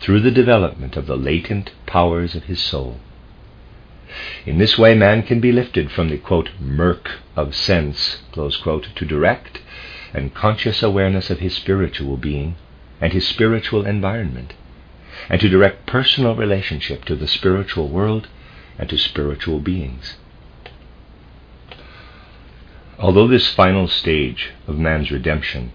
through 0.00 0.20
the 0.20 0.30
development 0.30 0.96
of 0.96 1.06
the 1.06 1.16
latent 1.16 1.70
powers 1.86 2.34
of 2.34 2.44
his 2.44 2.60
soul. 2.60 3.00
In 4.44 4.58
this 4.58 4.78
way, 4.78 4.94
man 4.94 5.22
can 5.22 5.40
be 5.40 5.52
lifted 5.52 5.90
from 5.90 6.08
the 6.08 6.18
quote, 6.18 6.50
murk 6.60 7.18
of 7.34 7.54
sense 7.54 8.22
quote, 8.32 8.88
to 8.94 9.04
direct 9.04 9.60
and 10.14 10.34
conscious 10.34 10.82
awareness 10.82 11.30
of 11.30 11.40
his 11.40 11.54
spiritual 11.54 12.16
being 12.16 12.56
and 13.00 13.12
his 13.12 13.26
spiritual 13.26 13.84
environment, 13.84 14.54
and 15.28 15.40
to 15.40 15.48
direct 15.48 15.86
personal 15.86 16.34
relationship 16.34 17.04
to 17.04 17.16
the 17.16 17.26
spiritual 17.26 17.88
world 17.88 18.28
and 18.78 18.88
to 18.88 18.96
spiritual 18.96 19.60
beings. 19.60 20.16
Although 22.98 23.28
this 23.28 23.52
final 23.52 23.88
stage 23.88 24.52
of 24.66 24.78
man's 24.78 25.10
redemption 25.10 25.72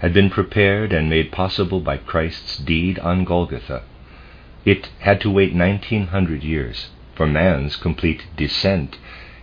had 0.00 0.12
been 0.12 0.28
prepared 0.28 0.92
and 0.92 1.08
made 1.08 1.30
possible 1.30 1.80
by 1.80 1.98
Christ's 1.98 2.58
deed 2.58 2.98
on 2.98 3.24
Golgotha, 3.24 3.82
it 4.64 4.88
had 4.98 5.20
to 5.20 5.30
wait 5.30 5.54
1900 5.54 6.42
years 6.42 6.88
for 7.14 7.26
man's 7.26 7.76
complete 7.76 8.26
descent 8.36 8.98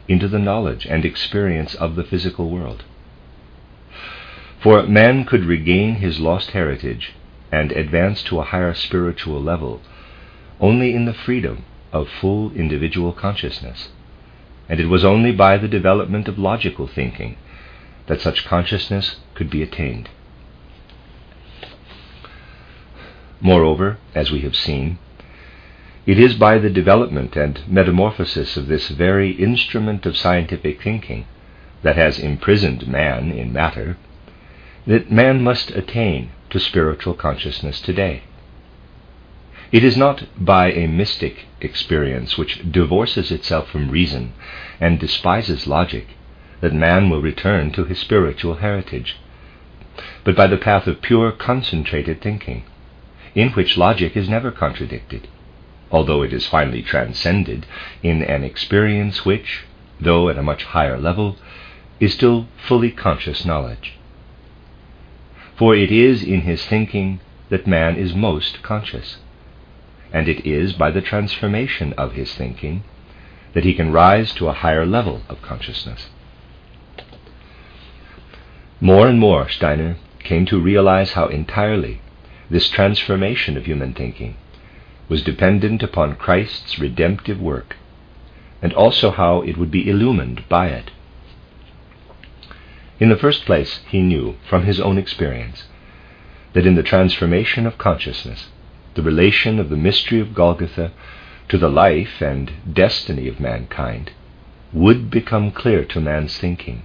into 0.08 0.28
the 0.28 0.40
knowledge 0.40 0.86
and 0.86 1.06
experience 1.06 1.74
of 1.76 1.96
the 1.96 2.04
physical 2.04 2.50
world. 2.50 2.84
For 4.60 4.84
man 4.84 5.24
could 5.26 5.46
regain 5.46 5.96
his 5.96 6.20
lost 6.20 6.52
heritage 6.52 7.14
and 7.52 7.72
advance 7.72 8.24
to 8.24 8.40
a 8.40 8.44
higher 8.44 8.74
spiritual 8.74 9.42
level 9.42 9.82
only 10.60 10.94
in 10.94 11.06
the 11.06 11.14
freedom 11.14 11.64
of 11.94 12.10
full 12.10 12.52
individual 12.54 13.14
consciousness. 13.14 13.90
And 14.68 14.80
it 14.80 14.88
was 14.88 15.06
only 15.06 15.32
by 15.32 15.58
the 15.58 15.68
development 15.68 16.28
of 16.28 16.40
logical 16.40 16.88
thinking 16.88 17.38
that 18.08 18.22
such 18.22 18.46
consciousness 18.46 19.18
could 19.34 19.50
be 19.50 19.62
attained. 19.62 20.10
Moreover, 23.42 23.98
as 24.14 24.32
we 24.32 24.42
have 24.42 24.56
seen, 24.56 24.98
it 26.06 26.20
is 26.20 26.36
by 26.36 26.58
the 26.58 26.70
development 26.70 27.36
and 27.36 27.62
metamorphosis 27.68 28.58
of 28.58 28.68
this 28.68 28.90
very 28.90 29.32
instrument 29.32 30.06
of 30.06 30.18
scientific 30.18 30.82
thinking 30.82 31.26
that 31.82 31.96
has 31.96 32.20
imprisoned 32.20 32.88
man 32.88 33.32
in 33.32 33.52
matter 33.52 33.98
that 34.88 35.12
man 35.12 35.42
must 35.42 35.72
attain 35.72 36.30
to 36.50 36.60
spiritual 36.60 37.16
consciousness 37.16 37.82
today. 37.82 38.22
It 39.72 39.84
is 39.84 39.98
not 39.98 40.26
by 40.38 40.72
a 40.72 40.88
mystic 40.88 41.46
experience 41.60 42.38
which 42.38 42.72
divorces 42.72 43.32
itself 43.32 43.68
from 43.70 43.90
reason 43.90 44.34
and 44.80 45.00
despises 45.00 45.66
logic 45.66 46.10
that 46.62 46.74
man 46.74 47.10
will 47.10 47.22
return 47.22 47.72
to 47.72 47.84
his 47.84 47.98
spiritual 47.98 48.56
heritage, 48.56 49.18
but 50.24 50.36
by 50.36 50.48
the 50.48 50.58
path 50.58 50.86
of 50.86 51.02
pure 51.02 51.32
concentrated 51.32 52.22
thinking, 52.22 52.64
in 53.34 53.50
which 53.50 53.78
logic 53.78 54.16
is 54.16 54.30
never 54.30 54.52
contradicted, 54.52 55.28
although 55.92 56.22
it 56.22 56.32
is 56.32 56.46
finally 56.46 56.84
transcended 56.84 57.66
in 58.04 58.22
an 58.22 58.44
experience 58.44 59.26
which, 59.26 59.64
though 60.00 60.30
at 60.30 60.38
a 60.38 60.44
much 60.44 60.64
higher 60.64 61.00
level, 61.00 61.38
is 62.00 62.14
still 62.14 62.48
fully 62.56 62.92
conscious 62.92 63.46
knowledge. 63.46 63.94
For 65.56 65.76
it 65.76 65.92
is 65.92 66.22
in 66.22 66.42
his 66.42 66.66
thinking 66.66 67.20
that 67.50 67.66
man 67.66 67.96
is 67.96 68.14
most 68.14 68.62
conscious 68.62 69.18
and 70.16 70.30
it 70.30 70.48
is 70.48 70.72
by 70.72 70.90
the 70.92 71.02
transformation 71.02 71.92
of 71.98 72.14
his 72.14 72.34
thinking 72.34 72.82
that 73.54 73.66
he 73.66 73.74
can 73.74 73.92
rise 73.92 74.32
to 74.32 74.48
a 74.48 74.54
higher 74.54 74.86
level 74.86 75.22
of 75.28 75.42
consciousness. 75.42 76.08
More 78.80 79.10
and 79.10 79.20
more, 79.20 79.50
Steiner 79.50 79.98
came 80.20 80.46
to 80.46 80.58
realize 80.58 81.12
how 81.12 81.28
entirely 81.28 82.00
this 82.50 82.70
transformation 82.70 83.58
of 83.58 83.66
human 83.66 83.94
thinking 83.94 84.38
was 85.10 85.22
dependent 85.22 85.84
upon 85.84 86.16
Christ's 86.16 86.80
redemptive 86.80 87.42
work, 87.42 87.76
and 88.62 88.72
also 88.72 89.12
how 89.12 89.42
it 89.42 89.58
would 89.58 89.70
be 89.70 89.90
illumined 89.90 90.48
by 90.48 90.68
it. 90.68 90.92
In 93.02 93.10
the 93.10 93.18
first 93.18 93.44
place, 93.44 93.82
he 93.90 94.02
knew 94.02 94.38
from 94.50 94.64
his 94.64 94.80
own 94.80 94.98
experience 94.98 95.66
that 96.54 96.66
in 96.66 96.76
the 96.76 96.84
transformation 96.84 97.68
of 97.68 97.78
consciousness, 97.78 98.48
the 98.96 99.04
relation 99.04 99.60
of 99.60 99.70
the 99.70 99.78
mystery 99.78 100.20
of 100.20 100.34
Golgotha 100.34 100.92
to 101.50 101.58
the 101.58 101.70
life 101.70 102.22
and 102.22 102.52
destiny 102.72 103.28
of 103.28 103.40
mankind 103.40 104.12
would 104.74 105.10
become 105.12 105.52
clear 105.52 105.86
to 105.86 106.02
man's 106.02 106.38
thinking, 106.38 106.82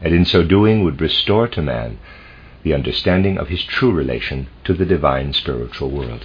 and 0.00 0.14
in 0.14 0.24
so 0.24 0.42
doing 0.42 0.84
would 0.84 1.00
restore 1.00 1.48
to 1.48 1.60
man 1.60 1.98
the 2.62 2.74
understanding 2.74 3.38
of 3.38 3.48
his 3.48 3.64
true 3.64 3.92
relation 3.92 4.46
to 4.64 4.74
the 4.74 4.86
divine 4.86 5.32
spiritual 5.32 5.90
world, 5.90 6.24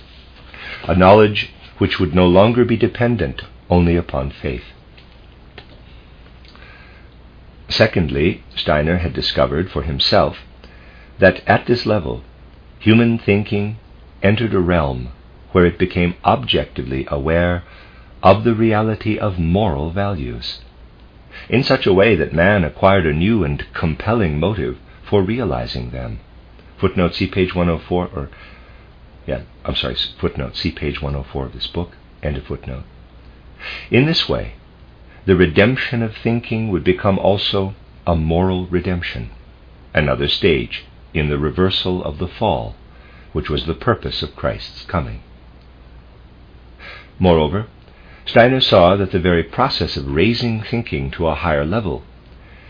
a 0.87 0.95
knowledge 0.95 1.51
which 1.77 1.99
would 1.99 2.13
no 2.13 2.27
longer 2.27 2.63
be 2.63 2.77
dependent 2.77 3.41
only 3.69 3.95
upon 3.95 4.29
faith. 4.29 4.65
Secondly, 7.69 8.43
Steiner 8.55 8.97
had 8.97 9.13
discovered 9.13 9.71
for 9.71 9.83
himself 9.83 10.37
that 11.19 11.41
at 11.47 11.65
this 11.65 11.85
level, 11.85 12.23
human 12.79 13.17
thinking 13.17 13.77
entered 14.23 14.53
a 14.53 14.59
realm 14.59 15.09
where 15.51 15.65
it 15.65 15.77
became 15.77 16.15
objectively 16.25 17.05
aware 17.09 17.63
of 18.23 18.43
the 18.43 18.55
reality 18.55 19.19
of 19.19 19.37
moral 19.37 19.91
values, 19.91 20.61
in 21.49 21.61
such 21.61 21.85
a 21.85 21.93
way 21.93 22.15
that 22.15 22.33
man 22.33 22.63
acquired 22.63 23.05
a 23.05 23.13
new 23.13 23.43
and 23.43 23.65
compelling 23.73 24.39
motive 24.39 24.77
for 25.07 25.21
realizing 25.21 25.91
them. 25.91 26.19
Footnote, 26.77 27.13
see 27.13 27.27
page 27.27 27.53
104, 27.53 28.09
or, 28.15 28.29
yeah, 29.27 29.41
I'm 29.65 29.75
sorry, 29.75 29.95
footnote, 30.19 30.55
see 30.55 30.71
page 30.71 31.01
104 31.01 31.45
of 31.47 31.53
this 31.53 31.67
book, 31.67 31.97
end 32.23 32.37
of 32.37 32.45
footnote. 32.45 32.83
In 33.91 34.05
this 34.05 34.27
way, 34.29 34.53
the 35.25 35.35
redemption 35.35 36.01
of 36.01 36.15
thinking 36.15 36.69
would 36.69 36.83
become 36.83 37.19
also 37.19 37.75
a 38.07 38.15
moral 38.15 38.67
redemption, 38.67 39.31
another 39.93 40.27
stage 40.27 40.85
in 41.13 41.29
the 41.29 41.37
reversal 41.37 42.03
of 42.03 42.17
the 42.17 42.27
fall 42.27 42.75
which 43.33 43.49
was 43.49 43.65
the 43.65 43.73
purpose 43.73 44.23
of 44.23 44.35
Christ's 44.35 44.85
coming. 44.85 45.21
Moreover, 47.19 47.67
Steiner 48.25 48.61
saw 48.61 48.95
that 48.95 49.11
the 49.11 49.19
very 49.19 49.43
process 49.43 49.97
of 49.97 50.07
raising 50.07 50.61
thinking 50.61 51.11
to 51.11 51.27
a 51.27 51.35
higher 51.35 51.65
level 51.65 52.03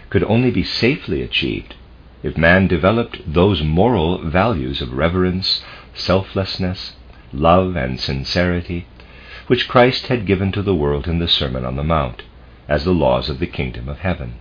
could 0.09 0.23
only 0.23 0.51
be 0.51 0.63
safely 0.63 1.21
achieved 1.21 1.75
if 2.23 2.37
man 2.37 2.67
developed 2.67 3.21
those 3.31 3.61
moral 3.61 4.17
values 4.17 4.81
of 4.81 4.93
reverence, 4.93 5.63
selflessness, 5.93 6.93
love, 7.31 7.75
and 7.75 7.99
sincerity 7.99 8.87
which 9.47 9.67
Christ 9.67 10.07
had 10.07 10.25
given 10.25 10.51
to 10.53 10.61
the 10.61 10.75
world 10.75 11.07
in 11.07 11.19
the 11.19 11.27
Sermon 11.27 11.65
on 11.65 11.75
the 11.75 11.83
Mount 11.83 12.23
as 12.67 12.85
the 12.85 12.93
laws 12.93 13.29
of 13.29 13.39
the 13.39 13.47
kingdom 13.47 13.89
of 13.89 13.99
heaven. 13.99 14.35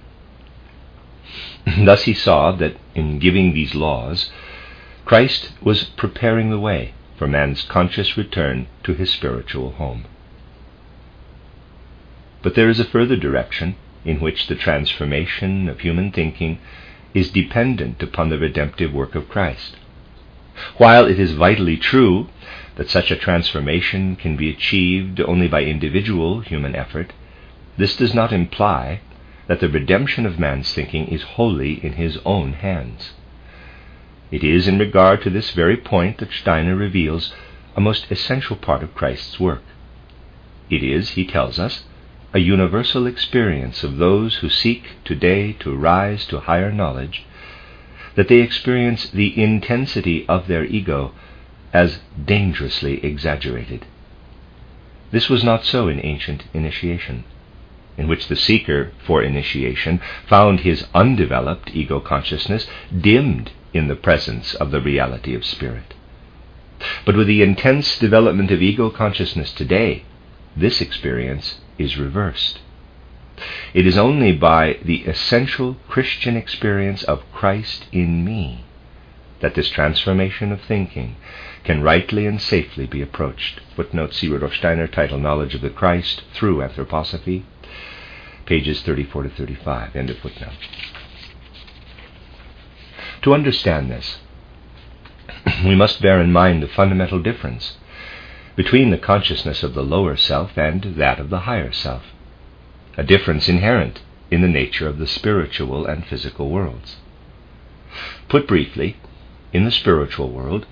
Thus 1.85 2.05
he 2.05 2.15
saw 2.15 2.53
that 2.53 2.77
in 2.95 3.19
giving 3.19 3.53
these 3.53 3.75
laws, 3.75 4.31
Christ 5.05 5.53
was 5.61 5.85
preparing 5.85 6.51
the 6.51 6.61
way 6.61 6.95
for 7.17 7.27
man's 7.27 7.63
conscious 7.63 8.17
return 8.17 8.67
to 8.85 8.95
his 8.95 9.11
spiritual 9.11 9.73
home. 9.73 10.05
But 12.43 12.55
there 12.55 12.69
is 12.69 12.81
a 12.81 12.85
further 12.85 13.17
direction 13.17 13.77
in 14.05 14.21
which 14.21 14.47
the 14.47 14.55
transformation 14.55 15.69
of 15.69 15.81
human 15.81 16.11
thinking 16.11 16.59
is 17.15 17.31
dependent 17.31 18.03
upon 18.03 18.31
the 18.31 18.39
redemptive 18.39 18.93
work 18.93 19.15
of 19.15 19.29
Christ. 19.29 19.77
While 20.77 21.07
it 21.07 21.19
is 21.19 21.33
vitally 21.33 21.77
true 21.77 22.29
that 22.77 22.89
such 22.91 23.11
a 23.11 23.17
transformation 23.17 24.17
can 24.17 24.37
be 24.37 24.51
achieved 24.51 25.21
only 25.21 25.49
by 25.49 25.63
individual 25.63 26.41
human 26.41 26.75
effort, 26.75 27.13
this 27.77 27.97
does 27.97 28.15
not 28.15 28.33
imply 28.33 29.01
that 29.47 29.61
the 29.61 29.69
redemption 29.69 30.27
of 30.27 30.39
man's 30.39 30.73
thinking 30.73 31.07
is 31.07 31.23
wholly 31.23 31.85
in 31.85 31.95
his 31.95 32.19
own 32.25 32.55
hands. 32.55 33.13
It 34.33 34.43
is 34.43 34.67
in 34.67 34.79
regard 34.79 35.21
to 35.23 35.31
this 35.31 35.51
very 35.51 35.77
point 35.77 36.17
that 36.19 36.33
Steiner 36.33 36.75
reveals 36.75 37.35
a 37.77 37.83
most 37.83 38.11
essential 38.11 38.57
part 38.57 38.83
of 38.83 38.95
Christ's 38.95 39.39
work. 39.39 39.63
It 40.71 40.83
is, 40.83 41.11
he 41.11 41.27
tells 41.27 41.59
us, 41.59 41.85
a 42.33 42.39
universal 42.39 43.07
experience 43.07 43.85
of 43.85 43.99
those 43.99 44.37
who 44.37 44.49
seek 44.49 44.85
today 45.05 45.53
to 45.61 45.77
rise 45.77 46.25
to 46.27 46.41
higher 46.41 46.73
knowledge, 46.73 47.25
that 48.15 48.29
they 48.29 48.41
experience 48.41 49.11
the 49.11 49.39
intensity 49.39 50.27
of 50.27 50.47
their 50.47 50.65
ego 50.65 51.13
as 51.75 52.01
dangerously 52.25 53.05
exaggerated. 53.05 53.85
This 55.11 55.29
was 55.29 55.45
not 55.45 55.67
so 55.67 55.89
in 55.89 56.01
ancient 56.03 56.45
initiation, 56.55 57.25
in 57.99 58.09
which 58.09 58.29
the 58.29 58.37
seeker 58.37 58.93
for 59.05 59.23
initiation 59.23 60.01
found 60.27 60.61
his 60.61 60.87
undeveloped 60.95 61.71
ego 61.75 62.01
consciousness 62.01 62.67
dimmed 62.99 63.51
in 63.73 63.89
the 63.89 63.97
presence 63.97 64.55
of 64.55 64.71
the 64.71 64.81
reality 64.81 65.35
of 65.35 65.45
spirit. 65.45 65.95
But 67.05 67.17
with 67.17 67.27
the 67.27 67.43
intense 67.43 67.99
development 67.99 68.51
of 68.51 68.61
ego 68.61 68.91
consciousness 68.91 69.53
today, 69.53 70.05
this 70.57 70.81
experience 70.81 71.61
is 71.79 71.99
reversed. 71.99 72.61
It 73.73 73.87
is 73.87 73.97
only 73.97 74.33
by 74.33 74.79
the 74.85 75.03
essential 75.03 75.77
Christian 75.89 76.37
experience 76.37 77.03
of 77.05 77.31
Christ 77.33 77.87
in 77.93 78.25
me 78.25 78.65
that 79.41 79.55
this 79.55 79.69
transformation 79.69 80.53
of 80.53 80.61
thinking 80.63 81.17
can 81.65 81.83
rightly 81.83 82.27
and 82.27 82.41
safely 82.41 82.87
be 82.87 83.03
approached. 83.03 83.61
Footnote 83.75 84.21
Rudolf 84.23 84.55
Steiner, 84.55 84.87
title 84.87 85.19
Knowledge 85.19 85.55
of 85.55 85.61
the 85.61 85.71
Christ 85.71 86.23
through 86.33 86.59
Anthroposophy, 86.59 87.43
pages 88.47 88.83
34 88.83 89.25
to 89.25 89.31
35. 89.31 89.97
End 89.97 90.11
of 90.11 90.19
footnote. 90.19 90.53
To 93.23 93.35
understand 93.35 93.89
this, 93.89 94.19
we 95.65 95.77
must 95.77 96.03
bear 96.03 96.21
in 96.21 96.33
mind 96.33 96.61
the 96.63 96.69
fundamental 96.69 97.23
difference 97.23 97.77
between 98.57 98.91
the 98.91 98.99
consciousness 98.99 99.63
of 99.63 99.75
the 99.75 99.85
lower 99.85 100.17
self 100.17 100.59
and 100.59 100.83
that 100.97 101.21
of 101.21 101.31
the 101.31 101.41
higher 101.41 101.73
self, 101.73 102.03
a 102.97 103.05
difference 103.05 103.49
inherent 103.49 104.03
in 104.31 104.43
the 104.43 104.49
nature 104.49 104.89
of 104.89 104.99
the 104.99 105.07
spiritual 105.07 105.87
and 105.87 106.05
physical 106.05 106.51
worlds. 106.51 106.97
Put 108.29 108.49
briefly, 108.49 108.97
in 109.53 109.65
the 109.65 109.71
spiritual 109.71 110.31
world, 110.31 110.67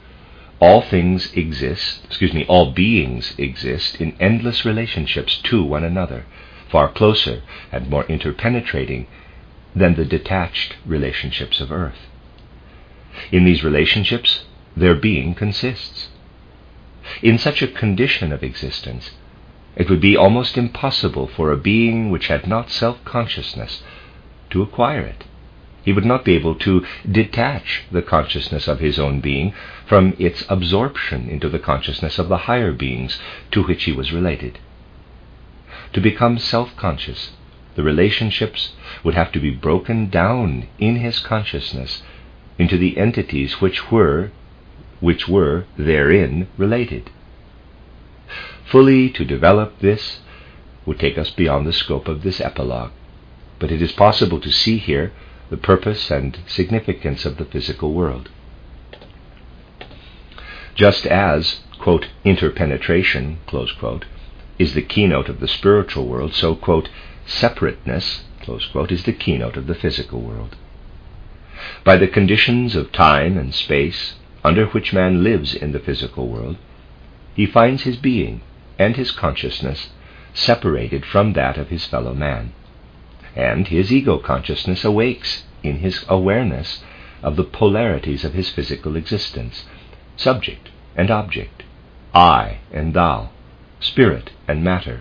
all 0.59 0.82
things 0.82 1.32
exist, 1.35 2.05
excuse 2.05 2.35
me, 2.35 2.44
all 2.47 2.72
beings 2.72 3.32
exist 3.39 4.01
in 4.01 4.16
endless 4.18 4.64
relationships 4.64 5.39
to 5.44 5.62
one 5.62 5.85
another, 5.85 6.27
far 6.68 6.90
closer 6.90 7.43
and 7.70 7.89
more 7.89 8.05
interpenetrating 8.05 9.06
than 9.74 9.94
the 9.94 10.05
detached 10.05 10.77
relationships 10.85 11.60
of 11.60 11.70
earth. 11.70 12.10
In 13.32 13.45
these 13.45 13.65
relationships, 13.65 14.45
their 14.77 14.95
being 14.95 15.35
consists. 15.35 16.11
In 17.23 17.39
such 17.39 17.61
a 17.61 17.66
condition 17.66 18.32
of 18.32 18.45
existence, 18.45 19.11
it 19.74 19.91
would 19.91 20.01
be 20.01 20.16
almost 20.16 20.57
impossible 20.57 21.27
for 21.27 21.51
a 21.51 21.57
being 21.57 22.11
which 22.11 22.28
had 22.28 22.47
not 22.47 22.70
self 22.70 23.05
consciousness 23.05 23.82
to 24.51 24.62
acquire 24.62 25.01
it. 25.01 25.24
He 25.82 25.93
would 25.93 26.05
not 26.05 26.24
be 26.24 26.35
able 26.35 26.55
to 26.57 26.87
detach 27.11 27.82
the 27.91 28.03
consciousness 28.03 28.69
of 28.69 28.78
his 28.81 28.99
own 28.99 29.20
being 29.20 29.55
from 29.87 30.15
its 30.19 30.45
absorption 30.49 31.28
into 31.28 31.49
the 31.49 31.59
consciousness 31.59 32.19
of 32.19 32.28
the 32.28 32.47
higher 32.47 32.73
beings 32.73 33.19
to 33.51 33.62
which 33.65 33.85
he 33.85 33.93
was 33.93 34.12
related. 34.12 34.59
To 35.95 36.01
become 36.01 36.39
self 36.39 36.77
conscious, 36.77 37.32
the 37.74 37.82
relationships 37.82 38.73
would 39.03 39.15
have 39.15 39.32
to 39.32 39.41
be 39.41 39.51
broken 39.51 40.11
down 40.11 40.69
in 40.78 40.97
his 40.97 41.19
consciousness 41.19 42.03
into 42.61 42.77
the 42.77 42.99
entities 42.99 43.61
which 43.61 43.91
were 43.91 44.31
which 45.01 45.27
were 45.27 45.65
therein 45.78 46.47
related. 46.59 47.11
Fully 48.70 49.09
to 49.09 49.24
develop 49.24 49.78
this 49.81 50.20
would 50.85 50.99
take 50.99 51.16
us 51.16 51.31
beyond 51.31 51.66
the 51.66 51.73
scope 51.73 52.07
of 52.07 52.23
this 52.23 52.39
epilogue, 52.39 52.93
but 53.59 53.73
it 53.73 53.81
is 53.81 53.93
possible 53.93 54.39
to 54.39 54.53
see 54.53 54.77
here 54.77 55.11
the 55.49 55.57
purpose 55.57 56.11
and 56.11 56.39
significance 56.47 57.24
of 57.24 57.39
the 57.39 57.47
physical 57.47 57.95
world. 57.95 58.28
Just 60.74 61.07
as, 61.07 61.61
quote, 61.78 62.09
interpenetration, 62.24 63.39
quote, 63.47 64.05
is 64.59 64.74
the 64.74 64.82
keynote 64.82 65.31
of 65.31 65.41
the 65.41 65.49
spiritual 65.49 66.07
world, 66.07 66.35
so, 66.35 66.55
quote, 66.55 66.91
separateness, 67.27 68.24
quote, 68.45 68.93
is 68.93 69.05
the 69.05 69.12
keynote 69.15 69.57
of 69.57 69.66
the 69.66 69.74
physical 69.74 70.20
world. 70.20 70.57
By 71.85 71.97
the 71.97 72.09
conditions 72.09 72.74
of 72.74 72.91
time 72.93 73.37
and 73.37 73.55
space, 73.55 74.15
under 74.43 74.66
which 74.66 74.93
man 74.93 75.23
lives 75.23 75.55
in 75.55 75.73
the 75.73 75.78
physical 75.78 76.27
world, 76.28 76.57
he 77.35 77.47
finds 77.47 77.82
his 77.82 77.97
being 77.97 78.41
and 78.78 78.97
his 78.97 79.11
consciousness 79.11 79.91
separated 80.32 81.05
from 81.05 81.35
that 81.35 81.59
of 81.59 81.69
his 81.69 81.85
fellow 81.85 82.15
man. 82.15 82.53
And 83.37 83.69
his 83.69 83.93
ego 83.93 84.19
consciousness 84.19 84.85
awakes 84.85 85.45
in 85.62 85.81
his 85.81 86.05
awareness 86.09 86.82
of 87.23 87.37
the 87.37 87.45
polarities 87.45 88.24
of 88.24 88.32
his 88.32 88.49
physical 88.49 88.97
existence 88.97 89.66
subject 90.16 90.70
and 90.97 91.11
object, 91.11 91.62
I 92.15 92.59
and 92.73 92.95
thou, 92.95 93.31
spirit 93.81 94.31
and 94.49 94.65
matter, 94.65 95.01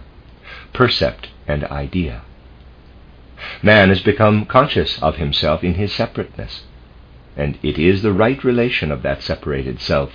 percept 0.73 1.29
and 1.47 1.63
idea. 1.65 2.21
Man 3.61 3.89
has 3.89 4.01
become 4.01 4.45
conscious 4.45 5.01
of 5.01 5.15
himself 5.17 5.63
in 5.63 5.75
his 5.75 5.93
separateness 5.93 6.63
and 7.39 7.57
it 7.63 7.77
is 7.79 8.01
the 8.01 8.11
right 8.11 8.43
relation 8.43 8.91
of 8.91 9.01
that 9.03 9.21
separated 9.21 9.79
self 9.79 10.11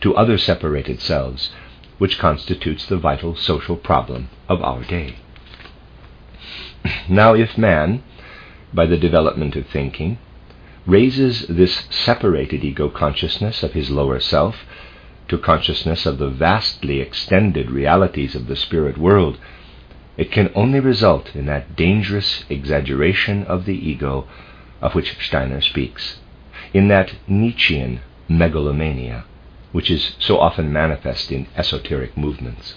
to 0.00 0.14
other 0.14 0.38
separated 0.38 1.00
selves 1.00 1.50
which 1.98 2.18
constitutes 2.20 2.86
the 2.86 2.96
vital 2.96 3.34
social 3.34 3.74
problem 3.74 4.28
of 4.48 4.62
our 4.62 4.84
day. 4.84 5.16
Now, 7.08 7.34
if 7.34 7.58
man, 7.58 8.04
by 8.72 8.86
the 8.86 8.96
development 8.96 9.56
of 9.56 9.66
thinking, 9.66 10.18
raises 10.86 11.46
this 11.48 11.86
separated 11.90 12.62
ego 12.62 12.88
consciousness 12.88 13.64
of 13.64 13.72
his 13.72 13.90
lower 13.90 14.20
self 14.20 14.64
to 15.26 15.36
consciousness 15.36 16.06
of 16.06 16.18
the 16.18 16.30
vastly 16.30 17.00
extended 17.00 17.70
realities 17.72 18.36
of 18.36 18.46
the 18.46 18.56
spirit 18.56 18.96
world, 18.96 19.38
it 20.18 20.32
can 20.32 20.50
only 20.54 20.80
result 20.80 21.34
in 21.34 21.46
that 21.46 21.76
dangerous 21.76 22.44
exaggeration 22.50 23.44
of 23.44 23.64
the 23.64 23.88
ego 23.88 24.26
of 24.82 24.94
which 24.94 25.16
Steiner 25.24 25.60
speaks 25.60 26.18
in 26.74 26.88
that 26.88 27.14
Nietzschean 27.28 28.00
megalomania, 28.28 29.24
which 29.72 29.90
is 29.90 30.16
so 30.18 30.38
often 30.38 30.72
manifest 30.72 31.30
in 31.32 31.46
esoteric 31.56 32.16
movements. 32.16 32.74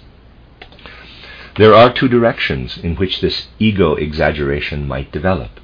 There 1.57 1.73
are 1.73 1.91
two 1.91 2.07
directions 2.07 2.77
in 2.77 2.95
which 2.95 3.19
this 3.19 3.47
ego 3.59 3.95
exaggeration 3.95 4.87
might 4.87 5.11
develop, 5.11 5.59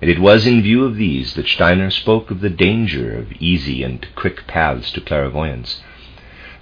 and 0.00 0.10
it 0.10 0.20
was 0.20 0.46
in 0.46 0.62
view 0.62 0.84
of 0.84 0.96
these 0.96 1.34
that 1.34 1.48
Steiner 1.48 1.90
spoke 1.90 2.30
of 2.30 2.40
the 2.40 2.48
danger 2.48 3.18
of 3.18 3.32
easy 3.32 3.82
and 3.82 4.06
quick 4.14 4.46
paths 4.46 4.90
to 4.92 5.00
clairvoyance 5.00 5.82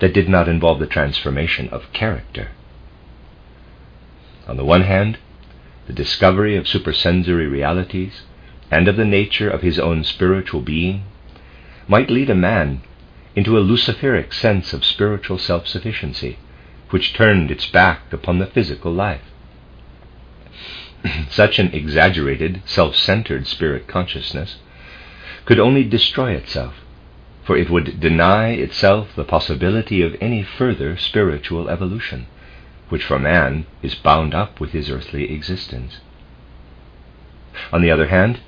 that 0.01 0.15
did 0.15 0.29
not 0.29 0.49
involve 0.49 0.79
the 0.79 0.87
transformation 0.87 1.69
of 1.69 1.93
character. 1.93 2.49
On 4.51 4.57
the 4.57 4.65
one 4.65 4.83
hand, 4.83 5.17
the 5.87 5.93
discovery 5.93 6.57
of 6.57 6.67
supersensory 6.67 7.47
realities 7.47 8.23
and 8.69 8.89
of 8.89 8.97
the 8.97 9.05
nature 9.05 9.49
of 9.49 9.63
his 9.63 9.79
own 9.79 10.03
spiritual 10.03 10.61
being 10.61 11.05
might 11.87 12.11
lead 12.11 12.29
a 12.29 12.35
man 12.35 12.81
into 13.37 13.57
a 13.57 13.63
luciferic 13.63 14.33
sense 14.33 14.73
of 14.73 14.85
spiritual 14.85 15.39
self 15.39 15.69
sufficiency, 15.69 16.37
which 16.91 17.13
turned 17.15 17.53
its 17.53 17.65
back 17.67 18.13
upon 18.13 18.41
the 18.41 18.47
physical 18.47 18.93
life. 18.93 19.23
Such 21.31 21.61
an 21.61 21.73
exaggerated, 21.73 22.63
self 22.67 22.97
centered 22.97 23.47
spirit 23.47 23.87
consciousness 23.87 24.57
could 25.45 25.61
only 25.61 25.85
destroy 25.85 26.33
itself, 26.33 26.75
for 27.45 27.57
it 27.57 27.71
would 27.71 28.01
deny 28.01 28.49
itself 28.49 29.15
the 29.15 29.23
possibility 29.23 30.03
of 30.03 30.17
any 30.21 30.43
further 30.43 30.97
spiritual 30.97 31.69
evolution, 31.69 32.27
which 32.91 33.05
for 33.05 33.19
man 33.19 33.65
is 33.83 33.95
bound 33.95 34.35
up 34.35 34.61
with 34.61 34.73
his 34.73 34.91
earthly 34.91 35.33
existence. 35.33 36.01
On 37.73 37.83
the 37.83 37.91
other 37.91 38.09
hand, 38.09 38.41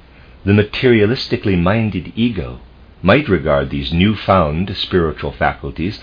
the 0.45 0.53
materialistically 0.53 1.59
minded 1.59 2.13
ego 2.17 2.61
might 3.03 3.29
regard 3.29 3.71
these 3.71 3.93
newfound 3.93 4.77
spiritual 4.77 5.33
faculties 5.33 6.01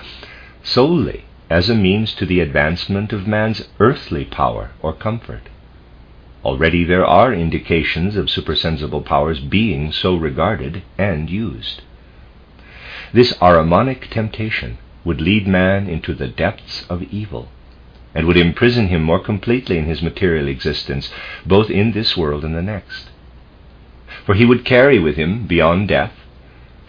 solely 0.64 1.26
as 1.50 1.70
a 1.70 1.76
means 1.76 2.14
to 2.14 2.26
the 2.26 2.40
advancement 2.40 3.12
of 3.12 3.28
man's 3.28 3.68
earthly 3.80 4.26
power 4.26 4.72
or 4.82 4.94
comfort. 4.94 5.44
Already 6.44 6.86
there 6.86 7.06
are 7.06 7.34
indications 7.34 8.16
of 8.16 8.30
supersensible 8.30 9.02
powers 9.02 9.40
being 9.40 9.92
so 9.92 10.16
regarded 10.16 10.84
and 10.98 11.30
used. 11.30 11.82
This 13.12 13.34
Ahrimanic 13.42 14.10
temptation 14.10 14.78
would 15.04 15.20
lead 15.20 15.48
man 15.48 15.88
into 15.88 16.14
the 16.14 16.28
depths 16.28 16.86
of 16.90 17.04
evil 17.04 17.50
and 18.20 18.28
would 18.28 18.36
imprison 18.36 18.90
him 18.90 19.02
more 19.02 19.24
completely 19.24 19.78
in 19.78 19.86
his 19.86 20.02
material 20.02 20.50
existence, 20.50 21.10
both 21.46 21.70
in 21.70 21.94
this 21.94 22.18
world 22.18 22.44
and 22.44 22.54
the 22.54 22.62
next. 22.62 23.10
For 24.26 24.36
he 24.36 24.44
would 24.44 24.66
carry 24.66 25.00
with 25.00 25.16
him, 25.16 25.48
beyond 25.48 25.88
death, 25.88 26.12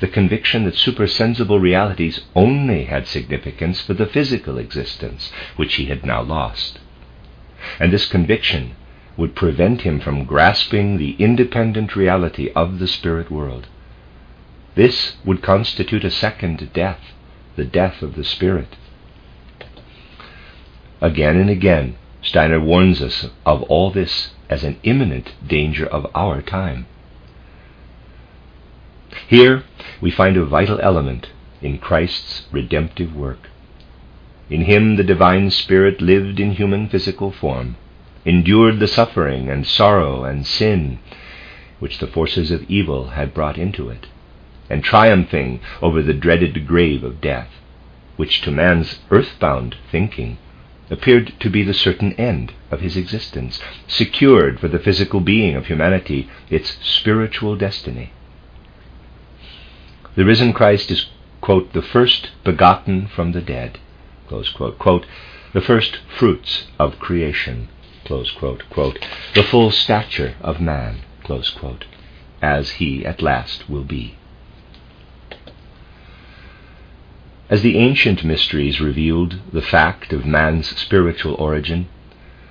the 0.01 0.09
conviction 0.09 0.65
that 0.65 0.75
supersensible 0.75 1.61
realities 1.61 2.23
only 2.35 2.87
had 2.87 3.07
significance 3.07 3.81
for 3.81 3.95
the 3.95 4.07
physical 4.07 4.59
existence, 4.59 5.31
which 5.55 5.77
he 5.77 5.85
had 5.85 6.05
now 6.05 6.21
lost. 6.21 6.81
And 7.79 7.93
this 7.93 8.07
conviction 8.07 8.75
would 9.17 9.37
prevent 9.37 9.83
him 9.83 10.01
from 10.01 10.25
grasping 10.25 10.99
the 10.99 11.13
independent 11.21 11.95
reality 11.95 12.51
of 12.57 12.81
the 12.81 12.89
spirit 12.89 13.31
world. 13.31 13.69
This 14.75 15.15
would 15.25 15.43
constitute 15.43 16.03
a 16.03 16.11
second 16.11 16.73
death, 16.73 17.13
the 17.55 17.65
death 17.65 18.03
of 18.03 18.17
the 18.17 18.25
spirit. 18.25 18.75
Again 21.03 21.37
and 21.37 21.49
again, 21.49 21.97
Steiner 22.21 22.61
warns 22.61 23.01
us 23.01 23.31
of 23.47 23.63
all 23.65 23.91
this 23.91 24.35
as 24.51 24.65
an 24.65 24.77
imminent 24.83 25.33
danger 25.47 25.87
of 25.87 26.07
our 26.15 26.43
time. 26.43 26.87
Here 29.27 29.65
we 30.03 30.11
find 30.11 30.37
a 30.37 30.45
vital 30.45 30.79
element 30.83 31.31
in 31.63 31.79
Christ's 31.79 32.47
redemptive 32.53 33.17
work. 33.17 33.49
In 34.51 34.63
him 34.63 34.97
the 34.97 35.05
divine 35.05 35.51
Spirit 35.51 36.03
lived 36.03 36.39
in 36.39 36.53
human 36.53 36.89
physical 36.89 37.31
form, 37.31 37.77
endured 38.27 38.79
the 38.79 38.87
suffering 38.87 39.49
and 39.49 39.67
sorrow 39.67 40.25
and 40.25 40.47
sin 40.47 40.99
which 41.79 41.99
the 41.99 42.07
forces 42.07 42.51
of 42.51 42.69
evil 42.69 43.11
had 43.11 43.33
brought 43.33 43.57
into 43.57 43.89
it, 43.89 44.09
and 44.69 44.85
triumphing 44.85 45.61
over 45.81 46.03
the 46.03 46.13
dreaded 46.13 46.67
grave 46.67 47.03
of 47.03 47.23
death, 47.23 47.49
which 48.17 48.43
to 48.43 48.51
man's 48.51 48.99
earthbound 49.11 49.77
thinking 49.91 50.37
appeared 50.91 51.33
to 51.41 51.49
be 51.49 51.63
the 51.63 51.75
certain 51.75 52.13
end 52.15 52.53
of 52.71 52.81
his 52.81 52.97
existence, 52.97 53.61
secured 53.87 54.59
for 54.59 54.69
the 54.69 54.79
physical 54.79 55.21
being 55.21 55.55
of 55.55 55.67
humanity 55.67 56.29
its 56.51 56.77
spiritual 56.83 57.57
destiny. 57.57 58.13
The 60.17 60.25
risen 60.25 60.53
Christ 60.53 60.91
is, 60.91 61.07
quote, 61.41 61.73
the 61.73 61.83
first 61.83 62.31
begotten 62.45 63.07
from 63.07 63.33
the 63.33 63.41
dead, 63.41 63.79
close 64.27 64.51
quote, 64.51 64.79
quote, 64.79 65.07
the 65.53 65.61
first 65.61 65.99
fruits 66.19 66.67
of 66.79 66.99
creation, 66.99 67.69
close 68.05 68.31
quote, 68.31 68.65
quote, 68.71 68.99
the 69.35 69.43
full 69.43 69.71
stature 69.71 70.35
of 70.41 70.61
man, 70.61 71.01
close 71.23 71.51
quote, 71.51 71.85
as 72.43 72.73
he 72.73 73.07
at 73.07 73.23
last 73.23 73.69
will 73.71 73.85
be. 73.85 74.17
As 77.51 77.63
the 77.63 77.79
ancient 77.79 78.23
mysteries 78.23 78.81
revealed 78.81 79.41
the 79.53 79.61
fact 79.61 80.13
of 80.13 80.25
man's 80.25 80.69
spiritual 80.79 81.35
origin, 81.35 81.89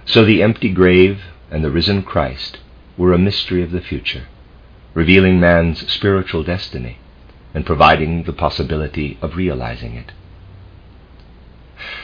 so 0.04 0.26
the 0.26 0.44
empty 0.44 0.70
grave 0.70 1.22
and 1.50 1.64
the 1.64 1.72
risen 1.72 2.04
Christ 2.04 2.60
were 2.98 3.14
a 3.14 3.18
mystery 3.18 3.64
of 3.64 3.72
the 3.72 3.80
future, 3.80 4.28
revealing 4.94 5.40
man's 5.40 5.90
spiritual 5.90 6.44
destiny 6.44 6.98
and 7.54 7.66
providing 7.66 8.24
the 8.24 8.34
possibility 8.34 9.18
of 9.22 9.38
realizing 9.38 9.96
it. 9.96 10.12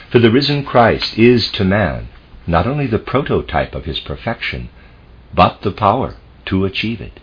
For 0.10 0.20
the 0.20 0.32
risen 0.32 0.64
Christ 0.64 1.20
is 1.20 1.52
to 1.52 1.66
man 1.66 2.08
not 2.48 2.66
only 2.66 2.88
the 2.88 2.98
prototype 2.98 3.76
of 3.76 3.84
his 3.84 4.00
perfection, 4.00 4.70
but 5.34 5.64
the 5.64 5.72
power 5.72 6.16
to 6.46 6.64
achieve 6.64 7.02
it. 7.02 7.20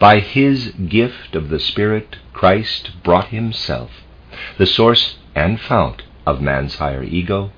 By 0.00 0.18
his 0.18 0.72
gift 0.72 1.36
of 1.36 1.48
the 1.48 1.60
Spirit, 1.60 2.16
Christ 2.32 2.90
brought 3.04 3.28
himself, 3.28 3.90
the 4.58 4.66
source 4.66 5.16
and 5.34 5.60
fount 5.60 6.02
of 6.26 6.40
man's 6.40 6.76
higher 6.76 7.02
ego, 7.02 7.52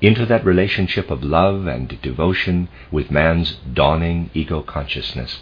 into 0.00 0.26
that 0.26 0.44
relationship 0.44 1.10
of 1.10 1.22
love 1.22 1.66
and 1.66 2.00
devotion 2.02 2.68
with 2.90 3.10
man's 3.10 3.56
dawning 3.72 4.30
ego 4.34 4.60
consciousness, 4.62 5.38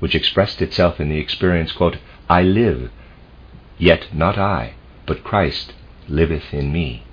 which 0.00 0.14
expressed 0.14 0.62
itself 0.62 1.00
in 1.00 1.08
the 1.08 1.18
experience, 1.18 1.72
quote, 1.72 1.98
I 2.28 2.42
live, 2.42 2.90
yet 3.78 4.14
not 4.14 4.38
I, 4.38 4.74
but 5.06 5.24
Christ 5.24 5.74
liveth 6.08 6.54
in 6.54 6.72
me. 6.72 7.04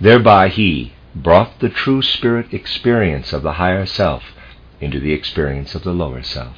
Thereby 0.00 0.48
he 0.48 0.92
brought 1.14 1.60
the 1.60 1.68
true 1.68 2.02
spirit 2.02 2.54
experience 2.54 3.32
of 3.32 3.42
the 3.42 3.54
higher 3.54 3.84
self 3.84 4.22
into 4.80 5.00
the 5.00 5.12
experience 5.12 5.74
of 5.74 5.84
the 5.84 5.92
lower 5.92 6.22
self. 6.22 6.56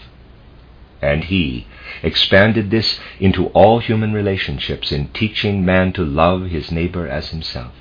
And 1.04 1.24
he 1.24 1.66
expanded 2.02 2.70
this 2.70 2.98
into 3.20 3.48
all 3.48 3.78
human 3.78 4.14
relationships 4.14 4.90
in 4.90 5.08
teaching 5.08 5.62
man 5.62 5.92
to 5.92 6.02
love 6.02 6.46
his 6.46 6.72
neighbor 6.72 7.06
as 7.06 7.28
himself. 7.28 7.72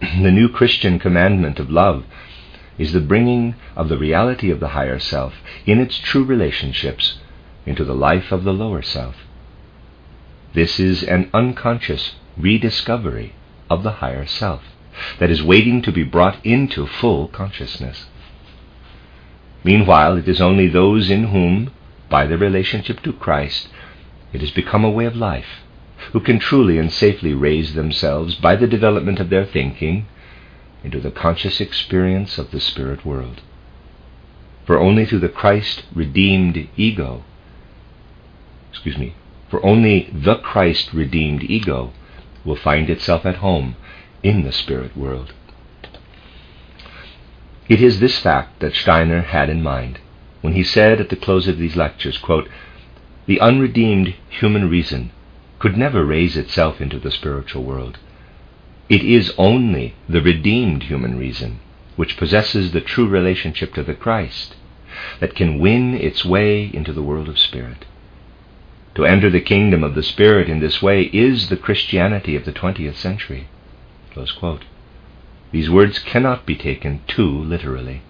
the 0.00 0.30
new 0.30 0.50
Christian 0.50 0.98
commandment 0.98 1.58
of 1.58 1.70
love 1.70 2.04
is 2.76 2.92
the 2.92 3.00
bringing 3.00 3.54
of 3.74 3.88
the 3.88 3.96
reality 3.96 4.50
of 4.50 4.60
the 4.60 4.68
higher 4.68 4.98
self 4.98 5.32
in 5.64 5.80
its 5.80 5.98
true 5.98 6.24
relationships 6.24 7.18
into 7.64 7.84
the 7.84 7.94
life 7.94 8.32
of 8.32 8.44
the 8.44 8.52
lower 8.52 8.82
self. 8.82 9.16
This 10.52 10.78
is 10.78 11.02
an 11.02 11.30
unconscious 11.32 12.16
rediscovery 12.36 13.32
of 13.70 13.82
the 13.82 13.92
higher 13.92 14.26
self 14.26 14.62
that 15.18 15.30
is 15.30 15.42
waiting 15.42 15.80
to 15.82 15.92
be 15.92 16.04
brought 16.04 16.44
into 16.44 16.86
full 16.86 17.28
consciousness. 17.28 18.08
Meanwhile, 19.62 20.16
it 20.16 20.28
is 20.28 20.40
only 20.40 20.68
those 20.68 21.10
in 21.10 21.24
whom, 21.24 21.70
by 22.08 22.26
their 22.26 22.38
relationship 22.38 23.02
to 23.02 23.12
Christ, 23.12 23.68
it 24.32 24.40
has 24.40 24.50
become 24.50 24.84
a 24.84 24.90
way 24.90 25.04
of 25.04 25.16
life, 25.16 25.62
who 26.12 26.20
can 26.20 26.38
truly 26.38 26.78
and 26.78 26.90
safely 26.90 27.34
raise 27.34 27.74
themselves 27.74 28.34
by 28.34 28.56
the 28.56 28.66
development 28.66 29.20
of 29.20 29.28
their 29.28 29.44
thinking 29.44 30.06
into 30.82 31.00
the 31.00 31.10
conscious 31.10 31.60
experience 31.60 32.38
of 32.38 32.50
the 32.50 32.60
spirit 32.60 33.04
world. 33.04 33.42
For 34.64 34.78
only 34.78 35.04
through 35.04 35.18
the 35.18 35.28
Christ 35.28 35.84
redeemed 35.94 36.68
ego, 36.76 37.24
excuse 38.70 38.96
me, 38.96 39.14
for 39.50 39.64
only 39.64 40.08
the 40.12 40.36
Christ 40.36 40.94
redeemed 40.94 41.42
ego 41.44 41.92
will 42.44 42.56
find 42.56 42.88
itself 42.88 43.26
at 43.26 43.36
home 43.36 43.76
in 44.22 44.42
the 44.44 44.52
spirit 44.52 44.96
world. 44.96 45.34
It 47.70 47.80
is 47.80 48.00
this 48.00 48.18
fact 48.18 48.60
that 48.60 48.74
Steiner 48.74 49.22
had 49.22 49.48
in 49.48 49.62
mind 49.62 50.00
when 50.42 50.52
he 50.52 50.62
said 50.62 51.00
at 51.00 51.08
the 51.08 51.16
close 51.16 51.48
of 51.48 51.56
these 51.56 51.76
lectures, 51.76 52.18
quote, 52.18 52.50
The 53.24 53.40
unredeemed 53.40 54.12
human 54.28 54.68
reason 54.68 55.12
could 55.58 55.78
never 55.78 56.04
raise 56.04 56.36
itself 56.36 56.82
into 56.82 56.98
the 56.98 57.10
spiritual 57.10 57.64
world 57.64 57.96
it 58.90 59.04
is 59.04 59.32
only 59.38 59.94
the 60.08 60.20
redeemed 60.20 60.82
human 60.82 61.16
reason, 61.16 61.60
which 61.94 62.16
possesses 62.16 62.72
the 62.72 62.80
true 62.80 63.06
relationship 63.06 63.72
to 63.74 63.84
the 63.84 63.94
Christ, 63.94 64.56
that 65.20 65.36
can 65.36 65.60
win 65.60 65.94
its 65.94 66.24
way 66.24 66.68
into 66.74 66.92
the 66.92 67.02
world 67.02 67.28
of 67.28 67.38
spirit. 67.38 67.86
To 68.96 69.04
enter 69.06 69.30
the 69.30 69.40
kingdom 69.40 69.84
of 69.84 69.94
the 69.94 70.02
Spirit 70.02 70.48
in 70.48 70.58
this 70.58 70.82
way 70.82 71.02
is 71.12 71.48
the 71.48 71.56
Christianity 71.56 72.34
of 72.34 72.44
the 72.44 72.52
20th 72.52 72.96
century. 72.96 73.46
These 75.52 75.68
words 75.68 75.98
cannot 75.98 76.46
be 76.46 76.54
taken 76.54 77.00
too 77.08 77.28
literally. 77.28 78.02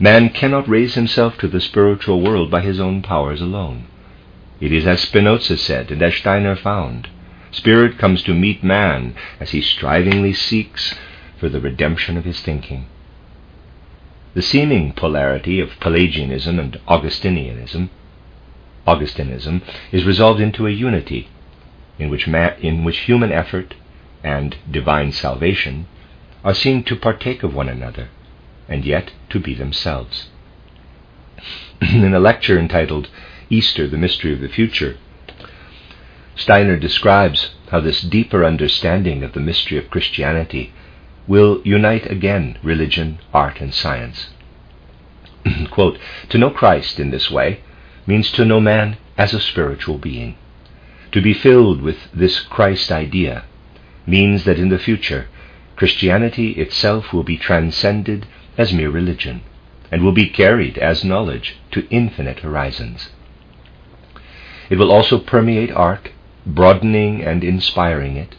Man 0.00 0.30
cannot 0.30 0.68
raise 0.68 0.94
himself 0.94 1.38
to 1.38 1.46
the 1.46 1.60
spiritual 1.60 2.20
world 2.20 2.50
by 2.50 2.60
his 2.60 2.80
own 2.80 3.02
powers 3.02 3.40
alone. 3.40 3.84
It 4.60 4.72
is 4.72 4.84
as 4.84 5.00
Spinoza 5.02 5.56
said 5.56 5.92
and 5.92 6.02
as 6.02 6.16
Steiner 6.16 6.56
found 6.56 7.08
Spirit 7.52 7.98
comes 7.98 8.24
to 8.24 8.34
meet 8.34 8.64
man 8.64 9.14
as 9.38 9.50
he 9.50 9.60
strivingly 9.60 10.32
seeks 10.32 10.94
for 11.38 11.48
the 11.48 11.60
redemption 11.60 12.16
of 12.16 12.24
his 12.24 12.40
thinking. 12.40 12.86
The 14.34 14.42
seeming 14.42 14.92
polarity 14.92 15.60
of 15.60 15.78
Pelagianism 15.80 16.58
and 16.58 16.78
Augustinianism, 16.88 17.88
Augustinism, 18.86 19.62
is 19.92 20.04
resolved 20.04 20.40
into 20.40 20.66
a 20.66 20.70
unity 20.70 21.28
in 21.98 22.10
which, 22.10 22.26
in 22.26 22.84
which 22.84 22.98
human 22.98 23.32
effort 23.32 23.74
and 24.24 24.56
divine 24.70 25.12
salvation 25.12 25.86
are 26.44 26.54
seen 26.54 26.84
to 26.84 26.96
partake 26.96 27.42
of 27.42 27.54
one 27.54 27.68
another 27.68 28.08
and 28.68 28.84
yet 28.84 29.12
to 29.30 29.40
be 29.40 29.54
themselves. 29.54 30.28
in 31.80 32.14
a 32.14 32.20
lecture 32.20 32.58
entitled 32.58 33.08
Easter, 33.50 33.88
the 33.88 33.96
Mystery 33.96 34.32
of 34.32 34.40
the 34.40 34.48
Future, 34.48 34.96
Steiner 36.36 36.76
describes 36.76 37.50
how 37.70 37.80
this 37.80 38.00
deeper 38.00 38.44
understanding 38.44 39.24
of 39.24 39.32
the 39.32 39.40
mystery 39.40 39.76
of 39.76 39.90
Christianity 39.90 40.72
will 41.26 41.60
unite 41.64 42.10
again 42.10 42.58
religion, 42.62 43.18
art, 43.34 43.60
and 43.60 43.74
science. 43.74 44.28
Quote, 45.70 45.98
to 46.28 46.38
know 46.38 46.50
Christ 46.50 47.00
in 47.00 47.10
this 47.10 47.30
way 47.30 47.60
means 48.06 48.30
to 48.32 48.44
know 48.44 48.60
man 48.60 48.96
as 49.16 49.34
a 49.34 49.40
spiritual 49.40 49.98
being. 49.98 50.36
To 51.12 51.20
be 51.20 51.34
filled 51.34 51.82
with 51.82 51.98
this 52.14 52.40
Christ 52.40 52.92
idea 52.92 53.44
means 54.06 54.44
that 54.44 54.58
in 54.58 54.68
the 54.68 54.78
future 54.78 55.28
Christianity 55.78 56.54
itself 56.54 57.12
will 57.12 57.22
be 57.22 57.36
transcended 57.36 58.26
as 58.56 58.72
mere 58.72 58.90
religion 58.90 59.42
and 59.92 60.02
will 60.02 60.10
be 60.10 60.28
carried 60.28 60.76
as 60.76 61.04
knowledge 61.04 61.56
to 61.70 61.86
infinite 61.88 62.40
horizons. 62.40 63.10
It 64.70 64.76
will 64.76 64.90
also 64.90 65.20
permeate 65.20 65.70
art, 65.70 66.10
broadening 66.44 67.22
and 67.22 67.44
inspiring 67.44 68.16
it, 68.16 68.34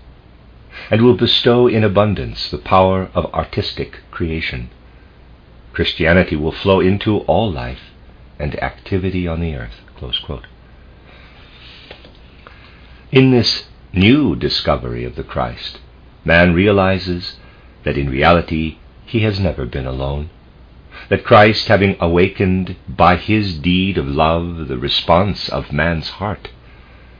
and 0.91 1.01
will 1.01 1.15
bestow 1.15 1.65
in 1.65 1.81
abundance 1.85 2.51
the 2.51 2.57
power 2.57 3.09
of 3.13 3.33
artistic 3.33 4.01
creation. 4.11 4.69
Christianity 5.71 6.35
will 6.35 6.51
flow 6.51 6.81
into 6.81 7.19
all 7.19 7.49
life 7.49 7.93
and 8.37 8.61
activity 8.61 9.29
on 9.29 9.39
the 9.39 9.55
earth. 9.55 9.79
In 13.13 13.31
this 13.31 13.63
new 13.93 14.35
discovery 14.35 15.05
of 15.05 15.15
the 15.15 15.23
Christ, 15.23 15.79
man 16.29 16.53
realizes 16.53 17.37
that 17.83 17.97
in 17.97 18.07
reality 18.07 18.77
he 19.03 19.21
has 19.21 19.39
never 19.39 19.65
been 19.65 19.87
alone. 19.87 20.29
That 21.09 21.23
Christ, 21.23 21.67
having 21.69 21.95
awakened 21.99 22.75
by 22.87 23.15
his 23.15 23.57
deed 23.57 23.97
of 23.97 24.05
love 24.07 24.67
the 24.67 24.77
response 24.77 25.49
of 25.49 25.73
man's 25.73 26.09
heart, 26.21 26.49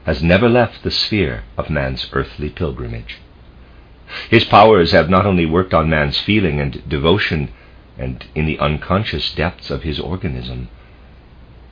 has 0.04 0.22
never 0.22 0.48
left 0.48 0.84
the 0.84 0.92
sphere 0.92 1.42
of 1.58 1.68
man's 1.70 2.08
earthly 2.12 2.50
pilgrimage. 2.50 3.18
His 4.28 4.44
powers 4.44 4.92
have 4.92 5.10
not 5.10 5.26
only 5.26 5.44
worked 5.44 5.74
on 5.74 5.90
man's 5.90 6.20
feeling 6.20 6.60
and 6.60 6.88
devotion 6.88 7.48
and 7.98 8.24
in 8.36 8.46
the 8.46 8.60
unconscious 8.60 9.32
depths 9.34 9.70
of 9.70 9.82
his 9.82 9.98
organism, 9.98 10.68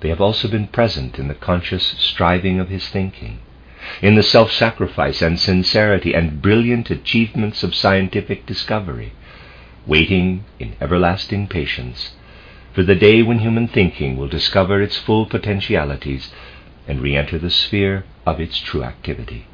they 0.00 0.08
have 0.08 0.20
also 0.20 0.48
been 0.48 0.66
present 0.66 1.20
in 1.20 1.28
the 1.28 1.42
conscious 1.48 1.84
striving 1.98 2.58
of 2.58 2.68
his 2.68 2.88
thinking 2.88 3.38
in 4.02 4.14
the 4.14 4.22
self 4.22 4.52
sacrifice 4.52 5.22
and 5.22 5.38
sincerity 5.38 6.14
and 6.14 6.42
brilliant 6.42 6.90
achievements 6.90 7.62
of 7.62 7.74
scientific 7.74 8.46
discovery, 8.46 9.12
waiting 9.86 10.44
in 10.58 10.74
everlasting 10.80 11.46
patience 11.46 12.12
for 12.78 12.84
the 12.84 12.94
day 12.94 13.22
when 13.22 13.40
human 13.40 13.66
thinking 13.66 14.16
will 14.16 14.28
discover 14.28 14.80
its 14.80 14.96
full 14.96 15.26
potentialities 15.26 16.32
and 16.86 17.00
re 17.00 17.16
enter 17.16 17.36
the 17.36 17.50
sphere 17.50 18.04
of 18.24 18.40
its 18.40 18.58
true 18.60 18.84
activity. 18.84 19.46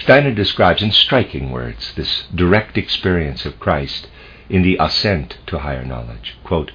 Steiner 0.00 0.32
describes 0.34 0.82
in 0.82 0.90
striking 0.90 1.52
words 1.52 1.92
this 1.94 2.24
direct 2.34 2.76
experience 2.76 3.46
of 3.46 3.60
Christ 3.60 4.08
in 4.48 4.62
the 4.62 4.76
ascent 4.80 5.38
to 5.46 5.60
higher 5.60 5.84
knowledge. 5.84 6.36
Quote, 6.42 6.72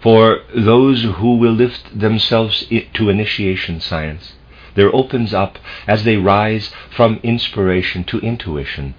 For 0.00 0.42
those 0.54 1.02
who 1.02 1.36
will 1.36 1.52
lift 1.52 1.98
themselves 1.98 2.64
to 2.92 3.08
initiation 3.08 3.80
science, 3.80 4.34
there 4.74 4.94
opens 4.94 5.32
up, 5.32 5.58
as 5.86 6.04
they 6.04 6.16
rise 6.16 6.72
from 6.90 7.20
inspiration 7.22 8.04
to 8.04 8.18
intuition, 8.18 8.94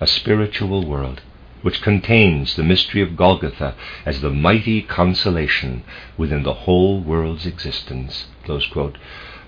a 0.00 0.06
spiritual 0.06 0.86
world 0.86 1.22
which 1.62 1.82
contains 1.82 2.54
the 2.54 2.62
mystery 2.62 3.02
of 3.02 3.16
Golgotha 3.16 3.74
as 4.06 4.20
the 4.20 4.30
mighty 4.30 4.80
consolation 4.80 5.82
within 6.16 6.44
the 6.44 6.54
whole 6.54 7.00
world's 7.00 7.46
existence. 7.46 8.26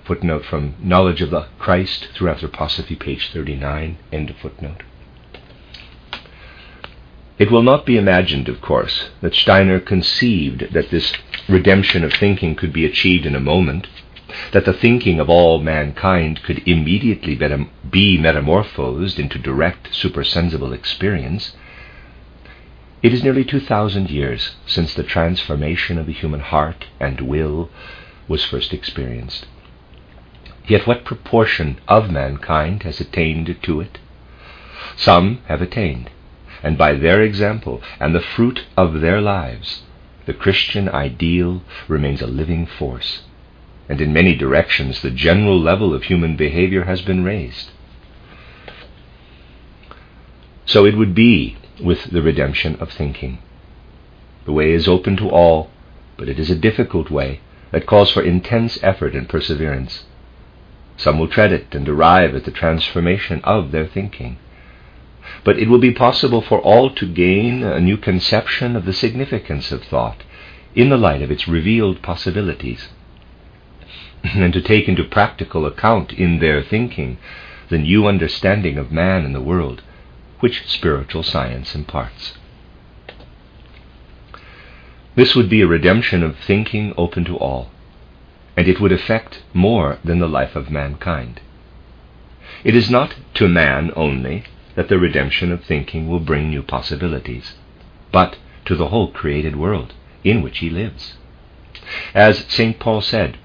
Footnote 0.03 0.45
from 0.45 0.75
Knowledge 0.81 1.21
of 1.21 1.29
the 1.29 1.47
Christ 1.57 2.09
through 2.13 2.33
Anthroposophy, 2.33 2.99
page 2.99 3.31
39, 3.31 3.97
end 4.11 4.29
of 4.29 4.37
footnote. 4.37 4.83
It 7.39 7.49
will 7.49 7.63
not 7.63 7.85
be 7.85 7.97
imagined, 7.97 8.49
of 8.49 8.61
course, 8.61 9.09
that 9.21 9.33
Steiner 9.33 9.79
conceived 9.79 10.73
that 10.73 10.91
this 10.91 11.13
redemption 11.47 12.03
of 12.03 12.13
thinking 12.13 12.55
could 12.55 12.73
be 12.73 12.85
achieved 12.85 13.25
in 13.25 13.35
a 13.35 13.39
moment 13.39 13.87
that 14.51 14.65
the 14.65 14.73
thinking 14.73 15.19
of 15.19 15.29
all 15.29 15.59
mankind 15.59 16.43
could 16.43 16.67
immediately 16.67 17.35
be 17.89 18.17
metamorphosed 18.17 19.19
into 19.19 19.39
direct 19.39 19.93
supersensible 19.93 20.73
experience, 20.73 21.55
it 23.01 23.13
is 23.13 23.23
nearly 23.23 23.43
2,000 23.43 24.09
years 24.09 24.55
since 24.65 24.93
the 24.93 25.03
transformation 25.03 25.97
of 25.97 26.05
the 26.05 26.13
human 26.13 26.39
heart 26.39 26.85
and 26.99 27.21
will 27.21 27.69
was 28.27 28.45
first 28.45 28.73
experienced. 28.73 29.47
Yet 30.67 30.85
what 30.85 31.03
proportion 31.03 31.79
of 31.87 32.11
mankind 32.11 32.83
has 32.83 33.01
attained 33.01 33.57
to 33.63 33.81
it? 33.81 33.99
Some 34.95 35.39
have 35.47 35.61
attained, 35.61 36.11
and 36.61 36.77
by 36.77 36.93
their 36.93 37.21
example 37.23 37.81
and 37.99 38.13
the 38.13 38.21
fruit 38.21 38.65
of 38.77 39.01
their 39.01 39.19
lives, 39.19 39.81
the 40.27 40.33
Christian 40.33 40.87
ideal 40.87 41.63
remains 41.87 42.21
a 42.21 42.27
living 42.27 42.67
force 42.67 43.21
and 43.89 44.01
in 44.01 44.13
many 44.13 44.35
directions 44.35 45.01
the 45.01 45.11
general 45.11 45.59
level 45.59 45.93
of 45.93 46.03
human 46.03 46.35
behavior 46.35 46.85
has 46.85 47.01
been 47.01 47.23
raised. 47.23 47.71
So 50.65 50.85
it 50.85 50.95
would 50.95 51.13
be 51.13 51.57
with 51.81 52.05
the 52.05 52.21
redemption 52.21 52.75
of 52.77 52.91
thinking. 52.91 53.39
The 54.45 54.53
way 54.53 54.71
is 54.71 54.87
open 54.87 55.17
to 55.17 55.29
all, 55.29 55.69
but 56.17 56.29
it 56.29 56.39
is 56.39 56.49
a 56.49 56.55
difficult 56.55 57.11
way 57.11 57.41
that 57.71 57.85
calls 57.85 58.11
for 58.11 58.23
intense 58.23 58.77
effort 58.81 59.15
and 59.15 59.27
perseverance. 59.27 60.05
Some 60.97 61.19
will 61.19 61.27
tread 61.27 61.51
it 61.51 61.73
and 61.73 61.87
arrive 61.89 62.35
at 62.35 62.45
the 62.45 62.51
transformation 62.51 63.41
of 63.43 63.71
their 63.71 63.87
thinking. 63.87 64.37
But 65.43 65.57
it 65.57 65.67
will 65.67 65.79
be 65.79 65.93
possible 65.93 66.41
for 66.41 66.59
all 66.59 66.89
to 66.91 67.07
gain 67.07 67.63
a 67.63 67.79
new 67.79 67.97
conception 67.97 68.75
of 68.75 68.85
the 68.85 68.93
significance 68.93 69.71
of 69.71 69.83
thought 69.83 70.23
in 70.75 70.89
the 70.89 70.97
light 70.97 71.21
of 71.21 71.31
its 71.31 71.47
revealed 71.47 72.01
possibilities. 72.01 72.89
and 74.35 74.53
to 74.53 74.61
take 74.61 74.87
into 74.87 75.03
practical 75.03 75.65
account 75.65 76.13
in 76.13 76.39
their 76.39 76.61
thinking 76.63 77.17
the 77.69 77.77
new 77.77 78.05
understanding 78.05 78.77
of 78.77 78.91
man 78.91 79.25
and 79.25 79.33
the 79.33 79.41
world 79.41 79.81
which 80.39 80.67
spiritual 80.67 81.23
science 81.23 81.75
imparts. 81.75 82.37
This 85.15 85.35
would 85.35 85.49
be 85.49 85.61
a 85.61 85.67
redemption 85.67 86.23
of 86.23 86.37
thinking 86.37 86.93
open 86.97 87.25
to 87.25 87.37
all, 87.37 87.69
and 88.57 88.67
it 88.67 88.79
would 88.79 88.91
affect 88.91 89.43
more 89.53 89.99
than 90.03 90.19
the 90.19 90.27
life 90.27 90.55
of 90.55 90.71
mankind. 90.71 91.41
It 92.63 92.75
is 92.75 92.89
not 92.89 93.15
to 93.35 93.47
man 93.47 93.91
only 93.95 94.43
that 94.75 94.87
the 94.87 94.99
redemption 94.99 95.51
of 95.51 95.63
thinking 95.63 96.07
will 96.07 96.19
bring 96.19 96.49
new 96.49 96.61
possibilities, 96.61 97.55
but 98.11 98.37
to 98.65 98.75
the 98.75 98.87
whole 98.87 99.11
created 99.11 99.55
world 99.55 99.93
in 100.23 100.41
which 100.41 100.59
he 100.59 100.69
lives. 100.69 101.15
As 102.13 102.45
St. 102.47 102.79
Paul 102.79 103.01
said, 103.01 103.37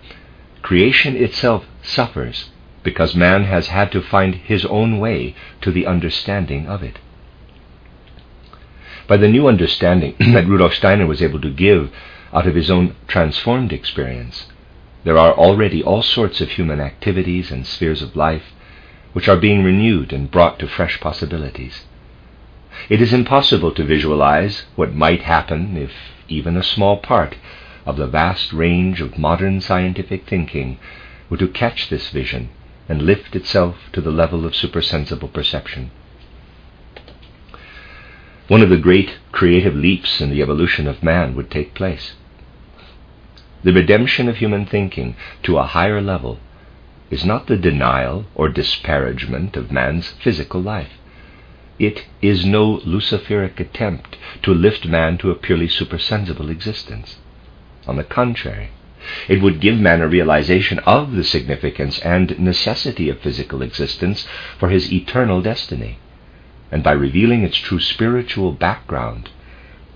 Creation 0.66 1.14
itself 1.14 1.64
suffers 1.80 2.50
because 2.82 3.14
man 3.14 3.44
has 3.44 3.68
had 3.68 3.92
to 3.92 4.02
find 4.02 4.34
his 4.34 4.64
own 4.64 4.98
way 4.98 5.32
to 5.60 5.70
the 5.70 5.86
understanding 5.86 6.66
of 6.66 6.82
it. 6.82 6.98
By 9.06 9.16
the 9.16 9.28
new 9.28 9.46
understanding 9.46 10.16
that 10.18 10.48
Rudolf 10.48 10.74
Steiner 10.74 11.06
was 11.06 11.22
able 11.22 11.40
to 11.42 11.50
give 11.50 11.92
out 12.32 12.48
of 12.48 12.56
his 12.56 12.68
own 12.68 12.96
transformed 13.06 13.72
experience, 13.72 14.48
there 15.04 15.16
are 15.16 15.34
already 15.34 15.84
all 15.84 16.02
sorts 16.02 16.40
of 16.40 16.50
human 16.50 16.80
activities 16.80 17.52
and 17.52 17.64
spheres 17.64 18.02
of 18.02 18.16
life 18.16 18.52
which 19.12 19.28
are 19.28 19.36
being 19.36 19.62
renewed 19.62 20.12
and 20.12 20.32
brought 20.32 20.58
to 20.58 20.66
fresh 20.66 20.98
possibilities. 20.98 21.84
It 22.88 23.00
is 23.00 23.12
impossible 23.12 23.70
to 23.70 23.84
visualize 23.84 24.64
what 24.74 24.96
might 24.96 25.22
happen 25.22 25.76
if 25.76 25.92
even 26.26 26.56
a 26.56 26.64
small 26.64 26.96
part 26.96 27.36
of 27.86 27.96
the 27.96 28.06
vast 28.06 28.52
range 28.52 29.00
of 29.00 29.16
modern 29.16 29.60
scientific 29.60 30.28
thinking 30.28 30.78
were 31.30 31.36
to 31.36 31.48
catch 31.48 31.88
this 31.88 32.10
vision 32.10 32.50
and 32.88 33.02
lift 33.02 33.34
itself 33.34 33.76
to 33.92 34.00
the 34.00 34.10
level 34.10 34.44
of 34.44 34.54
supersensible 34.54 35.28
perception. 35.28 35.90
One 38.48 38.62
of 38.62 38.70
the 38.70 38.76
great 38.76 39.18
creative 39.32 39.74
leaps 39.74 40.20
in 40.20 40.30
the 40.30 40.42
evolution 40.42 40.86
of 40.86 41.02
man 41.02 41.34
would 41.34 41.50
take 41.50 41.74
place. 41.74 42.14
The 43.64 43.72
redemption 43.72 44.28
of 44.28 44.36
human 44.36 44.66
thinking 44.66 45.16
to 45.44 45.58
a 45.58 45.66
higher 45.66 46.00
level 46.00 46.38
is 47.10 47.24
not 47.24 47.46
the 47.46 47.56
denial 47.56 48.26
or 48.34 48.48
disparagement 48.48 49.56
of 49.56 49.72
man's 49.72 50.10
physical 50.22 50.60
life. 50.60 50.92
It 51.78 52.06
is 52.22 52.46
no 52.46 52.80
Luciferic 52.84 53.60
attempt 53.60 54.16
to 54.42 54.54
lift 54.54 54.86
man 54.86 55.18
to 55.18 55.30
a 55.30 55.34
purely 55.34 55.68
supersensible 55.68 56.48
existence. 56.48 57.18
On 57.86 57.96
the 57.96 58.04
contrary, 58.04 58.70
it 59.28 59.40
would 59.40 59.60
give 59.60 59.78
man 59.78 60.00
a 60.00 60.08
realization 60.08 60.80
of 60.80 61.12
the 61.12 61.22
significance 61.22 62.00
and 62.00 62.36
necessity 62.38 63.08
of 63.08 63.20
physical 63.20 63.62
existence 63.62 64.26
for 64.58 64.68
his 64.70 64.92
eternal 64.92 65.40
destiny, 65.40 65.98
and 66.72 66.82
by 66.82 66.92
revealing 66.92 67.42
its 67.44 67.56
true 67.56 67.78
spiritual 67.78 68.50
background, 68.52 69.30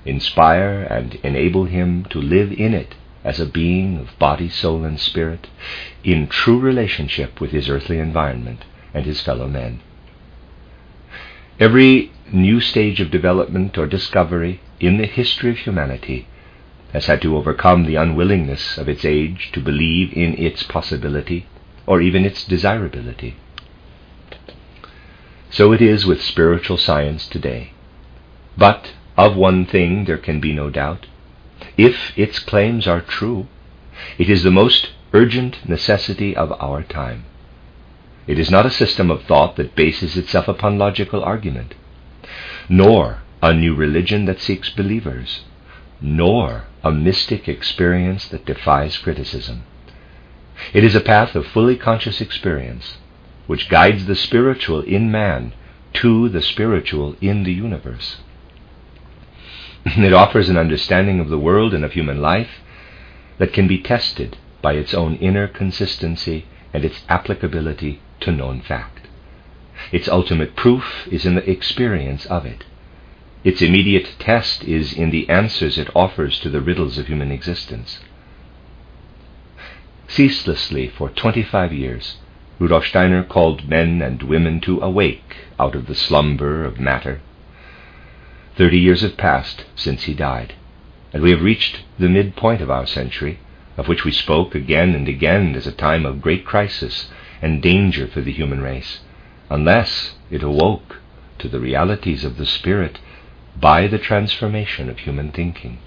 inspire 0.04 0.82
and 0.88 1.16
enable 1.24 1.64
him 1.64 2.04
to 2.10 2.20
live 2.20 2.52
in 2.52 2.74
it 2.74 2.94
as 3.24 3.40
a 3.40 3.46
being 3.46 3.98
of 3.98 4.18
body, 4.18 4.48
soul, 4.48 4.84
and 4.84 5.00
spirit, 5.00 5.48
in 6.04 6.26
true 6.28 6.58
relationship 6.58 7.40
with 7.40 7.50
his 7.50 7.68
earthly 7.68 7.98
environment 7.98 8.64
and 8.94 9.04
his 9.04 9.20
fellow 9.20 9.48
men. 9.48 9.80
Every 11.58 12.12
new 12.32 12.60
stage 12.60 13.00
of 13.00 13.10
development 13.10 13.76
or 13.76 13.86
discovery 13.86 14.60
in 14.78 14.96
the 14.96 15.06
history 15.06 15.50
of 15.50 15.58
humanity 15.58 16.26
has 16.92 17.06
had 17.06 17.22
to 17.22 17.36
overcome 17.36 17.84
the 17.84 17.96
unwillingness 17.96 18.76
of 18.78 18.88
its 18.88 19.04
age 19.04 19.50
to 19.52 19.60
believe 19.60 20.12
in 20.12 20.34
its 20.34 20.62
possibility 20.62 21.46
or 21.86 22.00
even 22.00 22.24
its 22.24 22.44
desirability. 22.44 23.36
So 25.50 25.72
it 25.72 25.80
is 25.80 26.06
with 26.06 26.22
spiritual 26.22 26.76
science 26.76 27.26
today. 27.28 27.72
But 28.56 28.92
of 29.16 29.36
one 29.36 29.66
thing 29.66 30.04
there 30.04 30.18
can 30.18 30.40
be 30.40 30.52
no 30.52 30.70
doubt. 30.70 31.06
If 31.76 32.16
its 32.16 32.38
claims 32.38 32.86
are 32.86 33.00
true, 33.00 33.46
it 34.18 34.30
is 34.30 34.42
the 34.42 34.50
most 34.50 34.90
urgent 35.12 35.68
necessity 35.68 36.36
of 36.36 36.52
our 36.60 36.82
time. 36.82 37.24
It 38.26 38.38
is 38.38 38.50
not 38.50 38.66
a 38.66 38.70
system 38.70 39.10
of 39.10 39.24
thought 39.24 39.56
that 39.56 39.74
bases 39.74 40.16
itself 40.16 40.46
upon 40.46 40.78
logical 40.78 41.22
argument, 41.22 41.74
nor 42.68 43.18
a 43.42 43.52
new 43.52 43.74
religion 43.74 44.26
that 44.26 44.40
seeks 44.40 44.70
believers, 44.70 45.42
nor 46.00 46.64
a 46.82 46.90
mystic 46.90 47.48
experience 47.48 48.28
that 48.28 48.46
defies 48.46 48.98
criticism. 48.98 49.64
It 50.72 50.84
is 50.84 50.94
a 50.94 51.00
path 51.00 51.34
of 51.34 51.46
fully 51.46 51.76
conscious 51.76 52.20
experience, 52.20 52.98
which 53.46 53.68
guides 53.68 54.06
the 54.06 54.14
spiritual 54.14 54.82
in 54.82 55.10
man 55.10 55.52
to 55.94 56.28
the 56.28 56.42
spiritual 56.42 57.16
in 57.20 57.42
the 57.44 57.52
universe. 57.52 58.18
It 59.86 60.12
offers 60.12 60.48
an 60.48 60.56
understanding 60.56 61.20
of 61.20 61.30
the 61.30 61.38
world 61.38 61.72
and 61.72 61.84
of 61.84 61.92
human 61.92 62.20
life 62.20 62.60
that 63.38 63.52
can 63.52 63.66
be 63.66 63.78
tested 63.78 64.36
by 64.60 64.74
its 64.74 64.92
own 64.92 65.16
inner 65.16 65.48
consistency 65.48 66.44
and 66.72 66.84
its 66.84 67.02
applicability 67.08 68.00
to 68.20 68.30
known 68.30 68.60
fact. 68.60 69.08
Its 69.90 70.08
ultimate 70.08 70.54
proof 70.54 71.08
is 71.10 71.24
in 71.24 71.34
the 71.34 71.50
experience 71.50 72.26
of 72.26 72.44
it. 72.44 72.64
Its 73.42 73.62
immediate 73.62 74.16
test 74.18 74.64
is 74.64 74.92
in 74.92 75.10
the 75.10 75.26
answers 75.30 75.78
it 75.78 75.88
offers 75.96 76.38
to 76.40 76.50
the 76.50 76.60
riddles 76.60 76.98
of 76.98 77.06
human 77.06 77.32
existence. 77.32 77.98
Ceaselessly 80.08 80.88
for 80.88 81.08
25 81.08 81.72
years, 81.72 82.16
Rudolf 82.58 82.86
Steiner 82.86 83.22
called 83.22 83.66
men 83.66 84.02
and 84.02 84.22
women 84.22 84.60
to 84.60 84.80
awake 84.80 85.36
out 85.58 85.74
of 85.74 85.86
the 85.86 85.94
slumber 85.94 86.64
of 86.64 86.78
matter. 86.78 87.22
Thirty 88.56 88.78
years 88.78 89.00
have 89.00 89.16
passed 89.16 89.64
since 89.74 90.02
he 90.02 90.12
died, 90.12 90.52
and 91.14 91.22
we 91.22 91.30
have 91.30 91.40
reached 91.40 91.80
the 91.98 92.10
midpoint 92.10 92.60
of 92.60 92.70
our 92.70 92.84
century, 92.84 93.38
of 93.78 93.88
which 93.88 94.04
we 94.04 94.12
spoke 94.12 94.54
again 94.54 94.94
and 94.94 95.08
again 95.08 95.54
as 95.54 95.66
a 95.66 95.72
time 95.72 96.04
of 96.04 96.20
great 96.20 96.44
crisis 96.44 97.08
and 97.40 97.62
danger 97.62 98.06
for 98.06 98.20
the 98.20 98.32
human 98.32 98.60
race, 98.60 99.00
unless 99.48 100.16
it 100.30 100.42
awoke 100.42 100.98
to 101.38 101.48
the 101.48 101.60
realities 101.60 102.22
of 102.22 102.36
the 102.36 102.44
Spirit 102.44 102.98
by 103.58 103.86
the 103.86 103.98
transformation 103.98 104.88
of 104.88 104.98
human 104.98 105.32
thinking. 105.32 105.78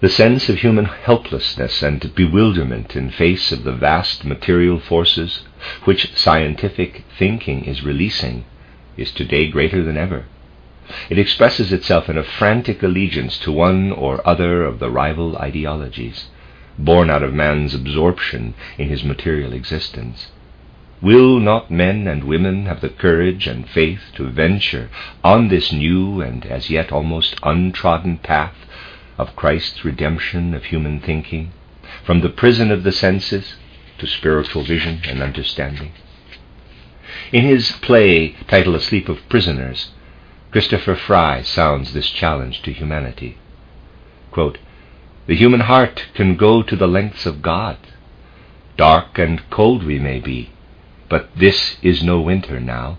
The 0.00 0.08
sense 0.08 0.48
of 0.48 0.58
human 0.58 0.84
helplessness 0.84 1.82
and 1.82 2.14
bewilderment 2.14 2.94
in 2.94 3.10
face 3.10 3.50
of 3.50 3.64
the 3.64 3.72
vast 3.72 4.24
material 4.24 4.78
forces 4.78 5.42
which 5.84 6.14
scientific 6.16 7.04
thinking 7.18 7.64
is 7.64 7.82
releasing 7.82 8.44
is 8.96 9.10
today 9.10 9.48
greater 9.48 9.82
than 9.82 9.96
ever. 9.96 10.26
It 11.10 11.18
expresses 11.18 11.72
itself 11.72 12.08
in 12.08 12.16
a 12.16 12.22
frantic 12.22 12.82
allegiance 12.82 13.38
to 13.40 13.52
one 13.52 13.90
or 13.90 14.26
other 14.26 14.62
of 14.62 14.78
the 14.78 14.88
rival 14.88 15.36
ideologies, 15.36 16.28
born 16.78 17.10
out 17.10 17.24
of 17.24 17.34
man's 17.34 17.74
absorption 17.74 18.54
in 18.78 18.88
his 18.88 19.02
material 19.02 19.52
existence. 19.52 20.30
Will 21.00 21.38
not 21.38 21.70
men 21.70 22.08
and 22.08 22.24
women 22.24 22.66
have 22.66 22.80
the 22.80 22.88
courage 22.88 23.46
and 23.46 23.68
faith 23.68 24.00
to 24.16 24.28
venture 24.30 24.90
on 25.22 25.46
this 25.46 25.72
new 25.72 26.20
and 26.20 26.44
as 26.44 26.70
yet 26.70 26.90
almost 26.90 27.38
untrodden 27.44 28.18
path 28.18 28.56
of 29.16 29.36
Christ's 29.36 29.84
redemption 29.84 30.54
of 30.54 30.64
human 30.64 30.98
thinking, 30.98 31.52
from 32.02 32.20
the 32.20 32.28
prison 32.28 32.72
of 32.72 32.82
the 32.82 32.90
senses 32.90 33.54
to 33.98 34.08
spiritual 34.08 34.64
vision 34.64 35.00
and 35.06 35.22
understanding? 35.22 35.92
In 37.32 37.44
his 37.44 37.70
play 37.70 38.34
titled 38.48 38.74
A 38.74 38.80
Sleep 38.80 39.08
of 39.08 39.28
Prisoners, 39.28 39.92
Christopher 40.50 40.96
Fry 40.96 41.42
sounds 41.42 41.92
this 41.92 42.10
challenge 42.10 42.62
to 42.62 42.72
humanity. 42.72 43.38
Quote, 44.32 44.58
the 45.26 45.36
human 45.36 45.60
heart 45.60 46.06
can 46.14 46.36
go 46.36 46.62
to 46.62 46.74
the 46.74 46.88
lengths 46.88 47.24
of 47.24 47.42
God. 47.42 47.76
Dark 48.76 49.18
and 49.18 49.48
cold 49.50 49.84
we 49.84 49.98
may 49.98 50.18
be, 50.18 50.50
but 51.08 51.28
this 51.36 51.76
is 51.82 52.02
no 52.02 52.20
winter 52.20 52.60
now. 52.60 52.98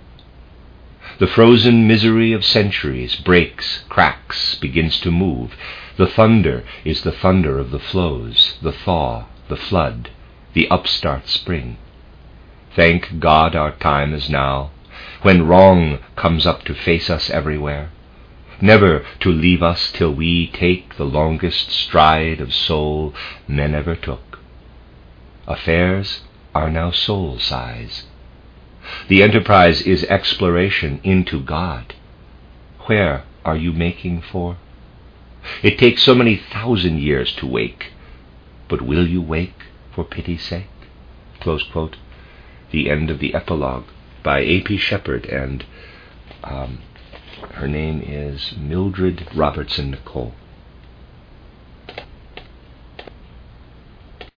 The 1.19 1.27
frozen 1.27 1.87
misery 1.87 2.31
of 2.33 2.45
centuries 2.45 3.15
breaks, 3.15 3.83
cracks, 3.89 4.55
begins 4.55 4.99
to 5.01 5.11
move. 5.11 5.53
The 5.97 6.07
thunder 6.07 6.63
is 6.85 7.01
the 7.01 7.11
thunder 7.11 7.59
of 7.59 7.71
the 7.71 7.79
floes, 7.79 8.57
the 8.61 8.71
thaw, 8.71 9.25
the 9.49 9.57
flood, 9.57 10.11
the 10.53 10.69
upstart 10.69 11.27
spring. 11.27 11.77
Thank 12.75 13.19
God 13.19 13.55
our 13.55 13.71
time 13.71 14.13
is 14.13 14.29
now, 14.29 14.71
when 15.21 15.47
wrong 15.47 15.99
comes 16.15 16.45
up 16.45 16.63
to 16.65 16.73
face 16.73 17.09
us 17.09 17.29
everywhere, 17.29 17.91
never 18.61 19.05
to 19.19 19.31
leave 19.31 19.61
us 19.61 19.91
till 19.91 20.13
we 20.13 20.47
take 20.47 20.95
the 20.95 21.05
longest 21.05 21.71
stride 21.71 22.39
of 22.39 22.53
soul 22.53 23.13
men 23.47 23.75
ever 23.75 23.95
took. 23.95 24.39
Affairs 25.47 26.21
are 26.53 26.69
now 26.69 26.91
soul 26.91 27.39
size. 27.39 28.05
The 29.07 29.21
enterprise 29.21 29.81
is 29.81 30.03
exploration 30.05 30.99
into 31.03 31.39
God. 31.41 31.93
Where 32.87 33.23
are 33.45 33.57
you 33.57 33.71
making 33.71 34.21
for? 34.21 34.57
It 35.61 35.77
takes 35.77 36.03
so 36.03 36.15
many 36.15 36.35
thousand 36.35 36.99
years 36.99 37.33
to 37.35 37.47
wake, 37.47 37.93
but 38.67 38.81
will 38.81 39.07
you 39.07 39.21
wake 39.21 39.63
for 39.93 40.03
pity's 40.03 40.43
sake? 40.43 40.67
The 42.71 42.89
end 42.89 43.09
of 43.09 43.19
the 43.19 43.33
epilogue 43.33 43.85
by 44.23 44.39
A.P. 44.39 44.77
Shepherd, 44.77 45.25
and 45.25 45.65
um, 46.43 46.79
her 47.53 47.67
name 47.67 48.01
is 48.01 48.53
Mildred 48.57 49.27
Robertson 49.33 49.91
Nicoll. 49.93 50.33